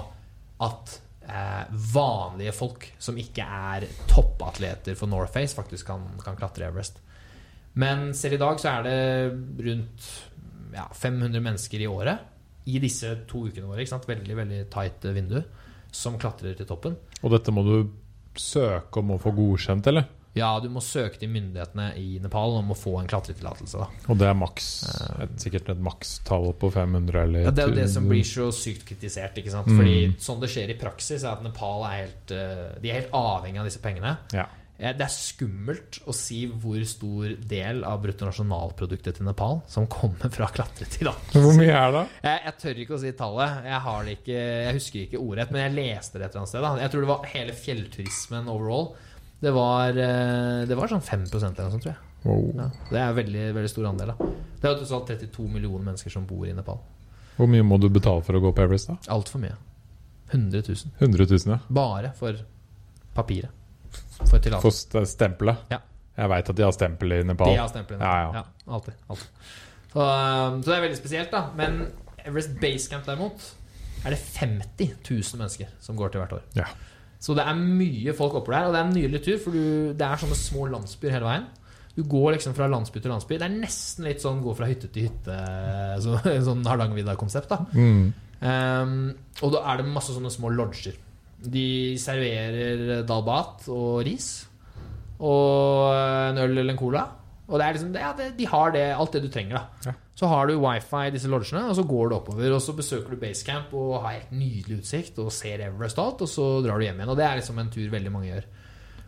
at 0.65 0.95
eh, 1.23 1.69
vanlige 1.93 2.55
folk 2.55 2.89
som 2.99 3.19
ikke 3.19 3.45
er 3.45 3.87
toppatleter 4.09 4.97
for 4.99 5.11
Norface, 5.11 5.55
faktisk 5.55 5.87
kan, 5.91 6.03
kan 6.23 6.39
klatre 6.39 6.67
Everest. 6.67 6.99
Men 7.79 8.11
selv 8.17 8.35
i 8.35 8.41
dag 8.41 8.59
så 8.59 8.73
er 8.73 8.87
det 8.87 8.99
rundt 9.65 10.09
ja, 10.73 10.89
500 10.93 11.39
mennesker 11.39 11.81
i 11.81 11.87
året 11.89 12.67
i 12.69 12.79
disse 12.81 13.13
to 13.29 13.45
ukene 13.47 13.69
våre. 13.69 13.85
Veldig 13.85 14.37
veldig 14.37 14.61
tight 14.73 15.09
vindu. 15.15 15.41
Som 15.91 16.19
klatrer 16.21 16.53
til 16.53 16.67
toppen. 16.69 16.93
Og 17.23 17.31
dette 17.33 17.53
må 17.53 17.63
du 17.65 17.75
søke 18.37 19.01
om 19.01 19.15
å 19.15 19.21
få 19.21 19.31
godkjent, 19.33 19.87
eller? 19.89 20.05
Ja, 20.39 20.49
du 20.63 20.69
må 20.73 20.81
søke 20.83 21.19
til 21.21 21.29
myndighetene 21.33 21.89
i 21.99 22.17
Nepal 22.23 22.57
om 22.61 22.71
å 22.73 22.77
få 22.79 22.95
en 23.01 23.09
klatretillatelse. 23.11 23.85
Og 24.09 24.19
det 24.19 24.29
er 24.31 24.37
maks 24.39 24.69
et, 25.25 25.35
sikkert 25.43 25.69
et 25.75 25.81
makstall 25.83 26.51
på 26.59 26.71
500, 26.73 27.23
eller 27.27 27.47
Ja, 27.49 27.51
det 27.55 27.65
er 27.65 27.73
jo 27.73 27.79
det 27.81 27.89
som 27.93 28.07
blir 28.09 28.23
så 28.27 28.49
sykt 28.55 28.87
kritisert. 28.89 29.37
ikke 29.41 29.51
sant? 29.53 29.67
Mm. 29.69 29.77
Fordi 29.81 29.97
sånn 30.29 30.39
det 30.43 30.49
skjer 30.55 30.71
i 30.73 30.79
praksis, 30.79 31.23
er 31.27 31.35
at 31.35 31.43
Nepal 31.45 31.83
er 31.89 31.97
helt, 32.05 32.31
eh, 32.35 32.63
de 32.81 32.89
er 32.93 33.01
helt 33.03 33.13
avhengig 33.19 33.59
av 33.61 33.69
disse 33.69 33.83
pengene. 33.83 34.15
Ja. 34.33 34.47
Eh, 34.79 34.93
Det 34.95 35.03
er 35.03 35.11
skummelt 35.11 35.97
å 36.07 36.13
si 36.15 36.45
hvor 36.47 36.79
stor 36.87 37.33
del 37.51 37.81
av 37.83 37.99
bruttonasjonalproduktet 38.05 39.17
til 39.19 39.25
Nepal 39.27 39.59
som 39.67 39.87
kommer 39.91 40.31
fra 40.31 40.47
klatretillatelse. 40.55 41.41
Hvor 41.43 41.57
mye 41.57 41.75
er 41.75 41.91
det? 41.97 42.03
Jeg, 42.23 42.39
jeg 42.45 42.55
tør 42.63 42.79
ikke 42.85 42.95
å 42.95 43.01
si 43.03 43.11
tallet. 43.19 43.57
Jeg, 43.67 43.81
har 43.89 44.07
det 44.07 44.15
ikke, 44.21 44.39
jeg 44.39 44.77
husker 44.79 45.01
ikke 45.03 45.19
ordrett, 45.19 45.51
men 45.51 45.65
jeg 45.65 45.75
leste 45.81 46.15
det 46.21 46.29
et 46.29 46.31
eller 46.31 46.45
annet 46.45 46.53
sted. 46.53 46.63
Da. 46.63 46.71
Jeg 46.85 46.93
tror 46.93 47.03
det 47.05 47.11
var 47.11 47.29
hele 47.33 47.57
fjellturismen 47.59 48.47
overall. 48.55 48.89
Det 49.39 49.51
var, 49.55 49.89
eh, 49.95 50.65
det 50.67 50.75
var 50.75 50.91
sånn 50.91 51.03
5 51.03 51.27
eller 51.31 51.69
noe 51.71 51.79
tror 51.79 51.91
jeg. 51.93 51.99
Wow. 52.25 52.49
Ja, 52.57 52.69
det 52.89 52.99
er 52.99 53.13
veldig, 53.15 53.43
veldig 53.55 53.69
stor 53.71 53.85
andel. 53.87 54.11
Da. 54.11 54.29
Det 54.59 54.67
er 54.67 54.73
jo 54.73 54.83
totalt 54.83 55.13
32 55.13 55.47
millioner 55.47 55.85
mennesker 55.85 56.11
som 56.11 56.25
bor 56.27 56.47
i 56.47 56.53
Nepal. 56.53 56.81
Hvor 57.37 57.47
mye 57.47 57.63
må 57.63 57.77
du 57.79 57.87
betale 57.87 58.23
for 58.25 58.35
å 58.35 58.41
gå 58.43 58.51
på 58.51 58.65
Everest, 58.65 58.91
da? 58.91 58.97
Altfor 59.15 59.39
mye. 59.39 59.55
100 60.33 60.65
000. 60.67 60.91
100 60.99 61.29
000, 61.31 61.53
ja. 61.53 61.59
Bare 61.71 62.11
for 62.17 62.41
papiret. 63.15 63.55
For 64.17 64.27
For 64.27 64.43
tillatelse. 64.43 65.05
stempelet? 65.07 65.63
Ja. 65.71 65.79
Jeg 66.19 66.29
veit 66.33 66.51
at 66.51 66.57
de 66.59 66.65
har 66.67 66.75
stempel 66.75 67.15
i 67.15 67.21
Nepal. 67.23 67.53
De 67.53 67.61
har 67.61 67.71
stempel 67.71 67.95
i 67.95 67.99
Nepal. 68.01 68.35
Ja, 68.35 68.43
ja. 68.43 68.73
alltid. 68.75 68.93
alltid. 69.07 69.27
Så, 69.93 70.03
um, 70.03 70.59
så 70.61 70.67
det 70.69 70.75
er 70.75 70.83
veldig 70.83 70.99
spesielt, 70.99 71.31
da. 71.31 71.45
Men 71.55 71.79
Everest 72.27 72.59
Basecamp 72.59 73.07
derimot 73.07 73.47
er 74.03 74.13
det 74.13 74.19
50 74.19 74.91
000 75.07 75.39
mennesker 75.39 75.71
som 75.79 75.97
går 75.99 76.11
til 76.11 76.21
hvert 76.21 76.35
år. 76.35 76.43
Ja. 76.59 76.67
Så 77.19 77.35
det 77.35 77.43
er 77.43 77.57
mye 77.59 78.13
folk 78.15 78.37
oppå 78.39 78.53
der, 78.53 78.69
og 78.69 78.73
det 78.75 78.79
er 78.79 78.85
en 78.87 78.95
nydelig 78.95 79.19
tur, 79.25 79.39
for 79.43 79.55
du, 79.55 79.63
det 79.99 80.05
er 80.07 80.21
sånne 80.21 80.37
små 80.39 80.69
landsbyer 80.71 81.17
hele 81.17 81.27
veien. 81.27 81.47
Du 81.97 82.03
går 82.07 82.37
liksom 82.37 82.53
fra 82.55 82.69
landsby 82.71 83.01
til 83.03 83.11
landsby. 83.11 83.35
Det 83.41 83.47
er 83.49 83.57
nesten 83.59 84.05
litt 84.07 84.23
sånn 84.23 84.39
gå 84.45 84.53
fra 84.55 84.69
hytte 84.69 84.87
til 84.93 85.09
hytte, 85.09 85.35
så, 86.05 86.15
sånn 86.47 86.63
Hardangervidda-konsept. 86.67 87.51
da 87.51 87.59
Mm. 87.75 88.13
um, 88.39 88.93
og 89.43 89.51
da 89.51 89.65
er 89.73 89.81
det 89.81 89.91
masse 89.91 90.15
sånne 90.15 90.31
små 90.31 90.51
lodger. 90.55 90.95
De 91.39 91.95
serverer 91.99 93.03
dalbat 93.07 93.67
og 93.71 93.99
ris. 94.07 94.29
Og 95.19 95.91
en 95.91 96.39
øl 96.39 96.53
eller 96.57 96.71
en 96.71 96.79
cola. 96.79 97.03
Og 97.49 97.57
det 97.59 97.65
er 97.65 97.73
liksom, 97.73 97.93
ja, 97.97 98.13
det, 98.13 98.27
de 98.37 98.45
har 98.45 98.71
det, 98.71 98.83
alt 98.93 99.11
det 99.17 99.21
du 99.25 99.29
trenger. 99.33 99.57
da 99.57 99.89
Ja. 99.89 99.93
Så 100.19 100.27
har 100.27 100.47
du 100.47 100.57
wifi 100.59 101.01
i 101.07 101.11
disse 101.15 101.29
lodgene, 101.31 101.63
og 101.69 101.75
så 101.77 101.83
går 101.87 102.09
du 102.09 102.15
oppover. 102.17 102.51
Og 102.53 102.61
så 102.61 102.73
besøker 102.75 103.09
du 103.09 103.15
basecamp 103.21 103.73
og 103.73 104.01
har 104.03 104.17
helt 104.19 104.31
nydelig 104.35 104.81
utsikt 104.81 105.17
og 105.23 105.31
ser 105.31 105.61
Everest 105.63 105.97
og 105.97 106.05
alt, 106.11 106.21
og 106.21 106.27
så 106.27 106.47
drar 106.65 106.77
du 106.77 106.83
hjem 106.85 106.99
igjen. 106.99 107.09
Og 107.13 107.17
det 107.17 107.25
er 107.25 107.35
liksom 107.39 107.57
en 107.59 107.69
tur 107.71 107.87
veldig 107.89 108.11
mange 108.11 108.27
gjør. 108.33 108.43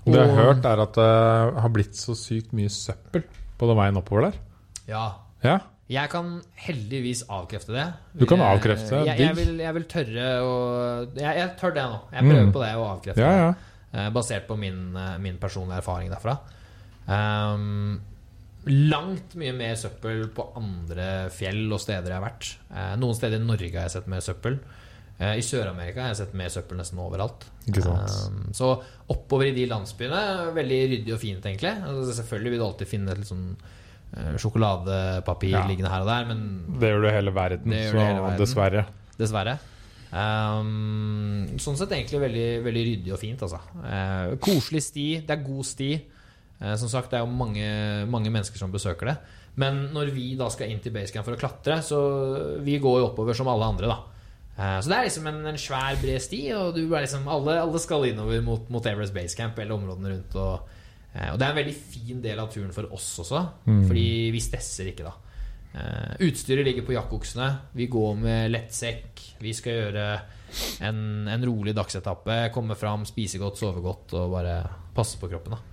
Det 0.05 0.15
jeg 0.17 0.29
har 0.31 0.47
hørt, 0.47 0.65
er 0.65 0.79
at 0.81 0.93
det 0.97 1.59
har 1.61 1.69
blitt 1.75 1.93
så 1.99 2.15
sykt 2.17 2.53
mye 2.57 2.69
søppel 2.73 3.21
på 3.59 3.67
den 3.69 3.77
veien 3.77 3.97
oppover 4.01 4.29
der. 4.31 4.39
Ja, 4.87 5.03
Ja. 5.43 5.59
Jeg 5.91 6.07
kan 6.09 6.37
heldigvis 6.55 7.25
avkrefte 7.27 7.73
det. 7.75 7.85
Du 8.15 8.23
kan 8.25 8.39
avkrefte 8.39 9.01
det, 9.01 9.07
Jeg, 9.09 9.19
jeg, 9.19 9.35
vil, 9.35 9.57
jeg 9.59 9.73
vil 9.75 9.83
tørre 9.91 10.27
å 10.39 10.53
jeg, 11.17 11.33
jeg 11.41 11.49
tør 11.59 11.73
det 11.75 11.83
nå. 11.83 11.97
Jeg 12.13 12.23
prøver 12.29 12.45
Mm. 12.47 12.51
på 12.55 12.61
det 12.63 12.69
å 12.79 12.85
avkrefte 12.93 13.19
Ja, 13.19 13.31
ja. 13.35 13.49
det. 13.51 13.99
eh, 13.99 14.09
Basert 14.15 14.47
på 14.47 14.55
min, 14.57 14.95
eh, 14.95 15.17
min 15.19 15.35
personlige 15.37 15.81
erfaring 15.83 16.09
derfra. 16.09 16.37
Ehm, 17.09 17.99
langt 18.65 19.33
mye 19.39 19.53
mer 19.57 19.73
søppel 19.75 20.27
på 20.35 20.43
andre 20.59 21.29
fjell 21.33 21.63
og 21.73 21.79
steder 21.81 22.11
jeg 22.13 22.19
har 22.19 22.25
vært. 22.27 22.49
Eh, 22.69 22.95
noen 23.01 23.15
steder 23.17 23.39
i 23.41 23.45
Norge 23.47 23.71
har 23.73 23.87
jeg 23.87 23.95
sett 23.95 24.07
mer 24.11 24.21
søppel. 24.21 24.59
Eh, 25.19 25.35
I 25.37 25.41
Sør-Amerika 25.45 26.01
har 26.01 26.13
jeg 26.13 26.19
sett 26.23 26.33
mer 26.37 26.49
søppel 26.53 26.77
nesten 26.77 26.99
overalt. 27.01 27.45
Ehm, 27.69 28.51
så 28.53 28.71
oppover 29.09 29.49
i 29.49 29.55
de 29.57 29.65
landsbyene, 29.69 30.53
veldig 30.53 30.79
ryddig 30.93 31.13
og 31.13 31.19
fint, 31.21 31.45
egentlig. 31.45 31.73
Altså, 31.85 32.13
selvfølgelig 32.21 32.51
vil 32.51 32.59
du 32.59 32.65
alltid 32.65 32.87
finne 32.87 33.11
et 33.11 33.17
litt 33.21 33.29
sånn 33.29 33.55
eh, 34.17 34.37
sjokoladepapir 34.37 35.51
Ja. 35.53 35.65
liggende 35.67 35.89
her 35.89 36.01
og 36.01 36.07
der, 36.07 36.25
men 36.25 36.79
Det 36.79 36.89
gjør 36.89 37.01
du 37.01 37.09
hele 37.09 37.31
verden, 37.33 37.71
så 37.71 37.97
hele 38.01 38.21
verden. 38.21 38.39
dessverre. 38.39 38.85
Dessverre. 39.17 39.59
Ehm, 40.11 41.57
sånn 41.61 41.77
sett 41.79 41.89
egentlig 41.95 42.19
veldig, 42.21 42.47
veldig 42.65 42.83
ryddig 42.89 43.13
og 43.15 43.19
fint, 43.21 43.39
altså. 43.45 43.59
Eh, 43.85 44.35
koselig 44.43 44.81
sti. 44.83 45.05
Det 45.25 45.37
er 45.37 45.43
god 45.45 45.65
sti. 45.65 45.91
Eh, 46.61 46.75
som 46.77 46.89
sagt, 46.91 47.09
det 47.11 47.17
er 47.19 47.25
jo 47.25 47.31
mange, 47.33 47.67
mange 48.11 48.29
mennesker 48.33 48.57
som 48.61 48.71
besøker 48.73 49.09
det. 49.11 49.17
Men 49.59 49.87
når 49.91 50.11
vi 50.15 50.35
da 50.39 50.47
skal 50.53 50.69
inn 50.71 50.79
til 50.79 50.93
basecamp 50.95 51.25
for 51.27 51.35
å 51.35 51.39
klatre, 51.41 51.81
så 51.83 51.97
vi 52.63 52.77
går 52.79 52.99
jo 53.01 53.07
oppover 53.09 53.35
som 53.35 53.49
alle 53.51 53.67
andre, 53.73 53.89
da. 53.91 53.97
Eh, 54.57 54.77
så 54.83 54.91
det 54.91 54.97
er 54.99 55.07
liksom 55.09 55.27
en, 55.31 55.41
en 55.51 55.57
svær, 55.59 55.97
bred 56.01 56.21
sti, 56.23 56.43
og 56.55 56.75
du 56.77 56.83
er 56.93 57.03
liksom, 57.07 57.25
alle, 57.31 57.57
alle 57.63 57.81
skal 57.81 58.05
innover 58.11 58.43
mot, 58.45 58.69
mot 58.71 58.85
Everest 58.87 59.15
basecamp 59.15 59.57
eller 59.59 59.75
områdene 59.79 60.13
rundt. 60.13 60.37
Og, 60.39 60.69
eh, 61.15 61.31
og 61.33 61.39
det 61.41 61.47
er 61.47 61.51
en 61.55 61.59
veldig 61.63 61.75
fin 61.97 62.21
del 62.23 62.39
av 62.45 62.51
turen 62.53 62.71
for 62.75 62.87
oss 62.95 63.09
også, 63.25 63.41
Mm. 63.65 63.83
fordi 63.89 64.05
vi 64.37 64.39
stresser 64.43 64.93
ikke 64.93 65.09
da. 65.09 65.17
Utstyret 66.19 66.65
ligger 66.67 66.83
på 66.83 66.91
jakkoksene. 66.97 67.45
Vi 67.79 67.85
går 67.87 68.17
med 68.19 68.49
lettsekk. 68.51 69.21
Vi 69.39 69.53
skal 69.55 69.77
gjøre 69.77 70.05
en, 70.83 70.97
en 71.31 71.45
rolig 71.47 71.71
dagsetappe. 71.77 72.49
Komme 72.51 72.75
fram, 72.75 73.05
spise 73.07 73.39
godt, 73.39 73.55
sove 73.61 73.79
godt 73.79 74.11
og 74.19 74.33
bare 74.33 74.57
passe 74.97 75.15
på 75.21 75.29
kroppen. 75.31 75.55
Da. 75.55 75.70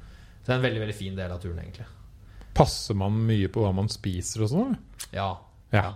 Så 0.48 0.54
det 0.54 0.54
er 0.54 0.60
en 0.62 0.64
veldig 0.64 0.80
veldig 0.80 0.96
fin 0.96 1.16
del 1.18 1.32
av 1.34 1.40
turen, 1.42 1.58
egentlig. 1.60 1.84
Passer 2.56 2.96
man 2.96 3.18
mye 3.28 3.50
på 3.52 3.60
hva 3.60 3.74
man 3.76 3.90
spiser 3.92 4.46
og 4.46 4.48
sånn? 4.48 4.70
Ja. 5.12 5.26
Ja. 5.68 5.82
Ja. 5.82 5.90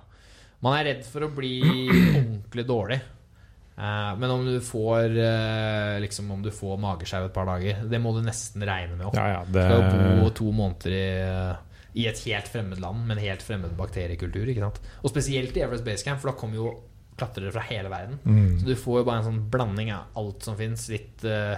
Man 0.61 0.76
er 0.76 0.90
redd 0.90 1.07
for 1.09 1.24
å 1.24 1.30
bli 1.32 1.55
ordentlig 2.18 2.66
dårlig. 2.68 2.98
Eh, 3.72 4.12
men 4.20 4.34
om 4.34 4.44
du 4.44 4.59
får 4.61 5.16
eh, 5.16 5.96
liksom 6.05 6.28
om 6.36 6.44
du 6.44 6.53
får 6.53 6.76
mageskjev 6.84 7.30
et 7.30 7.34
par 7.34 7.48
dager, 7.48 7.80
det 7.88 8.03
må 8.05 8.12
du 8.12 8.20
nesten 8.26 8.68
regne 8.68 8.92
med. 8.98 9.09
også. 9.09 9.24
Ja, 9.24 9.40
ja, 9.40 9.42
det 9.57 9.66
skal 9.70 10.20
bo 10.20 10.30
to 10.36 10.53
måneder 10.53 11.00
i, 11.00 11.03
i 12.05 12.09
et 12.12 12.24
helt 12.28 12.53
fremmed 12.53 12.84
land 12.84 13.07
med 13.09 13.16
en 13.16 13.24
helt 13.24 13.48
fremmed 13.48 13.72
bakteriekultur. 13.80 14.53
Og 14.68 15.09
spesielt 15.16 15.57
i 15.57 15.64
Everest 15.64 15.88
Base 15.88 16.05
Camp, 16.05 16.20
for 16.20 16.34
da 16.34 16.38
kommer 16.44 16.61
jo 16.61 16.74
klatrere 17.16 17.57
fra 17.57 17.64
hele 17.72 17.88
verden. 17.88 18.20
Mm. 18.28 18.59
Så 18.61 18.68
du 18.68 18.76
får 18.76 19.00
jo 19.00 19.09
bare 19.09 19.24
en 19.24 19.30
sånn 19.32 19.46
blanding 19.48 19.96
av 19.96 20.20
alt 20.20 20.44
som 20.44 20.61
fins. 20.61 20.90
Litt 20.92 21.24
eh, 21.24 21.57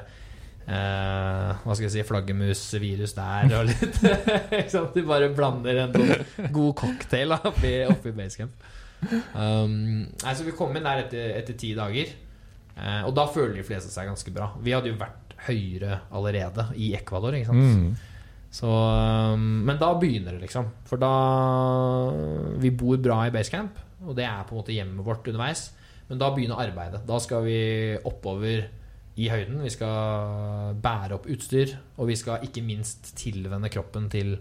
eh, 0.67 1.51
Hva 1.65 1.75
skal 1.75 1.87
jeg 1.87 1.95
si 1.95 2.05
flaggermusvirus 2.09 3.17
der 3.17 3.57
og 3.59 3.69
litt? 3.71 4.01
Du 4.95 5.03
bare 5.09 5.31
blander 5.35 5.85
en 5.85 5.97
sånn 5.97 6.49
god 6.55 6.73
cocktail 6.81 7.35
da, 7.35 7.41
oppi, 7.51 7.75
oppi 7.89 8.15
basecamp. 8.17 8.71
Um, 9.35 10.07
så 10.23 10.47
vi 10.47 10.55
kom 10.57 10.73
inn 10.77 10.87
der 10.87 11.05
etter, 11.05 11.35
etter 11.41 11.59
ti 11.61 11.75
dager. 11.77 12.15
uh, 12.79 13.03
og 13.05 13.13
da 13.17 13.27
føler 13.31 13.59
de 13.59 13.67
fleste 13.67 13.93
seg 13.93 14.09
ganske 14.09 14.33
bra. 14.35 14.53
Vi 14.65 14.75
hadde 14.75 14.93
jo 14.93 14.99
vært 15.01 15.37
høyere 15.49 16.01
allerede 16.15 16.71
i 16.81 16.95
Ecuador. 16.97 17.37
Ikke 17.37 17.53
sant? 17.53 17.61
Mm. 17.61 18.13
Så, 18.55 18.71
um, 18.71 19.65
men 19.67 19.81
da 19.81 19.91
begynner 19.99 20.37
det, 20.37 20.47
liksom. 20.47 20.71
For 20.89 21.01
da 21.01 21.11
Vi 22.63 22.71
bor 22.71 23.01
bra 23.03 23.25
i 23.27 23.35
basecamp, 23.35 23.81
og 24.05 24.15
det 24.17 24.29
er 24.29 24.47
på 24.47 24.55
en 24.55 24.63
måte 24.63 24.77
hjemmet 24.77 25.07
vårt 25.07 25.27
underveis. 25.29 25.69
Men 26.09 26.21
da 26.21 26.31
begynner 26.35 26.61
arbeidet. 26.61 27.03
Da 27.09 27.19
skal 27.23 27.45
vi 27.47 27.59
oppover 28.05 28.67
i 29.17 29.29
høyden. 29.31 29.61
Vi 29.63 29.71
skal 29.71 30.75
bære 30.83 31.15
opp 31.19 31.29
utstyr, 31.31 31.77
og 31.99 32.09
vi 32.11 32.17
skal 32.19 32.43
ikke 32.47 32.65
minst 32.67 33.13
tilvenne 33.21 33.71
kroppen 33.71 34.09
til 34.11 34.37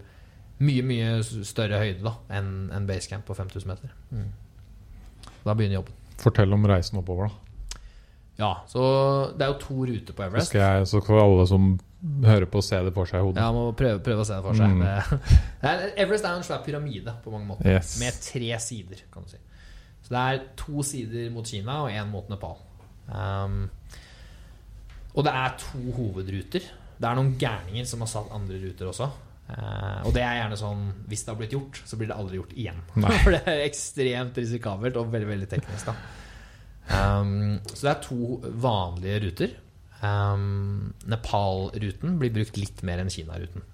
mye, 0.63 0.83
mye 0.85 1.19
større 1.45 1.79
høyde 1.81 2.03
da 2.05 2.15
enn 2.39 2.71
en 2.73 2.87
basecamp 2.89 3.25
på 3.27 3.35
5000 3.37 3.69
meter. 3.69 3.93
Da 5.43 5.53
begynner 5.53 5.81
jobben. 5.81 5.93
Fortell 6.23 6.53
om 6.55 6.65
reisen 6.69 6.99
oppover, 7.01 7.29
da. 7.29 7.39
Ja, 8.39 8.51
så 8.65 8.81
det 9.37 9.45
er 9.45 9.51
jo 9.51 9.57
to 9.61 9.75
ruter 9.85 10.15
på 10.17 10.23
Everest. 10.25 10.49
skal 10.49 10.61
jeg, 10.63 10.87
så 10.89 11.01
for 11.05 11.21
alle 11.21 11.43
som 11.47 11.75
hører 12.25 12.47
på 12.49 12.63
se 12.65 12.79
det 12.83 12.93
for 12.95 13.05
seg 13.05 13.21
i 13.21 13.27
hodet. 13.27 13.43
Ja, 13.43 13.51
må 13.53 13.67
prøve, 13.77 13.99
prøve 14.03 14.23
å 14.23 14.27
se 14.27 14.33
det 14.39 14.43
for 14.43 14.57
seg. 14.57 14.73
Mm. 14.73 14.81
Er- 15.69 15.83
Everest 16.03 16.25
er 16.25 16.39
en 16.39 16.45
svær 16.47 16.63
pyramide 16.65 17.13
på 17.23 17.33
mange 17.33 17.45
måter. 17.51 17.69
Yes. 17.75 17.93
Med 18.01 18.17
tre 18.25 18.49
sider, 18.63 19.03
kan 19.13 19.27
du 19.27 19.29
si. 19.35 19.37
Så 20.03 20.15
det 20.15 20.23
er 20.33 20.41
to 20.59 20.83
sider 20.83 21.29
mot 21.31 21.47
Kina 21.47 21.77
og 21.85 21.93
én 21.93 22.09
mot 22.11 22.27
Nepal. 22.33 22.57
Um, 23.07 23.67
og 25.13 25.27
det 25.27 25.33
er 25.37 25.53
to 25.61 25.83
hovedruter. 25.97 26.65
Det 26.97 27.09
er 27.09 27.17
noen 27.17 27.35
gærninger 27.39 27.85
som 27.89 28.01
har 28.03 28.09
satt 28.09 28.33
andre 28.33 28.59
ruter 28.63 28.89
også. 28.89 29.09
Uh, 29.43 29.99
og 30.07 30.13
det 30.15 30.21
er 30.23 30.37
gjerne 30.37 30.55
sånn 30.55 30.83
Hvis 31.11 31.25
det 31.25 31.33
har 31.33 31.35
blitt 31.41 31.51
gjort, 31.51 31.81
så 31.83 31.97
blir 31.99 32.07
det 32.09 32.15
aldri 32.15 32.39
gjort 32.39 32.53
igjen. 32.55 32.79
For 33.25 33.35
det 33.35 33.41
er 33.43 33.65
ekstremt 33.65 34.39
risikabelt 34.39 34.99
og 34.99 35.11
veldig 35.13 35.29
veldig 35.33 35.49
teknisk. 35.51 35.91
da 35.91 37.19
um, 37.19 37.59
Så 37.67 37.81
det 37.81 37.91
er 37.91 38.03
to 38.07 38.39
vanlige 38.63 39.21
ruter. 39.27 39.55
Um, 40.03 40.93
Nepal-ruten 41.11 42.17
blir 42.19 42.33
brukt 42.35 42.59
litt 42.59 42.83
mer 42.87 43.03
enn 43.03 43.11
Kina-ruten. 43.13 43.65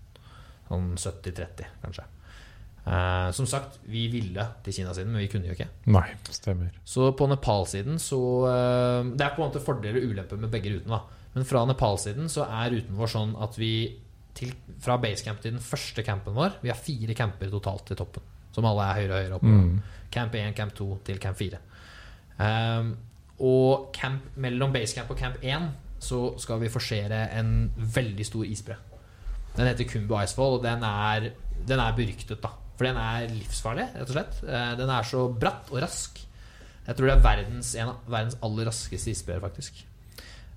Sånn 0.70 0.90
70-30, 0.98 1.70
kanskje. 1.86 2.08
Uh, 2.90 3.30
som 3.38 3.46
sagt, 3.50 3.78
vi 3.90 4.08
ville 4.10 4.44
til 4.66 4.74
Kina-siden, 4.74 5.14
men 5.14 5.22
vi 5.22 5.30
kunne 5.30 5.50
jo 5.50 5.56
ikke. 5.56 5.70
Nei, 5.94 6.08
stemmer. 6.34 6.74
Så 6.88 7.12
på 7.18 7.30
Nepal-siden 7.30 8.02
så 8.02 8.20
uh, 8.50 9.06
Det 9.14 9.26
er 9.26 9.34
på 9.36 9.44
en 9.44 9.48
måte 9.52 9.64
fordeler 9.64 10.02
og 10.02 10.14
ulemper 10.16 10.42
med 10.42 10.54
begge 10.54 10.74
rutene. 10.76 10.98
da 10.98 11.19
Men 11.36 11.46
fra 11.46 11.62
Nepal-siden 11.70 12.30
så 12.32 12.46
er 12.48 12.72
ruten 12.74 12.98
vår 12.98 13.12
sånn 13.14 13.36
at 13.44 13.58
vi 13.60 13.72
til, 14.38 14.54
fra 14.82 14.98
basecamp 15.02 15.42
til 15.44 15.56
den 15.56 15.64
første 15.64 16.04
campen 16.06 16.36
vår 16.36 16.60
Vi 16.64 16.70
har 16.72 16.78
fire 16.80 17.16
camper 17.18 17.52
totalt 17.52 17.86
til 17.90 18.00
toppen, 18.00 18.24
som 18.56 18.66
alle 18.70 18.86
er 18.88 19.00
høyere 19.02 19.14
og 19.14 19.20
høyere 19.24 19.38
opp. 19.40 19.46
Mm. 19.46 20.08
Camp 20.14 20.36
1, 20.40 20.56
camp 20.58 20.74
2 20.78 20.90
til 21.10 21.20
camp 21.22 21.38
4. 21.38 21.60
Um, 22.40 22.94
og 23.46 23.90
camp, 23.96 24.32
mellom 24.42 24.74
basecamp 24.74 25.12
og 25.14 25.20
camp 25.20 25.44
1 25.44 25.70
så 26.04 26.22
skal 26.40 26.62
vi 26.62 26.72
forsere 26.72 27.26
en 27.36 27.70
veldig 27.76 28.26
stor 28.28 28.48
isbre. 28.48 28.78
Den 29.58 29.68
heter 29.68 29.88
Kumbu 29.90 30.16
Icefall, 30.22 30.58
og 30.60 30.64
den 30.64 30.84
er, 30.88 31.30
den 31.68 31.84
er 31.84 31.96
beryktet, 31.98 32.40
da. 32.44 32.54
For 32.80 32.88
den 32.88 33.00
er 33.02 33.28
livsfarlig, 33.34 33.90
rett 33.98 34.08
og 34.08 34.16
slett. 34.16 34.38
Eh, 34.48 34.74
Den 34.80 34.92
er 34.94 35.04
så 35.04 35.26
bratt 35.36 35.68
og 35.74 35.82
rask. 35.84 36.22
Jeg 36.86 36.96
tror 36.96 37.10
det 37.10 37.16
er 37.18 37.26
verdens, 37.26 37.74
en 37.76 37.92
av 37.92 38.08
verdens 38.08 38.38
aller 38.46 38.70
raskeste 38.70 39.12
isbreer, 39.12 39.42
faktisk. 39.44 39.82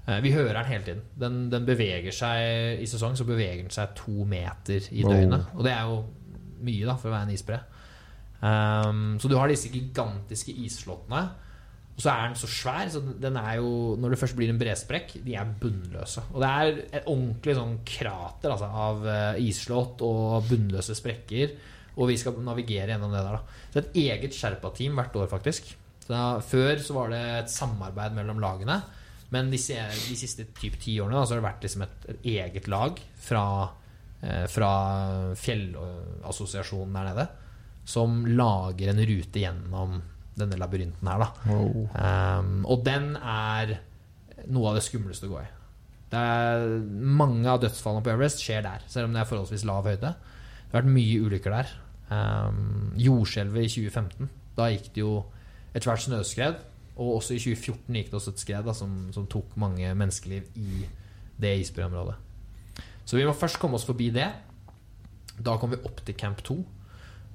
Eh, 0.09 0.19
Vi 0.25 0.33
hører 0.35 0.59
den 0.59 0.71
hele 0.71 0.85
tiden. 0.85 1.03
Den, 1.19 1.39
den 1.53 1.67
beveger 1.69 2.15
seg 2.15 2.81
I 2.83 2.89
sesong 2.91 3.15
så 3.19 3.27
beveger 3.29 3.63
den 3.63 3.75
seg 3.75 3.95
to 3.99 4.25
meter 4.29 4.89
i 4.91 5.05
døgnet. 5.07 5.53
Og 5.55 5.65
det 5.67 5.73
er 5.75 5.87
jo 5.87 6.03
mye 6.63 6.89
da 6.89 6.97
for 6.99 7.11
å 7.11 7.15
være 7.15 7.29
en 7.29 7.37
isbre. 7.37 7.61
Um, 8.43 9.03
så 9.23 9.31
du 9.31 9.37
har 9.39 9.51
disse 9.51 9.71
gigantiske 9.71 10.55
isslåttene. 10.65 11.23
Og 11.93 12.01
så 12.01 12.09
er 12.11 12.31
den 12.31 12.39
så 12.41 12.49
svær, 12.49 12.89
så 12.89 13.03
den 13.03 13.37
er 13.37 13.59
jo 13.61 13.95
Når 14.01 14.15
det 14.15 14.19
først 14.19 14.37
blir 14.39 14.49
en 14.51 14.59
bresprekk, 14.59 15.13
de 15.27 15.35
er 15.37 15.51
bunnløse. 15.61 16.25
Og 16.33 16.41
det 16.43 16.49
er 16.49 16.81
et 16.99 17.07
ordentlig 17.11 17.55
sånn 17.59 17.77
krater 17.87 18.55
altså, 18.55 18.71
av 18.71 19.07
isslått 19.39 20.03
og 20.07 20.49
bunnløse 20.49 20.97
sprekker. 20.99 21.53
Og 22.01 22.09
vi 22.09 22.17
skal 22.17 22.39
navigere 22.41 22.95
gjennom 22.95 23.13
det 23.13 23.21
der. 23.21 23.37
Da. 23.37 23.69
Så 23.75 23.83
et 23.83 23.97
eget 24.07 24.35
Sherpa-team 24.35 24.97
hvert 24.97 25.19
år, 25.21 25.29
faktisk. 25.31 25.69
Så 26.03 26.11
da, 26.11 26.25
før 26.41 26.81
så 26.83 26.97
var 26.97 27.13
det 27.13 27.23
et 27.37 27.53
samarbeid 27.53 28.17
mellom 28.17 28.41
lagene. 28.43 28.81
Men 29.33 29.49
de, 29.53 29.59
de 29.59 30.16
siste 30.18 30.45
typ 30.59 30.76
ti 30.80 30.99
årene 31.01 31.16
da, 31.16 31.24
så 31.24 31.35
har 31.35 31.41
det 31.41 31.47
vært 31.47 31.64
liksom 31.66 31.85
et, 31.87 32.03
et 32.12 32.26
eget 32.35 32.68
lag 32.68 32.99
fra, 33.24 33.45
eh, 34.20 34.45
fra 34.53 34.72
Fjellassosiasjonen 35.41 36.99
der 36.99 37.09
nede. 37.09 37.28
Som 37.89 38.22
lager 38.28 38.93
en 38.93 39.01
rute 39.09 39.43
gjennom 39.43 39.97
denne 40.39 40.59
labyrinten 40.61 41.09
her, 41.09 41.24
da. 41.24 41.30
Wow. 41.49 41.89
Um, 41.93 42.53
og 42.68 42.85
den 42.87 43.12
er 43.16 43.74
noe 44.53 44.70
av 44.70 44.78
det 44.78 44.85
skumleste 44.87 45.28
å 45.28 45.33
gå 45.35 45.41
i. 45.43 45.49
Det 46.12 46.20
er, 46.20 46.66
mange 46.93 47.49
av 47.49 47.62
dødsfallene 47.62 48.05
på 48.05 48.12
Everest 48.12 48.43
skjer 48.45 48.64
der, 48.66 48.85
selv 48.93 49.09
om 49.09 49.16
det 49.16 49.22
er 49.22 49.28
forholdsvis 49.28 49.64
lav 49.68 49.89
høyde. 49.89 50.12
Det 50.12 50.74
har 50.74 50.83
vært 50.83 50.93
mye 50.93 51.22
ulykker 51.26 51.57
der. 51.57 51.72
Um, 52.12 52.93
jordskjelvet 53.01 53.64
i 53.64 53.72
2015, 53.72 54.28
da 54.59 54.68
gikk 54.72 54.91
det 54.93 55.05
jo 55.05 55.14
et 55.72 55.85
svært 55.85 56.05
snøskred. 56.05 56.61
Og 56.97 57.16
også 57.18 57.36
i 57.36 57.40
2014 57.40 57.97
gikk 57.97 58.11
det 58.11 58.18
også 58.18 58.34
et 58.34 58.43
skred 58.43 58.68
da, 58.68 58.74
som, 58.76 58.93
som 59.14 59.28
tok 59.30 59.57
mange 59.61 59.88
menneskeliv 59.97 60.51
i 60.61 60.84
det 61.40 61.55
isbreområdet. 61.62 62.18
Så 63.05 63.18
vi 63.18 63.26
må 63.26 63.34
først 63.36 63.59
komme 63.61 63.78
oss 63.78 63.86
forbi 63.88 64.11
det. 64.14 64.28
Da 65.43 65.57
kommer 65.59 65.78
vi 65.80 65.88
opp 65.88 66.03
til 66.07 66.16
camp 66.18 66.43
2. 66.47 66.59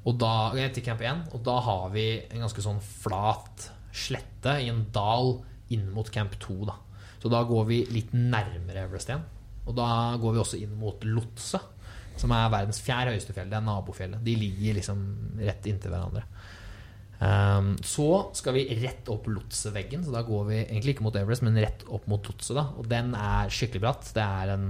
Og 0.07 0.19
da, 0.21 0.33
til 0.71 0.85
camp 0.85 1.01
1, 1.03 1.25
og 1.35 1.41
da 1.43 1.57
har 1.65 1.89
vi 1.91 2.05
en 2.29 2.45
ganske 2.45 2.63
sånn 2.63 2.79
flat 2.79 3.71
slette 3.97 4.53
i 4.63 4.69
en 4.71 4.85
dal 4.95 5.39
inn 5.73 5.89
mot 5.91 6.07
camp 6.13 6.37
2. 6.39 6.59
Da. 6.69 6.77
Så 7.19 7.31
da 7.33 7.41
går 7.47 7.65
vi 7.67 7.81
litt 7.91 8.13
nærmere 8.15 8.85
Everest 8.85 9.11
igjen. 9.11 9.25
Og 9.67 9.75
da 9.75 9.89
går 10.21 10.35
vi 10.35 10.39
også 10.39 10.59
inn 10.63 10.77
mot 10.79 11.01
Lotse, 11.03 11.59
som 12.17 12.31
er 12.33 12.53
verdens 12.53 12.79
fjerde 12.81 13.11
høyeste 13.13 13.35
fjell. 13.35 13.49
Det 13.51 13.57
er 13.59 13.65
nabofjellet. 13.65 14.23
De 14.23 14.37
ligger 14.39 14.77
liksom 14.79 15.01
rett 15.41 15.67
inntil 15.67 15.91
hverandre. 15.91 16.23
Um, 17.17 17.71
så 17.81 18.27
skal 18.37 18.53
vi 18.59 18.67
rett 18.83 19.07
opp 19.09 19.25
Lotseveggen, 19.31 20.03
så 20.05 20.13
da 20.13 20.21
går 20.25 20.43
vi 20.51 20.59
egentlig 20.59 20.93
ikke 20.95 21.07
mot 21.07 21.15
Everest, 21.17 21.45
men 21.45 21.57
rett 21.57 21.87
opp 21.89 22.05
mot 22.09 22.29
Lotse. 22.29 22.53
Da. 22.57 22.67
Og 22.77 22.85
den 22.89 23.15
er 23.17 23.53
skikkelig 23.53 23.83
bratt. 23.87 24.11
Det 24.13 24.25
er 24.25 24.53
en 24.53 24.69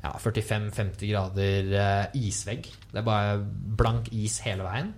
ja, 0.00 0.12
45-50 0.16 1.08
grader 1.08 1.72
uh, 1.72 2.20
isvegg. 2.20 2.68
Det 2.90 3.00
er 3.00 3.06
bare 3.06 3.40
blank 3.80 4.12
is 4.16 4.40
hele 4.44 4.66
veien. 4.68 4.92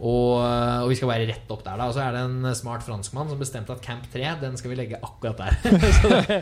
Og, 0.00 0.40
og 0.40 0.86
vi 0.88 0.96
skal 0.96 1.10
være 1.10 1.26
rett 1.28 1.50
opp 1.52 1.60
der, 1.60 1.76
da. 1.76 1.90
Og 1.90 1.92
så 1.92 2.06
er 2.06 2.14
det 2.16 2.22
en 2.24 2.54
smart 2.56 2.84
franskmann 2.86 3.28
som 3.28 3.40
bestemte 3.40 3.74
at 3.74 3.82
Camp 3.84 4.06
3 4.08 4.30
den 4.40 4.56
skal 4.56 4.72
vi 4.72 4.78
legge 4.78 4.96
akkurat 4.96 5.42
der. 5.42 5.58
så, 5.98 6.12
det, 6.14 6.38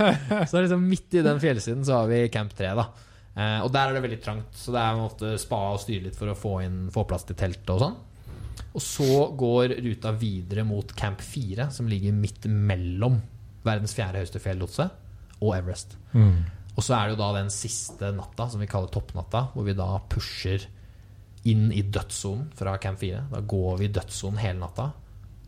så 0.47 0.63
liksom 0.63 0.85
midt 0.87 1.19
i 1.19 1.25
den 1.27 1.43
fjellsiden 1.43 1.83
så 1.87 2.05
har 2.05 2.13
vi 2.13 2.21
Camp 2.31 2.55
3, 2.55 2.71
da. 2.79 2.87
uh, 3.35 3.59
og 3.67 3.73
der 3.75 3.89
er 3.89 3.99
det 3.99 4.05
veldig 4.07 4.21
trangt, 4.23 4.55
så 4.55 4.77
det 4.77 4.85
er 4.85 5.03
ofte 5.03 5.33
spa 5.43 5.65
og 5.73 5.83
styre 5.83 6.07
litt 6.07 6.21
for 6.21 6.31
å 6.31 6.39
få, 6.39 6.61
inn, 6.69 6.85
få 6.95 7.03
plass 7.11 7.27
til 7.27 7.41
teltet 7.41 7.75
og 7.75 7.83
sånn. 7.83 7.99
Og 8.75 8.83
så 8.85 9.27
går 9.39 9.77
ruta 9.85 10.13
videre 10.19 10.65
mot 10.67 10.93
Camp 10.97 11.23
4, 11.25 11.71
som 11.75 11.89
ligger 11.91 12.15
midt 12.17 12.47
mellom 12.51 13.21
verdens 13.67 13.95
fjerde 13.97 14.23
høyeste 14.23 14.41
fjell, 14.43 14.61
Lotse, 14.63 14.89
og 15.39 15.53
Everest. 15.57 15.97
Mm. 16.13 16.47
Og 16.79 16.85
så 16.85 16.95
er 16.95 17.09
det 17.09 17.17
jo 17.17 17.21
da 17.23 17.33
den 17.41 17.51
siste 17.53 18.13
natta, 18.15 18.47
som 18.51 18.63
vi 18.63 18.71
kaller 18.71 18.91
toppnatta, 18.95 19.49
hvor 19.55 19.67
vi 19.67 19.77
da 19.77 19.91
pusher 20.11 20.69
inn 21.49 21.69
i 21.75 21.83
dødssonen 21.83 22.49
fra 22.59 22.77
camp 22.83 23.01
4. 23.03 23.25
Da 23.33 23.43
går 23.43 23.81
vi 23.81 23.89
i 23.89 23.93
dødssonen 23.95 24.41
hele 24.43 24.61
natta. 24.63 24.91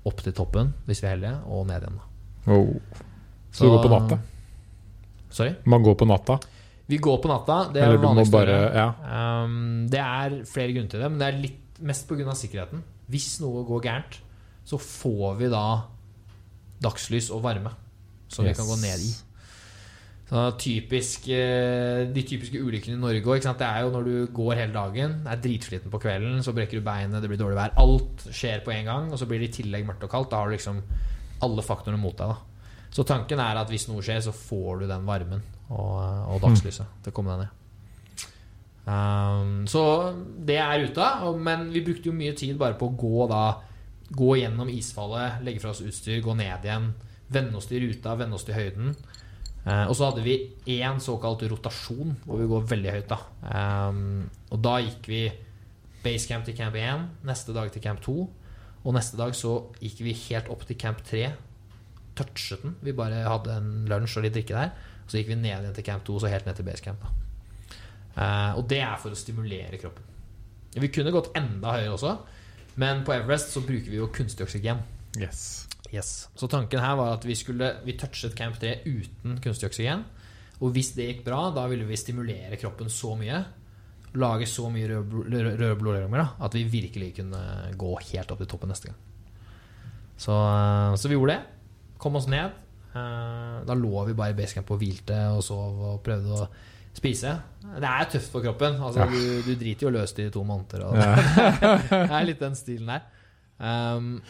Opp 0.08 0.22
til 0.24 0.34
toppen, 0.34 0.72
hvis 0.88 1.02
vi 1.02 1.08
er 1.08 1.16
heldige, 1.16 1.36
og 1.46 1.68
ned 1.68 1.86
igjen. 1.86 2.00
Oh. 2.46 2.54
Wow. 2.54 3.06
Så 3.50 3.66
du 3.66 3.74
går 3.74 3.84
på 3.84 3.92
natta? 3.92 4.18
Sorry? 5.30 5.54
Man 5.70 5.82
går 5.86 5.94
på 5.98 6.08
natta? 6.08 6.38
Vi 6.90 6.98
går 6.98 7.18
på 7.22 7.30
natta. 7.30 7.58
Det 7.74 7.82
er 7.82 7.98
bare. 8.32 8.56
Ja. 8.74 8.86
Um, 9.44 9.86
det 9.90 10.00
er 10.02 10.40
flere 10.50 10.74
grunner 10.74 10.90
til 10.90 11.02
det, 11.02 11.10
men 11.10 11.20
det 11.22 11.28
er 11.28 11.38
litt 11.38 11.82
mest 11.86 12.08
pga. 12.08 12.34
sikkerheten. 12.34 12.82
Hvis 13.10 13.40
noe 13.42 13.64
går 13.68 13.82
gærent, 13.86 14.20
så 14.64 14.78
får 14.80 15.40
vi 15.40 15.50
da 15.50 15.64
dagslys 16.80 17.30
og 17.34 17.42
varme 17.44 17.74
som 18.30 18.46
vi 18.46 18.54
kan 18.54 18.68
gå 18.68 18.78
ned 18.80 19.02
i. 19.04 19.10
Så 20.30 20.42
typisk, 20.62 21.26
eh, 21.28 22.06
De 22.14 22.22
typiske 22.22 22.60
ulykkene 22.62 22.94
i 22.94 23.00
Norge 23.00 23.24
også? 23.26 23.52
Det 23.58 23.66
er 23.66 23.80
jo 23.82 23.90
når 23.90 24.04
du 24.04 24.26
går 24.32 24.54
hele 24.54 24.72
dagen, 24.72 25.26
er 25.26 25.40
dritsliten 25.42 25.90
på 25.90 25.98
kvelden, 25.98 26.42
så 26.42 26.54
brekker 26.54 26.78
du 26.78 26.84
beinet, 26.86 27.20
det 27.20 27.28
blir 27.28 27.40
dårlig 27.40 27.58
vær. 27.58 27.74
Alt 27.76 28.28
skjer 28.30 28.62
på 28.64 28.70
en 28.70 28.84
gang, 28.84 29.10
og 29.10 29.18
så 29.18 29.26
blir 29.26 29.40
det 29.40 29.50
i 29.50 29.62
tillegg 29.62 29.86
mørkt 29.88 30.04
og 30.06 30.10
kaldt. 30.10 30.30
Da 30.30 30.36
har 30.36 30.46
du 30.46 30.54
liksom 30.54 30.82
alle 31.42 31.62
faktorene 31.62 31.98
mot 32.00 32.16
deg. 32.16 32.28
da 32.28 32.36
Så 32.92 33.02
tanken 33.04 33.40
er 33.40 33.58
at 33.58 33.68
hvis 33.68 33.88
noe 33.88 34.02
skjer, 34.02 34.20
så 34.22 34.32
får 34.32 34.80
du 34.80 34.86
den 34.86 35.06
varmen 35.06 35.42
og, 35.68 35.98
og 36.30 36.40
dagslyset 36.46 36.86
til 37.02 37.10
å 37.10 37.16
komme 37.16 37.34
deg 37.34 37.46
ned. 37.48 37.59
Um, 38.90 39.66
så 39.70 39.82
det 40.18 40.56
er 40.58 40.80
ruta, 40.82 41.10
men 41.38 41.68
vi 41.70 41.82
brukte 41.86 42.10
jo 42.10 42.16
mye 42.16 42.34
tid 42.38 42.56
bare 42.58 42.78
på 42.80 42.90
å 42.90 42.96
gå 42.98 43.26
da 43.30 43.42
Gå 44.10 44.32
gjennom 44.40 44.66
isfallet, 44.72 45.36
legge 45.46 45.60
fra 45.62 45.70
oss 45.70 45.84
utstyr, 45.86 46.16
gå 46.24 46.32
ned 46.34 46.64
igjen. 46.66 46.88
Vende 47.30 47.60
oss 47.60 47.68
til 47.70 47.84
ruta, 47.84 48.16
vende 48.18 48.34
oss 48.34 48.42
til 48.42 48.56
høyden. 48.56 48.88
Uh, 49.62 49.84
og 49.84 49.92
så 49.94 50.08
hadde 50.08 50.24
vi 50.24 50.34
én 50.74 50.98
såkalt 50.98 51.44
rotasjon, 51.46 52.16
hvor 52.24 52.40
vi 52.40 52.48
går 52.50 52.66
veldig 52.72 52.94
høyt. 52.96 53.12
da 53.12 53.20
um, 53.86 54.24
Og 54.50 54.58
da 54.66 54.74
gikk 54.82 55.06
vi 55.12 55.22
basecamp 56.02 56.48
til 56.48 56.58
camp 56.58 56.74
1, 56.80 57.06
neste 57.30 57.54
dag 57.54 57.70
til 57.70 57.86
camp 57.86 58.02
2. 58.02 58.16
Og 58.82 58.98
neste 58.98 59.20
dag 59.20 59.38
så 59.38 59.60
gikk 59.78 60.02
vi 60.08 60.18
helt 60.24 60.50
opp 60.50 60.66
til 60.66 60.80
camp 60.80 61.06
3. 61.06 61.28
Touchet 62.18 62.66
den. 62.66 62.74
Vi 62.82 62.98
bare 62.98 63.22
hadde 63.28 63.60
en 63.62 63.72
lunsj 63.94 64.18
og 64.18 64.26
litt 64.26 64.34
drikke 64.40 64.58
der. 64.58 64.74
Så 65.06 65.20
gikk 65.20 65.36
vi 65.36 65.38
ned 65.38 65.54
igjen 65.54 65.78
til 65.78 65.86
camp 65.86 66.02
2, 66.08 66.18
så 66.18 66.34
helt 66.34 66.50
ned 66.50 66.58
til 66.58 66.66
basecamp. 66.66 67.06
da 67.06 67.29
Og 68.16 68.66
det 68.68 68.80
er 68.82 68.96
for 69.00 69.10
å 69.14 69.18
stimulere 69.18 69.78
kroppen. 69.80 70.04
Vi 70.74 70.88
kunne 70.92 71.10
gått 71.14 71.32
enda 71.38 71.72
høyere 71.76 71.94
også, 71.96 72.14
men 72.76 73.04
på 73.04 73.12
Everest 73.14 73.50
så 73.54 73.60
bruker 73.66 73.90
vi 73.90 73.96
jo 73.98 74.06
kunstig 74.14 74.44
oksygen. 74.46 74.82
Yes. 75.18 75.66
Yes. 75.92 76.28
Så 76.38 76.46
tanken 76.48 76.78
her 76.80 76.94
var 76.94 77.16
at 77.16 77.24
vi 77.26 77.34
skulle 77.34 77.72
Vi 77.84 77.96
touchet 77.98 78.36
Camp 78.38 78.60
3 78.62 78.76
uten 78.86 79.40
kunstig 79.42 79.66
oksygen. 79.70 80.04
Og 80.60 80.72
hvis 80.76 80.92
det 80.94 81.08
gikk 81.08 81.24
bra, 81.26 81.50
da 81.56 81.64
ville 81.66 81.86
vi 81.88 81.96
stimulere 81.98 82.56
kroppen 82.60 82.86
så 82.92 83.16
mye, 83.18 83.40
lage 84.20 84.46
så 84.46 84.68
mye 84.70 84.86
røde 84.90 85.08
blo- 85.10 85.24
røde- 85.26 85.56
røde 85.58 85.78
blodlegemer, 85.80 86.28
at 86.40 86.52
vi 86.54 86.64
virkelig 86.70 87.14
kunne 87.16 87.40
gå 87.80 87.90
helt 88.12 88.30
opp 88.30 88.38
til 88.38 88.46
toppen 88.52 88.68
neste 88.70 88.90
gang. 88.92 88.98
Så, 90.20 90.34
så 91.00 91.08
vi 91.08 91.16
gjorde 91.16 91.34
det. 91.38 91.42
Kom 91.98 92.16
oss 92.20 92.26
ned. 92.28 92.52
Eh, 92.94 93.64
Da 93.66 93.74
lå 93.74 94.04
vi 94.06 94.14
bare 94.18 94.30
i 94.34 94.38
basecamp 94.38 94.70
og 94.70 94.78
hvilte 94.82 95.16
og 95.34 95.42
sov 95.46 95.80
og 95.94 96.02
prøvde 96.04 96.36
å 96.36 96.48
spise. 96.96 97.32
Det 97.62 97.86
er 97.86 98.08
tøft 98.10 98.30
for 98.32 98.42
kroppen. 98.44 98.78
Altså, 98.82 99.00
Ja. 99.00 99.06
du, 99.06 99.42
du 99.46 99.54
driter 99.60 99.86
jo 99.86 99.92
løst 99.94 100.18
i 100.18 100.28
to 100.30 100.42
måneder. 100.44 100.86
Ja. 100.94 101.14
det 102.08 102.10
er 102.10 102.24
litt 102.26 102.40
den 102.42 102.56
stilen 102.58 102.90
der. 102.90 103.04
Um, 103.60 104.22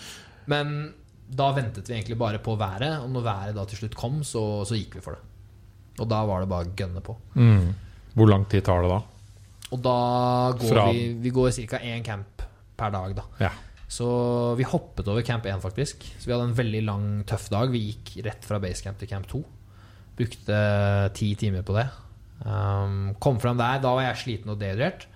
men 0.51 0.75
da 1.31 1.53
ventet 1.55 1.87
vi 1.89 1.95
egentlig 1.95 2.19
bare 2.19 2.41
på 2.43 2.57
været, 2.59 2.99
og 3.05 3.11
når 3.15 3.23
været 3.23 3.55
da 3.55 3.65
til 3.71 3.79
slutt 3.85 3.95
kom, 3.97 4.21
så, 4.27 4.65
så 4.67 4.75
gikk 4.77 4.97
vi 4.99 5.05
for 5.05 5.15
det. 5.15 5.23
Og 6.03 6.09
da 6.11 6.25
var 6.27 6.41
det 6.43 6.49
bare 6.51 6.67
å 6.67 6.75
gønne 6.77 7.01
på. 7.07 7.15
Mm. 7.39 7.71
Hvor 8.17 8.29
lang 8.33 8.47
tid 8.51 8.65
tar 8.67 8.83
det 8.83 8.91
da? 8.91 9.01
Og 9.71 9.83
da 9.85 9.97
går 10.59 10.73
Fra- 10.73 10.87
vi 10.93 11.13
Vi 11.23 11.31
går 11.31 11.51
ca. 11.71 11.79
én 11.79 12.03
camp 12.05 12.43
per 12.77 12.91
dag, 12.91 13.15
da. 13.15 13.23
Ja. 13.39 13.51
Så 13.91 14.07
vi 14.59 14.65
hoppet 14.67 15.07
over 15.11 15.23
camp 15.27 15.47
1, 15.47 15.61
faktisk. 15.63 16.03
Så 16.19 16.27
vi 16.27 16.33
hadde 16.35 16.49
en 16.51 16.55
veldig 16.59 16.83
lang, 16.87 17.07
tøff 17.27 17.49
dag. 17.51 17.71
Vi 17.71 17.81
gikk 17.93 18.25
rett 18.27 18.45
fra 18.47 18.59
basecamp 18.63 18.99
til 18.99 19.09
camp 19.11 19.27
2. 19.31 19.41
Brukte 20.19 20.59
ti 21.15 21.35
timer 21.39 21.63
på 21.67 21.75
det. 21.79 21.87
Um, 22.41 23.15
kom 23.21 23.41
fram 23.41 23.59
der. 23.61 23.81
Da 23.83 23.95
var 23.97 24.07
jeg 24.09 24.21
sliten 24.25 24.53
og 24.53 24.61
dehydrert. 24.61 25.07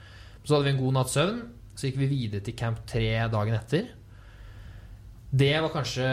Så 0.44 0.54
hadde 0.56 0.68
vi 0.68 0.74
en 0.76 0.82
god 0.82 0.96
natts 0.98 1.16
søvn. 1.16 1.42
Så 1.74 1.88
gikk 1.88 2.00
vi 2.02 2.10
videre 2.10 2.44
til 2.44 2.56
camp 2.58 2.82
3 2.90 3.04
dagen 3.32 3.56
etter. 3.56 3.92
Det 5.34 5.50
var 5.58 5.72
kanskje 5.74 6.06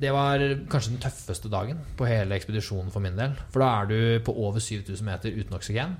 Det 0.00 0.10
var 0.12 0.42
kanskje 0.68 0.90
den 0.92 1.00
tøffeste 1.00 1.48
dagen 1.48 1.78
på 1.96 2.04
hele 2.04 2.36
ekspedisjonen 2.36 2.90
for 2.92 3.00
min 3.00 3.16
del. 3.16 3.36
For 3.52 3.64
da 3.64 3.70
er 3.80 3.86
du 3.88 4.24
på 4.26 4.34
over 4.34 4.60
7000 4.60 5.06
meter 5.06 5.32
uten 5.32 5.56
oksygen. 5.56 5.94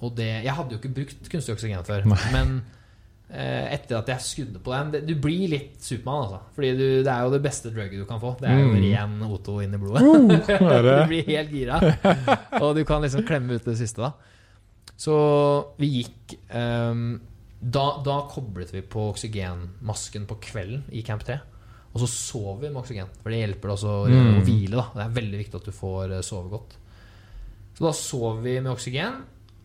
Og 0.00 0.16
det 0.16 0.44
Jeg 0.44 0.54
hadde 0.54 0.74
jo 0.74 0.80
ikke 0.80 0.94
brukt 0.94 1.30
kunstig 1.30 1.54
oksygen 1.54 1.84
før, 1.86 2.04
Nei. 2.08 2.18
men 2.32 2.62
etter 3.34 3.96
at 3.98 4.08
jeg 4.12 4.22
skudde 4.22 4.60
på 4.62 4.70
den 4.72 5.06
Du 5.08 5.14
blir 5.18 5.48
litt 5.50 5.80
Supermann, 5.82 6.24
altså. 6.28 6.40
Fordi 6.54 6.70
du, 6.78 6.84
det 7.02 7.10
er 7.10 7.24
jo 7.26 7.32
det 7.34 7.42
beste 7.42 7.72
drugget 7.74 7.98
du 7.98 8.06
kan 8.06 8.20
få. 8.22 8.36
Det 8.40 8.48
er 8.48 8.60
jo 8.60 8.68
Mm. 8.70 8.80
ren 8.84 9.16
O2 9.26 9.56
inn 9.64 9.74
i 9.74 9.80
blodet. 9.82 10.02
Uh, 10.04 10.78
du 10.86 11.08
blir 11.10 11.24
helt 11.32 11.50
gira. 11.50 11.80
Og 12.62 12.74
du 12.78 12.84
kan 12.88 13.02
liksom 13.02 13.24
klemme 13.26 13.56
ut 13.58 13.64
det 13.66 13.76
siste, 13.80 13.98
da. 14.04 14.12
Så 14.96 15.14
vi 15.80 15.88
gikk 16.02 16.36
um, 16.54 17.18
da, 17.64 17.86
da 18.06 18.20
koblet 18.30 18.70
vi 18.74 18.82
på 18.86 19.08
oksygenmasken 19.14 20.26
på 20.30 20.36
kvelden 20.44 20.84
i 20.94 21.02
Camp 21.02 21.24
3. 21.26 21.40
Og 21.94 22.00
så 22.02 22.08
sov 22.10 22.60
vi 22.62 22.68
med 22.70 22.80
oksygen, 22.82 23.10
for 23.22 23.30
det 23.30 23.38
hjelper 23.44 23.70
deg 23.70 23.76
også 23.76 23.92
Mm. 24.10 24.38
å 24.38 24.44
hvile. 24.46 24.76
da 24.76 24.86
Det 24.94 25.04
er 25.04 25.18
veldig 25.20 25.38
viktig 25.44 25.60
at 25.60 25.64
du 25.68 25.72
får 25.72 26.12
eh, 26.18 26.22
sove 26.26 26.50
godt. 26.50 26.76
Så 27.74 27.84
da 27.86 27.92
sov 27.92 28.42
vi 28.42 28.60
med 28.60 28.72
oksygen 28.72 29.20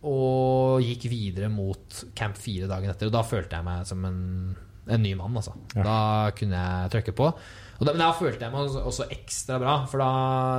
og 0.08 0.84
gikk 0.84 1.10
videre 1.12 1.50
mot 1.52 2.04
Camp 2.16 2.38
4 2.40 2.70
dagen 2.72 2.92
etter. 2.92 3.10
Og 3.10 3.16
da 3.16 3.24
følte 3.28 3.58
jeg 3.58 3.68
meg 3.68 3.88
som 3.90 4.06
en, 4.08 4.22
en 4.88 5.04
ny 5.04 5.12
mann, 5.20 5.36
altså. 5.36 5.56
Ja. 5.76 5.84
Da 5.84 5.98
kunne 6.38 6.62
jeg 6.62 6.94
trykke 6.96 7.16
på. 7.18 7.28
Og 7.80 7.84
da, 7.84 7.92
men 7.92 8.04
da 8.04 8.14
følte 8.16 8.46
jeg 8.46 8.54
meg 8.54 8.68
også, 8.68 8.86
også 8.92 9.10
ekstra 9.16 9.60
bra, 9.60 9.76
for 9.92 10.04
da, 10.04 10.12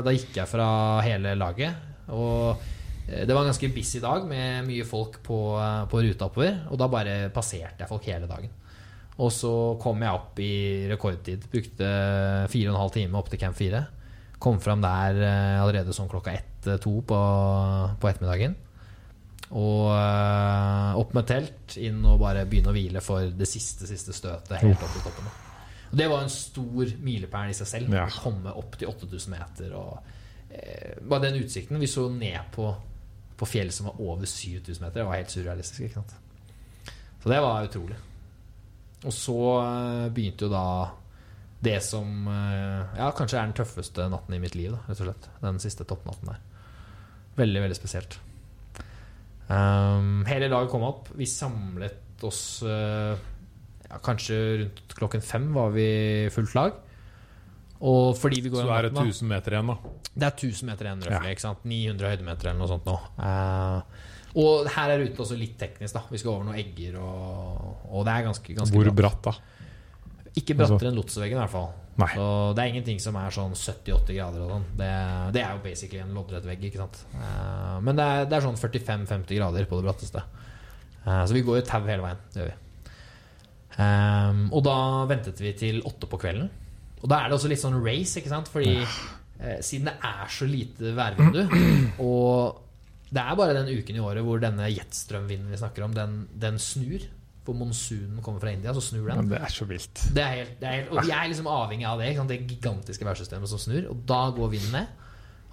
da 0.05 0.15
gikk 0.17 0.37
jeg 0.43 0.49
fra 0.51 0.69
hele 1.05 1.35
laget. 1.41 1.89
Og 2.13 2.61
eh, 3.09 3.25
det 3.25 3.33
var 3.33 3.45
en 3.45 3.53
ganske 3.53 3.73
busy 3.73 4.01
dag 4.05 4.29
med 4.29 4.69
mye 4.69 4.89
folk 4.89 5.21
på, 5.25 5.41
eh, 5.61 5.83
på 5.89 6.05
ruta 6.05 6.29
oppover. 6.29 6.65
Og 6.69 6.81
da 6.81 6.91
bare 6.93 7.19
passerte 7.33 7.85
jeg 7.85 7.93
folk 7.93 8.09
hele 8.13 8.29
dagen. 8.29 8.57
Og 9.21 9.29
så 9.37 9.53
kom 9.81 10.01
jeg 10.01 10.17
opp 10.17 10.41
i 10.41 10.53
rekordtid. 10.89 11.49
Brukte 11.53 11.89
fire 12.53 12.71
og 12.71 12.77
en 12.77 12.83
halv 12.85 12.95
time 12.95 13.21
opp 13.21 13.29
til 13.33 13.41
camp 13.41 13.57
4. 13.57 13.85
Kom 14.41 14.61
fram 14.65 14.85
der 14.85 15.21
eh, 15.21 15.61
allerede 15.61 15.97
sånn 15.97 16.09
klokka 16.13 16.37
ett-to 16.37 16.99
på, 17.09 17.21
på 18.01 18.09
ettermiddagen. 18.13 18.57
Og 19.51 19.89
uh, 19.91 20.95
opp 21.01 21.15
med 21.17 21.27
telt, 21.27 21.75
inn 21.83 22.05
og 22.07 22.21
bare 22.23 22.45
begynne 22.47 22.71
å 22.71 22.77
hvile 22.77 23.03
for 23.03 23.33
det 23.35 23.49
siste 23.51 23.89
siste 23.91 24.15
støtet 24.15 24.61
helt 24.63 24.79
opp 24.79 24.93
til 24.95 25.03
toppen. 25.09 25.33
Og 25.91 25.97
Det 25.99 26.07
var 26.13 26.23
en 26.23 26.31
stor 26.31 26.93
milepæl 27.03 27.51
i 27.51 27.57
seg 27.59 27.71
selv. 27.73 27.97
Ja. 27.97 28.07
Å 28.07 28.23
komme 28.23 28.55
opp 28.55 28.79
til 28.79 28.93
8000 28.93 29.35
meter. 29.35 29.75
Og, 29.81 30.15
uh, 30.53 30.95
bare 31.03 31.27
den 31.27 31.41
utsikten. 31.43 31.81
Vi 31.83 31.91
så 31.91 32.07
ned 32.15 32.53
på, 32.55 32.69
på 33.41 33.51
fjell 33.51 33.75
som 33.75 33.91
var 33.91 33.99
over 34.07 34.31
7000 34.31 34.85
meter. 34.85 35.01
Det 35.01 35.09
var 35.11 35.19
helt 35.19 35.35
surrealistisk. 35.35 35.83
ikke 35.89 35.99
sant? 35.99 36.15
Så 37.21 37.35
det 37.35 37.43
var 37.43 37.67
utrolig. 37.67 37.99
Og 39.01 39.13
så 39.17 39.37
eh, 39.65 40.07
begynte 40.13 40.45
jo 40.45 40.51
da 40.53 40.65
det 41.65 41.79
som 41.85 42.29
ja, 42.29 43.11
kanskje 43.17 43.37
er 43.37 43.49
den 43.49 43.55
tøffeste 43.57 44.07
natten 44.13 44.37
i 44.37 44.41
mitt 44.41 44.57
liv. 44.57 44.73
Da, 44.73 44.81
rett 44.89 45.03
og 45.03 45.09
slett. 45.09 45.29
Den 45.43 45.61
siste 45.61 45.85
toppnatten 45.89 46.33
der. 46.33 46.39
Veldig, 47.41 47.63
veldig 47.65 47.77
spesielt. 47.77 48.17
Um, 49.51 50.23
hele 50.29 50.47
laget 50.53 50.71
kom 50.71 50.85
opp. 50.87 51.09
Vi 51.19 51.27
samlet 51.27 52.23
oss 52.23 52.61
uh, 52.63 53.17
ja, 53.89 53.99
Kanskje 54.05 54.37
rundt 54.61 54.95
klokken 54.95 55.25
fem 55.25 55.49
var 55.57 55.73
vi 55.75 55.89
fullt 56.35 56.55
lag. 56.55 56.79
Og 57.81 58.13
fordi 58.21 58.43
vi 58.45 58.53
går 58.53 58.67
Så 58.67 58.73
er 58.77 58.87
det 58.87 58.93
natten, 58.93 59.09
1000 59.09 59.29
meter 59.31 59.57
igjen, 59.57 59.71
da. 59.73 59.77
det 60.13 60.27
er 60.29 60.35
1000 60.37 60.69
meter 60.69 60.87
igjen, 60.87 61.05
Ja. 61.07 61.13
røftlig, 61.17 61.41
sant? 61.41 61.63
900 61.65 62.11
høydemeter 62.13 62.51
eller 62.51 62.61
noe 62.61 62.69
sånt 62.69 62.85
nå. 62.91 62.97
Uh, 63.17 63.81
og 64.41 64.69
her 64.77 64.93
er 64.93 65.01
ruten 65.01 65.25
også 65.25 65.39
litt 65.41 65.57
teknisk, 65.59 65.95
da. 65.97 66.03
Vi 66.13 66.21
skal 66.21 66.35
over 66.35 66.45
noen 66.51 66.61
egger, 66.61 66.99
og, 67.01 67.87
og 67.89 68.05
det 68.07 68.13
er 68.19 68.27
ganske, 68.29 68.55
ganske 68.59 68.77
Hvor 68.77 68.91
bratt. 68.93 69.23
bratt, 69.25 69.31
da? 69.31 70.35
Ikke 70.39 70.55
brattere 70.61 70.93
enn 70.93 71.01
Lotseveggen, 71.01 71.41
i 71.41 71.41
hvert 71.41 71.55
fall. 71.57 71.73
Nei. 71.99 72.09
Så 72.15 72.27
det 72.57 72.63
er 72.63 72.71
ingenting 72.71 73.01
som 73.03 73.17
er 73.21 73.35
sånn 73.35 73.53
70-80 73.57 74.17
grader 74.17 74.45
og 74.45 74.53
sånn. 74.55 74.67
Det, 74.79 74.91
det 75.37 75.43
er 75.43 75.57
jo 75.57 75.65
basically 75.65 76.01
en 76.05 76.15
loddrett 76.17 76.47
vegg, 76.49 76.63
ikke 76.71 76.81
sant. 76.81 77.03
Eh, 77.19 77.77
men 77.85 77.99
det 77.99 78.07
er, 78.07 78.31
det 78.31 78.39
er 78.39 78.47
sånn 78.47 78.61
45-50 78.61 79.37
grader 79.37 79.69
på 79.69 79.81
det 79.81 79.89
bratteste. 79.89 80.25
Eh, 81.05 81.23
så 81.27 81.37
vi 81.37 81.45
går 81.45 81.61
jo 81.61 81.67
tau 81.69 81.83
hele 81.89 82.05
veien. 82.07 82.23
Det 82.33 82.43
gjør 82.43 82.51
vi. 82.53 82.57
Eh, 83.81 84.41
og 84.51 84.65
da 84.67 84.79
ventet 85.11 85.45
vi 85.45 85.55
til 85.59 85.83
åtte 85.89 86.09
på 86.11 86.21
kvelden. 86.21 86.49
Og 87.01 87.09
da 87.09 87.21
er 87.21 87.31
det 87.31 87.39
også 87.39 87.51
litt 87.51 87.63
sånn 87.63 87.81
race, 87.85 88.19
ikke 88.21 88.33
sant? 88.33 88.51
Fordi 88.53 88.75
eh, 88.81 89.61
siden 89.65 89.89
det 89.89 89.97
er 90.05 90.33
så 90.33 90.49
lite 90.49 90.93
værvindu, 90.97 91.41
og 92.09 92.67
det 93.11 93.23
er 93.23 93.39
bare 93.39 93.57
den 93.57 93.73
uken 93.81 93.97
i 93.97 94.03
året 94.05 94.23
hvor 94.27 94.43
denne 94.43 94.69
jetstrømvinden 94.71 95.51
vi 95.51 95.59
snakker 95.59 95.87
om, 95.87 95.97
den, 95.97 96.21
den 96.39 96.61
snur. 96.63 97.09
For 97.47 97.57
monsunen 97.57 98.21
kommer 98.23 98.41
fra 98.43 98.51
India, 98.53 98.73
så 98.77 98.83
snur 98.85 99.07
den. 99.09 99.17
Men 99.23 99.31
det 99.33 99.39
er 99.41 99.49
så 99.55 99.65
vilt. 99.65 100.03
Det 100.15 100.21
er 100.23 100.35
helt, 100.43 100.55
det 100.61 100.69
er 100.69 100.75
helt, 100.83 100.91
og 100.93 101.07
vi 101.07 101.11
er 101.17 101.27
liksom 101.33 101.47
avhengig 101.49 101.87
av 101.89 101.99
det. 102.03 102.11
Det 102.29 102.37
gigantiske 102.51 103.07
værsystemet 103.09 103.49
som 103.49 103.59
snur. 103.63 103.87
Og 103.95 104.03
da 104.07 104.21
går 104.37 104.53
vinden 104.53 104.73
ned. 104.77 104.87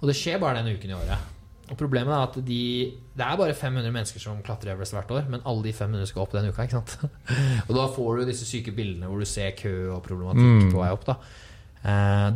Og 0.00 0.06
det 0.10 0.16
skjer 0.18 0.38
bare 0.42 0.60
den 0.62 0.76
uken 0.76 0.90
i 0.92 0.94
året. 0.98 1.18
Og 1.68 1.76
problemet 1.76 2.12
er 2.14 2.22
at 2.28 2.36
de, 2.46 2.60
det 3.16 3.24
er 3.24 3.36
bare 3.36 3.54
500 3.56 3.90
mennesker 3.92 4.20
som 4.22 4.38
klatrer 4.44 4.72
Everest 4.72 4.94
hvert 4.96 5.10
år, 5.12 5.26
men 5.28 5.42
alle 5.44 5.64
de 5.66 5.72
500 5.76 6.06
skal 6.08 6.22
opp 6.22 6.32
den 6.32 6.46
uka. 6.48 6.62
ikke 6.64 6.78
sant? 6.78 6.94
Og 7.68 7.74
da 7.76 7.84
får 7.96 8.16
du 8.20 8.22
disse 8.30 8.46
syke 8.48 8.72
bildene 8.76 9.08
hvor 9.10 9.20
du 9.20 9.28
ser 9.28 9.50
kø 9.58 9.74
og 9.96 10.02
problematikk 10.06 10.68
Mm. 10.68 10.70
på 10.72 10.80
vei 10.80 10.92
opp. 10.94 11.04
da 11.10 11.16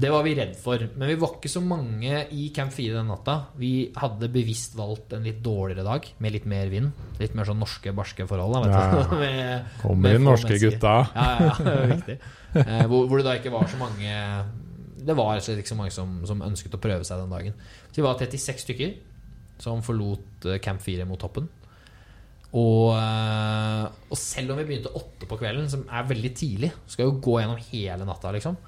Det 0.03 0.09
var 0.13 0.23
vi 0.27 0.33
redd 0.39 0.55
for. 0.59 0.81
Men 0.97 1.09
vi 1.11 1.17
var 1.21 1.35
ikke 1.37 1.51
så 1.53 1.61
mange 1.65 2.23
i 2.33 2.47
Camp 2.55 2.73
4 2.75 2.95
den 2.99 3.09
natta. 3.11 3.35
Vi 3.61 3.91
hadde 3.99 4.29
bevisst 4.33 4.75
valgt 4.79 5.13
en 5.17 5.27
litt 5.27 5.41
dårligere 5.45 5.85
dag, 5.87 6.07
med 6.25 6.33
litt 6.37 6.47
mer 6.49 6.71
vind. 6.73 6.93
Litt 7.21 7.35
mer 7.39 7.49
sånn 7.49 7.61
norske, 7.63 7.93
barske 7.97 8.27
forhold. 8.31 8.59
Vet 8.65 8.73
Ja. 8.73 9.07
Med- 9.23 9.71
Kommer 9.83 10.17
de 10.17 10.25
norske 10.25 10.59
gutta. 10.63 10.95
Ja, 11.15 11.31
ja, 11.51 11.79
viktig. 11.95 12.19
Eh, 12.63 12.85
hvor, 12.91 13.07
hvor 13.11 13.21
det 13.23 13.27
da 13.29 13.37
ikke 13.39 13.53
var 13.55 13.65
så 13.73 13.79
mange 13.81 14.13
Det 15.03 15.15
var 15.17 15.31
rett 15.33 15.41
og 15.43 15.47
slett 15.49 15.63
ikke 15.63 15.73
så 15.73 15.79
mange 15.79 15.95
som, 15.95 16.11
som 16.29 16.43
ønsket 16.45 16.75
å 16.77 16.81
prøve 16.83 17.07
seg 17.09 17.23
den 17.25 17.33
dagen. 17.33 17.55
Så 17.91 17.99
vi 18.03 18.05
var 18.07 18.19
36 18.21 18.67
stykker 18.67 18.93
som 19.63 19.81
forlot 19.83 20.47
eh, 20.51 20.59
Camp 20.63 20.81
4 20.85 21.07
mot 21.09 21.19
toppen. 21.23 21.49
Og, 22.53 22.93
eh, 22.99 23.85
og 24.13 24.19
selv 24.21 24.53
om 24.53 24.59
vi 24.61 24.67
begynte 24.69 24.93
åtte 24.99 25.27
på 25.29 25.39
kvelden, 25.41 25.71
som 25.73 25.87
er 25.89 26.05
veldig 26.11 26.33
tidlig, 26.37 26.69
skal 26.93 27.09
jo 27.09 27.15
gå 27.25 27.39
gjennom 27.41 27.61
hele 27.71 28.05
natta, 28.09 28.33
liksom, 28.37 28.59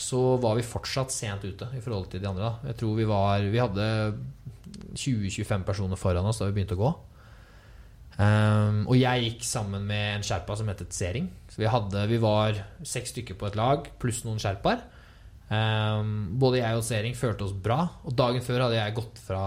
så 0.00 0.20
var 0.40 0.56
vi 0.56 0.64
fortsatt 0.64 1.12
sent 1.12 1.44
ute 1.44 1.68
i 1.76 1.82
forhold 1.84 2.08
til 2.12 2.22
de 2.22 2.28
andre. 2.30 2.48
Da. 2.48 2.70
Jeg 2.70 2.80
tror 2.80 2.96
vi 2.96 3.06
var 3.08 3.44
Vi 3.44 3.60
hadde 3.60 3.86
20-25 4.96 5.66
personer 5.66 6.00
foran 6.00 6.26
oss 6.26 6.40
da 6.40 6.48
vi 6.48 6.56
begynte 6.56 6.78
å 6.78 6.80
gå. 6.80 6.92
Um, 8.20 8.82
og 8.84 8.96
jeg 8.98 9.24
gikk 9.24 9.44
sammen 9.48 9.84
med 9.88 10.18
en 10.18 10.24
sherpa 10.26 10.56
som 10.58 10.68
het 10.68 10.82
Sering. 10.92 11.28
Så 11.52 11.62
vi, 11.62 11.68
hadde, 11.70 12.06
vi 12.10 12.18
var 12.20 12.58
seks 12.86 13.14
stykker 13.14 13.38
på 13.38 13.48
et 13.48 13.58
lag, 13.60 13.86
pluss 14.00 14.24
noen 14.26 14.40
sherpaer. 14.42 14.82
Um, 15.50 16.36
både 16.40 16.60
jeg 16.60 16.78
og 16.78 16.84
Sering 16.86 17.16
følte 17.18 17.46
oss 17.46 17.56
bra. 17.56 17.82
Og 18.04 18.16
dagen 18.16 18.44
før 18.44 18.66
hadde 18.66 18.80
jeg 18.80 18.98
gått 18.98 19.20
fra 19.24 19.44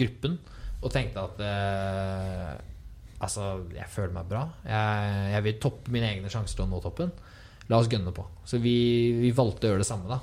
gruppen 0.00 0.40
og 0.80 0.92
tenkte 0.94 1.24
at 1.28 1.40
uh, 1.44 2.66
Altså, 3.20 3.66
jeg 3.76 3.84
føler 3.92 4.14
meg 4.14 4.28
bra. 4.30 4.46
Jeg, 4.64 5.24
jeg 5.34 5.44
vil 5.44 5.58
toppe 5.60 5.92
mine 5.92 6.08
egne 6.08 6.30
sjanser 6.32 6.56
til 6.56 6.64
å 6.64 6.70
nå 6.70 6.78
toppen. 6.80 7.10
La 7.70 7.78
oss 7.78 7.88
gønne 7.90 8.12
på. 8.14 8.24
Så 8.44 8.58
vi, 8.62 8.76
vi 9.20 9.30
valgte 9.34 9.68
å 9.68 9.72
gjøre 9.72 9.84
det 9.84 9.88
samme, 9.88 10.10
da. 10.10 10.20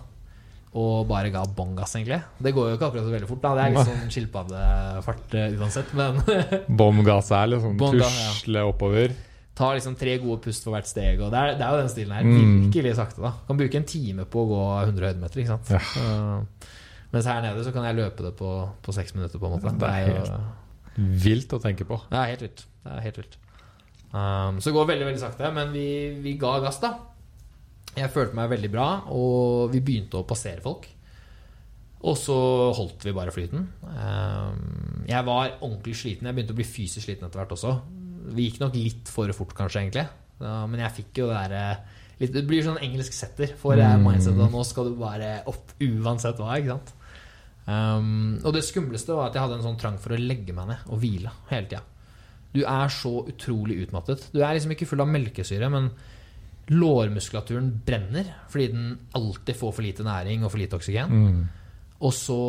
Og 0.78 1.08
bare 1.10 1.32
ga 1.34 1.46
bånn 1.58 1.78
gass, 1.78 1.96
egentlig. 1.96 2.20
Det 2.44 2.52
går 2.54 2.70
jo 2.70 2.78
ikke 2.78 2.90
akkurat 2.90 3.06
så 3.08 3.14
veldig 3.14 3.30
fort. 3.30 3.40
da 3.46 3.54
Det 3.56 3.64
er 3.64 3.74
litt 3.74 3.88
sånn 3.88 4.12
skilpaddefart 4.14 5.38
eh, 5.40 5.56
uansett. 5.58 5.94
Men 5.98 6.20
Bånn 6.82 7.00
gass 7.08 7.32
er 7.34 7.50
liksom 7.54 7.80
tusle 7.80 8.62
ja. 8.62 8.68
oppover. 8.68 9.16
ta 9.58 9.72
liksom 9.74 9.96
tre 9.98 10.18
gode 10.22 10.44
pust 10.44 10.68
for 10.68 10.76
hvert 10.76 10.90
steg. 10.90 11.24
Og 11.24 11.32
det 11.34 11.40
er, 11.40 11.56
det 11.58 11.66
er 11.66 11.72
jo 11.72 11.82
den 11.86 11.94
stilen 11.96 12.18
her. 12.20 12.28
Mm. 12.28 12.60
Virkelig 12.68 12.98
sakte. 13.00 13.24
da 13.24 13.34
Kan 13.48 13.64
bruke 13.64 13.80
en 13.80 13.90
time 13.90 14.28
på 14.28 14.44
å 14.44 14.52
gå 14.52 14.62
100 14.84 15.10
høydemeter. 15.10 15.42
Ikke 15.42 15.56
sant? 15.56 15.74
Ja. 15.74 15.82
Uh, 15.96 16.78
mens 17.16 17.32
her 17.32 17.42
nede 17.48 17.64
så 17.64 17.72
kan 17.74 17.88
jeg 17.88 17.98
løpe 17.98 18.28
det 18.28 18.36
på, 18.38 18.54
på 18.84 19.00
seks 19.00 19.16
minutter. 19.16 19.40
på 19.40 19.48
en 19.48 19.56
måte 19.56 19.76
Det 19.80 19.96
er 19.96 20.14
jo 20.14 20.40
Vilt 20.98 21.52
å 21.54 21.62
tenke 21.62 21.86
på. 21.88 22.02
Det 22.12 22.18
er 22.20 22.32
helt 22.36 22.44
vilt. 22.44 22.66
Det 22.84 22.94
er 22.94 23.04
helt 23.08 23.20
vilt. 23.24 23.44
Um, 24.12 24.58
så 24.60 24.70
det 24.70 24.78
går 24.78 24.88
veldig 24.94 25.06
veldig 25.10 25.22
sakte, 25.22 25.50
men 25.54 25.72
vi, 25.74 25.88
vi 26.24 26.34
ga 26.42 26.58
gass, 26.64 26.80
da. 26.82 26.96
Jeg 27.96 28.12
følte 28.14 28.38
meg 28.38 28.52
veldig 28.52 28.70
bra, 28.74 28.88
og 29.14 29.72
vi 29.74 29.82
begynte 29.82 30.20
å 30.20 30.28
passere 30.28 30.62
folk. 30.62 30.86
Og 32.06 32.18
så 32.20 32.36
holdt 32.78 33.08
vi 33.08 33.16
bare 33.16 33.34
flyten. 33.34 33.64
Ehm, 33.90 35.06
Jeg 35.08 35.24
var 35.26 35.58
ordentlig 35.62 35.96
sliten. 35.96 36.28
Jeg 36.28 36.36
begynte 36.36 36.54
å 36.54 36.60
bli 36.60 36.68
fysisk 36.68 37.08
sliten 37.08 37.26
etter 37.26 37.40
hvert 37.40 37.56
også. 37.56 37.72
Vi 38.36 38.50
gikk 38.50 38.60
nok 38.60 38.76
litt 38.76 39.08
for 39.10 39.32
fort, 39.34 39.56
kanskje, 39.56 39.82
egentlig. 39.82 40.08
Men 40.38 40.78
jeg 40.84 40.94
fikk 41.00 41.24
jo 41.24 41.30
det 41.32 41.38
derre 41.50 41.78
Det 42.20 42.44
blir 42.46 42.62
sånn 42.66 42.78
engelsk 42.82 43.14
setter 43.14 43.54
for 43.58 43.78
mm. 43.78 44.04
mindsetet. 44.04 44.52
Nå 44.52 44.64
skal 44.66 44.90
du 44.90 44.96
bare 45.00 45.44
opp 45.50 45.74
uansett 45.82 46.38
hva, 46.42 46.58
ikke 46.58 46.76
sant. 46.76 46.94
Ehm, 47.68 48.40
og 48.44 48.54
det 48.56 48.64
skumleste 48.66 49.14
var 49.14 49.30
at 49.30 49.38
jeg 49.38 49.44
hadde 49.44 49.60
en 49.60 49.66
sånn 49.66 49.80
trang 49.80 49.98
for 50.02 50.16
å 50.16 50.20
legge 50.20 50.56
meg 50.56 50.70
ned 50.72 50.90
og 50.90 51.02
hvile 51.02 51.34
hele 51.52 51.70
tida. 51.70 51.84
Du 52.56 52.64
er 52.64 52.94
så 52.94 53.20
utrolig 53.28 53.82
utmattet. 53.86 54.30
Du 54.34 54.40
er 54.42 54.56
liksom 54.56 54.74
ikke 54.74 54.88
full 54.90 55.04
av 55.04 55.12
melkesyre, 55.12 55.70
men 55.70 55.92
lårmuskulaturen 56.68 57.70
brenner 57.86 58.34
fordi 58.52 58.68
den 58.74 58.88
alltid 59.16 59.56
får 59.56 59.76
for 59.78 59.86
lite 59.86 60.04
næring 60.08 60.44
og 60.44 60.52
for 60.52 60.62
lite 60.62 60.80
oksygen. 60.80 61.14
Mm. 61.14 61.44
Og 62.04 62.14
så 62.14 62.42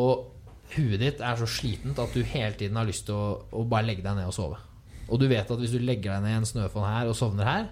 huet 0.75 1.01
ditt 1.01 1.21
er 1.25 1.39
så 1.39 1.47
slitent 1.49 1.99
at 2.01 2.13
du 2.13 2.21
hele 2.21 2.53
tiden 2.57 2.77
har 2.77 2.87
lyst 2.87 3.07
til 3.07 3.17
å, 3.17 3.37
å 3.55 3.65
bare 3.69 3.87
legge 3.87 4.05
deg 4.05 4.19
ned 4.19 4.29
og 4.29 4.35
sove. 4.35 4.59
Og 5.09 5.21
du 5.21 5.25
vet 5.29 5.49
at 5.49 5.61
hvis 5.61 5.73
du 5.73 5.81
legger 5.81 6.13
deg 6.13 6.25
ned 6.25 6.35
i 6.35 6.39
en 6.41 6.49
snøfonn 6.49 6.85
her 6.85 7.09
og 7.09 7.17
sovner 7.17 7.49
her, 7.49 7.69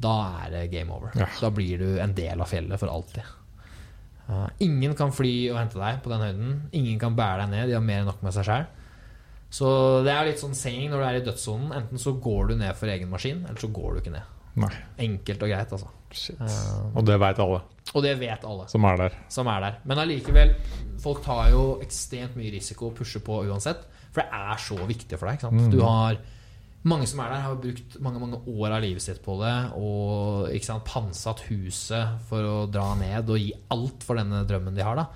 da 0.00 0.14
er 0.44 0.52
det 0.52 0.62
game 0.72 0.92
over. 0.92 1.12
Ja. 1.16 1.28
Da 1.40 1.50
blir 1.52 1.80
du 1.80 2.00
en 2.00 2.14
del 2.16 2.40
av 2.40 2.48
fjellet 2.50 2.80
for 2.80 2.92
alltid. 2.92 3.34
Uh, 4.26 4.48
ingen 4.64 4.96
kan 4.98 5.12
fly 5.14 5.34
og 5.52 5.60
hente 5.60 5.78
deg 5.80 6.00
på 6.04 6.10
den 6.12 6.24
høyden. 6.24 6.56
Ingen 6.76 6.98
kan 7.00 7.16
bære 7.16 7.44
deg 7.44 7.52
ned. 7.52 7.68
De 7.70 7.76
har 7.78 7.84
mer 7.84 8.02
enn 8.02 8.10
nok 8.10 8.24
med 8.26 8.34
seg 8.36 8.48
sjøl. 8.48 8.66
Så 9.56 9.68
det 10.04 10.12
er 10.12 10.26
litt 10.26 10.42
sånn 10.42 10.56
saying 10.58 10.90
når 10.90 11.00
du 11.00 11.06
er 11.06 11.18
i 11.20 11.26
dødssonen. 11.28 11.74
Enten 11.76 12.02
så 12.02 12.16
går 12.20 12.50
du 12.50 12.56
ned 12.60 12.76
for 12.76 12.90
egen 12.92 13.12
maskin, 13.12 13.44
eller 13.46 13.60
så 13.62 13.70
går 13.72 13.94
du 13.94 14.02
ikke 14.02 14.16
ned. 14.16 14.35
Nei. 14.56 14.72
Enkelt 15.04 15.42
og 15.44 15.52
greit, 15.52 15.72
altså. 15.76 15.90
Shit. 16.16 16.38
Uh, 16.40 16.96
Og 16.96 17.04
det 17.06 17.18
veit 17.20 17.40
alle 17.42 17.60
og 17.94 18.02
det 18.04 18.16
vet 18.18 18.44
alle 18.46 18.64
som 18.70 18.84
er 18.88 18.96
der. 19.00 19.18
som 19.32 19.48
er 19.50 19.60
der. 19.62 19.76
Men 19.86 20.00
allikevel, 20.02 20.54
folk 21.02 21.22
tar 21.24 21.50
jo 21.52 21.66
ekstremt 21.84 22.36
mye 22.38 22.50
risiko 22.54 22.90
og 22.90 22.96
pusher 22.98 23.22
på 23.24 23.42
uansett. 23.46 23.84
For 24.10 24.22
det 24.22 24.40
er 24.40 24.62
så 24.62 24.78
viktig 24.88 25.18
for 25.18 25.28
deg. 25.28 25.38
Ikke 25.38 25.48
sant? 25.48 25.60
Mm. 25.66 25.70
Du 25.74 25.82
har 25.84 26.18
Mange 26.86 27.06
som 27.10 27.18
er 27.18 27.32
der, 27.32 27.40
har 27.42 27.56
brukt 27.58 27.96
mange 27.98 28.20
mange 28.22 28.38
år 28.46 28.76
av 28.76 28.82
livet 28.84 29.02
sitt 29.02 29.18
på 29.24 29.34
det. 29.40 29.54
Og 29.74 30.52
ikke 30.54 30.68
sant, 30.68 30.84
pantsatt 30.86 31.40
huset 31.48 32.20
for 32.28 32.46
å 32.46 32.58
dra 32.70 32.92
ned 32.94 33.26
og 33.26 33.40
gi 33.42 33.48
alt 33.74 34.06
for 34.06 34.14
denne 34.20 34.44
drømmen 34.46 34.76
de 34.76 34.84
har. 34.86 35.00
da 35.00 35.08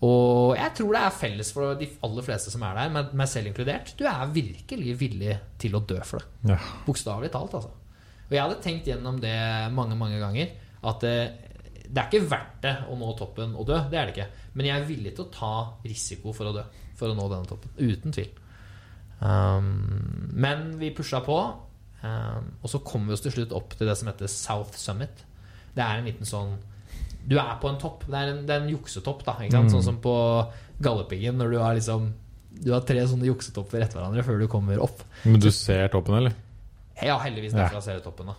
Og 0.00 0.56
jeg 0.56 0.72
tror 0.78 0.96
det 0.96 1.02
er 1.02 1.18
felles 1.18 1.52
for 1.52 1.76
de 1.76 1.90
aller 2.08 2.24
fleste 2.24 2.54
som 2.54 2.64
er 2.64 2.80
der, 2.80 3.12
meg 3.12 3.28
selv 3.28 3.50
inkludert. 3.50 3.92
Du 3.98 4.06
er 4.08 4.32
virkelig 4.32 4.96
villig 5.02 5.36
til 5.60 5.76
å 5.76 5.84
dø 5.84 6.00
for 6.00 6.24
det. 6.24 6.54
Ja. 6.54 6.58
Bokstavelig 6.86 7.28
talt, 7.34 7.60
altså. 7.60 7.74
Og 8.32 8.36
jeg 8.38 8.46
hadde 8.46 8.62
tenkt 8.64 8.86
gjennom 8.88 9.18
det 9.20 9.36
mange, 9.76 9.96
mange 10.00 10.16
ganger. 10.16 10.54
At 10.88 11.02
det, 11.04 11.16
det 11.84 12.00
er 12.00 12.06
ikke 12.08 12.30
verdt 12.30 12.62
det 12.64 12.72
å 12.88 12.96
nå 12.96 13.10
toppen 13.18 13.52
og 13.52 13.66
dø. 13.68 13.76
Det 13.92 13.98
er 14.00 14.08
det 14.08 14.14
ikke. 14.14 14.46
Men 14.56 14.68
jeg 14.68 14.76
er 14.78 14.86
villig 14.88 15.12
til 15.18 15.26
å 15.26 15.32
ta 15.34 15.56
risiko 15.84 16.32
for 16.32 16.48
å 16.48 16.54
dø. 16.56 16.62
For 16.96 17.12
å 17.12 17.16
nå 17.18 17.26
denne 17.28 17.48
toppen. 17.50 17.74
Uten 17.76 18.14
tvil. 18.16 18.30
Um, 19.20 20.30
men 20.32 20.70
vi 20.80 20.94
pusha 20.96 21.20
på. 21.26 21.36
Um, 22.00 22.48
og 22.64 22.72
så 22.72 22.80
kom 22.86 23.04
vi 23.06 23.14
oss 23.14 23.22
til 23.22 23.34
slutt 23.36 23.52
opp 23.54 23.76
til 23.76 23.90
det 23.90 23.96
som 24.00 24.08
heter 24.08 24.32
South 24.32 24.80
Summit. 24.80 25.26
Det 25.76 25.84
er 25.84 26.00
en 26.00 26.08
liten 26.08 26.28
sånn 26.28 26.56
Du 27.28 27.36
er 27.38 27.52
på 27.60 27.68
en 27.68 27.78
topp. 27.80 28.08
Det 28.08 28.16
er 28.16 28.32
en, 28.32 28.40
det 28.48 28.56
er 28.56 28.64
en 28.64 28.72
juksetopp, 28.72 29.26
da. 29.28 29.36
Ikke 29.44 29.58
sant? 29.58 29.68
Mm. 29.68 29.74
Sånn 29.76 29.86
som 29.90 30.00
på 30.02 30.14
Galdhøpiggen, 30.82 31.36
når 31.36 31.52
du 31.52 31.58
har 31.60 31.76
liksom 31.76 32.08
Du 32.64 32.72
har 32.72 32.82
tre 32.88 33.04
sånne 33.08 33.28
juksetopper 33.28 33.84
etter 33.84 34.00
hverandre 34.00 34.24
før 34.24 34.40
du 34.40 34.48
kommer 34.50 34.80
opp. 34.82 35.04
Men 35.28 35.44
du 35.44 35.52
ser 35.52 35.92
toppen, 35.92 36.16
eller? 36.22 36.40
Ja, 37.06 37.18
heldigvis 37.18 37.52
derfra 37.54 37.80
ser 37.82 37.98
du 37.98 38.04
toppen. 38.04 38.26
da 38.26 38.34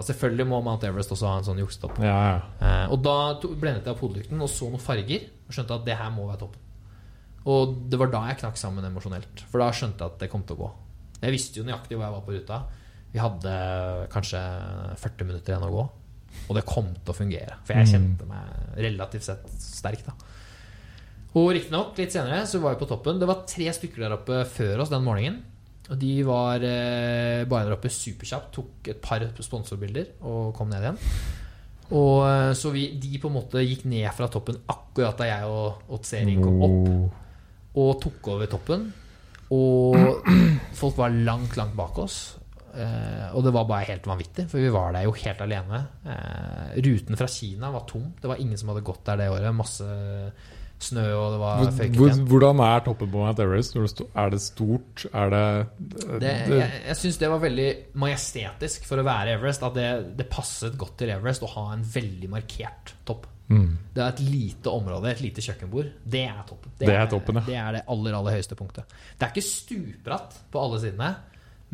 Så 0.00 0.12
Selvfølgelig 0.12 0.46
må 0.48 0.62
Mount 0.64 0.84
Everest 0.84 1.10
også 1.12 1.26
ha 1.28 1.38
en 1.38 1.44
sånn 1.44 1.58
juksetopp. 1.60 1.98
Ja, 2.02 2.16
ja. 2.30 2.40
Eh, 2.60 2.92
og 2.92 3.02
da 3.02 3.16
blendet 3.42 3.84
jeg 3.84 3.94
opp 3.94 4.00
hodelykten 4.00 4.40
og 4.40 4.48
så 4.48 4.68
noen 4.70 4.80
farger. 4.80 5.28
Og 5.48 5.52
skjønte 5.54 5.74
at 5.78 5.84
det 5.84 5.96
her 5.96 6.10
må 6.10 6.26
være 6.28 6.38
toppen. 6.38 6.60
Og 7.46 7.76
det 7.90 7.98
var 7.98 8.10
da 8.12 8.24
jeg 8.28 8.38
knakk 8.42 8.56
sammen 8.60 8.84
emosjonelt. 8.84 9.44
For 9.48 9.58
da 9.62 9.70
skjønte 9.72 9.98
jeg 10.04 10.12
at 10.14 10.18
det 10.18 10.30
kom 10.30 10.42
til 10.44 10.56
å 10.56 10.62
gå. 10.64 10.70
Jeg 11.22 11.32
visste 11.32 11.60
jo 11.60 11.64
nøyaktig 11.64 11.96
hvor 11.96 12.04
jeg 12.04 12.12
var 12.16 12.26
på 12.26 12.34
ruta. 12.36 12.62
Vi 13.12 13.18
hadde 13.18 13.52
kanskje 14.12 14.40
40 15.00 15.24
minutter 15.30 15.54
igjen 15.54 15.68
å 15.68 15.72
gå. 15.72 15.88
Og 16.48 16.54
det 16.58 16.64
kom 16.68 16.90
til 16.94 17.14
å 17.14 17.16
fungere. 17.16 17.56
For 17.64 17.72
jeg 17.74 17.86
Mm. 17.86 17.92
kjente 17.94 18.26
meg 18.28 18.76
relativt 18.76 19.22
sett 19.24 19.46
sterk, 19.48 20.04
da. 20.04 20.12
Og 21.34 21.50
riktignok, 21.52 21.96
litt 21.98 22.12
senere 22.12 22.46
så 22.46 22.60
var 22.60 22.74
vi 22.74 22.84
på 22.84 22.88
toppen. 22.88 23.18
Det 23.20 23.26
var 23.28 23.44
tre 23.46 23.66
stykker 23.72 23.98
der 24.04 24.16
oppe 24.16 24.44
før 24.48 24.80
oss 24.80 24.88
den 24.90 25.04
morgenen. 25.04 25.42
Og 25.88 25.96
de 26.00 26.12
var 26.26 26.64
eh, 26.68 27.44
bare 27.48 27.68
der 27.68 27.76
oppe 27.78 27.90
superkjapt. 27.92 28.50
Tok 28.54 28.90
et 28.92 29.00
par 29.02 29.24
sponsorbilder 29.40 30.18
og 30.28 30.52
kom 30.56 30.68
ned 30.72 30.84
igjen. 30.84 30.98
Og 31.96 32.24
eh, 32.28 32.52
Så 32.58 32.72
vi, 32.74 32.90
de 33.00 33.20
på 33.20 33.30
en 33.30 33.38
måte 33.38 33.64
gikk 33.64 33.86
ned 33.88 34.08
fra 34.16 34.28
toppen 34.32 34.60
akkurat 34.68 35.16
da 35.20 35.30
jeg 35.30 35.48
og, 35.48 35.86
og 35.88 36.04
kom 36.44 36.66
opp 36.68 37.78
og 37.78 37.94
tok 38.02 38.32
over 38.34 38.50
toppen. 38.50 38.88
Og 39.54 39.96
folk 40.80 40.98
var 40.98 41.14
langt, 41.14 41.56
langt 41.56 41.76
bak 41.78 41.98
oss. 42.02 42.18
Eh, 42.78 43.28
og 43.32 43.42
det 43.46 43.52
var 43.54 43.66
bare 43.68 43.88
helt 43.88 44.06
vanvittig, 44.06 44.44
for 44.50 44.60
vi 44.60 44.70
var 44.72 44.92
der 44.94 45.06
jo 45.08 45.14
helt 45.16 45.40
alene. 45.44 45.80
Eh, 46.04 46.78
ruten 46.84 47.18
fra 47.18 47.28
Kina 47.32 47.72
var 47.74 47.86
tom. 47.88 48.10
Det 48.20 48.28
var 48.28 48.40
ingen 48.42 48.60
som 48.60 48.72
hadde 48.72 48.84
gått 48.86 49.06
der 49.08 49.22
det 49.22 49.30
året. 49.32 49.56
Masse 49.56 49.88
snø, 50.84 51.04
og 51.18 51.32
det 51.34 51.38
var 51.42 51.62
føyket 51.74 51.96
hvor, 51.98 52.18
hvordan 52.30 52.60
er 52.64 52.82
toppen 52.86 53.10
på 53.10 53.22
Mount 53.22 53.40
Everest? 53.42 53.76
Er 54.14 54.30
det 54.30 54.40
stort? 54.44 55.06
Er 55.12 55.32
det, 55.34 55.42
Det, 55.78 56.20
det 56.20 56.60
jeg 56.60 56.82
jeg 56.86 56.96
syns 57.00 57.18
det 57.18 57.30
var 57.32 57.42
veldig 57.42 57.68
majestetisk 57.98 58.86
for 58.88 59.02
å 59.02 59.06
være 59.08 59.34
Everest. 59.38 59.64
At 59.66 59.74
det, 59.74 59.88
det 60.18 60.28
passet 60.30 60.76
godt 60.78 60.96
til 61.02 61.10
Everest 61.14 61.42
å 61.42 61.50
ha 61.56 61.66
en 61.74 61.82
veldig 61.94 62.30
markert 62.30 62.94
topp. 63.08 63.26
mm. 63.48 63.70
Det 63.94 64.04
er 64.04 64.12
et 64.12 64.20
lite 64.22 64.70
område, 64.70 65.10
et 65.10 65.20
lite 65.24 65.42
kjøkkenbord. 65.42 65.88
Det 66.04 66.22
er 66.28 66.44
toppen. 66.46 66.72
Det 66.78 66.94
er 66.94 67.06
toppen, 67.10 67.40
ja. 67.40 67.46
Det 67.48 67.56
er 67.58 67.72
det 67.78 67.82
aller, 67.90 68.14
aller 68.20 68.38
høyeste 68.38 68.54
punktet. 68.58 68.94
Det 69.18 69.26
er 69.26 69.32
ikke 69.34 69.48
stupbratt 69.48 70.38
på 70.52 70.62
alle 70.62 70.78
sidene, 70.84 71.10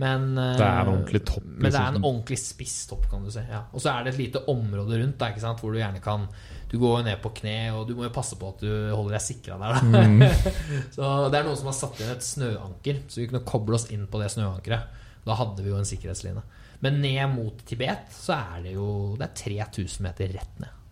men 0.00 0.38
eh, 0.38 0.56
Det 0.58 0.66
er 0.66 0.80
en 0.80 0.90
ordentlig 0.90 1.20
topp, 1.28 1.44
Men 1.46 1.70
det 1.70 1.78
er 1.78 1.86
en 1.86 1.96
liksom. 1.96 2.08
ordentlig 2.08 2.38
spiss 2.42 2.78
topp, 2.90 3.06
kan 3.10 3.22
du 3.22 3.30
si. 3.30 3.44
Ja. 3.46 3.62
Og 3.70 3.82
så 3.82 3.92
er 3.92 4.04
det 4.04 4.14
et 4.14 4.20
lite 4.24 4.42
område 4.50 4.98
rundt 4.98 5.20
der, 5.20 5.38
sant? 5.42 5.62
hvor 5.62 5.74
du 5.74 5.78
gjerne 5.78 6.02
kan 6.02 6.26
Du 6.72 6.78
går 6.82 6.98
jo 6.98 7.06
ned 7.06 7.20
på 7.22 7.30
kne, 7.38 7.58
og 7.76 7.86
du 7.86 7.94
må 7.94 8.08
jo 8.08 8.14
passe 8.14 8.38
på 8.40 8.50
at 8.50 8.64
du 8.64 8.70
holder 8.90 9.14
deg 9.14 9.22
sikra 9.22 9.58
der. 9.60 9.78
Mm. 9.86 10.24
så 10.96 11.12
det 11.30 11.38
er 11.38 11.46
noen 11.46 11.60
som 11.60 11.70
har 11.70 11.78
satt 11.78 12.02
inn 12.02 12.10
et 12.10 12.26
snøanker, 12.26 13.04
så 13.06 13.22
vi 13.22 13.28
kunne 13.30 13.44
koble 13.46 13.78
oss 13.78 13.86
inn 13.94 14.08
på 14.10 14.18
det 14.22 14.32
snøankeret. 14.34 15.02
Da 15.24 15.36
hadde 15.38 15.62
vi 15.62 15.70
jo 15.70 15.78
en 15.78 15.86
sikkerhetsline. 15.88 16.42
Men 16.82 16.98
ned 17.00 17.22
mot 17.32 17.62
Tibet 17.64 18.10
så 18.12 18.34
er 18.34 18.64
det 18.66 18.74
jo 18.74 19.14
Det 19.16 19.28
er 19.28 19.62
3000 19.70 20.04
meter 20.04 20.34
rett 20.34 20.58
ned. 20.60 20.82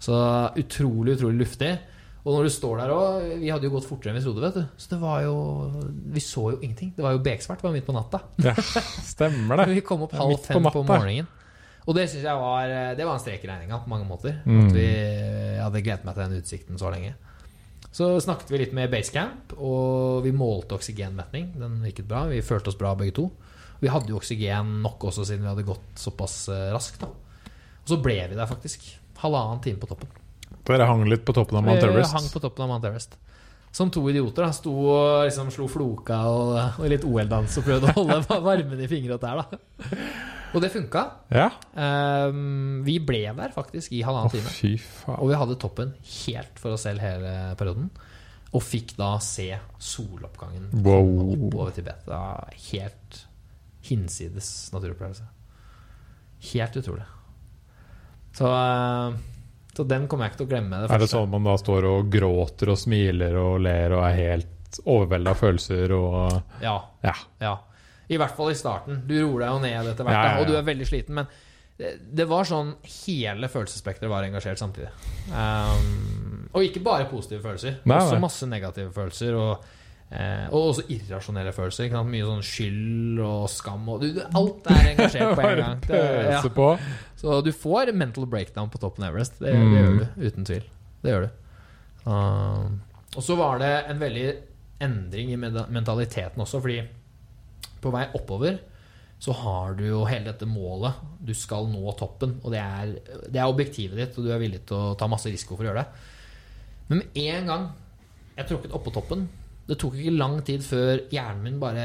Så 0.00 0.14
utrolig, 0.60 1.16
utrolig 1.16 1.42
luftig. 1.42 1.72
Og 2.26 2.34
når 2.34 2.48
du 2.48 2.50
står 2.50 2.80
der 2.80 2.90
òg 2.90 3.26
Vi 3.38 3.50
hadde 3.52 3.68
jo 3.68 3.72
gått 3.76 3.86
fortere 3.86 4.10
enn 4.10 4.18
vi 4.18 4.24
trodde, 4.24 4.42
vet 4.42 4.56
du. 4.58 4.64
Så 4.82 4.90
det 4.90 4.98
var 5.02 5.20
jo 5.22 5.36
Vi 6.14 6.22
så 6.24 6.48
jo 6.56 6.58
ingenting. 6.58 6.90
Det 6.96 7.04
var 7.04 7.14
jo 7.14 7.22
beksvart. 7.22 7.62
Det 7.62 7.68
var 7.68 7.76
midt 7.76 7.86
på 7.86 7.94
natta. 7.94 8.22
Ja, 8.42 8.54
stemmer 9.06 9.62
det. 9.62 9.68
Vi 9.78 9.84
kom 9.86 10.02
opp 10.08 10.16
halv 10.18 10.40
fem 10.42 10.58
på 10.66 10.74
på, 10.74 10.82
morgenen. 10.88 11.30
Og 11.86 11.94
det 11.94 12.08
synes 12.10 12.26
jeg 12.26 12.42
var 12.42 12.74
Det 12.98 13.06
var 13.06 13.14
en 13.14 13.22
strek 13.22 13.46
i 13.46 13.50
regninga 13.52 13.78
på 13.84 13.92
mange 13.92 14.08
måter. 14.08 14.40
Mm. 14.42 14.64
At 14.64 14.74
vi 14.74 14.88
hadde 15.62 15.84
gledet 15.86 16.08
meg 16.08 16.16
til 16.16 16.24
den 16.24 16.42
utsikten 16.42 16.82
så 16.82 16.90
lenge. 16.90 17.14
Så 17.94 18.10
snakket 18.20 18.50
vi 18.52 18.58
litt 18.60 18.74
med 18.76 18.90
Basecamp, 18.92 19.54
og 19.56 20.26
vi 20.26 20.34
målte 20.36 20.76
oksygenmetning. 20.76 21.54
Den 21.56 21.78
virket 21.84 22.10
bra. 22.10 22.26
Vi 22.28 22.42
følte 22.44 22.72
oss 22.72 22.76
bra 22.80 22.90
begge 22.98 23.14
to. 23.16 23.30
Vi 23.80 23.88
hadde 23.92 24.10
jo 24.12 24.18
oksygen 24.18 24.80
nok 24.82 25.06
også 25.08 25.24
siden 25.28 25.46
vi 25.46 25.52
hadde 25.52 25.64
gått 25.68 26.02
såpass 26.02 26.48
eh, 26.52 26.68
raskt. 26.74 27.00
da 27.00 27.08
Og 27.08 27.94
så 27.94 28.02
ble 28.02 28.18
vi 28.26 28.36
der 28.36 28.50
faktisk. 28.50 28.84
Halvannen 29.22 29.62
time 29.64 29.80
på 29.80 29.88
toppen. 29.94 30.10
Dere 30.66 30.86
hang 30.88 31.04
litt 31.08 31.24
på 31.24 31.32
toppen 31.36 31.58
av 31.60 31.64
Mount 31.64 31.80
Vi 31.82 31.88
Everest. 31.88 32.12
hang 32.16 32.28
på 32.32 32.40
toppen 32.42 32.64
av 32.66 32.68
Mount 32.74 32.86
Everest. 32.88 33.16
Som 33.76 33.90
to 33.92 34.02
idioter. 34.08 34.46
da 34.46 34.52
Sto 34.56 34.72
og 34.72 35.26
liksom 35.28 35.50
slo 35.52 35.66
floka 35.68 36.16
og, 36.32 36.80
og 36.80 36.88
litt 36.90 37.04
OL-dans 37.04 37.58
og 37.60 37.64
prøvde 37.66 37.90
å 37.92 37.94
holde 38.00 38.40
varmen 38.48 38.80
i 38.80 38.88
fingre 38.88 39.18
og 39.18 39.20
tær. 39.20 39.42
da 39.44 39.94
Og 40.56 40.62
det 40.62 40.70
funka. 40.72 41.02
Ja. 41.34 41.50
Um, 41.76 42.80
vi 42.86 42.98
ble 43.04 43.20
der 43.36 43.52
faktisk 43.52 43.92
i 43.92 44.00
halvannen 44.06 44.32
time. 44.32 44.48
fy 44.48 44.70
Og 45.18 45.28
vi 45.28 45.36
hadde 45.36 45.58
toppen 45.60 45.92
helt 46.24 46.58
for 46.62 46.72
oss 46.78 46.86
selv 46.88 47.02
hele 47.04 47.52
perioden. 47.60 47.90
Og 48.56 48.62
fikk 48.64 48.94
da 48.96 49.18
se 49.20 49.50
soloppgangen 49.82 50.70
Wow. 50.86 51.34
opp 51.34 51.54
over 51.60 51.74
Tibet. 51.76 52.06
Var 52.08 52.54
helt 52.70 53.24
hinsides 53.86 54.70
naturopplevelse. 54.72 55.26
Helt 56.54 56.76
utrolig. 56.80 57.04
Så, 58.36 58.46
eh, 58.48 59.12
så 59.76 59.84
den 59.88 60.06
kommer 60.08 60.26
jeg 60.26 60.32
ikke 60.34 60.40
til 60.42 60.46
å 60.48 60.52
glemme. 60.54 60.82
Det 60.82 60.90
Er 60.96 61.02
det 61.04 61.08
sånn 61.12 61.30
man 61.30 61.44
da 61.46 61.56
står 61.60 61.86
og 61.90 62.10
gråter 62.12 62.72
og 62.72 62.78
smiler 62.80 63.36
og 63.40 63.58
ler 63.64 63.92
og 63.96 64.04
er 64.08 64.20
helt 64.20 64.78
overvelda 64.84 65.32
av 65.32 65.40
følelser 65.40 65.92
og 65.96 66.62
Ja, 66.62 66.78
Ja. 67.04 67.14
ja. 67.40 67.54
I 68.08 68.16
hvert 68.20 68.36
fall 68.38 68.52
i 68.52 68.54
starten. 68.58 69.00
Du 69.08 69.14
roer 69.18 69.42
deg 69.42 69.50
jo 69.50 69.58
ned 69.64 69.88
etter 69.92 70.06
hvert, 70.06 70.14
Ja, 70.14 70.40
og 70.40 70.46
du 70.46 70.54
er 70.56 70.62
veldig 70.62 70.86
sliten. 70.86 71.14
Men 71.18 71.26
det, 71.76 71.96
det 72.16 72.24
var 72.30 72.46
sånn 72.48 72.74
hele 72.86 73.48
følelsesspekteret 73.52 74.08
var 74.08 74.24
engasjert 74.24 74.60
samtidig. 74.62 74.88
Um, 75.28 76.46
og 76.54 76.62
ikke 76.64 76.80
bare 76.86 77.08
positive 77.10 77.42
følelser. 77.44 77.80
Nei, 77.84 77.98
også 77.98 78.14
nei. 78.16 78.22
masse 78.22 78.46
negative 78.48 78.92
følelser. 78.94 79.34
Og, 79.36 79.66
eh, 80.10 80.46
og 80.52 80.70
også 80.72 80.84
irrasjonelle 80.92 81.52
følelser. 81.56 81.90
Mye 82.06 82.26
sånn 82.28 82.44
skyld 82.46 83.20
og 83.26 83.46
skam. 83.52 83.88
Og 83.94 84.02
du, 84.04 84.08
du, 84.18 84.22
alt 84.26 84.68
er 84.72 84.92
engasjert 84.92 85.34
på 85.38 85.46
en 85.48 85.60
gang. 85.64 85.80
Det, 85.86 86.02
ja. 86.30 86.42
Så 87.16 87.40
du 87.46 87.50
får 87.56 87.92
mental 87.96 88.26
breakdown 88.30 88.70
på 88.72 88.78
toppen 88.82 89.04
av 89.06 89.12
Everest. 89.14 89.40
Det, 89.42 89.54
Mm. 89.56 89.72
det 89.72 89.80
gjør 89.82 89.98
du, 89.98 90.06
uten 90.28 90.48
tvil. 90.52 90.68
Det 91.02 91.12
gjør 91.14 91.26
du. 91.26 91.42
Uh, 92.06 92.68
Og 93.16 93.22
så 93.24 93.34
var 93.38 93.58
det 93.62 93.72
en 93.90 93.98
veldig 94.02 94.26
endring 94.84 95.30
i 95.32 95.36
mentaliteten 95.40 96.42
også, 96.44 96.60
fordi 96.60 96.82
på 97.80 97.90
vei 97.94 98.02
oppover 98.18 98.58
så 99.18 99.32
har 99.32 99.72
du 99.78 99.86
jo 99.86 100.02
hele 100.04 100.26
dette 100.28 100.44
målet. 100.44 100.98
Du 101.24 101.32
skal 101.34 101.64
nå 101.72 101.80
toppen, 101.96 102.34
og 102.44 102.52
det 102.52 102.60
er, 102.60 102.90
det 103.32 103.40
er 103.40 103.48
objektivet 103.48 103.96
ditt, 103.96 104.18
og 104.20 104.26
du 104.26 104.32
er 104.34 104.42
villig 104.42 104.60
til 104.68 104.76
å 104.76 104.90
ta 105.00 105.08
masse 105.08 105.30
risiko 105.32 105.56
for 105.56 105.64
å 105.64 105.70
gjøre 105.70 105.84
det. 105.86 106.04
Men 106.90 107.00
med 107.00 107.16
en 107.38 107.48
gang 107.48 107.64
jeg 108.36 108.50
tråkket 108.50 108.74
oppå 108.76 108.92
toppen 108.92 109.24
Det 109.66 109.78
tok 109.80 109.96
ikke 109.98 110.14
lang 110.14 110.40
tid 110.46 110.64
før 110.64 111.04
hjernen 111.10 111.42
min 111.42 111.60
bare 111.62 111.84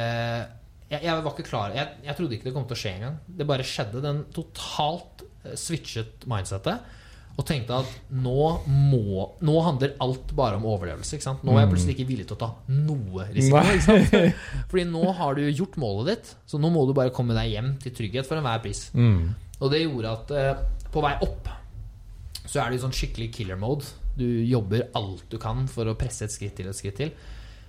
Jeg, 0.92 1.02
jeg 1.02 1.14
var 1.16 1.32
ikke 1.32 1.48
klar 1.48 1.74
jeg, 1.74 1.88
jeg 2.06 2.18
trodde 2.18 2.38
ikke 2.38 2.50
det 2.50 2.56
kom 2.56 2.66
til 2.70 2.78
å 2.78 2.82
skje 2.82 2.96
engang. 3.00 3.20
Det 3.26 3.48
bare 3.50 3.68
skjedde. 3.68 4.04
Den 4.04 4.26
totalt 4.36 5.24
eh, 5.46 5.56
switchet 5.60 6.28
mindsettet. 6.30 6.98
Og 7.40 7.46
tenkte 7.48 7.78
at 7.80 7.94
nå 8.12 8.48
må 8.68 9.24
Nå 9.40 9.54
handler 9.64 9.96
alt 10.04 10.34
bare 10.38 10.60
om 10.60 10.68
overlevelse. 10.68 11.16
Ikke 11.16 11.30
sant? 11.30 11.46
Nå 11.48 11.56
er 11.56 11.64
jeg 11.64 11.72
plutselig 11.72 11.96
ikke 11.96 12.10
villig 12.12 12.28
til 12.30 12.38
å 12.38 12.42
ta 12.44 12.52
noe 12.76 13.28
risiko. 13.32 13.64
Ikke 13.72 13.88
sant? 13.88 14.44
Fordi 14.74 14.86
nå 14.92 15.16
har 15.22 15.40
du 15.40 15.48
gjort 15.48 15.80
målet 15.82 16.12
ditt, 16.12 16.36
så 16.46 16.60
nå 16.62 16.70
må 16.74 16.84
du 16.86 16.94
bare 16.98 17.14
komme 17.16 17.38
deg 17.38 17.56
hjem 17.56 17.74
til 17.82 17.96
trygghet 17.98 18.28
for 18.28 18.42
enhver 18.42 18.62
pris. 18.64 18.90
Mm. 18.94 19.32
Og 19.62 19.74
det 19.74 19.84
gjorde 19.86 20.14
at 20.20 20.36
eh, 20.38 20.64
på 20.92 21.04
vei 21.04 21.16
opp 21.24 21.50
så 22.52 22.60
er 22.60 22.72
det 22.72 22.80
i 22.80 22.84
sånn 22.84 22.96
skikkelig 22.96 23.30
killer 23.36 23.60
mode. 23.60 23.88
Du 24.18 24.28
jobber 24.28 24.90
alt 24.98 25.24
du 25.32 25.38
kan 25.40 25.64
for 25.72 25.88
å 25.88 25.96
presse 26.00 26.28
et 26.28 26.34
skritt 26.34 26.58
til 26.60 26.68
og 26.68 26.76
et 26.76 26.82
skritt 26.82 26.98
til. 27.00 27.14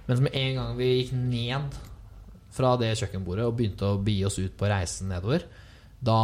Mens 0.09 0.23
med 0.25 0.35
en 0.35 0.55
gang 0.59 0.77
vi 0.79 0.91
gikk 0.99 1.13
ned 1.17 1.81
fra 2.53 2.75
det 2.81 2.93
kjøkkenbordet 3.01 3.47
og 3.49 3.57
begynte 3.57 3.89
å 3.89 4.01
bi 4.03 4.19
oss 4.29 4.39
ut 4.43 4.55
på 4.59 4.69
reisen 4.69 5.13
nedover, 5.13 5.45
da, 6.03 6.19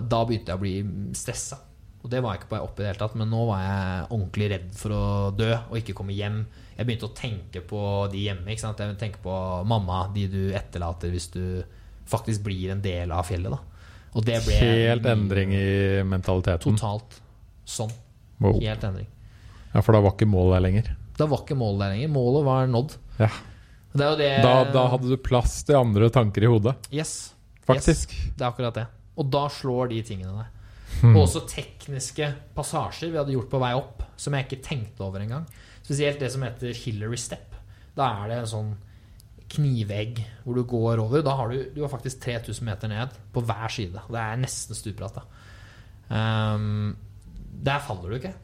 da 0.00 0.20
begynte 0.24 0.54
jeg 0.54 0.58
å 0.58 0.62
bli 0.62 0.76
stressa. 1.16 1.60
Og 1.98 2.10
det 2.12 2.22
var 2.22 2.34
jeg 2.34 2.42
ikke 2.42 2.52
på 2.52 2.60
opp 2.62 2.78
i 2.78 2.84
det 2.84 2.92
hele 2.92 3.00
tatt, 3.02 3.16
men 3.18 3.30
nå 3.30 3.42
var 3.50 3.64
jeg 3.64 4.06
ordentlig 4.06 4.48
redd 4.52 4.68
for 4.78 4.94
å 4.94 5.04
dø 5.34 5.50
og 5.56 5.76
ikke 5.80 5.96
komme 5.98 6.14
hjem. 6.16 6.40
Jeg 6.78 6.86
begynte 6.86 7.08
å 7.08 7.16
tenke 7.16 7.62
på 7.66 7.80
de 8.12 8.22
hjemme. 8.28 8.46
Ikke 8.52 8.64
sant? 8.64 8.80
Jeg 8.80 8.98
tenker 9.00 9.22
på 9.24 9.34
mamma, 9.68 10.04
de 10.14 10.28
du 10.30 10.40
etterlater 10.56 11.12
hvis 11.12 11.28
du 11.34 11.42
faktisk 12.08 12.46
blir 12.46 12.72
en 12.72 12.82
del 12.82 13.12
av 13.12 13.26
fjellet. 13.28 13.52
Da. 13.52 13.58
Og 14.16 14.24
det 14.24 14.38
ble 14.46 14.56
Helt 14.62 15.08
endring 15.10 15.52
i 15.58 15.66
mentaliteten. 16.06 16.78
Totalt 16.78 17.18
sånn. 17.68 17.92
Wow. 18.38 18.60
Helt 18.62 18.86
endring. 18.86 19.10
Ja, 19.74 19.82
for 19.82 19.92
da 19.92 20.00
var 20.00 20.14
ikke 20.14 20.30
målet 20.30 20.56
der 20.56 20.64
lenger. 20.64 20.92
Da 21.18 21.26
var 21.26 21.42
ikke 21.42 21.56
målet 21.58 21.82
der 21.82 21.94
lenger. 21.96 22.12
Målet 22.14 22.46
var 22.46 22.68
nådd. 22.70 22.94
Ja. 23.18 23.30
Det 23.98 24.10
det 24.20 24.30
Da, 24.44 24.52
da 24.70 24.84
hadde 24.92 25.08
du 25.10 25.16
plass 25.16 25.62
til 25.66 25.78
andre 25.78 26.10
tanker 26.14 26.44
i 26.44 26.50
hodet, 26.50 26.76
Yes. 26.92 27.34
faktisk. 27.66 28.12
Yes, 28.12 28.32
det 28.36 28.44
er 28.44 28.50
akkurat 28.52 28.74
det. 28.74 28.86
Og 29.18 29.30
da 29.32 29.48
slår 29.50 29.88
de 29.90 30.02
tingene 30.06 30.34
deg. 30.36 30.54
Hmm. 31.00 31.16
Og 31.16 31.24
også 31.26 31.42
tekniske 31.48 32.28
passasjer 32.56 33.10
vi 33.10 33.18
hadde 33.18 33.34
gjort 33.34 33.50
på 33.50 33.60
vei 33.62 33.72
opp, 33.76 34.04
som 34.16 34.34
jeg 34.34 34.46
ikke 34.46 34.62
tenkte 34.64 35.04
over 35.04 35.20
engang. 35.24 35.46
Spesielt 35.82 36.20
det 36.20 36.30
som 36.32 36.44
heter 36.46 36.74
Hillary 36.74 37.18
Step. 37.20 37.56
Da 37.96 38.10
er 38.22 38.30
det 38.30 38.38
en 38.42 38.50
sånn 38.52 38.70
knivegg 39.48 40.20
hvor 40.44 40.58
du 40.58 40.62
går 40.68 41.00
over. 41.02 41.22
Da 41.24 41.34
har 41.38 41.50
du, 41.52 41.70
du 41.74 41.80
har 41.82 41.90
faktisk 41.92 42.20
3000 42.24 42.64
meter 42.68 42.90
ned 42.92 43.14
på 43.32 43.42
hver 43.42 43.72
side. 43.72 44.02
Det 44.10 44.20
er 44.20 44.40
nesten 44.40 44.76
stupbratt. 44.76 45.22
Um, 46.08 46.96
der 47.64 47.80
faller 47.84 48.12
du 48.12 48.18
ikke. 48.20 48.34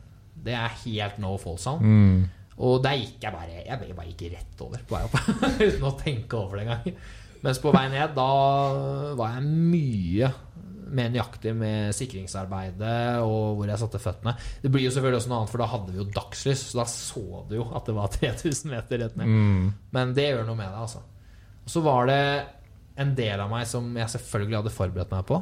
Det 0.44 0.56
er 0.56 0.72
helt 0.84 1.20
no 1.22 1.36
fall 1.40 1.58
sound. 1.60 1.84
Mm. 1.84 2.24
Og 2.62 2.80
der 2.84 2.94
gikk 3.00 3.22
jeg 3.24 3.32
bare 3.34 3.62
Jeg 3.66 3.94
bare- 3.96 4.08
gikk 4.12 4.32
rett 4.32 4.60
over 4.62 4.82
på 4.86 4.94
vei 4.96 5.04
opp. 5.08 5.16
Uten 5.66 5.86
å 5.88 5.94
tenke 5.98 6.38
over 6.38 6.58
det 6.60 6.66
engang. 6.68 6.98
Mens 7.44 7.58
på 7.60 7.72
vei 7.74 7.88
ned, 7.92 8.14
da 8.16 8.28
var 9.18 9.34
jeg 9.34 9.48
mye 9.48 10.32
mer 10.94 11.08
nøyaktig 11.10 11.50
med 11.58 11.94
sikringsarbeidet 11.96 13.18
og 13.24 13.56
hvor 13.58 13.66
jeg 13.66 13.80
satte 13.80 13.98
føttene. 13.98 14.34
Det 14.62 14.70
blir 14.70 14.84
jo 14.84 14.92
selvfølgelig 14.94 15.18
også 15.22 15.30
noe 15.32 15.38
annet, 15.40 15.50
for 15.50 15.62
da 15.64 15.66
hadde 15.72 15.90
vi 15.94 15.98
jo 15.98 16.06
dagslys, 16.14 16.62
så 16.70 16.78
da 16.78 16.84
så 16.92 17.22
du 17.48 17.56
jo 17.56 17.64
at 17.74 17.88
det 17.88 17.94
var 17.96 18.12
3000 18.14 18.70
meter 18.70 19.02
rett 19.02 19.16
ned. 19.18 19.26
Mm. 19.32 19.64
Men 19.96 20.12
det 20.14 20.28
gjør 20.28 20.46
noe 20.46 20.58
med 20.60 20.68
det, 20.70 20.84
altså. 20.84 21.02
Og 21.64 21.72
så 21.74 21.82
var 21.82 22.06
det 22.12 22.20
en 23.02 23.14
del 23.18 23.42
av 23.42 23.50
meg 23.50 23.66
som 23.66 23.88
jeg 23.98 24.12
selvfølgelig 24.12 24.60
hadde 24.60 24.74
forberedt 24.76 25.16
meg 25.16 25.26
på, 25.32 25.40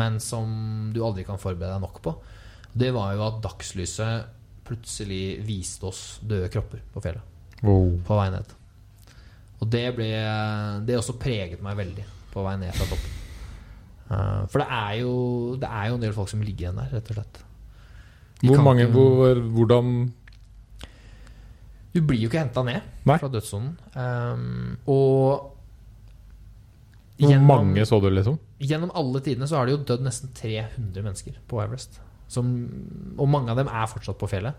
men 0.00 0.16
som 0.22 0.48
du 0.94 1.02
aldri 1.04 1.26
kan 1.28 1.42
forberede 1.42 1.74
deg 1.76 1.84
nok 1.84 2.00
på. 2.06 2.14
Det 2.74 2.88
var 2.96 3.12
jo 3.18 3.26
at 3.28 3.42
dagslyset 3.44 4.24
plutselig 4.64 5.44
viste 5.46 5.84
oss 5.88 6.20
døde 6.24 6.48
kropper 6.52 6.80
på 6.94 7.02
fjellet 7.04 7.30
Wow. 7.64 7.98
på 8.04 8.16
vei 8.18 8.30
ned. 8.34 8.50
Og 9.62 9.68
det 9.70 9.84
ble 9.96 10.08
Det 10.84 10.96
også 10.98 11.14
preget 11.20 11.62
meg 11.62 11.76
veldig 11.78 12.04
på 12.34 12.42
vei 12.44 12.56
ned 12.60 12.74
fra 12.74 12.84
toppen. 12.90 13.20
Uh, 14.10 14.42
for 14.52 14.60
det 14.60 14.66
er 14.68 14.98
jo 15.00 15.56
Det 15.56 15.68
er 15.70 15.88
jo 15.88 15.94
en 15.94 16.00
del 16.02 16.12
folk 16.12 16.28
som 16.28 16.42
ligger 16.44 16.66
igjen 16.66 16.76
der, 16.76 16.90
rett 16.92 17.10
og 17.10 17.16
slett. 17.16 17.38
De 18.42 18.48
Hvor 18.50 18.62
mange, 18.66 18.84
hvor, 18.92 19.40
hvordan 19.54 20.12
Du 21.94 22.00
blir 22.02 22.20
jo 22.24 22.28
ikke 22.28 22.42
henta 22.42 22.64
ned 22.66 22.82
Nei. 23.06 23.16
fra 23.22 23.28
dødssonen. 23.30 23.76
Um, 23.94 24.76
og 24.86 25.52
Hvor 27.16 27.30
gjennom- 27.30 27.46
mange 27.46 27.84
så 27.86 28.00
du, 28.02 28.10
liksom? 28.10 28.38
Gjennom 28.60 28.90
alle 28.94 29.20
tidene 29.20 29.46
så 29.46 29.56
har 29.56 29.66
det 29.66 29.76
jo 29.78 29.84
dødd 29.84 30.02
nesten 30.02 30.32
300 30.34 31.02
mennesker 31.02 31.36
på 31.48 31.62
Everest. 31.62 32.00
Som, 32.28 32.50
og 33.18 33.28
mange 33.28 33.52
av 33.52 33.58
dem 33.60 33.68
er 33.68 33.86
fortsatt 33.90 34.18
på 34.18 34.28
fjellet. 34.30 34.54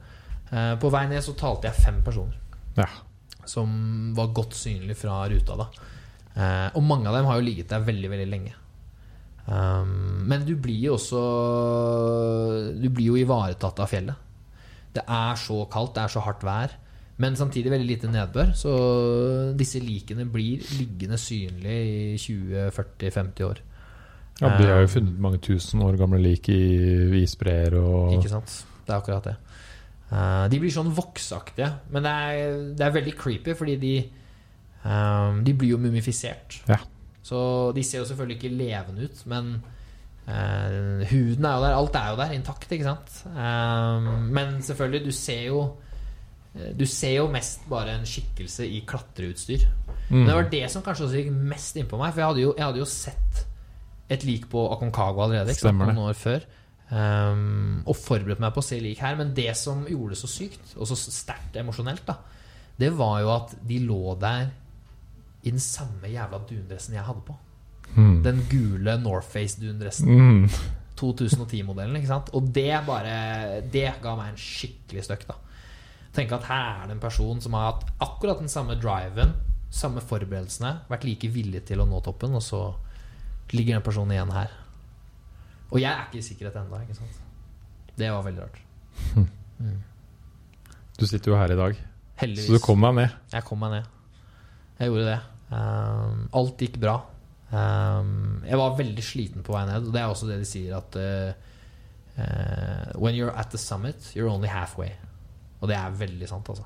Eh, 0.51 0.75
på 0.79 0.91
vei 0.93 1.07
ned 1.09 1.23
så 1.25 1.33
talte 1.37 1.67
jeg 1.71 1.81
fem 1.81 2.01
personer 2.05 2.37
Ja. 2.77 2.85
som 3.45 4.13
var 4.15 4.27
godt 4.35 4.53
synlig 4.53 4.95
fra 4.99 5.23
ruta 5.31 5.55
da. 5.57 5.65
Eh, 6.35 6.69
og 6.75 6.83
mange 6.83 7.07
av 7.09 7.15
dem 7.17 7.25
har 7.25 7.39
jo 7.39 7.45
ligget 7.47 7.69
der 7.69 7.79
veldig, 7.87 8.09
veldig 8.11 8.29
lenge. 8.29 8.53
Um, 9.45 10.23
men 10.25 10.41
du 10.41 10.55
blir 10.57 10.87
jo 10.87 10.95
også 10.95 11.19
Du 12.81 12.87
blir 12.89 13.11
jo 13.11 13.19
ivaretatt 13.19 13.77
av 13.83 13.91
fjellet. 13.91 14.15
Det 14.95 15.03
er 15.05 15.35
så 15.37 15.59
kaldt, 15.69 15.93
det 15.97 16.01
er 16.05 16.13
så 16.13 16.23
hardt 16.25 16.41
vær, 16.47 16.71
men 17.21 17.35
samtidig 17.35 17.69
veldig 17.73 17.87
lite 17.89 18.09
nedbør. 18.11 18.53
Så 18.55 18.71
disse 19.59 19.81
likene 19.83 20.25
blir 20.31 20.63
liggende 20.79 21.19
synlig 21.19 21.75
i 22.15 22.17
20-40-50 22.17 23.43
år. 23.49 23.59
Ja. 24.41 24.51
De 24.59 24.67
har 24.67 24.81
jo 24.83 24.91
funnet 24.91 25.19
mange 25.23 25.39
tusen 25.43 25.83
år 25.85 25.95
gamle 25.99 26.19
lik 26.19 26.49
i 26.51 27.21
isbreer 27.21 27.77
og 27.79 28.17
Ikke 28.17 28.33
sant? 28.33 28.57
Det 28.85 28.91
er 28.91 28.97
akkurat 28.99 29.29
det. 29.29 29.35
Eh, 30.11 30.43
de 30.51 30.59
blir 30.61 30.73
sånn 30.73 30.91
voksaktige, 30.95 31.69
men 31.93 32.05
det 32.05 32.11
er, 32.11 32.57
det 32.77 32.85
er 32.85 32.97
veldig 32.97 33.15
creepy, 33.17 33.55
fordi 33.57 33.77
de 33.81 33.93
eh, 34.03 35.39
De 35.45 35.55
blir 35.55 35.73
jo 35.73 35.79
mumifisert. 35.81 36.59
Ja. 36.69 36.81
Så 37.25 37.39
de 37.73 37.83
ser 37.83 38.03
jo 38.03 38.09
selvfølgelig 38.09 38.37
ikke 38.37 38.53
levende 38.53 39.07
ut, 39.07 39.23
men 39.25 39.55
uh, 40.27 41.01
huden 41.09 41.47
er 41.47 41.55
jo 41.55 41.63
der. 41.63 41.73
Alt 41.73 41.97
er 41.97 42.11
jo 42.11 42.19
der, 42.19 42.35
intakt, 42.35 42.69
ikke 42.69 42.85
sant? 42.85 43.15
Um, 43.33 44.27
men 44.35 44.61
selvfølgelig, 44.61 45.01
du 45.07 45.11
ser 45.11 45.41
jo 45.47 45.63
eh, 46.53 46.69
Du 46.77 46.85
ser 46.85 47.15
jo 47.15 47.25
mest 47.33 47.65
bare 47.69 47.95
en 47.97 48.05
skikkelse 48.05 48.67
i 48.69 48.83
klatreutstyr. 48.85 49.65
Mm. 50.11 50.19
Men 50.19 50.27
det 50.27 50.35
var 50.35 50.51
det 50.53 50.63
som 50.69 50.85
kanskje 50.85 51.07
også 51.07 51.23
gikk 51.23 51.33
mest 51.33 51.81
innpå 51.81 51.97
meg. 51.97 52.13
For 52.13 52.21
jeg 52.21 52.29
hadde 52.29 52.45
jo, 52.45 52.53
jeg 52.53 52.65
hadde 52.67 52.83
jo 52.83 52.89
sett 52.93 53.41
et 54.11 54.25
lik 54.27 54.45
på 54.51 54.67
Aconcagua 54.73 55.25
allerede 55.25 55.55
ikke 55.55 55.67
sant, 55.67 55.81
noen 55.81 56.03
år 56.05 56.17
før. 56.19 56.45
Um, 56.85 57.81
og 57.89 57.97
forberedt 57.97 58.41
meg 58.43 58.53
på 58.53 58.61
å 58.61 58.65
se 58.65 58.77
lik 58.81 59.01
her. 59.01 59.17
Men 59.19 59.33
det 59.37 59.49
som 59.57 59.85
gjorde 59.89 60.13
det 60.13 60.21
så 60.21 60.29
sykt, 60.29 60.75
og 60.77 60.89
så 60.89 60.97
sterkt 60.99 61.57
emosjonelt, 61.61 62.05
da, 62.07 62.19
det 62.77 62.91
var 62.93 63.19
jo 63.23 63.33
at 63.33 63.55
de 63.65 63.79
lå 63.87 64.15
der 64.21 64.51
i 65.45 65.53
den 65.53 65.61
samme 65.61 66.09
jævla 66.09 66.41
dundressen 66.49 66.97
jeg 66.97 67.05
hadde 67.05 67.25
på. 67.25 67.35
Mm. 67.95 68.17
Den 68.25 68.41
gule 68.49 68.97
Northface-dundressen. 69.01 70.09
Mm. 70.09 70.47
2010-modellen. 70.99 71.97
ikke 71.99 72.07
sant? 72.07 72.31
Og 72.33 72.47
det 72.55 72.71
bare 72.87 73.61
Det 73.61 73.89
ga 74.01 74.15
meg 74.15 74.31
en 74.31 74.39
skikkelig 74.39 75.03
støkk, 75.05 75.27
da. 75.27 75.35
Tenk 76.15 76.31
at 76.31 76.47
her 76.47 76.83
er 76.83 76.87
det 76.87 76.95
en 76.95 77.03
person 77.03 77.41
som 77.43 77.57
har 77.57 77.73
hatt 77.73 77.89
akkurat 77.99 78.39
den 78.39 78.51
samme 78.51 78.77
driven, 78.79 79.33
samme 79.69 79.99
forberedelsene, 79.99 80.87
vært 80.87 81.03
like 81.03 81.27
villig 81.27 81.65
til 81.67 81.83
å 81.83 81.87
nå 81.89 81.99
toppen, 82.05 82.37
og 82.37 82.43
så 82.43 82.61
ligger 83.53 83.77
den 83.77 83.85
personen 83.85 84.15
igjen 84.15 84.31
her. 84.33 84.53
Og 85.71 85.81
jeg 85.81 85.91
er 85.91 86.05
ikke 86.07 86.21
i 86.21 86.25
sikkerhet 86.25 86.55
ennå. 86.61 86.79
Det 87.95 88.11
var 88.11 88.23
veldig 88.25 88.45
rart. 88.45 88.61
Du 90.99 91.05
sitter 91.07 91.31
jo 91.31 91.37
her 91.37 91.51
i 91.51 91.57
dag, 91.59 91.79
Heldigvis. 92.21 92.47
så 92.47 92.55
du 92.55 92.63
kom 92.63 92.83
deg 92.85 92.93
ned. 92.95 93.15
Jeg 93.33 93.43
kom 93.47 93.59
meg 93.59 93.73
ned. 93.73 93.89
Jeg 94.79 94.91
gjorde 94.91 95.07
det. 95.09 95.19
Um, 95.51 96.21
alt 96.39 96.63
gikk 96.63 96.77
bra. 96.81 96.95
Um, 97.51 98.43
jeg 98.47 98.59
var 98.59 98.77
veldig 98.79 99.03
sliten 99.03 99.43
på 99.45 99.53
vei 99.55 99.65
ned. 99.69 99.87
Og 99.89 99.95
det 99.95 100.01
er 100.01 100.11
også 100.11 100.29
det 100.29 100.39
de 100.41 100.47
sier 100.47 100.77
at 100.77 100.95
uh, 100.99 101.31
uh, 102.19 102.95
When 103.01 103.15
you're 103.15 103.35
at 103.35 103.51
the 103.51 103.59
summit, 103.61 104.11
you're 104.15 104.31
only 104.31 104.47
halfway. 104.51 104.91
Og 105.61 105.67
det 105.71 105.77
er 105.77 105.99
veldig 105.99 106.29
sant, 106.29 106.49
altså. 106.51 106.63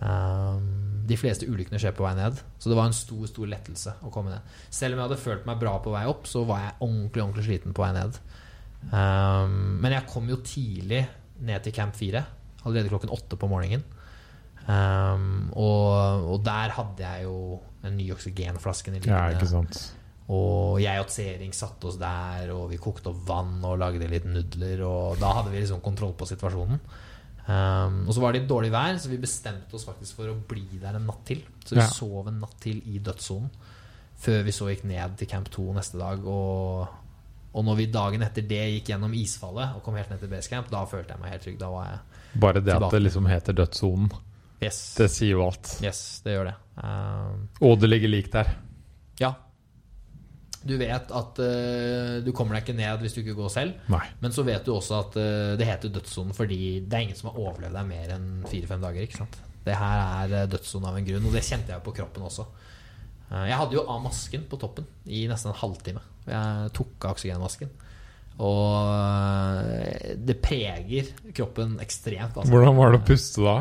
Um, 0.00 0.89
de 1.10 1.18
fleste 1.18 1.48
ulykkene 1.50 1.80
skjer 1.82 1.94
på 1.96 2.04
vei 2.06 2.14
ned, 2.18 2.38
så 2.60 2.70
det 2.70 2.76
var 2.78 2.88
en 2.88 2.96
stor 2.96 3.26
stor 3.30 3.48
lettelse 3.50 3.96
å 4.06 4.12
komme 4.14 4.34
ned. 4.34 4.58
Selv 4.72 4.94
om 4.94 5.00
jeg 5.00 5.08
hadde 5.08 5.22
følt 5.24 5.48
meg 5.48 5.60
bra 5.62 5.76
på 5.82 5.94
vei 5.94 6.04
opp, 6.10 6.28
så 6.30 6.44
var 6.48 6.62
jeg 6.64 6.76
ordentlig 6.86 7.24
ordentlig 7.24 7.46
sliten 7.48 7.76
på 7.76 7.84
vei 7.84 7.92
ned. 7.96 8.20
Um, 8.90 9.80
men 9.82 9.96
jeg 9.96 10.08
kom 10.08 10.28
jo 10.30 10.40
tidlig 10.46 11.02
ned 11.44 11.64
til 11.64 11.74
camp 11.76 11.96
4, 11.98 12.22
allerede 12.62 12.92
klokken 12.92 13.12
åtte 13.12 13.38
på 13.40 13.50
morgenen. 13.50 13.84
Um, 14.70 15.48
og, 15.56 16.28
og 16.30 16.44
der 16.46 16.76
hadde 16.76 17.02
jeg 17.02 17.24
jo 17.26 17.58
en 17.86 17.96
ny 17.96 18.10
oksygenflaske 18.14 18.92
Ja, 19.08 19.24
ikke 19.32 19.48
sant. 19.50 19.80
Og 20.30 20.78
jeg 20.78 21.02
og 21.02 21.08
Tsering 21.10 21.54
satte 21.56 21.88
oss 21.90 21.98
der, 21.98 22.52
og 22.54 22.68
vi 22.70 22.78
kokte 22.78 23.10
opp 23.10 23.22
vann 23.26 23.56
og 23.66 23.80
lagde 23.80 24.06
litt 24.10 24.28
nudler. 24.30 24.84
Og 24.86 25.18
da 25.18 25.32
hadde 25.40 25.50
vi 25.50 25.62
liksom 25.64 25.82
kontroll 25.82 26.14
på 26.14 26.28
situasjonen. 26.30 26.78
Um, 27.50 28.04
og 28.06 28.14
så 28.14 28.20
var 28.22 28.32
det 28.32 28.42
litt 28.42 28.50
dårlig 28.50 28.70
vær, 28.70 28.98
så 29.02 29.08
vi 29.10 29.16
bestemte 29.18 29.74
oss 29.74 29.86
faktisk 29.88 30.20
for 30.20 30.30
å 30.30 30.36
bli 30.48 30.66
der 30.78 30.94
en 30.98 31.06
natt 31.08 31.24
til. 31.26 31.40
Så 31.64 31.74
vi 31.74 31.80
Ja. 31.82 31.86
sov 31.90 32.28
en 32.28 32.40
natt 32.40 32.58
til 32.62 32.78
i 32.86 32.98
dødssonen 33.02 33.50
før 34.20 34.42
vi 34.44 34.52
så 34.52 34.68
gikk 34.68 34.84
ned 34.84 35.16
til 35.16 35.26
camp 35.30 35.48
2 35.50 35.72
neste 35.74 35.98
dag. 35.98 36.24
Og, 36.28 36.88
og 37.54 37.64
når 37.64 37.76
vi 37.80 37.86
dagen 37.86 38.22
etter 38.22 38.42
det 38.46 38.60
gikk 38.76 38.90
gjennom 38.92 39.14
isfallet 39.16 39.74
og 39.76 39.82
kom 39.82 39.96
helt 39.96 40.10
ned 40.12 40.20
til 40.20 40.28
basecamp, 40.28 40.68
da 40.70 40.84
følte 40.86 41.14
jeg 41.16 41.20
meg 41.24 41.30
helt 41.32 41.42
trygg. 41.48 41.58
Da 41.58 41.70
var 41.72 41.86
jeg 41.88 42.00
Bare 42.40 42.60
det 42.62 42.74
at 42.76 42.90
det 42.92 43.02
liksom 43.02 43.26
heter 43.26 43.52
dødssonen, 43.56 44.10
Yes, 44.62 44.94
det 44.94 45.08
sier 45.10 45.30
jo 45.38 45.46
alt. 45.46 45.78
yes 45.82 46.20
det 46.22 46.34
gjør 46.36 46.50
det. 46.50 46.54
Um, 46.84 47.48
Og 47.62 47.78
det 47.80 47.88
ligger 47.88 48.08
lik 48.12 48.30
der. 48.32 48.54
ja. 49.18 49.32
Du 50.60 50.74
vet 50.76 51.12
at 51.16 51.38
uh, 51.40 52.16
du 52.20 52.30
kommer 52.36 52.56
deg 52.58 52.66
ikke 52.66 52.76
ned 52.76 53.00
hvis 53.04 53.14
du 53.16 53.20
ikke 53.22 53.36
går 53.38 53.52
selv. 53.54 53.78
Nei. 53.92 54.02
Men 54.20 54.34
så 54.36 54.44
vet 54.44 54.66
du 54.66 54.74
også 54.74 54.98
at 54.98 55.16
uh, 55.16 55.52
det 55.56 55.68
heter 55.68 55.92
dødssonen 55.94 56.36
fordi 56.36 56.58
det 56.84 56.98
er 56.98 57.06
ingen 57.06 57.16
som 57.16 57.30
har 57.30 57.38
overlevd 57.40 57.78
deg 57.78 57.88
mer 57.88 58.12
enn 58.16 58.26
fire-fem 58.50 58.82
dager. 58.84 59.06
ikke 59.06 59.22
sant? 59.22 59.38
Det 59.64 59.76
her 59.76 60.02
er 60.24 60.34
eh, 60.38 60.46
dødssonen 60.48 60.88
av 60.88 60.94
en 60.96 61.04
grunn, 61.04 61.26
og 61.28 61.34
det 61.36 61.42
kjente 61.44 61.72
jeg 61.74 61.84
på 61.84 61.92
kroppen 61.96 62.24
også. 62.24 62.46
Uh, 63.30 63.44
Jeg 63.48 63.58
hadde 63.60 63.76
jo 63.76 63.86
av 63.92 64.00
masken 64.04 64.44
på 64.48 64.58
toppen 64.60 64.86
i 65.04 65.26
nesten 65.28 65.52
en 65.52 65.58
halvtime. 65.60 66.04
Jeg 66.28 66.72
tok 66.76 67.08
av 67.08 67.16
oksygenmasken. 67.16 67.72
Og 68.40 70.16
det 70.16 70.36
preger 70.40 71.10
kroppen 71.36 71.74
ekstremt. 71.84 72.36
Altså. 72.36 72.48
Hvordan 72.52 72.78
var 72.78 72.94
det 72.94 73.00
å 73.02 73.06
puste 73.10 73.44
da? 73.44 73.58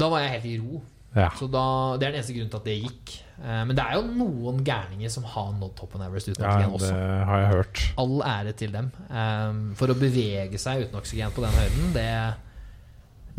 Da 0.00 0.08
var 0.08 0.22
jeg 0.24 0.32
helt 0.36 0.48
i 0.48 0.54
ro. 0.62 0.80
Ja. 1.16 1.30
Så 1.34 1.48
da, 1.50 1.96
Det 1.98 2.06
er 2.06 2.12
den 2.12 2.20
eneste 2.20 2.34
grunnen 2.36 2.50
til 2.52 2.60
at 2.60 2.66
det 2.68 2.74
gikk. 2.84 3.14
Eh, 3.42 3.62
Men 3.66 3.72
det 3.74 3.82
er 3.82 3.96
jo 3.98 4.02
noen 4.14 4.60
gærninger 4.64 5.10
som 5.10 5.24
har 5.26 5.48
nådd 5.58 5.72
toppen 5.80 6.04
Everest 6.06 6.28
uten 6.30 6.44
ja, 6.44 6.52
oksygen 6.52 6.76
også. 6.76 6.90
det 6.94 7.24
har 7.30 7.40
jeg 7.42 7.48
hørt. 7.54 7.80
All 7.98 8.20
ære 8.22 8.52
til 8.60 8.76
dem. 8.76 8.92
Um, 9.10 9.58
for 9.80 9.90
å 9.90 9.96
bevege 9.98 10.60
seg 10.62 10.84
uten 10.86 11.00
oksygen 11.00 11.34
på 11.34 11.42
den 11.42 11.56
høyden, 11.58 11.90
det, 11.96 12.06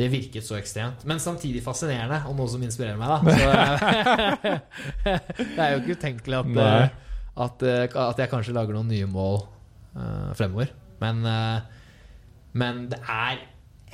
det 0.02 0.10
virket 0.12 0.44
så 0.48 0.58
ekstremt. 0.60 1.06
Men 1.08 1.24
samtidig 1.24 1.64
fascinerende, 1.64 2.20
og 2.28 2.36
noe 2.42 2.52
som 2.52 2.64
inspirerer 2.68 3.00
meg. 3.00 3.08
da 3.08 3.20
så, 3.40 4.60
Det 5.56 5.60
er 5.64 5.72
jo 5.78 5.82
ikke 5.86 5.96
utenkelig 6.02 6.42
at, 6.42 6.52
eh, 6.68 7.00
at, 7.48 7.64
eh, 7.72 7.88
at 8.10 8.20
jeg 8.26 8.34
kanskje 8.36 8.56
lager 8.58 8.76
noen 8.76 8.92
nye 8.92 9.08
mål 9.08 9.40
eh, 9.96 10.32
fremover. 10.36 10.74
Men, 11.02 11.24
eh, 11.26 11.62
men 12.60 12.84
det 12.92 13.00
er 13.08 13.46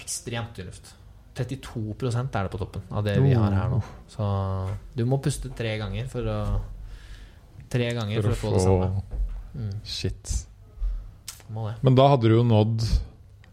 ekstremt 0.01 0.57
dyrt. 0.57 0.93
32% 1.37 2.37
er 2.39 2.47
det 2.47 2.53
på 2.53 2.59
toppen 2.61 2.87
av 2.91 3.05
det 3.05 3.17
vi 3.23 3.35
har 3.37 3.53
her 3.53 3.71
nå. 3.71 3.79
Så 4.11 4.25
du 4.97 5.05
må 5.09 5.19
puste 5.23 5.51
tre 5.57 5.77
ganger 5.81 6.09
for 6.11 6.33
å 6.33 6.39
Tre 7.67 7.89
ganger 7.91 8.21
for, 8.23 8.31
å 8.31 8.39
få 8.39 8.49
det 8.53 8.59
samme. 8.63 8.85
Mm. 9.57 9.71
Shit. 9.83 10.33
Men 11.51 11.97
da 11.97 12.05
hadde 12.13 12.29
du 12.29 12.37
jo 12.37 12.45
nådd 12.47 12.85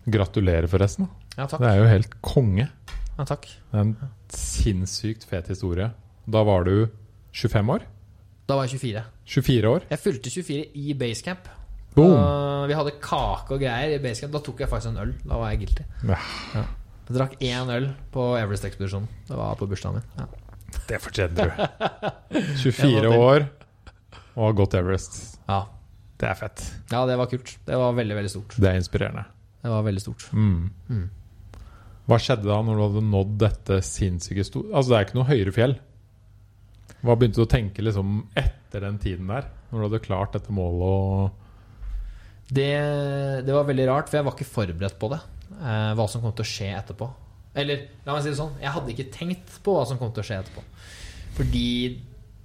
Gratulerer, 0.05 0.69
forresten. 0.69 1.09
Ja, 1.35 1.47
takk. 1.49 1.63
Det 1.63 1.69
er 1.71 1.79
jo 1.81 1.89
helt 1.89 2.15
konge. 2.23 2.67
Ja, 3.17 3.25
takk. 3.25 3.47
Det 3.49 3.79
er 3.79 3.87
en 3.87 3.95
sinnssykt 4.35 5.25
fet 5.31 5.49
historie. 5.49 5.89
Da 6.29 6.43
var 6.45 6.69
du 6.69 6.91
25 7.33 7.73
år? 7.73 7.87
Da 8.45 8.59
var 8.59 8.69
jeg 8.69 8.77
24. 8.83 9.05
24 9.33 9.71
år? 9.71 9.87
Jeg 9.89 10.03
fylte 10.03 10.33
24 10.35 10.67
i 10.77 10.97
basecamp. 11.01 11.49
Boom! 11.95 12.13
Vi 12.69 12.77
hadde 12.77 12.97
kake 13.01 13.57
og 13.57 13.63
greier 13.63 13.97
i 13.97 14.03
basecamp. 14.03 14.35
Da 14.37 14.43
tok 14.45 14.61
jeg 14.61 14.71
faktisk 14.71 14.93
en 14.93 15.03
øl. 15.07 15.15
Da 15.25 15.41
var 15.41 15.55
jeg 15.55 15.65
guilty. 15.65 15.87
Ja. 16.13 16.67
Jeg 17.05 17.17
drakk 17.19 17.35
én 17.45 17.71
øl 17.75 17.91
på 18.15 18.31
Everest-ekspedisjonen. 18.39 19.09
Det 19.29 19.37
var 19.37 19.59
på 19.61 19.69
bursdagen 19.69 20.01
min. 20.01 20.07
Ja. 20.23 20.27
Det 20.89 21.01
fortjener 21.05 21.51
du. 21.51 22.39
24 22.65 23.13
år 23.13 23.47
og 24.35 24.43
har 24.49 24.57
gått 24.59 24.77
Everest. 24.79 25.19
Ja. 25.49 25.65
Det 26.19 26.29
er 26.31 26.39
fett. 26.39 26.63
ja, 26.91 27.03
det 27.07 27.17
var 27.19 27.27
kult. 27.29 27.57
Det 27.67 27.77
var 27.77 27.93
veldig, 27.93 28.17
veldig 28.17 28.31
stort. 28.31 28.55
Det 28.57 28.71
er 28.71 28.79
inspirerende. 28.79 29.25
Det 29.65 29.71
var 29.73 29.83
veldig 29.85 30.03
stort. 30.03 30.25
Mm. 30.33 30.71
Mm. 30.89 31.05
Hva 32.09 32.19
skjedde 32.21 32.49
da 32.49 32.59
når 32.65 32.77
du 32.79 32.83
hadde 32.85 33.03
nådd 33.11 33.35
dette 33.43 33.79
sinnssyke 33.85 34.45
sto... 34.47 34.63
Altså, 34.71 34.93
det 34.93 34.97
er 34.99 35.07
ikke 35.09 35.19
noe 35.19 35.29
høyere 35.29 35.55
fjell. 35.57 35.75
Hva 37.05 37.17
begynte 37.19 37.41
du 37.41 37.45
å 37.45 37.51
tenke 37.51 37.85
liksom 37.85 38.19
etter 38.39 38.85
den 38.87 38.99
tiden 39.03 39.29
der? 39.33 39.49
Når 39.71 39.79
du 39.81 39.87
hadde 39.89 40.03
klart 40.05 40.37
dette 40.37 40.55
målet 40.55 40.85
og 40.87 41.44
Det, 42.49 42.71
det 43.47 43.55
var 43.55 43.69
veldig 43.69 43.87
rart, 43.89 44.11
for 44.11 44.21
jeg 44.21 44.27
var 44.27 44.37
ikke 44.37 44.51
forberedt 44.51 44.99
på 45.01 45.11
det. 45.15 45.21
Eh, 45.55 45.93
hva 45.97 46.09
som 46.11 46.25
kom 46.25 46.35
til 46.37 46.45
å 46.45 46.51
skje 46.51 46.73
etterpå. 46.77 47.09
Eller 47.55 47.87
la 48.05 48.17
meg 48.17 48.25
si 48.25 48.33
det 48.33 48.41
sånn, 48.41 48.57
jeg 48.61 48.75
hadde 48.75 48.93
ikke 48.93 49.13
tenkt 49.15 49.55
på 49.65 49.77
hva 49.77 49.85
som 49.89 50.01
kom 50.01 50.11
til 50.15 50.25
å 50.25 50.27
skje 50.27 50.41
etterpå. 50.43 50.65
Fordi 51.39 51.69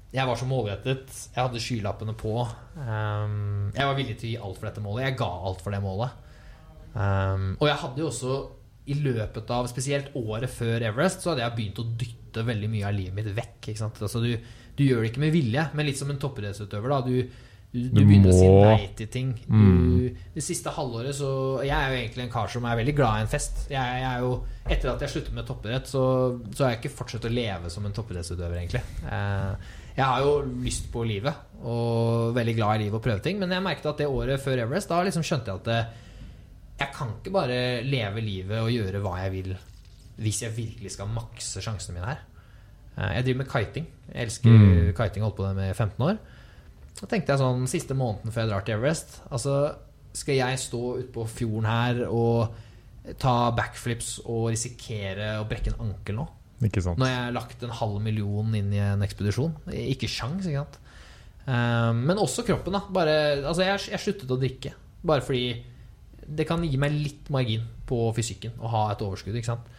jeg 0.09 0.25
var 0.25 0.39
så 0.39 0.47
målrettet. 0.49 1.09
Jeg 1.35 1.41
hadde 1.41 1.61
skylappene 1.61 2.15
på. 2.17 2.33
Um, 2.77 3.69
jeg 3.75 3.85
var 3.85 3.97
villig 3.97 4.15
til 4.17 4.29
å 4.29 4.31
gi 4.31 4.39
alt 4.47 4.61
for 4.61 4.69
dette 4.69 4.83
målet. 4.85 5.05
Jeg 5.05 5.19
ga 5.19 5.29
alt 5.49 5.61
for 5.65 5.75
det 5.75 5.81
målet. 5.83 6.15
Um, 6.95 7.51
og 7.59 7.67
jeg 7.69 7.81
hadde 7.83 8.01
jo 8.01 8.07
også 8.09 8.37
i 8.89 8.95
løpet 8.97 9.51
av 9.53 9.67
spesielt 9.69 10.15
året 10.17 10.49
før 10.49 10.81
Everest 10.87 11.21
så 11.21 11.31
hadde 11.31 11.43
jeg 11.43 11.55
begynt 11.59 11.81
å 11.83 11.85
dytte 12.01 12.45
veldig 12.47 12.69
mye 12.71 12.87
av 12.89 12.95
livet 12.97 13.17
mitt 13.19 13.29
vekk. 13.37 13.69
Altså, 13.85 14.23
du, 14.23 14.31
du 14.73 14.81
gjør 14.85 15.03
det 15.03 15.11
ikke 15.11 15.23
med 15.27 15.35
vilje, 15.35 15.67
men 15.77 15.85
litt 15.85 15.99
som 16.01 16.09
en 16.09 16.21
toppidrettsutøver. 16.21 16.95
Du, 17.05 17.45
du, 17.71 17.79
du 17.85 17.89
Du 17.99 18.05
begynner 18.05 18.31
å 18.31 18.33
si 18.33 18.45
må- 18.47 18.63
nei 18.65 18.87
til 18.97 19.07
ting. 19.13 19.33
Du, 19.45 19.53
Mm. 19.53 20.15
det 20.33 20.41
siste 20.43 20.69
halvåret 20.73 21.13
så 21.13 21.61
Jeg 21.63 21.69
er 21.75 21.89
jo 21.91 21.97
egentlig 22.01 22.23
en 22.23 22.31
kar 22.33 22.47
som 22.49 22.65
er 22.65 22.75
veldig 22.77 22.95
glad 22.95 23.17
i 23.19 23.21
en 23.21 23.27
fest. 23.27 23.67
Jeg, 23.69 23.77
jeg 24.01 24.07
er 24.09 24.19
jo, 24.23 24.43
etter 24.67 24.89
at 24.89 24.99
jeg 25.01 25.09
sluttet 25.09 25.33
med 25.33 25.45
toppidrett, 25.45 25.85
så, 25.85 26.01
så 26.55 26.63
har 26.65 26.71
jeg 26.73 26.81
ikke 26.81 26.95
fortsatt 26.97 27.25
å 27.29 27.33
leve 27.33 27.69
som 27.69 27.85
en 27.85 27.93
toppidrettsutøver, 27.93 28.57
egentlig. 28.57 28.81
Eh, 29.05 29.55
jeg 29.97 30.05
har 30.05 30.19
jo 30.21 30.33
lyst 30.63 30.91
på 30.91 31.05
livet 31.05 31.35
og 31.63 32.33
veldig 32.33 32.55
glad 32.55 32.75
i 32.79 32.83
livet 32.85 32.95
og 32.95 33.03
prøve 33.03 33.21
ting, 33.21 33.37
men 33.39 33.49
jeg 33.51 33.61
merket 33.61 33.85
at 33.85 33.97
det 33.97 34.07
året 34.07 34.39
før 34.41 34.63
Everest, 34.65 34.89
da 34.89 35.03
liksom 35.03 35.21
skjønte 35.23 35.45
jeg 35.51 35.55
at 35.61 35.63
det, 35.69 35.79
jeg 36.79 36.93
kan 36.95 37.09
ikke 37.19 37.31
bare 37.35 37.59
leve 37.83 38.21
livet 38.23 38.61
og 38.63 38.69
gjøre 38.71 39.01
hva 39.03 39.17
jeg 39.25 39.31
vil 39.33 39.57
hvis 40.19 40.41
jeg 40.41 40.51
virkelig 40.55 40.91
skal 40.95 41.07
makse 41.07 41.61
sjansene 41.63 41.95
mine 41.99 42.05
her. 42.07 42.19
Eh, 42.97 43.13
Jeg 43.19 43.25
driver 43.25 43.37
med 43.43 43.49
kiting. 43.53 43.85
Jeg 44.13 44.25
elsker 44.25 44.49
Mm. 44.49 44.93
kiting. 44.95 45.23
Holdt 45.23 45.35
på 45.37 45.47
det 45.47 45.55
med 45.55 45.69
i 45.69 45.73
15 45.77 46.01
år. 46.09 46.17
Da 46.99 47.07
tenkte 47.07 47.33
jeg 47.33 47.41
sånn 47.41 47.69
siste 47.71 47.95
måneden 47.97 48.33
før 48.33 48.43
jeg 48.43 48.51
drar 48.51 48.65
til 48.67 48.75
Everest 48.75 49.21
Altså, 49.31 49.53
skal 50.17 50.39
jeg 50.39 50.59
stå 50.59 50.81
utpå 51.03 51.23
fjorden 51.31 51.69
her 51.69 52.01
og 52.09 53.15
ta 53.21 53.51
backflips 53.55 54.19
og 54.25 54.49
risikere 54.51 55.37
å 55.39 55.47
brekke 55.49 55.71
en 55.71 55.87
ankel 55.87 56.19
nå? 56.19 56.25
Ikke 56.67 56.83
sant? 56.83 56.99
Når 56.99 57.09
jeg 57.09 57.21
har 57.23 57.35
lagt 57.35 57.63
en 57.63 57.73
halv 57.79 58.01
million 58.03 58.55
inn 58.57 58.73
i 58.75 58.81
en 58.83 59.03
ekspedisjon. 59.05 59.53
Ikke 59.71 60.09
sjans, 60.11 60.45
ikke 60.49 60.65
sant. 60.65 60.79
Eh, 61.47 61.91
men 61.95 62.19
også 62.19 62.43
kroppen, 62.47 62.75
da. 62.75 62.83
Bare, 62.93 63.15
altså 63.39 63.63
jeg, 63.63 63.85
jeg 63.93 64.03
sluttet 64.03 64.33
å 64.35 64.39
drikke. 64.41 64.73
Bare 65.07 65.23
fordi 65.23 65.53
det 66.29 66.45
kan 66.45 66.61
gi 66.67 66.77
meg 66.81 66.93
litt 66.93 67.29
margin 67.33 67.63
på 67.89 68.01
fysikken 68.17 68.59
å 68.61 68.69
ha 68.73 68.83
et 68.91 69.01
overskudd. 69.05 69.37
ikke 69.39 69.53
sant? 69.53 69.71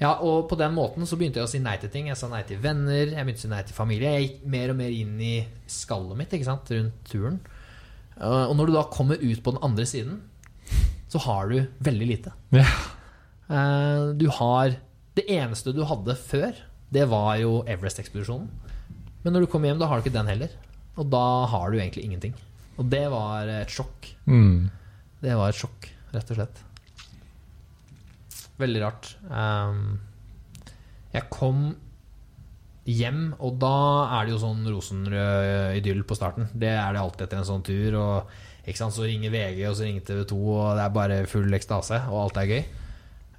Ja, 0.00 0.10
og 0.26 0.48
på 0.50 0.56
den 0.58 0.74
måten 0.74 1.06
så 1.06 1.16
begynte 1.16 1.38
jeg 1.38 1.46
å 1.46 1.50
si 1.52 1.60
nei 1.62 1.76
til 1.78 1.90
ting. 1.92 2.08
Jeg 2.10 2.18
sa 2.18 2.26
nei 2.28 2.42
til 2.48 2.58
venner, 2.62 3.06
jeg 3.12 3.24
begynte 3.24 3.42
å 3.42 3.46
si 3.46 3.50
nei 3.52 3.62
til 3.68 3.76
familie. 3.76 4.10
Jeg 4.16 4.24
gikk 4.28 4.46
mer 4.56 4.72
og 4.72 4.78
mer 4.80 4.90
inn 4.94 5.14
i 5.22 5.34
skallet 5.70 6.18
mitt 6.18 6.34
ikke 6.34 6.48
sant, 6.48 6.72
rundt 6.74 7.04
turen. 7.10 7.38
Eh, 8.18 8.44
Og 8.50 8.56
når 8.58 8.66
du 8.66 8.72
da 8.74 8.82
kommer 8.90 9.16
ut 9.22 9.42
på 9.42 9.54
den 9.54 9.62
andre 9.62 9.86
siden, 9.86 10.20
så 11.08 11.20
har 11.28 11.48
du 11.48 11.60
veldig 11.86 12.06
lite. 12.10 12.32
Ja. 12.50 12.66
Eh, 13.48 14.12
Du 14.18 14.28
har 14.30 14.74
Det 15.14 15.28
eneste 15.30 15.72
du 15.72 15.84
hadde 15.86 16.16
før, 16.18 16.52
det 16.90 17.04
var 17.08 17.36
jo 17.38 17.62
Everest-ekspedisjonen. 17.70 18.48
Men 19.22 19.32
når 19.32 19.40
du 19.44 19.46
kommer 19.46 19.68
hjem, 19.70 19.78
da 19.78 19.86
har 19.86 20.00
du 20.00 20.02
ikke 20.08 20.18
den 20.18 20.26
heller. 20.26 20.48
Og 20.98 21.06
da 21.10 21.46
har 21.46 21.70
du 21.70 21.78
egentlig 21.78 22.02
ingenting. 22.04 22.34
Og 22.78 22.90
det 22.90 23.04
var 23.10 23.46
et 23.46 23.68
sjokk. 23.70 24.08
Mm. 24.26 24.70
Det 25.22 25.36
var 25.38 25.48
et 25.50 25.54
sjokk, 25.54 25.86
rett 26.12 26.30
og 26.34 26.36
slett. 26.40 26.58
Veldig 28.60 28.82
rart. 28.84 29.10
Um, 29.26 29.98
jeg 31.14 31.26
kom 31.32 31.66
hjem, 32.84 33.32
og 33.42 33.56
da 33.62 33.76
er 34.18 34.26
det 34.26 34.34
jo 34.34 34.42
sånn 34.42 34.66
rosenrød 34.68 35.78
idyll 35.78 36.04
på 36.06 36.16
starten. 36.18 36.50
Det 36.52 36.70
er 36.74 36.94
det 36.94 37.02
alltid 37.02 37.26
etter 37.26 37.40
en 37.40 37.48
sånn 37.48 37.64
tur. 37.66 37.98
Og 37.98 38.34
Så 38.64 39.04
ringer 39.04 39.30
VG, 39.30 39.64
og 39.68 39.76
så 39.76 39.84
ringer 39.84 40.04
TV 40.04 40.24
2, 40.24 40.38
og 40.54 40.76
det 40.76 40.84
er 40.84 40.94
bare 40.94 41.26
full 41.26 41.52
ekstase, 41.52 42.00
og 42.10 42.20
alt 42.22 42.38
er 42.40 42.50
gøy. 42.52 42.62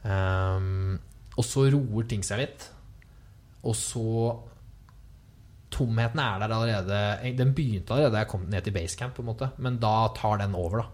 Um, 0.05 0.99
og 1.35 1.45
så 1.45 1.65
roer 1.73 2.05
ting 2.09 2.23
seg 2.23 2.43
litt. 2.43 2.67
Og 3.65 3.75
så 3.77 4.35
Tomheten 5.75 6.21
er 6.23 6.39
der 6.39 6.53
allerede. 6.55 6.99
Den 7.35 7.49
begynte 7.51 7.91
allerede 7.91 8.13
da 8.13 8.21
jeg 8.21 8.29
kom 8.31 8.45
ned 8.47 8.63
til 8.63 8.71
basecamp, 8.71 9.15
på 9.17 9.23
en 9.25 9.27
måte. 9.27 9.49
men 9.57 9.79
da 9.81 10.07
tar 10.15 10.37
den 10.39 10.55
over. 10.55 10.77
da 10.77 10.85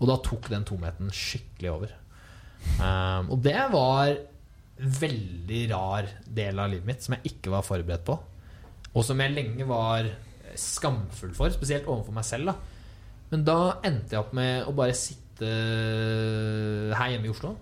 Og 0.00 0.08
da 0.08 0.16
tok 0.24 0.48
den 0.48 0.64
tomheten 0.64 1.10
skikkelig 1.12 1.70
over. 1.70 1.92
Um, 2.82 3.32
og 3.34 3.40
det 3.44 3.58
var 3.72 4.12
veldig 4.82 5.62
rar 5.70 6.08
del 6.26 6.58
av 6.58 6.70
livet 6.72 6.88
mitt 6.88 7.04
som 7.04 7.16
jeg 7.16 7.34
ikke 7.34 7.52
var 7.54 7.66
forberedt 7.66 8.06
på. 8.06 8.18
Og 8.92 9.06
som 9.06 9.20
jeg 9.22 9.34
lenge 9.34 9.66
var 9.68 10.08
skamfull 10.58 11.32
for, 11.36 11.52
spesielt 11.54 11.88
overfor 11.88 12.16
meg 12.16 12.26
selv. 12.28 12.52
da 12.52 12.56
Men 13.32 13.44
da 13.46 13.58
endte 13.88 14.16
jeg 14.16 14.24
opp 14.24 14.32
med 14.36 14.66
å 14.68 14.74
bare 14.76 14.96
sitte 14.96 15.52
her 16.92 17.12
hjemme 17.14 17.30
i 17.30 17.32
Oslo. 17.32 17.54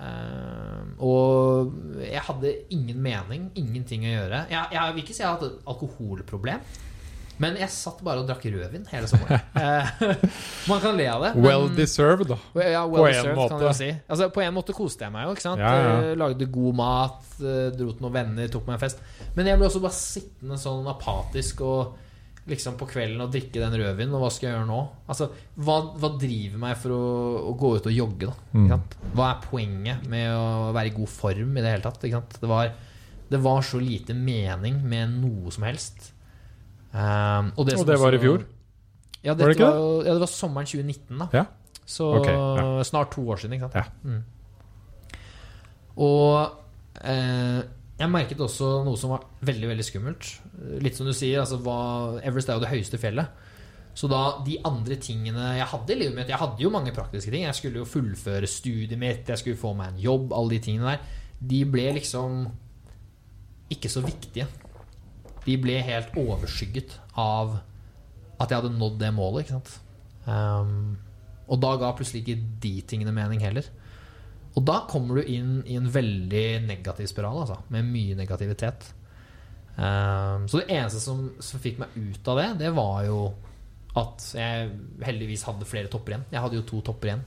Um, 0.00 0.94
og 1.04 1.98
jeg 2.00 2.22
hadde 2.24 2.54
ingen 2.72 3.02
mening, 3.04 3.50
ingenting 3.58 4.06
å 4.08 4.14
gjøre. 4.14 4.44
Jeg, 4.48 4.72
jeg 4.72 4.94
vil 4.94 5.04
ikke 5.04 5.16
si 5.16 5.22
jeg 5.24 5.34
hadde 5.34 5.50
et 5.50 5.68
alkoholproblem, 5.68 6.62
Men 7.40 7.56
jeg 7.56 7.72
satt 7.72 8.02
bare 8.04 8.20
og 8.20 8.26
drakk 8.28 8.42
rødvin 8.52 8.82
hele 8.92 9.08
sommeren. 9.08 9.40
Eh, 9.60 10.26
Man 10.68 10.80
kan 10.82 10.96
le 10.98 11.06
av 11.08 11.22
det. 11.24 11.30
Well 11.40 11.70
deserved, 11.72 12.28
da. 12.28 12.36
ja, 12.60 12.82
På 12.84 12.98
well 13.00 13.06
en 13.08 13.14
deserved, 13.14 13.38
en 13.38 13.62
måte. 13.64 13.72
si. 13.78 13.88
Altså, 14.12 14.28
på 14.34 14.42
en 14.44 14.54
måte 14.56 14.74
koste 14.76 15.06
jeg 15.06 15.14
meg 15.14 15.24
jo. 15.26 15.32
ikke 15.36 15.46
sant? 15.46 15.62
Ja, 15.64 15.72
ja. 15.80 15.94
Eh, 16.10 16.12
Lagde 16.20 16.46
god 16.52 16.76
mat, 16.78 17.24
eh, 17.40 17.70
dro 17.76 17.88
til 17.94 18.04
noen 18.04 18.14
venner, 18.18 18.52
tok 18.52 18.68
meg 18.68 18.76
en 18.76 18.82
fest. 18.84 19.00
Men 19.38 19.48
jeg 19.48 19.60
ble 19.60 19.68
også 19.70 19.82
bare 19.84 19.96
sittende 19.96 20.60
sånn 20.60 20.86
apatisk 20.92 21.64
og 21.64 21.96
liksom 22.50 22.76
på 22.80 22.86
kvelden 22.90 23.20
og 23.24 23.32
drikke 23.32 23.60
den 23.62 23.76
rødvinen. 23.78 24.14
Og 24.16 24.24
hva 24.24 24.30
skal 24.34 24.48
jeg 24.50 24.56
gjøre 24.58 24.68
nå? 24.68 24.78
Altså, 25.12 25.30
Hva, 25.60 25.78
hva 26.02 26.12
driver 26.20 26.62
meg 26.66 26.76
for 26.84 26.96
å, 26.96 27.02
å 27.50 27.56
gå 27.60 27.72
ut 27.78 27.88
og 27.90 27.94
jogge, 27.96 28.30
da? 28.30 28.36
Mm. 28.52 28.86
Hva 29.16 29.32
er 29.32 29.42
poenget 29.48 30.06
med 30.12 30.28
å 30.36 30.70
være 30.76 30.92
i 30.92 30.96
god 31.00 31.12
form 31.16 31.56
i 31.56 31.64
det 31.64 31.72
hele 31.76 31.84
tatt? 31.88 32.04
Det, 32.04 32.48
var, 32.50 32.72
det 33.32 33.40
var 33.44 33.64
så 33.64 33.80
lite 33.80 34.16
mening 34.16 34.80
med 34.84 35.16
noe 35.22 35.52
som 35.54 35.64
helst. 35.68 36.10
Um, 36.90 37.52
og, 37.54 37.64
Og 37.64 37.70
som 37.70 37.86
det 37.86 37.98
var 38.02 38.16
i 38.16 38.18
fjor? 38.18 38.44
Ja, 39.22 39.34
Var 39.34 39.50
det 39.52 39.56
ikke 39.56 39.68
var, 39.68 39.80
det? 39.80 40.06
ja, 40.08 40.14
det 40.16 40.22
var 40.22 40.32
sommeren 40.32 40.66
2019, 40.66 41.18
da. 41.20 41.26
Ja. 41.36 41.44
Så 41.90 42.06
okay, 42.20 42.34
ja. 42.34 42.84
snart 42.86 43.12
to 43.14 43.24
år 43.28 43.36
siden, 43.42 43.58
ikke 43.58 43.68
sant. 43.68 43.74
Ja. 43.74 43.84
Mm. 44.06 44.22
Og 46.00 47.04
eh, 47.04 47.60
jeg 48.00 48.08
merket 48.08 48.40
også 48.40 48.80
noe 48.86 48.96
som 48.96 49.12
var 49.12 49.26
veldig 49.44 49.68
veldig 49.74 49.84
skummelt. 49.84 50.30
Litt 50.80 50.96
som 50.96 51.08
du 51.08 51.12
sier, 51.12 51.42
altså 51.42 51.58
hva, 51.60 51.80
Everest 52.24 52.48
er 52.48 52.56
jo 52.56 52.64
det 52.64 52.72
høyeste 52.72 53.00
fjellet. 53.00 53.46
Så 53.92 54.08
da 54.08 54.38
de 54.46 54.54
andre 54.64 54.96
tingene 55.02 55.50
jeg 55.58 55.66
hadde 55.66 55.92
i 55.92 55.96
livet 55.98 56.14
mitt 56.14 56.28
Jeg 56.30 56.38
hadde 56.38 56.62
jo 56.62 56.70
mange 56.72 56.92
praktiske 56.94 57.32
ting. 57.32 57.42
Jeg 57.44 57.58
skulle 57.58 57.82
jo 57.82 57.88
fullføre 57.90 58.48
studiet 58.48 58.98
mitt, 58.98 59.28
jeg 59.28 59.42
skulle 59.42 59.60
få 59.60 59.74
meg 59.76 59.92
en 59.92 60.00
jobb, 60.00 60.32
alle 60.36 60.56
de 60.56 60.62
tingene 60.64 60.94
der. 60.94 61.18
De 61.50 61.60
ble 61.68 61.90
liksom 61.98 62.44
ikke 63.70 63.90
så 63.92 64.02
viktige. 64.04 64.46
De 65.46 65.56
ble 65.60 65.78
helt 65.84 66.16
overskygget 66.20 66.98
av 67.18 67.58
at 68.40 68.50
jeg 68.50 68.60
hadde 68.60 68.76
nådd 68.76 68.98
det 69.00 69.12
målet, 69.16 69.44
ikke 69.44 69.58
sant. 69.58 69.72
Um, 70.24 70.96
og 71.50 71.60
da 71.62 71.74
ga 71.80 71.92
plutselig 71.96 72.22
ikke 72.22 72.38
de 72.62 72.74
tingene 72.88 73.14
mening 73.14 73.42
heller. 73.44 73.66
Og 74.56 74.64
da 74.66 74.80
kommer 74.90 75.20
du 75.20 75.30
inn 75.30 75.60
i 75.68 75.76
en 75.78 75.90
veldig 75.92 76.62
negativ 76.66 77.10
spiral, 77.10 77.42
altså, 77.42 77.60
med 77.72 77.86
mye 77.90 78.16
negativitet. 78.18 78.88
Um, 79.76 80.48
så 80.50 80.60
det 80.60 80.70
eneste 80.74 81.02
som, 81.02 81.28
som 81.40 81.62
fikk 81.62 81.78
meg 81.80 81.94
ut 81.94 82.32
av 82.32 82.40
det, 82.40 82.48
det 82.64 82.72
var 82.76 83.04
jo 83.06 83.20
at 83.98 84.24
jeg 84.36 84.72
heldigvis 85.02 85.44
hadde 85.48 85.68
flere 85.68 85.90
topper 85.90 86.14
igjen. 86.14 86.26
Jeg 86.32 86.44
hadde 86.44 86.58
jo 86.60 86.66
to 86.66 86.80
topper 86.86 87.12
igjen. 87.12 87.22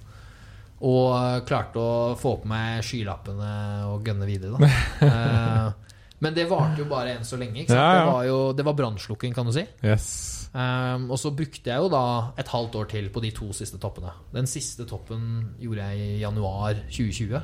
Og 0.83 1.45
klarte 1.47 1.79
å 1.79 2.13
få 2.19 2.37
på 2.41 2.49
meg 2.51 2.83
skylappene 2.83 3.53
og 3.91 4.07
gønne 4.07 4.27
videre, 4.27 4.59
da. 4.59 4.69
Eh, 5.03 5.92
men 6.21 6.35
det 6.35 6.45
varte 6.49 6.83
jo 6.83 6.85
bare 6.89 7.17
enn 7.17 7.25
så 7.27 7.39
lenge. 7.39 7.65
Ja, 7.67 7.73
ja. 7.75 7.97
Det 7.97 8.11
var 8.11 8.23
jo 8.29 8.37
det 8.53 8.65
var 8.67 8.77
brannslukking, 8.77 9.33
kan 9.35 9.49
du 9.49 9.53
si. 9.55 9.65
Yes. 9.83 10.07
Um, 10.53 11.09
og 11.09 11.17
så 11.17 11.31
brukte 11.33 11.71
jeg 11.71 11.81
jo 11.81 11.89
da 11.89 12.05
et 12.37 12.51
halvt 12.53 12.75
år 12.77 12.89
til 12.91 13.09
på 13.09 13.23
de 13.23 13.31
to 13.33 13.49
siste 13.57 13.79
toppene. 13.81 14.13
Den 14.35 14.47
siste 14.49 14.85
toppen 14.89 15.55
gjorde 15.59 15.87
jeg 15.89 16.13
i 16.13 16.21
januar 16.21 16.77
2020. 16.93 17.41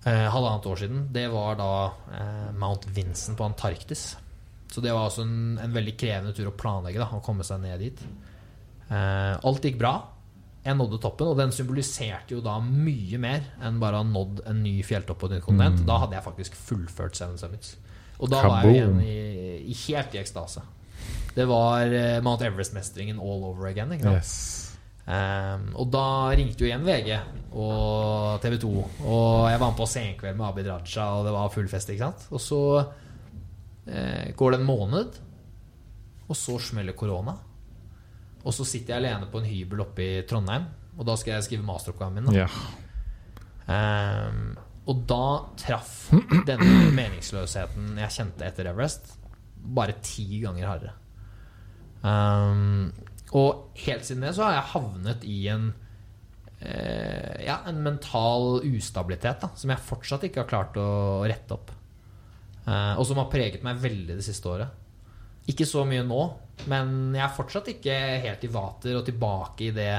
Eh, 0.00 0.26
halvannet 0.32 0.66
år 0.66 0.76
siden. 0.80 1.00
Det 1.12 1.26
var 1.28 1.58
da 1.60 1.72
eh, 2.16 2.52
Mount 2.56 2.86
Vincent 2.96 3.36
på 3.36 3.44
Antarktis. 3.44 4.14
Så 4.70 4.80
det 4.80 4.94
var 4.94 5.10
også 5.10 5.26
en, 5.26 5.58
en 5.60 5.74
veldig 5.74 5.96
krevende 6.00 6.32
tur 6.36 6.48
å 6.48 6.56
planlegge. 6.56 7.02
da 7.02 7.10
Å 7.18 7.24
komme 7.24 7.44
seg 7.44 7.60
ned 7.60 7.82
dit. 7.82 8.00
Eh, 8.88 9.34
alt 9.36 9.66
gikk 9.66 9.76
bra. 9.82 9.94
Jeg 10.60 10.76
nådde 10.76 10.98
toppen, 11.00 11.30
og 11.32 11.38
den 11.38 11.54
symboliserte 11.56 12.34
jo 12.34 12.42
da 12.44 12.58
mye 12.60 13.20
mer 13.20 13.46
enn 13.64 13.78
bare 13.80 13.96
å 13.96 14.02
ha 14.02 14.08
nådd 14.08 14.42
en 14.50 14.58
ny 14.60 14.74
fjelltopp 14.84 15.22
på 15.22 15.30
et 15.30 15.38
nytt 15.38 15.46
kontinent. 15.46 15.80
Mm. 15.80 15.86
Da 15.88 15.96
hadde 16.02 16.18
jeg 16.18 16.26
faktisk 16.26 16.58
fullført 16.68 17.16
Seven 17.16 17.40
Summits. 17.40 17.78
Og 18.20 18.28
da 18.28 18.42
var 18.44 18.66
jeg 18.68 18.76
igjen 18.76 19.00
i, 19.00 19.16
i 19.72 19.76
helt 19.86 20.16
i 20.16 20.20
ekstase. 20.20 20.62
Det 21.32 21.46
var 21.48 21.88
eh, 21.94 22.18
Mount 22.24 22.44
Everest-mestringen 22.44 23.22
all 23.22 23.46
over 23.48 23.70
again. 23.70 23.94
Yes. 23.96 24.34
Um, 25.10 25.70
og 25.80 25.88
da 25.90 26.04
ringte 26.36 26.62
jo 26.62 26.68
igjen 26.68 26.84
VG 26.86 27.14
og 27.58 28.42
TV 28.44 28.58
2. 28.62 28.72
Og 29.08 29.48
jeg 29.48 29.60
var 29.62 29.70
med 29.70 29.78
på 29.80 29.88
Senkveld 29.90 30.38
med 30.38 30.48
Abid 30.50 30.68
Raja, 30.70 31.06
og 31.16 31.26
det 31.26 31.34
var 31.34 31.54
full 31.54 31.70
fest. 31.72 31.90
ikke 31.90 32.10
sant? 32.10 32.26
Og 32.30 32.42
så 32.44 32.62
eh, 33.88 34.30
går 34.36 34.52
det 34.52 34.60
en 34.60 34.68
måned, 34.68 35.22
og 36.28 36.38
så 36.38 36.58
smeller 36.62 36.98
korona. 36.98 37.34
Og 38.40 38.54
så 38.56 38.64
sitter 38.64 38.94
jeg 38.94 39.02
alene 39.02 39.28
på 39.30 39.40
en 39.40 39.48
hybel 39.48 39.84
oppe 39.84 40.04
i 40.04 40.22
Trondheim, 40.28 40.68
og 40.96 41.06
da 41.08 41.16
skal 41.20 41.36
jeg 41.36 41.48
skrive 41.48 41.66
masteroppgaven 41.66 42.16
min. 42.16 42.30
Da. 42.30 42.44
Ja. 42.44 42.48
Um, 43.70 44.54
og 44.90 45.04
da 45.08 45.24
traff 45.60 46.08
denne 46.48 46.88
meningsløsheten 46.98 48.00
jeg 48.00 48.16
kjente 48.16 48.46
etter 48.48 48.70
Everest, 48.72 49.12
bare 49.60 49.98
ti 50.02 50.26
ganger 50.42 50.66
hardere. 50.70 50.96
Um, 52.00 52.90
og 53.36 53.76
helt 53.84 54.06
siden 54.08 54.24
det 54.24 54.32
så 54.34 54.46
har 54.48 54.56
jeg 54.56 54.70
havnet 54.72 55.24
i 55.28 55.36
en 55.52 55.66
eh, 56.64 57.44
Ja, 57.44 57.58
en 57.68 57.82
mental 57.84 58.64
ustabilitet 58.64 59.44
da, 59.44 59.50
som 59.54 59.70
jeg 59.70 59.84
fortsatt 59.84 60.24
ikke 60.26 60.42
har 60.42 60.48
klart 60.50 60.80
å 60.80 60.88
rette 61.28 61.54
opp. 61.54 61.74
Uh, 62.64 62.96
og 62.96 63.04
som 63.08 63.20
har 63.20 63.30
preget 63.32 63.62
meg 63.66 63.78
veldig 63.82 64.16
det 64.18 64.24
siste 64.26 64.48
året. 64.50 64.79
Ikke 65.48 65.66
så 65.68 65.86
mye 65.88 66.02
nå, 66.06 66.20
men 66.70 67.14
jeg 67.16 67.24
er 67.24 67.36
fortsatt 67.36 67.70
ikke 67.72 67.94
helt 68.26 68.44
i 68.44 68.50
vater 68.52 68.98
og 68.98 69.06
tilbake 69.06 69.70
i 69.70 69.72
det 69.72 69.92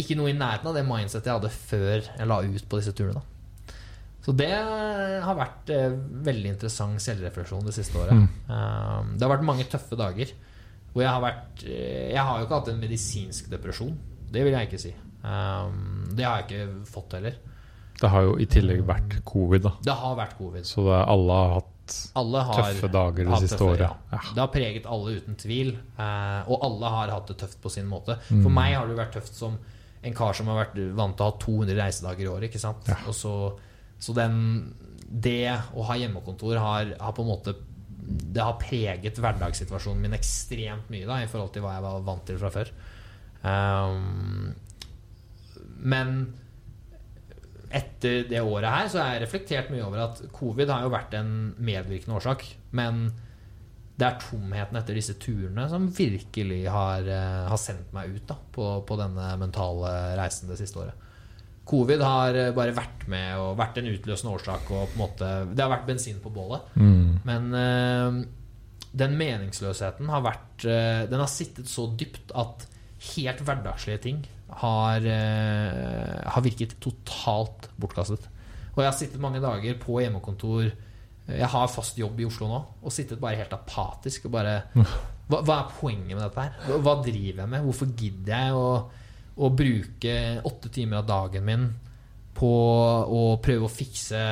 Ikke 0.00 0.16
noe 0.16 0.30
i 0.32 0.36
nærheten 0.38 0.70
av 0.70 0.78
det 0.78 0.86
mindsetet 0.86 1.28
jeg 1.28 1.36
hadde 1.36 1.52
før 1.52 1.98
jeg 2.06 2.30
la 2.30 2.38
ut 2.40 2.68
på 2.70 2.80
disse 2.80 2.94
turene. 2.96 3.20
Så 4.20 4.34
det 4.36 4.52
har 4.52 5.36
vært 5.36 5.70
eh, 5.72 5.92
veldig 6.26 6.52
interessant 6.52 7.00
selvrefleksjon 7.02 7.64
det 7.64 7.74
siste 7.76 7.96
året. 7.98 8.16
Mm. 8.16 8.26
Um, 8.52 9.12
det 9.16 9.24
har 9.24 9.32
vært 9.32 9.46
mange 9.48 9.64
tøffe 9.68 9.96
dager. 9.96 10.32
Hvor 10.92 11.04
jeg 11.04 11.10
har 11.10 11.22
vært 11.22 11.62
eh, 11.64 12.10
Jeg 12.12 12.24
har 12.26 12.38
jo 12.38 12.46
ikke 12.46 12.58
hatt 12.58 12.72
en 12.72 12.82
medisinsk 12.82 13.48
depresjon. 13.52 13.94
Det 14.30 14.44
vil 14.44 14.56
jeg 14.56 14.68
ikke 14.68 14.82
si. 14.82 14.92
Um, 15.24 16.10
det 16.16 16.26
har 16.26 16.42
jeg 16.42 16.48
ikke 16.48 16.90
fått 16.92 17.16
heller. 17.16 17.40
Det 18.00 18.08
har 18.08 18.24
jo 18.24 18.36
i 18.40 18.46
tillegg 18.48 18.84
vært 18.88 19.18
covid, 19.28 19.64
da. 19.66 19.72
Det 19.88 19.96
har 20.02 20.14
vært 20.20 20.36
covid. 20.38 20.68
Så 20.68 20.84
det, 20.86 21.00
alle 21.14 21.40
har 21.40 21.56
hatt 21.58 21.72
Alle 22.20 22.42
har 22.48 22.62
tøffe 22.62 22.90
dager 22.92 23.28
det 23.28 23.40
siste 23.44 23.56
tøffe, 23.58 23.68
året. 23.74 23.84
ja. 23.86 24.16
Ja. 24.16 24.20
Det 24.34 24.42
har 24.42 24.50
preget 24.54 24.86
alle 24.86 25.16
uten 25.20 25.36
tvil. 25.40 25.70
eh, 25.98 26.50
og 26.50 26.64
alle 26.66 26.92
har 26.96 27.12
hatt 27.14 27.32
det 27.32 27.38
tøft 27.42 27.60
på 27.62 27.72
sin 27.72 27.88
måte. 27.90 28.18
Mm. 28.30 28.42
For 28.44 28.54
meg 28.60 28.76
har 28.76 28.88
det 28.90 28.98
vært 28.98 29.14
tøft 29.18 29.34
som 29.38 29.58
en 30.02 30.14
kar 30.16 30.32
som 30.32 30.48
har 30.48 30.62
vært 30.62 30.78
vant 30.96 31.16
til 31.16 31.26
å 31.26 31.30
ha 31.30 31.38
200 31.42 31.76
reisedager 31.76 32.24
i 32.24 32.30
året. 32.32 32.56
Ja. 32.88 32.96
Så, 33.12 33.34
så 34.00 34.14
den 34.16 34.38
Det 35.10 35.50
å 35.74 35.84
ha 35.88 35.96
hjemmekontor 35.98 36.56
har, 36.56 36.94
har 37.00 37.12
på 37.12 37.22
en 37.26 37.28
måte 37.28 37.54
Det 38.00 38.40
har 38.40 38.56
preget 38.62 39.18
hverdagssituasjonen 39.20 40.00
min 40.06 40.16
ekstremt 40.16 40.88
mye 40.90 41.06
da 41.06 41.20
i 41.22 41.28
forhold 41.28 41.52
til 41.52 41.62
hva 41.66 41.74
jeg 41.76 41.84
var 41.84 42.06
vant 42.06 42.24
til 42.26 42.38
fra 42.40 42.50
før. 42.54 42.72
Um, 43.42 44.54
men 45.80 46.34
etter 47.70 48.24
det 48.30 48.40
året 48.42 48.70
her 48.70 48.88
så 48.90 49.00
har 49.00 49.14
jeg 49.14 49.24
reflektert 49.24 49.68
mye 49.70 49.84
over 49.86 50.04
at 50.08 50.22
covid 50.34 50.70
har 50.72 50.86
jo 50.86 50.94
vært 50.94 51.14
en 51.18 51.34
medvirkende 51.62 52.16
årsak. 52.18 52.42
Men 52.76 53.04
det 54.00 54.08
er 54.08 54.18
tomheten 54.22 54.78
etter 54.80 54.96
disse 54.96 55.14
turene 55.20 55.66
som 55.70 55.86
virkelig 55.94 56.64
har, 56.72 57.04
eh, 57.04 57.44
har 57.50 57.60
sendt 57.60 57.92
meg 57.94 58.16
ut 58.16 58.26
da, 58.30 58.38
på, 58.54 58.72
på 58.88 58.98
denne 58.98 59.28
mentale 59.40 59.92
reisen 60.18 60.50
det 60.50 60.58
siste 60.60 60.82
året. 60.82 61.06
Covid 61.70 62.02
har 62.02 62.38
eh, 62.38 62.52
bare 62.56 62.74
vært 62.74 63.06
med 63.10 63.38
og 63.38 63.58
vært 63.60 63.78
en 63.80 63.90
utløsende 63.92 64.34
årsak. 64.34 64.70
Og 64.72 64.90
på 64.90 64.98
en 64.98 65.02
måte, 65.04 65.30
det 65.52 65.64
har 65.64 65.72
vært 65.72 65.88
bensin 65.90 66.20
på 66.22 66.32
bålet. 66.34 66.66
Mm. 66.80 67.20
Men 67.28 67.54
eh, 67.60 68.20
den 69.04 69.16
meningsløsheten 69.20 70.10
har 70.10 70.24
vært 70.24 70.66
eh, 70.66 71.04
Den 71.10 71.22
har 71.22 71.30
sittet 71.30 71.70
så 71.70 71.86
dypt 71.94 72.34
at 72.34 72.66
helt 73.14 73.44
hverdagslige 73.46 74.02
ting 74.02 74.24
har, 74.58 75.06
eh, 75.06 76.30
har 76.30 76.42
virket 76.42 76.76
totalt 76.82 77.70
bortkastet. 77.80 78.26
Og 78.74 78.82
jeg 78.82 78.90
har 78.90 78.98
sittet 78.98 79.22
mange 79.22 79.42
dager 79.42 79.76
på 79.80 80.00
hjemmekontor. 80.02 80.70
Jeg 81.30 81.50
har 81.52 81.70
fast 81.70 81.98
jobb 81.98 82.18
i 82.20 82.26
Oslo 82.26 82.48
nå, 82.50 82.60
og 82.82 82.94
sittet 82.94 83.20
bare 83.20 83.38
helt 83.38 83.52
apatisk 83.54 84.26
og 84.26 84.32
bare 84.34 84.54
Hva, 84.74 85.42
hva 85.46 85.56
er 85.60 85.74
poenget 85.76 86.16
med 86.16 86.24
dette 86.24 86.42
her? 86.42 86.78
Hva, 86.82 86.96
driver 87.04 87.44
jeg 87.44 87.50
med? 87.52 87.62
Hvorfor 87.68 87.92
gidder 87.94 88.32
jeg 88.34 88.56
å, 88.58 88.70
å 89.38 89.50
bruke 89.54 90.14
åtte 90.48 90.72
timer 90.74 91.04
av 91.04 91.06
dagen 91.06 91.46
min 91.46 91.68
på 92.34 92.50
å 92.50 93.20
prøve 93.42 93.66
å 93.66 93.70
fikse 93.70 94.22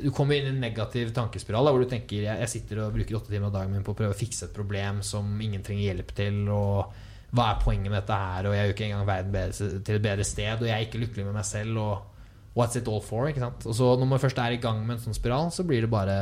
Du 0.00 0.08
kommer 0.16 0.38
inn 0.38 0.48
i 0.48 0.52
en 0.54 0.62
negativ 0.62 1.10
tankespiral 1.16 1.66
da, 1.66 1.74
hvor 1.74 1.84
du 1.84 1.90
tenker 1.90 2.24
jeg, 2.24 2.40
jeg 2.44 2.52
sitter 2.54 2.86
og 2.86 2.94
bruker 2.94 3.18
åtte 3.18 3.34
timer 3.34 3.50
av 3.50 3.58
dagen 3.58 3.74
min 3.74 3.84
på 3.84 3.92
å 3.92 3.98
prøve 3.98 4.16
å 4.16 4.20
fikse 4.20 4.48
et 4.48 4.56
problem 4.56 5.02
som 5.04 5.28
ingen 5.44 5.64
trenger 5.66 5.90
hjelp 5.90 6.14
til. 6.16 6.40
Og 6.48 7.09
hva 7.30 7.50
er 7.52 7.60
poenget 7.62 7.90
med 7.90 8.00
dette 8.00 8.16
her? 8.18 8.48
Og 8.48 8.54
jeg 8.56 8.64
gjør 8.66 8.74
ikke 8.74 8.86
engang 8.88 9.06
verden 9.06 9.34
bedre, 9.34 9.68
til 9.86 9.98
et 9.98 10.02
bedre 10.06 10.24
sted. 10.26 10.62
Og 10.62 10.66
jeg 10.66 10.74
er 10.76 10.86
ikke 10.86 11.02
lykkelig 11.04 11.26
med 11.28 11.36
meg 11.38 11.46
selv. 11.46 11.78
Og 11.78 12.58
what's 12.58 12.76
it 12.80 12.88
all 12.90 13.02
for? 13.04 13.28
Ikke 13.30 13.44
sant? 13.44 13.66
Og 13.70 13.76
så 13.78 13.92
når 14.00 14.10
man 14.10 14.22
først 14.22 14.40
er 14.42 14.56
i 14.56 14.60
gang 14.62 14.82
med 14.86 14.96
en 14.98 15.04
sånn 15.04 15.16
spiral, 15.18 15.52
så 15.54 15.66
blir 15.66 15.86
det 15.86 15.92
bare 15.92 16.16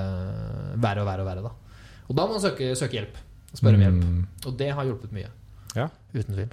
verre 0.76 1.04
og 1.04 1.08
verre 1.08 1.24
og 1.24 1.30
verre. 1.30 1.46
Da. 1.48 1.54
Og 2.08 2.16
da 2.18 2.26
må 2.28 2.36
man 2.36 2.44
søke, 2.44 2.74
søke 2.78 3.00
hjelp. 3.00 3.16
Spørre 3.56 3.80
om 3.80 3.86
hjelp. 3.86 4.04
Mm. 4.04 4.20
Og 4.46 4.58
det 4.60 4.68
har 4.76 4.84
hjulpet 4.90 5.16
mye. 5.16 5.32
Ja. 5.76 5.88
Uten 6.12 6.34
tvil. 6.36 6.52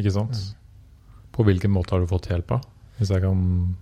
Ikke 0.00 0.14
sant? 0.14 0.34
Mm. 0.34 1.22
På 1.32 1.46
hvilken 1.46 1.72
måte 1.72 1.94
har 1.94 2.02
du 2.02 2.10
fått 2.10 2.28
hjelp 2.30 2.56
av? 2.58 2.66
Hvis 2.98 3.10
jeg 3.10 3.22
kan 3.24 3.38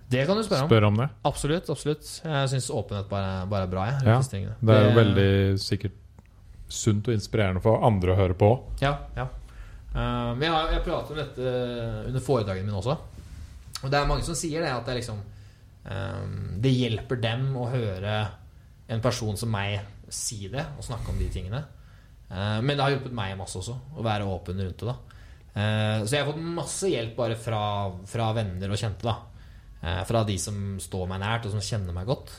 Det 0.09 0.25
kan 0.25 0.37
du 0.37 0.43
spørre 0.43 0.63
om. 0.63 0.69
spørre 0.69 0.87
om 0.87 0.95
det? 1.01 1.09
Absolutt. 1.27 1.69
absolutt 1.69 2.07
Jeg 2.23 2.49
syns 2.53 2.69
åpenhet 2.73 3.09
bare, 3.09 3.45
bare 3.49 3.67
er 3.67 3.73
bra. 3.73 3.85
Jeg, 3.89 4.05
Ja. 4.05 4.19
Det 4.61 4.75
er 4.77 4.87
jo 4.87 4.95
veldig 4.97 5.59
sikkert 5.59 5.97
sunt 6.71 7.07
og 7.07 7.13
inspirerende 7.13 7.61
for 7.61 7.83
andre 7.85 8.13
å 8.13 8.15
høre 8.15 8.33
på. 8.33 8.51
Ja, 8.81 8.97
ja. 9.17 9.27
Uh, 9.91 10.31
men 10.37 10.45
jeg, 10.47 10.75
jeg 10.77 10.83
prater 10.85 11.13
om 11.13 11.19
dette 11.19 11.53
under 12.07 12.23
foredragene 12.23 12.67
mine 12.67 12.79
også. 12.79 12.95
Og 13.81 13.89
det 13.91 13.97
er 13.97 14.07
mange 14.07 14.25
som 14.25 14.37
sier 14.37 14.63
det, 14.63 14.71
at 14.71 14.87
det, 14.87 14.99
liksom, 15.01 15.19
um, 15.89 16.35
det 16.63 16.71
hjelper 16.71 17.19
dem 17.23 17.49
å 17.59 17.67
høre 17.71 18.15
en 18.91 19.03
person 19.03 19.39
som 19.39 19.51
meg 19.51 19.79
si 20.11 20.45
det 20.51 20.63
og 20.77 20.85
snakke 20.85 21.13
om 21.13 21.19
de 21.19 21.29
tingene. 21.31 21.61
Men 22.31 22.75
det 22.75 22.83
har 22.83 22.93
hjulpet 22.93 23.15
meg 23.15 23.33
masse 23.39 23.57
også, 23.59 23.73
å 23.99 24.03
være 24.03 24.27
åpen 24.27 24.59
rundt 24.59 24.83
det. 24.83 24.87
da 24.87 26.03
Så 26.03 26.15
jeg 26.15 26.23
har 26.23 26.27
fått 26.29 26.43
masse 26.59 26.87
hjelp 26.91 27.13
bare 27.17 27.35
fra, 27.39 27.61
fra 28.07 28.29
venner 28.35 28.71
og 28.71 28.79
kjente. 28.79 29.07
da 29.07 30.03
Fra 30.07 30.21
de 30.27 30.37
som 30.39 30.57
står 30.79 31.09
meg 31.11 31.19
nært, 31.23 31.47
og 31.47 31.55
som 31.55 31.63
kjenner 31.63 31.95
meg 31.95 32.07
godt. 32.07 32.31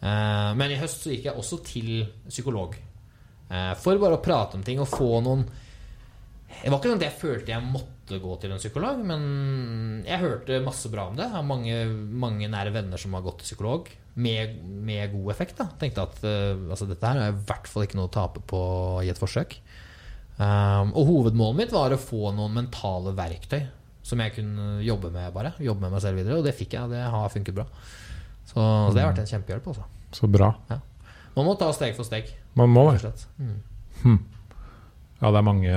Men 0.00 0.72
i 0.72 0.78
høst 0.80 1.04
så 1.04 1.12
gikk 1.12 1.28
jeg 1.28 1.40
også 1.40 1.60
til 1.64 1.90
psykolog. 2.28 2.76
For 3.80 4.00
bare 4.00 4.16
å 4.16 4.24
prate 4.24 4.60
om 4.60 4.64
ting 4.64 4.80
og 4.80 4.88
få 4.92 5.10
noen 5.24 5.44
det 6.48 6.72
var 6.72 6.78
ikke 6.80 6.90
sånn 6.90 7.00
at 7.00 7.06
jeg 7.06 7.18
følte 7.20 7.52
jeg 7.52 7.70
måtte 7.70 8.18
gå 8.22 8.34
til 8.40 8.52
en 8.54 8.60
psykolog, 8.60 9.00
men 9.06 9.24
jeg 10.06 10.22
hørte 10.22 10.60
masse 10.64 10.90
bra 10.90 11.08
om 11.10 11.16
det. 11.18 11.26
Jeg 11.28 11.36
har 11.36 11.46
mange, 11.46 11.80
mange 12.24 12.48
nære 12.50 12.72
venner 12.74 13.00
som 13.00 13.14
har 13.14 13.24
gått 13.26 13.42
til 13.42 13.50
psykolog, 13.52 13.90
med, 14.18 14.56
med 14.64 15.12
god 15.12 15.30
effekt. 15.30 15.60
da 15.60 15.68
Tenkte 15.78 16.06
at 16.08 16.16
uh, 16.24 16.70
altså, 16.72 16.88
dette 16.90 17.06
her 17.06 17.20
er 17.22 17.34
i 17.34 17.42
hvert 17.46 17.68
fall 17.70 17.84
ikke 17.86 18.00
noe 18.00 18.08
å 18.08 18.14
tape 18.16 18.42
på 18.50 18.62
i 19.04 19.10
et 19.12 19.20
forsøk. 19.20 19.54
Um, 20.38 20.94
og 20.94 21.06
hovedmålet 21.06 21.60
mitt 21.60 21.74
var 21.74 21.94
å 21.94 22.00
få 22.00 22.32
noen 22.34 22.56
mentale 22.56 23.12
verktøy 23.18 23.60
som 24.06 24.22
jeg 24.22 24.34
kunne 24.38 24.78
jobbe 24.86 25.10
med. 25.14 25.30
bare 25.34 25.52
Jobbe 25.60 25.84
med 25.84 25.96
meg 25.96 26.02
selv 26.04 26.20
videre 26.20 26.38
Og 26.38 26.46
det 26.46 26.54
fikk 26.56 26.78
jeg. 26.78 26.90
Det 26.90 27.02
har 27.12 27.32
funket 27.32 27.56
bra. 27.58 27.66
Så, 28.48 28.56
så 28.56 28.94
det 28.96 29.02
har 29.02 29.12
vært 29.12 29.22
en 29.24 29.30
kjempehjelp. 29.30 29.70
Også. 29.74 29.86
Så 30.16 30.30
bra. 30.32 30.52
Ja. 30.70 30.80
Man 31.36 31.46
må 31.46 31.54
ta 31.60 31.68
steg 31.76 31.94
for 31.98 32.08
steg. 32.08 32.30
Man 32.58 32.72
må 32.72 32.88
det. 32.94 33.12
Mm. 33.38 33.58
Hm. 34.02 34.18
Ja, 35.20 35.30
det 35.30 35.38
er 35.38 35.46
mange 35.46 35.74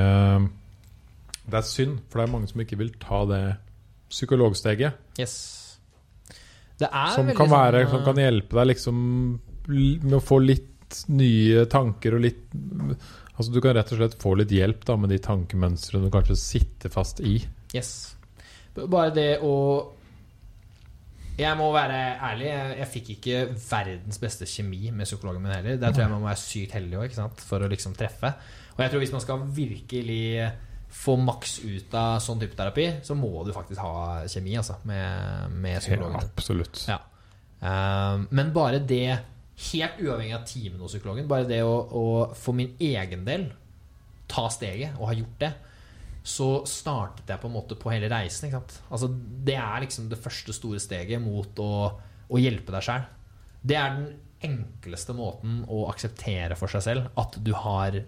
det 1.52 1.60
er 1.60 1.68
synd, 1.68 2.00
for 2.10 2.22
det 2.22 2.28
er 2.28 2.34
mange 2.34 2.50
som 2.52 2.64
ikke 2.64 2.80
vil 2.80 2.94
ta 3.02 3.22
det 3.30 3.44
psykologsteget. 4.12 4.98
Yes. 5.20 5.36
Det 6.82 6.90
er 6.90 7.16
som, 7.16 7.30
kan 7.38 7.52
være, 7.52 7.86
sånn, 7.86 7.94
som 7.94 8.06
kan 8.10 8.22
hjelpe 8.22 8.58
deg 8.58 8.70
liksom 8.72 9.02
med 9.72 10.16
å 10.18 10.24
få 10.24 10.40
litt 10.44 11.04
nye 11.14 11.66
tanker 11.72 12.18
og 12.18 12.24
litt 12.26 12.48
Altså 13.42 13.54
Du 13.54 13.62
kan 13.64 13.74
rett 13.78 13.90
og 13.94 13.98
slett 14.02 14.18
få 14.22 14.34
litt 14.38 14.52
hjelp 14.54 14.84
da 14.86 14.98
med 15.00 15.10
de 15.14 15.18
tankemønstrene 15.24 16.06
du 16.06 16.14
kanskje 16.14 16.36
sitter 16.38 16.92
fast 16.94 17.22
i. 17.26 17.40
Yes. 17.74 18.12
Bare 18.76 19.14
det 19.16 19.30
å 19.42 19.54
Jeg 21.40 21.58
må 21.58 21.72
være 21.74 22.02
ærlig, 22.28 22.50
jeg, 22.52 22.76
jeg 22.82 22.90
fikk 22.92 23.14
ikke 23.16 23.40
verdens 23.64 24.20
beste 24.22 24.46
kjemi 24.50 24.92
med 24.92 25.10
psykologen 25.10 25.42
min 25.42 25.56
heller. 25.56 25.80
Der 25.80 25.96
tror 25.96 26.04
jeg 26.04 26.12
man 26.12 26.22
må 26.22 26.30
være 26.30 26.44
sykt 26.44 26.76
heldig 26.78 27.00
også, 27.06 27.30
for 27.48 27.66
å 27.66 27.72
liksom 27.72 27.96
treffe. 27.98 28.34
Og 28.76 28.84
jeg 28.84 28.92
tror 28.92 29.02
hvis 29.06 29.16
man 29.16 29.24
skal 29.24 29.48
virkelig 29.56 30.22
få 30.92 31.16
maks 31.20 31.60
ut 31.64 31.94
av 31.96 32.20
sånn 32.24 32.42
type 32.42 32.58
terapi, 32.58 32.88
så 33.08 33.16
må 33.18 33.46
du 33.48 33.54
faktisk 33.56 33.82
ha 33.84 34.22
kjemi 34.30 34.58
altså, 34.60 34.78
med, 34.88 35.56
med 35.64 35.80
psykologen. 35.80 36.20
Ja, 36.20 36.34
absolutt. 36.36 36.84
Ja. 36.90 37.00
Um, 37.62 38.28
men 38.34 38.52
bare 38.54 38.82
det, 38.84 39.06
helt 39.72 40.00
uavhengig 40.02 40.36
av 40.36 40.46
timen 40.50 40.84
hos 40.84 40.96
psykologen, 40.96 41.30
bare 41.32 41.48
det 41.50 41.62
å, 41.64 41.74
å, 41.74 42.06
for 42.38 42.58
min 42.58 42.76
egen 42.82 43.26
del 43.28 43.48
ta 44.32 44.48
steget 44.52 44.98
og 44.98 45.10
ha 45.12 45.18
gjort 45.18 45.38
det, 45.44 45.52
så 46.22 46.50
startet 46.70 47.30
jeg 47.32 47.42
på 47.42 47.50
en 47.50 47.56
måte 47.56 47.78
på 47.80 47.90
hele 47.94 48.10
reisen. 48.12 48.52
Altså, 48.54 49.10
det 49.10 49.58
er 49.58 49.86
liksom 49.86 50.10
det 50.12 50.20
første 50.22 50.54
store 50.54 50.82
steget 50.82 51.22
mot 51.24 51.62
å, 51.64 51.72
å 52.30 52.42
hjelpe 52.42 52.76
deg 52.76 52.86
sjæl. 52.86 53.08
Det 53.62 53.78
er 53.78 53.96
den 53.96 54.12
enkleste 54.42 55.16
måten 55.18 55.62
å 55.70 55.88
akseptere 55.90 56.58
for 56.58 56.72
seg 56.74 56.86
selv 56.86 57.22
at 57.22 57.38
du 57.46 57.52
har 57.54 58.00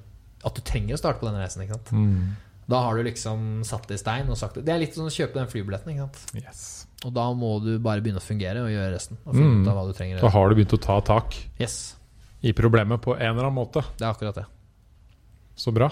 At 0.44 0.58
du 0.58 0.64
trenger 0.66 0.98
å 0.98 1.00
starte 1.00 1.22
på 1.22 1.28
denne 1.30 1.40
reisen. 1.40 1.62
Ikke 1.64 1.78
sant? 1.78 1.92
Mm. 1.96 2.34
Da 2.70 2.80
har 2.86 2.96
du 2.96 3.04
liksom 3.04 3.64
satt 3.68 3.88
det 3.88 3.96
i 3.96 4.02
stein 4.02 4.30
og 4.30 4.38
sagt 4.40 4.56
det. 4.56 4.66
Det 4.66 4.74
er 4.74 4.80
litt 4.80 4.96
sånn 4.96 5.10
å 5.10 5.14
kjøpe 5.14 5.34
den 5.36 5.48
flybilletten. 5.52 5.92
Ikke 5.92 6.06
sant? 6.08 6.36
Yes. 6.40 6.88
Og 7.04 7.12
da 7.14 7.26
må 7.36 7.58
du 7.64 7.74
bare 7.84 8.00
begynne 8.02 8.22
å 8.22 8.24
fungere 8.24 8.62
og 8.64 8.70
gjøre 8.72 8.94
resten. 8.94 9.18
Og 9.26 9.34
finne 9.36 9.50
Mm. 9.58 9.64
ut 9.66 9.68
av 9.68 9.76
hva 9.76 9.88
du 9.88 9.94
trenger. 9.98 10.22
Da 10.22 10.30
har 10.30 10.50
du 10.50 10.56
begynt 10.56 10.74
å 10.78 10.82
ta 10.82 11.00
tak 11.02 11.36
Yes, 11.60 11.96
i 12.42 12.54
problemet 12.54 13.02
på 13.02 13.16
en 13.20 13.34
eller 13.36 13.50
annen 13.50 13.56
måte. 13.60 13.84
det 13.98 14.06
er 14.08 14.14
akkurat 14.14 14.36
det. 14.36 14.46
Så 15.56 15.74
bra. 15.74 15.90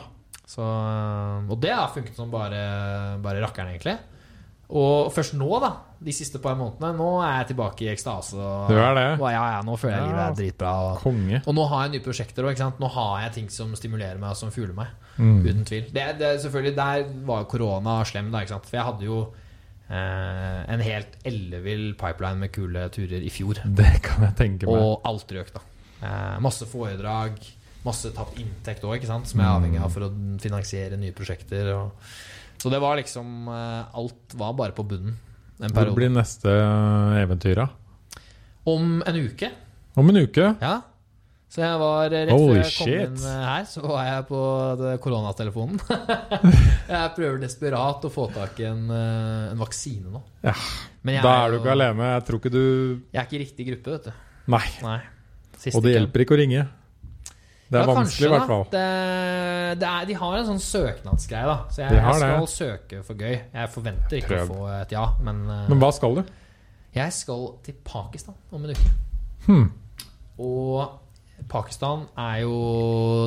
Så, 0.47 0.61
og 0.63 1.59
det 1.61 1.71
har 1.71 1.89
funket 1.93 2.15
som 2.15 2.31
bare, 2.31 3.17
bare 3.21 3.41
rakkeren, 3.43 3.75
egentlig. 3.75 3.97
Og 4.69 5.11
først 5.13 5.33
nå, 5.35 5.47
da, 5.61 5.73
de 6.01 6.13
siste 6.15 6.39
par 6.41 6.55
månedene, 6.57 6.95
nå 6.97 7.09
er 7.21 7.35
jeg 7.41 7.51
tilbake 7.51 7.85
i 7.85 7.91
ekstase. 7.91 8.37
Og, 8.41 8.71
er? 8.73 9.19
Og 9.19 9.27
ja, 9.29 9.43
ja, 9.53 9.59
nå 9.65 9.75
føler 9.77 9.99
jeg 9.99 10.07
livet 10.09 10.23
er 10.23 10.39
dritbra. 10.39 10.71
Og, 10.87 11.05
og 11.37 11.55
nå 11.57 11.67
har 11.69 11.85
jeg 11.85 11.93
nye 11.93 12.05
prosjekter 12.07 12.47
òg. 12.49 12.63
Nå 12.81 12.89
har 12.95 13.13
jeg 13.27 13.35
ting 13.37 13.51
som 13.53 13.75
stimulerer 13.77 14.17
meg, 14.17 14.33
og 14.33 14.39
som 14.39 14.53
fugler 14.53 14.73
meg. 14.77 14.95
Mm. 15.19 15.37
Uten 15.45 15.69
tvil. 15.69 15.85
Det, 15.93 16.07
det, 16.17 16.33
selvfølgelig, 16.41 16.73
Der 16.79 17.05
var 17.29 17.45
korona 17.51 17.99
slem, 18.09 18.33
da. 18.33 18.41
For 18.57 18.79
jeg 18.79 18.87
hadde 18.89 19.09
jo 19.11 19.21
eh, 19.93 20.59
en 20.73 20.85
helt 20.89 21.21
ellevill 21.29 21.87
pipeline 22.01 22.47
med 22.47 22.55
kule 22.57 22.89
turer 22.97 23.21
i 23.21 23.29
fjor. 23.33 23.61
Det 23.81 23.93
kan 24.01 24.25
jeg 24.31 24.37
tenke 24.41 24.69
meg. 24.71 24.81
Og 24.81 25.05
alt 25.05 25.37
røk, 25.37 25.53
da. 25.53 25.65
Eh, 26.01 26.37
masse 26.41 26.65
foredrag, 26.65 27.37
masse 27.85 28.09
tapt 28.17 28.41
inntekt 28.41 28.89
òg, 28.89 29.05
som 29.05 29.21
jeg 29.21 29.45
er 29.45 29.53
avhengig 29.53 29.85
av 29.85 29.93
for 29.93 30.09
å 30.09 30.13
finansiere 30.41 30.97
nye 30.97 31.13
prosjekter. 31.13 31.75
Og, 31.77 32.13
så 32.61 32.73
det 32.73 32.81
var 32.81 32.97
liksom 32.97 33.47
eh, 33.49 33.97
Alt 33.97 34.33
var 34.37 34.57
bare 34.57 34.73
på 34.77 34.85
bunnen 34.85 35.27
en 35.61 35.75
Hvor 35.75 35.91
blir 35.97 36.11
neste 36.13 36.53
eventyr, 37.21 37.61
da? 37.63 37.67
Om 38.71 39.01
en 39.07 39.19
uke. 39.25 39.51
Om 39.97 40.09
en 40.13 40.23
uke? 40.23 40.47
Ja. 40.61 40.77
Så 41.51 41.59
jeg 41.65 41.79
var 41.81 42.05
rett 42.13 42.29
før 42.31 42.53
jeg 42.55 42.63
kom 42.63 42.87
shit. 42.87 43.01
inn 43.09 43.23
eh, 43.27 43.39
her, 43.43 43.63
så 43.67 43.81
var 43.83 44.05
jeg 44.07 44.23
på 44.29 44.41
koronatelefonen. 45.03 45.81
jeg 46.93 47.09
prøver 47.17 47.41
desperat 47.41 48.05
å 48.07 48.11
få 48.13 48.29
tak 48.31 48.61
i 48.63 48.69
en, 48.69 48.85
eh, 48.95 49.49
en 49.51 49.59
vaksine 49.59 50.13
nå. 50.13 50.21
Ja, 50.47 50.53
Da 51.03 51.33
er 51.33 51.51
du 51.51 51.57
ikke 51.59 51.73
alene. 51.73 52.13
Jeg 52.13 52.27
tror 52.29 52.39
ikke 52.39 52.53
du 52.53 52.63
Jeg 52.63 53.19
er 53.19 53.27
ikke 53.27 53.35
i 53.35 53.43
riktig 53.43 53.67
gruppe, 53.67 53.97
vet 53.97 54.07
du. 54.07 54.29
Nei. 54.55 54.63
Nei. 54.85 54.99
Og 55.75 55.83
det 55.83 55.97
hjelper 55.97 56.23
ikke 56.23 56.37
å 56.37 56.39
ringe. 56.39 56.63
Det 57.71 57.79
er 57.79 57.87
Ja, 57.87 57.93
vanskelig, 57.95 58.27
i 58.27 58.31
hvert 58.33 58.49
fall. 58.49 58.63
Det, 58.73 58.83
det 59.79 59.87
er, 59.87 60.05
de 60.09 60.15
har 60.19 60.37
en 60.41 60.47
sånn 60.49 60.59
søknadsgreie, 60.65 61.45
da. 61.47 61.57
Så 61.71 61.81
jeg, 61.85 61.93
jeg 61.95 62.15
skal 62.19 62.41
det. 62.41 62.49
søke 62.51 63.03
for 63.07 63.21
gøy. 63.21 63.35
Jeg 63.53 63.69
forventer 63.71 64.17
ikke 64.19 64.31
Prøv. 64.33 64.49
å 64.51 64.57
få 64.57 64.65
et 64.81 64.91
ja, 64.97 65.05
men, 65.23 65.39
eh, 65.47 65.69
Men 65.71 65.79
hva 65.83 65.91
skal 65.95 66.19
du? 66.19 66.23
jeg 66.91 67.13
skal 67.15 67.45
til 67.63 67.77
Pakistan 67.87 68.35
om 68.51 68.65
en 68.67 68.73
uke. 68.75 68.89
Hmm. 69.45 69.69
Og 70.43 70.97
Pakistan 71.49 72.03
er 72.19 72.41
jo 72.43 72.57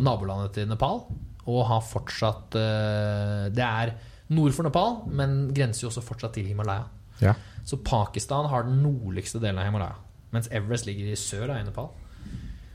nabolandet 0.05 0.53
til 0.59 0.69
Nepal, 0.69 1.01
og 1.49 1.63
har 1.69 1.81
fortsatt 1.85 2.55
eh, 2.61 3.49
Det 3.53 3.65
er 3.65 3.95
nord 4.35 4.53
for 4.57 4.65
Nepal, 4.69 5.01
men 5.09 5.49
grenser 5.57 5.87
jo 5.87 5.91
også 5.93 6.05
fortsatt 6.05 6.37
til 6.37 6.47
Himalaya. 6.53 6.85
Ja. 7.23 7.33
Så 7.65 7.79
Pakistan 7.85 8.49
har 8.53 8.65
den 8.69 8.83
nordligste 8.85 9.41
delen 9.41 9.59
av 9.61 9.69
Himalaya, 9.71 9.97
mens 10.37 10.49
Everest 10.53 10.85
ligger 10.89 11.13
i 11.13 11.17
sør 11.17 11.53
i 11.57 11.63
Nepal. 11.65 11.89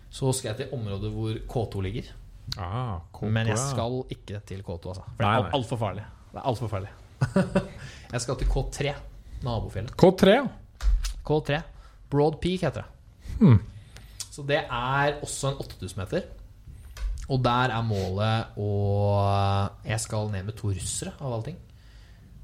Så 0.10 0.32
skal 0.34 0.54
jeg 0.54 0.58
til 0.64 0.80
området 0.80 1.12
hvor 1.14 1.36
K2 1.54 1.82
ligger. 1.86 2.10
Ah, 2.58 2.98
K2, 3.14 3.30
Men 3.30 3.48
jeg 3.52 3.58
skal 3.62 4.00
ikke 4.10 4.40
til 4.48 4.64
K2, 4.66 4.94
altså. 4.94 5.04
For 5.16 5.24
det 5.24 5.30
er 5.30 5.52
altfor 5.60 5.78
farlig. 5.78 6.06
Det 6.32 6.42
er 6.42 6.48
alt 6.50 6.62
for 6.62 6.72
farlig. 6.72 6.90
jeg 8.14 8.22
skal 8.22 8.40
til 8.40 8.50
K3, 8.50 8.94
nabofjellet. 9.46 9.94
K3, 10.02 10.34
ja. 10.34 10.48
K3. 11.30 11.62
Broad 12.10 12.40
Peak 12.42 12.66
heter 12.66 12.82
det. 12.82 13.38
Hmm. 13.40 13.62
Så 14.32 14.44
det 14.48 14.64
er 14.66 15.20
også 15.22 15.52
en 15.54 15.62
8000 15.62 16.02
meter. 16.02 16.22
Og 17.30 17.44
der 17.46 17.70
er 17.76 17.86
målet 17.86 18.58
å 18.58 18.70
Jeg 19.86 20.00
skal 20.02 20.32
ned 20.34 20.48
med 20.48 20.58
to 20.58 20.72
russere, 20.74 21.14
av 21.20 21.34
alle 21.34 21.52
ting. 21.52 21.60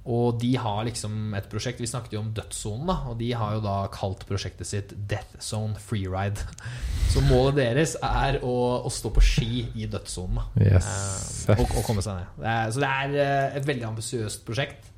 Og 0.06 0.38
de 0.38 0.52
har 0.61 0.84
liksom 0.86 1.34
et 1.34 1.48
prosjekt 1.49 1.80
Vi 1.82 1.88
snakket 1.90 2.14
jo 2.14 2.22
om 2.22 2.30
dødssonen, 2.38 2.86
da. 2.91 2.98
Og 3.10 3.18
de 3.18 3.32
har 3.34 3.56
jo 3.57 3.64
da 3.64 3.77
kalt 3.94 4.26
prosjektet 4.30 4.69
sitt 4.69 4.94
Death 5.10 5.40
Zone 5.41 5.80
Freeride. 5.82 6.45
Så 7.14 7.23
målet 7.26 7.57
deres 7.61 7.95
er 8.03 8.41
å, 8.45 8.56
å 8.86 8.91
stå 8.91 9.10
på 9.15 9.23
ski 9.23 9.64
i 9.73 9.88
dødssonen. 9.90 10.41
Yes. 10.61 10.90
Eh, 11.48 11.57
og, 11.57 11.69
og 11.72 11.88
komme 11.88 12.03
seg 12.06 12.19
ned. 12.19 12.38
Det 12.41 12.52
er, 12.52 12.73
så 12.76 12.84
det 12.84 12.90
er 12.91 13.18
eh, 13.23 13.57
et 13.61 13.68
veldig 13.69 13.86
ambisiøst 13.88 14.44
prosjekt. 14.48 14.90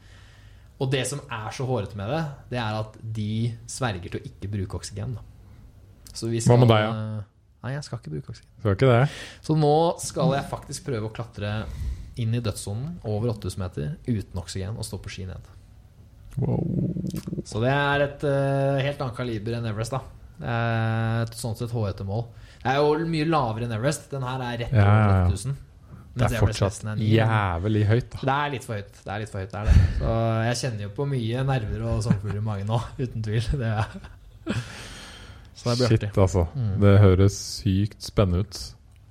Og 0.81 0.89
det 0.89 1.03
som 1.09 1.21
er 1.29 1.51
så 1.53 1.65
hårete 1.67 1.97
med 1.99 2.09
det, 2.09 2.21
det 2.53 2.61
er 2.61 2.79
at 2.79 2.97
de 3.01 3.31
sverger 3.69 4.09
til 4.13 4.19
å 4.19 4.29
ikke 4.31 4.49
bruke 4.55 4.79
oksygen. 4.79 5.13
Da. 5.19 6.09
Så 6.09 6.31
vi 6.31 6.41
Hva 6.41 6.57
med 6.57 6.71
deg, 6.73 6.88
eh, 6.89 7.25
Nei, 7.65 7.73
jeg 7.75 7.85
skal 7.85 8.01
ikke 8.01 8.15
bruke 8.15 8.34
oksygen. 8.34 8.49
Skal 8.61 8.75
ikke 8.77 8.91
det? 8.91 9.05
Så 9.45 9.55
nå 9.57 9.75
skal 10.01 10.35
jeg 10.38 10.49
faktisk 10.51 10.89
prøve 10.89 11.09
å 11.09 11.13
klatre 11.13 11.53
inn 12.22 12.35
i 12.38 12.41
dødssonen 12.44 12.98
over 13.07 13.34
8000 13.35 13.64
meter 13.64 13.94
uten 14.07 14.41
oksygen 14.41 14.77
og 14.77 14.88
stå 14.88 14.99
på 15.03 15.14
ski 15.14 15.27
ned. 15.30 15.53
Wow. 16.38 16.61
Så 17.48 17.61
det 17.64 17.72
er 17.73 18.06
et 18.06 18.26
uh, 18.27 18.77
helt 18.84 18.99
annet 19.02 19.18
kaliber 19.18 19.57
enn 19.57 19.69
Everest, 19.69 19.95
da. 19.95 20.03
Et 20.38 21.34
sånt 21.34 21.57
sett 21.57 21.73
hårete 21.73 22.06
mål. 22.06 22.27
Det 22.61 22.73
er 22.73 22.81
jo 22.81 23.07
mye 23.10 23.30
lavere 23.30 23.65
enn 23.65 23.73
Everest. 23.77 24.11
Den 24.11 24.26
her 24.27 24.44
er 24.44 24.60
rett 24.65 24.76
Ja, 24.76 24.84
ja, 24.84 24.91
over 24.91 25.15
ja. 25.15 25.31
8000. 25.31 25.56
Det 26.18 26.26
er 26.26 26.41
fortsatt 26.41 26.85
er 26.89 27.02
jævlig 27.06 27.84
høyt, 27.85 28.07
da. 28.15 28.19
Det 28.26 28.35
er 28.35 28.53
litt 28.56 28.64
for 28.65 28.80
høyt. 28.80 29.02
Det 29.03 29.11
er 29.14 29.22
litt 29.22 29.31
for 29.34 29.44
høyt, 29.44 29.52
det 29.52 29.60
er 29.60 29.68
det. 29.69 29.88
Så 29.99 30.14
jeg 30.48 30.60
kjenner 30.61 30.85
jo 30.88 30.94
på 30.98 31.06
mye 31.10 31.44
nerver 31.45 31.84
og 31.91 31.99
sommerfugler 32.06 32.39
i 32.39 32.45
magen 32.48 32.72
nå, 32.72 32.80
uten 32.98 33.26
tvil. 33.27 33.49
Det 33.61 33.69
er. 33.69 33.99
Så 35.57 35.69
det 35.69 35.76
blir 35.77 35.94
artig. 35.98 36.10
Altså. 36.23 36.45
Mm. 36.57 36.72
Det 36.81 36.94
høres 37.03 37.38
sykt 37.60 38.02
spennende 38.06 38.45
ut. 38.45 38.61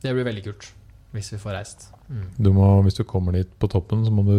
Det 0.03 0.15
blir 0.15 0.27
veldig 0.27 0.45
kult. 0.49 0.73
Hvis 1.15 1.31
vi 1.35 1.41
får 1.43 1.57
reist. 1.61 1.87
Mm. 2.09 2.27
Du 2.39 2.53
må, 2.55 2.69
hvis 2.87 2.99
du 2.99 3.05
kommer 3.09 3.37
dit 3.37 3.51
på 3.61 3.69
toppen, 3.73 4.05
så 4.07 4.12
må 4.15 4.24
du 4.27 4.37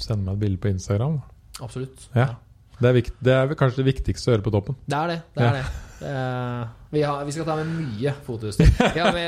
sende 0.00 0.24
meg 0.24 0.36
et 0.36 0.44
bilde 0.44 0.60
på 0.62 0.70
Instagram. 0.72 1.20
Absolutt. 1.60 2.08
Ja. 2.16 2.34
Det 2.80 2.88
er, 2.88 2.94
vikt, 2.96 3.16
det 3.20 3.32
er 3.36 3.50
kanskje 3.60 3.82
det 3.82 3.90
viktigste 3.90 4.30
å 4.30 4.34
gjøre 4.34 4.44
på 4.46 4.52
toppen. 4.54 4.76
Det 4.88 4.96
er 4.96 5.10
det. 5.10 5.16
det, 5.36 5.48
er 5.48 5.56
det. 5.58 5.64
Uh, 6.00 6.62
vi, 6.94 7.02
har, 7.04 7.26
vi 7.28 7.34
skal 7.36 7.44
ta 7.44 7.56
med 7.58 7.74
mye 7.74 8.14
fotoutstyr. 8.24 8.70
Vi, 9.18 9.24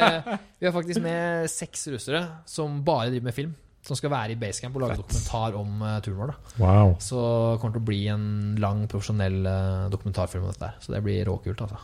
vi 0.62 0.68
har 0.68 0.72
faktisk 0.72 1.02
med 1.04 1.50
seks 1.52 1.84
russere 1.92 2.22
som 2.48 2.78
bare 2.86 3.10
driver 3.10 3.28
med 3.28 3.36
film. 3.36 3.52
Som 3.82 3.98
skal 3.98 4.12
være 4.12 4.32
i 4.32 4.38
basecamp 4.38 4.76
og 4.78 4.84
lage 4.84 4.94
Fett. 4.94 5.02
dokumentar 5.02 5.56
om 5.58 5.80
uh, 5.82 5.96
turen 6.04 6.20
vår. 6.22 6.32
Wow. 6.62 6.92
Så 7.02 7.18
det 7.18 7.60
kommer 7.60 7.74
til 7.76 7.82
å 7.82 7.88
bli 7.88 8.00
en 8.14 8.26
lang, 8.62 8.84
profesjonell 8.88 9.40
uh, 9.42 9.88
dokumentarfilm 9.92 10.46
om 10.46 10.52
dette. 10.54 10.68
Der. 10.70 10.76
Så 10.84 10.94
det 10.94 11.02
blir 11.04 11.26
råkult. 11.28 11.64
Altså. 11.66 11.80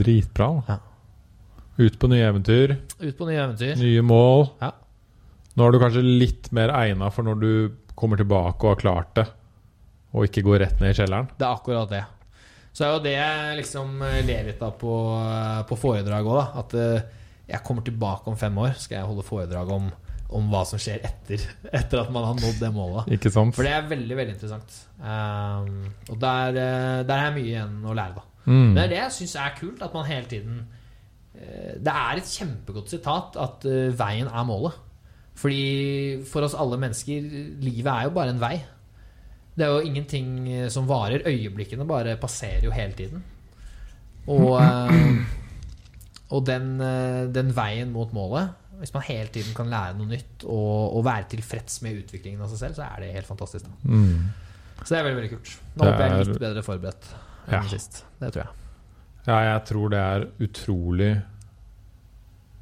Dritbra. 0.00 0.48
Ja. 0.70 0.78
Ut 1.80 1.98
på 2.00 2.08
nye 2.12 2.28
eventyr, 2.28 2.76
Ut 3.00 3.16
på 3.18 3.26
nye 3.28 3.42
eventyr. 3.42 3.74
nye 3.80 4.04
mål. 4.06 4.46
Ja. 4.62 4.70
Nå 5.60 5.66
er 5.68 5.74
du 5.76 5.82
kanskje 5.82 6.00
litt 6.00 6.46
mer 6.56 6.70
egna 6.72 7.10
for 7.12 7.26
når 7.26 7.40
du 7.42 7.50
kommer 7.98 8.16
tilbake 8.16 8.64
og 8.64 8.72
har 8.72 8.78
klart 8.80 9.10
det, 9.18 9.26
og 10.16 10.24
ikke 10.24 10.42
går 10.46 10.62
rett 10.62 10.78
ned 10.80 10.94
i 10.94 10.96
kjelleren. 10.96 11.28
Det 11.36 11.44
er 11.44 11.52
akkurat 11.52 11.90
det. 11.90 12.00
Så 12.72 12.86
er 12.86 12.94
jo 12.94 13.02
det 13.04 13.12
jeg 13.12 13.58
liksom 13.58 14.00
eh, 14.06 14.20
ler 14.24 14.48
litt 14.48 14.62
av 14.64 14.72
på, 14.80 14.94
eh, 15.18 15.58
på 15.68 15.78
foredrag 15.82 16.30
òg, 16.30 16.38
da. 16.38 16.62
At 16.62 16.76
eh, 16.80 17.28
jeg 17.50 17.62
kommer 17.66 17.84
tilbake 17.84 18.32
om 18.32 18.40
fem 18.40 18.56
år, 18.62 18.72
skal 18.80 19.02
jeg 19.02 19.10
holde 19.10 19.26
foredrag 19.26 19.76
om, 19.76 19.92
om 20.38 20.48
hva 20.48 20.64
som 20.64 20.80
skjer 20.80 21.04
etter, 21.04 21.44
etter 21.82 22.06
at 22.06 22.12
man 22.14 22.30
har 22.30 22.40
nådd 22.40 22.60
det 22.64 22.74
målet. 22.80 23.14
Ikke 23.18 23.36
sant? 23.36 23.58
For 23.58 23.68
det 23.68 23.76
er 23.76 23.88
veldig 23.92 24.16
veldig 24.16 24.38
interessant. 24.38 24.82
Um, 24.96 25.90
og 26.08 26.20
der, 26.24 26.60
der 27.04 27.16
er 27.18 27.34
mye 27.36 27.48
igjen 27.52 27.80
å 27.84 28.00
lære, 28.00 28.22
da. 28.22 28.28
Mm. 28.46 28.70
Det 28.78 28.86
er 28.86 28.94
det 28.94 29.02
jeg 29.02 29.16
syns 29.18 29.40
er 29.42 29.58
kult, 29.60 29.82
at 29.84 29.92
man 29.92 30.06
hele 30.08 30.24
tiden 30.24 30.62
Det 31.36 31.92
er 31.92 32.18
et 32.18 32.30
kjempegodt 32.32 32.88
sitat 32.90 33.36
at 33.38 33.66
veien 33.98 34.30
er 34.30 34.46
målet. 34.48 34.86
Fordi 35.36 36.24
for 36.28 36.42
oss 36.44 36.54
alle 36.58 36.76
mennesker, 36.80 37.22
livet 37.62 37.88
er 37.92 38.04
jo 38.08 38.10
bare 38.16 38.34
en 38.34 38.40
vei. 38.42 38.56
Det 39.56 39.64
er 39.66 39.70
jo 39.74 39.84
ingenting 39.88 40.48
eh, 40.48 40.68
som 40.72 40.86
varer. 40.88 41.22
Øyeblikkene 41.26 41.86
bare 41.88 42.16
passerer 42.20 42.64
jo 42.64 42.70
hele 42.74 42.92
tiden. 42.96 43.22
Og, 44.30 44.60
eh, 44.60 45.24
og 46.30 46.44
den, 46.46 46.74
eh, 46.80 47.24
den 47.32 47.54
veien 47.56 47.90
mot 47.90 48.12
målet 48.14 48.50
Hvis 48.80 48.92
man 48.94 49.02
hele 49.08 49.26
tiden 49.32 49.54
kan 49.56 49.66
lære 49.68 49.96
noe 49.96 50.06
nytt 50.08 50.44
og, 50.44 50.96
og 50.96 51.02
være 51.04 51.26
tilfreds 51.34 51.80
med 51.84 51.98
utviklingen 52.00 52.40
av 52.40 52.48
seg 52.52 52.58
selv, 52.62 52.76
så 52.78 52.86
er 52.86 53.02
det 53.02 53.10
helt 53.12 53.26
fantastisk. 53.28 53.66
Mm. 53.84 54.30
Så 54.80 54.86
det 54.94 54.98
er 54.98 55.04
veldig 55.04 55.18
veldig 55.18 55.32
kult. 55.34 55.50
Nå 55.76 55.84
håper 55.84 56.00
jeg 56.00 56.10
er 56.10 56.14
er- 56.14 56.30
litt 56.30 56.40
bedre 56.40 56.62
forberedt 56.64 57.10
enn 57.48 57.52
Ja. 57.58 57.60
sist. 57.68 58.04
Det 58.22 58.30
tror 58.32 58.44
jeg. 58.46 58.54
Ja, 59.26 59.40
jeg 59.50 59.64
tror 59.68 59.90
det 59.92 59.98
er 60.00 60.24
utrolig 60.46 61.10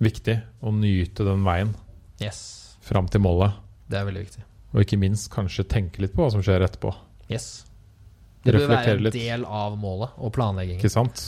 viktig 0.02 0.34
å 0.62 0.72
nyte 0.74 1.24
den 1.28 1.44
veien 1.46 1.70
Yes. 2.22 2.76
fram 2.84 3.08
til 3.08 3.22
målet. 3.24 3.56
Det 3.88 3.98
er 4.00 4.06
veldig 4.08 4.22
viktig. 4.26 4.44
Og 4.74 4.84
ikke 4.84 4.98
minst 5.00 5.30
kanskje 5.32 5.64
tenke 5.68 6.02
litt 6.02 6.14
på 6.16 6.24
hva 6.24 6.30
som 6.34 6.42
skjer 6.44 6.64
etterpå. 6.66 6.92
Yes. 7.30 7.64
Det 8.44 8.54
bør 8.54 8.68
være 8.70 8.96
en 8.96 9.04
litt. 9.06 9.16
del 9.16 9.44
av 9.44 9.76
målet 9.80 10.16
og 10.16 10.32
planleggingen. 10.36 10.80
Ikke 10.80 10.92
sant? 10.92 11.22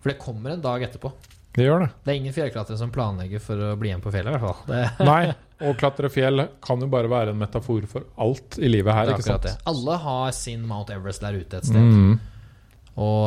For 0.00 0.12
det 0.12 0.18
kommer 0.22 0.54
en 0.54 0.62
dag 0.64 0.84
etterpå. 0.86 1.12
Det 1.56 1.64
gjør 1.64 1.86
det. 1.86 1.88
Det 2.04 2.12
er 2.12 2.18
ingen 2.20 2.34
fjellklatrere 2.36 2.76
som 2.78 2.90
planlegger 2.92 3.40
for 3.40 3.60
å 3.64 3.70
bli 3.80 3.88
igjen 3.88 4.02
på 4.04 4.12
fjellet, 4.12 4.34
i 4.34 4.36
hvert 4.36 4.44
fall. 4.44 4.66
Det, 4.68 5.06
Nei, 5.08 5.20
å 5.64 5.72
klatre 5.80 6.10
fjell 6.12 6.42
kan 6.64 6.82
jo 6.84 6.88
bare 6.92 7.08
være 7.08 7.32
en 7.32 7.40
metafor 7.40 7.86
for 7.88 8.04
alt 8.20 8.58
i 8.60 8.68
livet 8.68 8.92
her, 8.92 9.08
er 9.08 9.16
ikke 9.16 9.28
sant? 9.30 9.46
det. 9.48 9.54
Alle 9.72 9.96
har 10.02 10.34
sin 10.36 10.66
Mount 10.68 10.92
Everest 10.92 11.24
der 11.24 11.38
ute 11.40 11.62
et 11.62 11.68
sted. 11.70 11.80
Mm. 11.80 12.18
Og, 12.96 13.24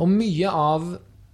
og 0.00 0.08
mye 0.08 0.48
av 0.48 0.84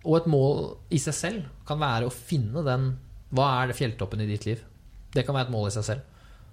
Og 0.06 0.16
et 0.18 0.24
mål 0.26 0.56
i 0.90 0.98
seg 0.98 1.14
selv 1.14 1.44
kan 1.66 1.78
være 1.78 2.08
å 2.08 2.14
finne 2.14 2.64
den 2.66 2.88
Hva 3.34 3.44
er 3.60 3.70
det 3.70 3.76
fjelltoppen 3.78 4.22
i 4.24 4.26
ditt 4.26 4.46
liv? 4.46 4.62
Det 5.16 5.24
kan 5.26 5.34
være 5.38 5.48
et 5.48 5.54
mål 5.54 5.68
i 5.70 5.74
seg 5.78 5.84
selv. 5.88 6.00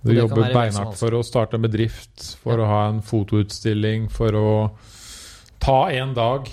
Du 0.03 0.11
Og 0.11 0.18
jobber 0.18 0.49
beinhardt 0.56 0.98
for 0.99 1.15
å 1.15 1.22
starte 1.23 1.56
en 1.60 1.64
bedrift, 1.64 2.34
for 2.44 2.57
Ja. 2.60 2.64
å 2.65 2.68
ha 2.68 2.80
en 2.90 3.02
fotoutstilling, 3.02 4.10
for 4.11 4.31
å 4.35 4.72
ta 5.64 5.77
en 5.95 6.14
dag 6.18 6.49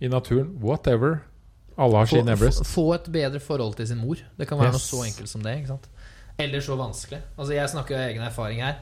i 0.00 0.06
naturen. 0.10 0.52
Whatever. 0.62 1.22
Alle 1.76 1.96
har 2.04 2.06
sin 2.06 2.28
Everest. 2.28 2.62
få- 2.70 2.94
et 2.94 3.08
bedre 3.10 3.40
forhold 3.42 3.74
til 3.76 3.86
sin 3.88 3.98
mor. 3.98 4.16
Det 4.38 4.46
kan 4.46 4.58
være 4.58 4.72
Yes. 4.74 4.92
noe 4.92 5.00
så 5.00 5.06
enkelt 5.08 5.28
som 5.28 5.42
det. 5.42 5.56
ikke 5.58 5.66
sant? 5.72 5.88
Eller 6.38 6.60
så 6.60 6.76
vanskelig. 6.78 7.20
Altså 7.38 7.52
Jeg 7.54 7.68
snakker 7.68 7.94
av 7.96 8.10
egen 8.10 8.22
erfaring 8.22 8.60
her. 8.60 8.76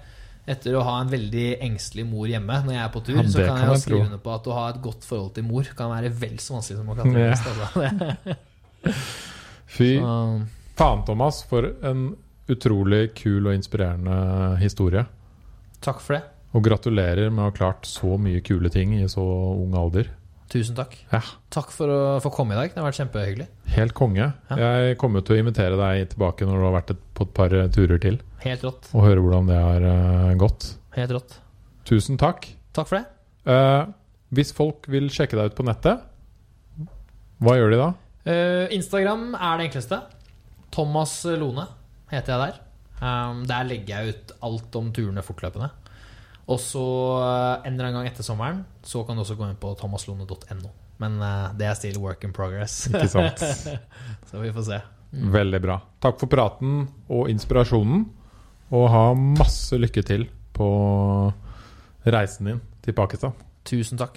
Etter 0.49 0.73
å 0.75 0.83
ha 0.83 1.01
en 1.01 1.09
veldig 1.09 1.61
engstelig 1.63 2.05
mor 2.05 2.27
hjemme 2.27 2.65
når 2.65 2.73
jeg 2.73 2.83
er 2.85 2.89
på 2.91 3.05
tur, 3.05 3.15
Ja, 3.17 3.23
så 3.23 3.47
kan 3.47 3.47
kan 3.47 3.57
jeg 3.57 3.67
jo 3.67 3.73
jeg 3.73 3.81
skrive 3.83 4.05
under 4.07 4.19
på 4.19 4.35
at 4.35 4.45
å 4.45 4.53
ha 4.53 4.69
et 4.71 4.83
godt 4.83 5.05
forhold 5.05 5.35
til 5.35 5.45
mor 5.45 5.63
kan 5.63 5.89
være 5.91 6.11
vel 6.13 6.37
så 6.37 6.53
vanskelig 6.59 6.77
som 6.77 6.89
å 6.89 6.97
klatre 6.97 7.17
Ja. 7.17 7.33
Everest. 7.33 7.47
Altså. 7.47 8.37
Fy 9.67 9.99
Så, 10.01 10.47
faen, 10.77 11.05
Thomas, 11.07 11.43
for 11.49 11.63
en 11.83 12.17
utrolig 12.51 13.15
kul 13.19 13.47
og 13.47 13.55
inspirerende 13.55 14.57
historie. 14.61 15.07
takk 15.83 16.01
for 16.01 16.17
det. 16.19 16.23
Og 16.55 16.63
gratulerer 16.67 17.31
med 17.31 17.41
å 17.45 17.49
ha 17.49 17.55
klart 17.55 17.87
så 17.89 18.19
mye 18.21 18.43
kule 18.45 18.69
ting 18.71 18.93
i 18.99 19.07
så 19.09 19.23
ung 19.25 19.73
alder. 19.75 20.11
Tusen 20.53 20.77
takk. 20.77 20.99
Ja. 21.11 21.23
Takk 21.51 21.71
for 21.73 21.89
å 21.89 22.01
få 22.21 22.31
komme 22.35 22.53
i 22.53 22.59
dag. 22.59 22.75
Det 22.75 22.77
har 22.83 22.91
vært 22.91 22.99
kjempehyggelig. 23.01 23.47
Helt 23.73 23.95
konge. 23.97 24.27
Ja. 24.51 24.57
Jeg 24.61 24.99
kommer 25.01 25.25
til 25.25 25.39
å 25.39 25.41
invitere 25.41 25.79
deg 25.81 26.11
tilbake 26.13 26.45
når 26.45 26.59
du 26.61 26.67
har 26.67 26.75
vært 26.77 26.93
på 27.17 27.25
et 27.25 27.33
par 27.39 27.55
turer 27.73 27.99
til, 28.03 28.19
Helt 28.45 28.63
rått. 28.67 28.91
og 28.93 29.07
høre 29.07 29.23
hvordan 29.25 29.49
det 29.49 29.57
har 29.63 29.87
eh, 29.89 30.35
gått. 30.37 30.67
Helt 30.99 31.15
rått. 31.17 31.39
Tusen 31.89 32.21
takk. 32.21 32.51
Takk 32.77 32.91
for 32.91 32.99
det. 33.01 33.07
Eh, 33.49 33.87
hvis 34.37 34.53
folk 34.53 34.85
vil 34.93 35.09
sjekke 35.09 35.39
deg 35.41 35.55
ut 35.55 35.57
på 35.57 35.65
nettet, 35.65 36.05
hva 37.43 37.57
gjør 37.57 37.73
de 37.73 37.79
da? 37.81 37.89
Eh, 38.29 38.77
Instagram 38.77 39.31
er 39.35 39.57
det 39.59 39.71
enkleste. 39.71 40.03
Thomas 40.73 41.17
Lone 41.25 41.65
heter 42.13 42.35
jeg 42.35 42.45
der. 42.45 42.61
Um, 43.03 43.43
der 43.49 43.67
legger 43.67 44.03
jeg 44.05 44.15
ut 44.15 44.33
alt 44.47 44.77
om 44.79 44.93
turene 44.95 45.25
fortløpende. 45.27 45.71
Og 46.53 46.59
så 46.61 46.83
ender 47.63 47.67
en 47.67 47.73
eller 47.73 47.87
annen 47.87 47.97
gang 48.01 48.09
etter 48.11 48.27
sommeren 48.27 48.65
Så 48.83 49.05
kan 49.07 49.15
du 49.15 49.23
også 49.23 49.37
gå 49.39 49.47
inn 49.47 49.61
på 49.63 49.71
thomaslone.no. 49.79 50.73
Men 51.03 51.21
uh, 51.23 51.53
det 51.59 51.67
er 51.67 51.79
still 51.79 52.01
work 52.03 52.25
in 52.27 52.35
progress. 52.35 52.87
Ikke 52.91 53.09
sant? 53.11 53.43
så 54.31 54.43
vi 54.43 54.53
får 54.55 54.69
se. 54.69 54.81
Veldig 55.13 55.61
bra. 55.63 55.79
Takk 56.03 56.19
for 56.21 56.31
praten 56.31 56.87
og 57.13 57.31
inspirasjonen. 57.33 58.07
Og 58.73 58.87
ha 58.89 59.05
masse 59.15 59.77
lykke 59.77 60.05
til 60.07 60.29
på 60.57 60.69
reisen 62.09 62.49
din 62.49 62.61
til 62.83 62.97
Pakistan. 62.97 63.35
Tusen 63.69 64.01
takk. 64.01 64.11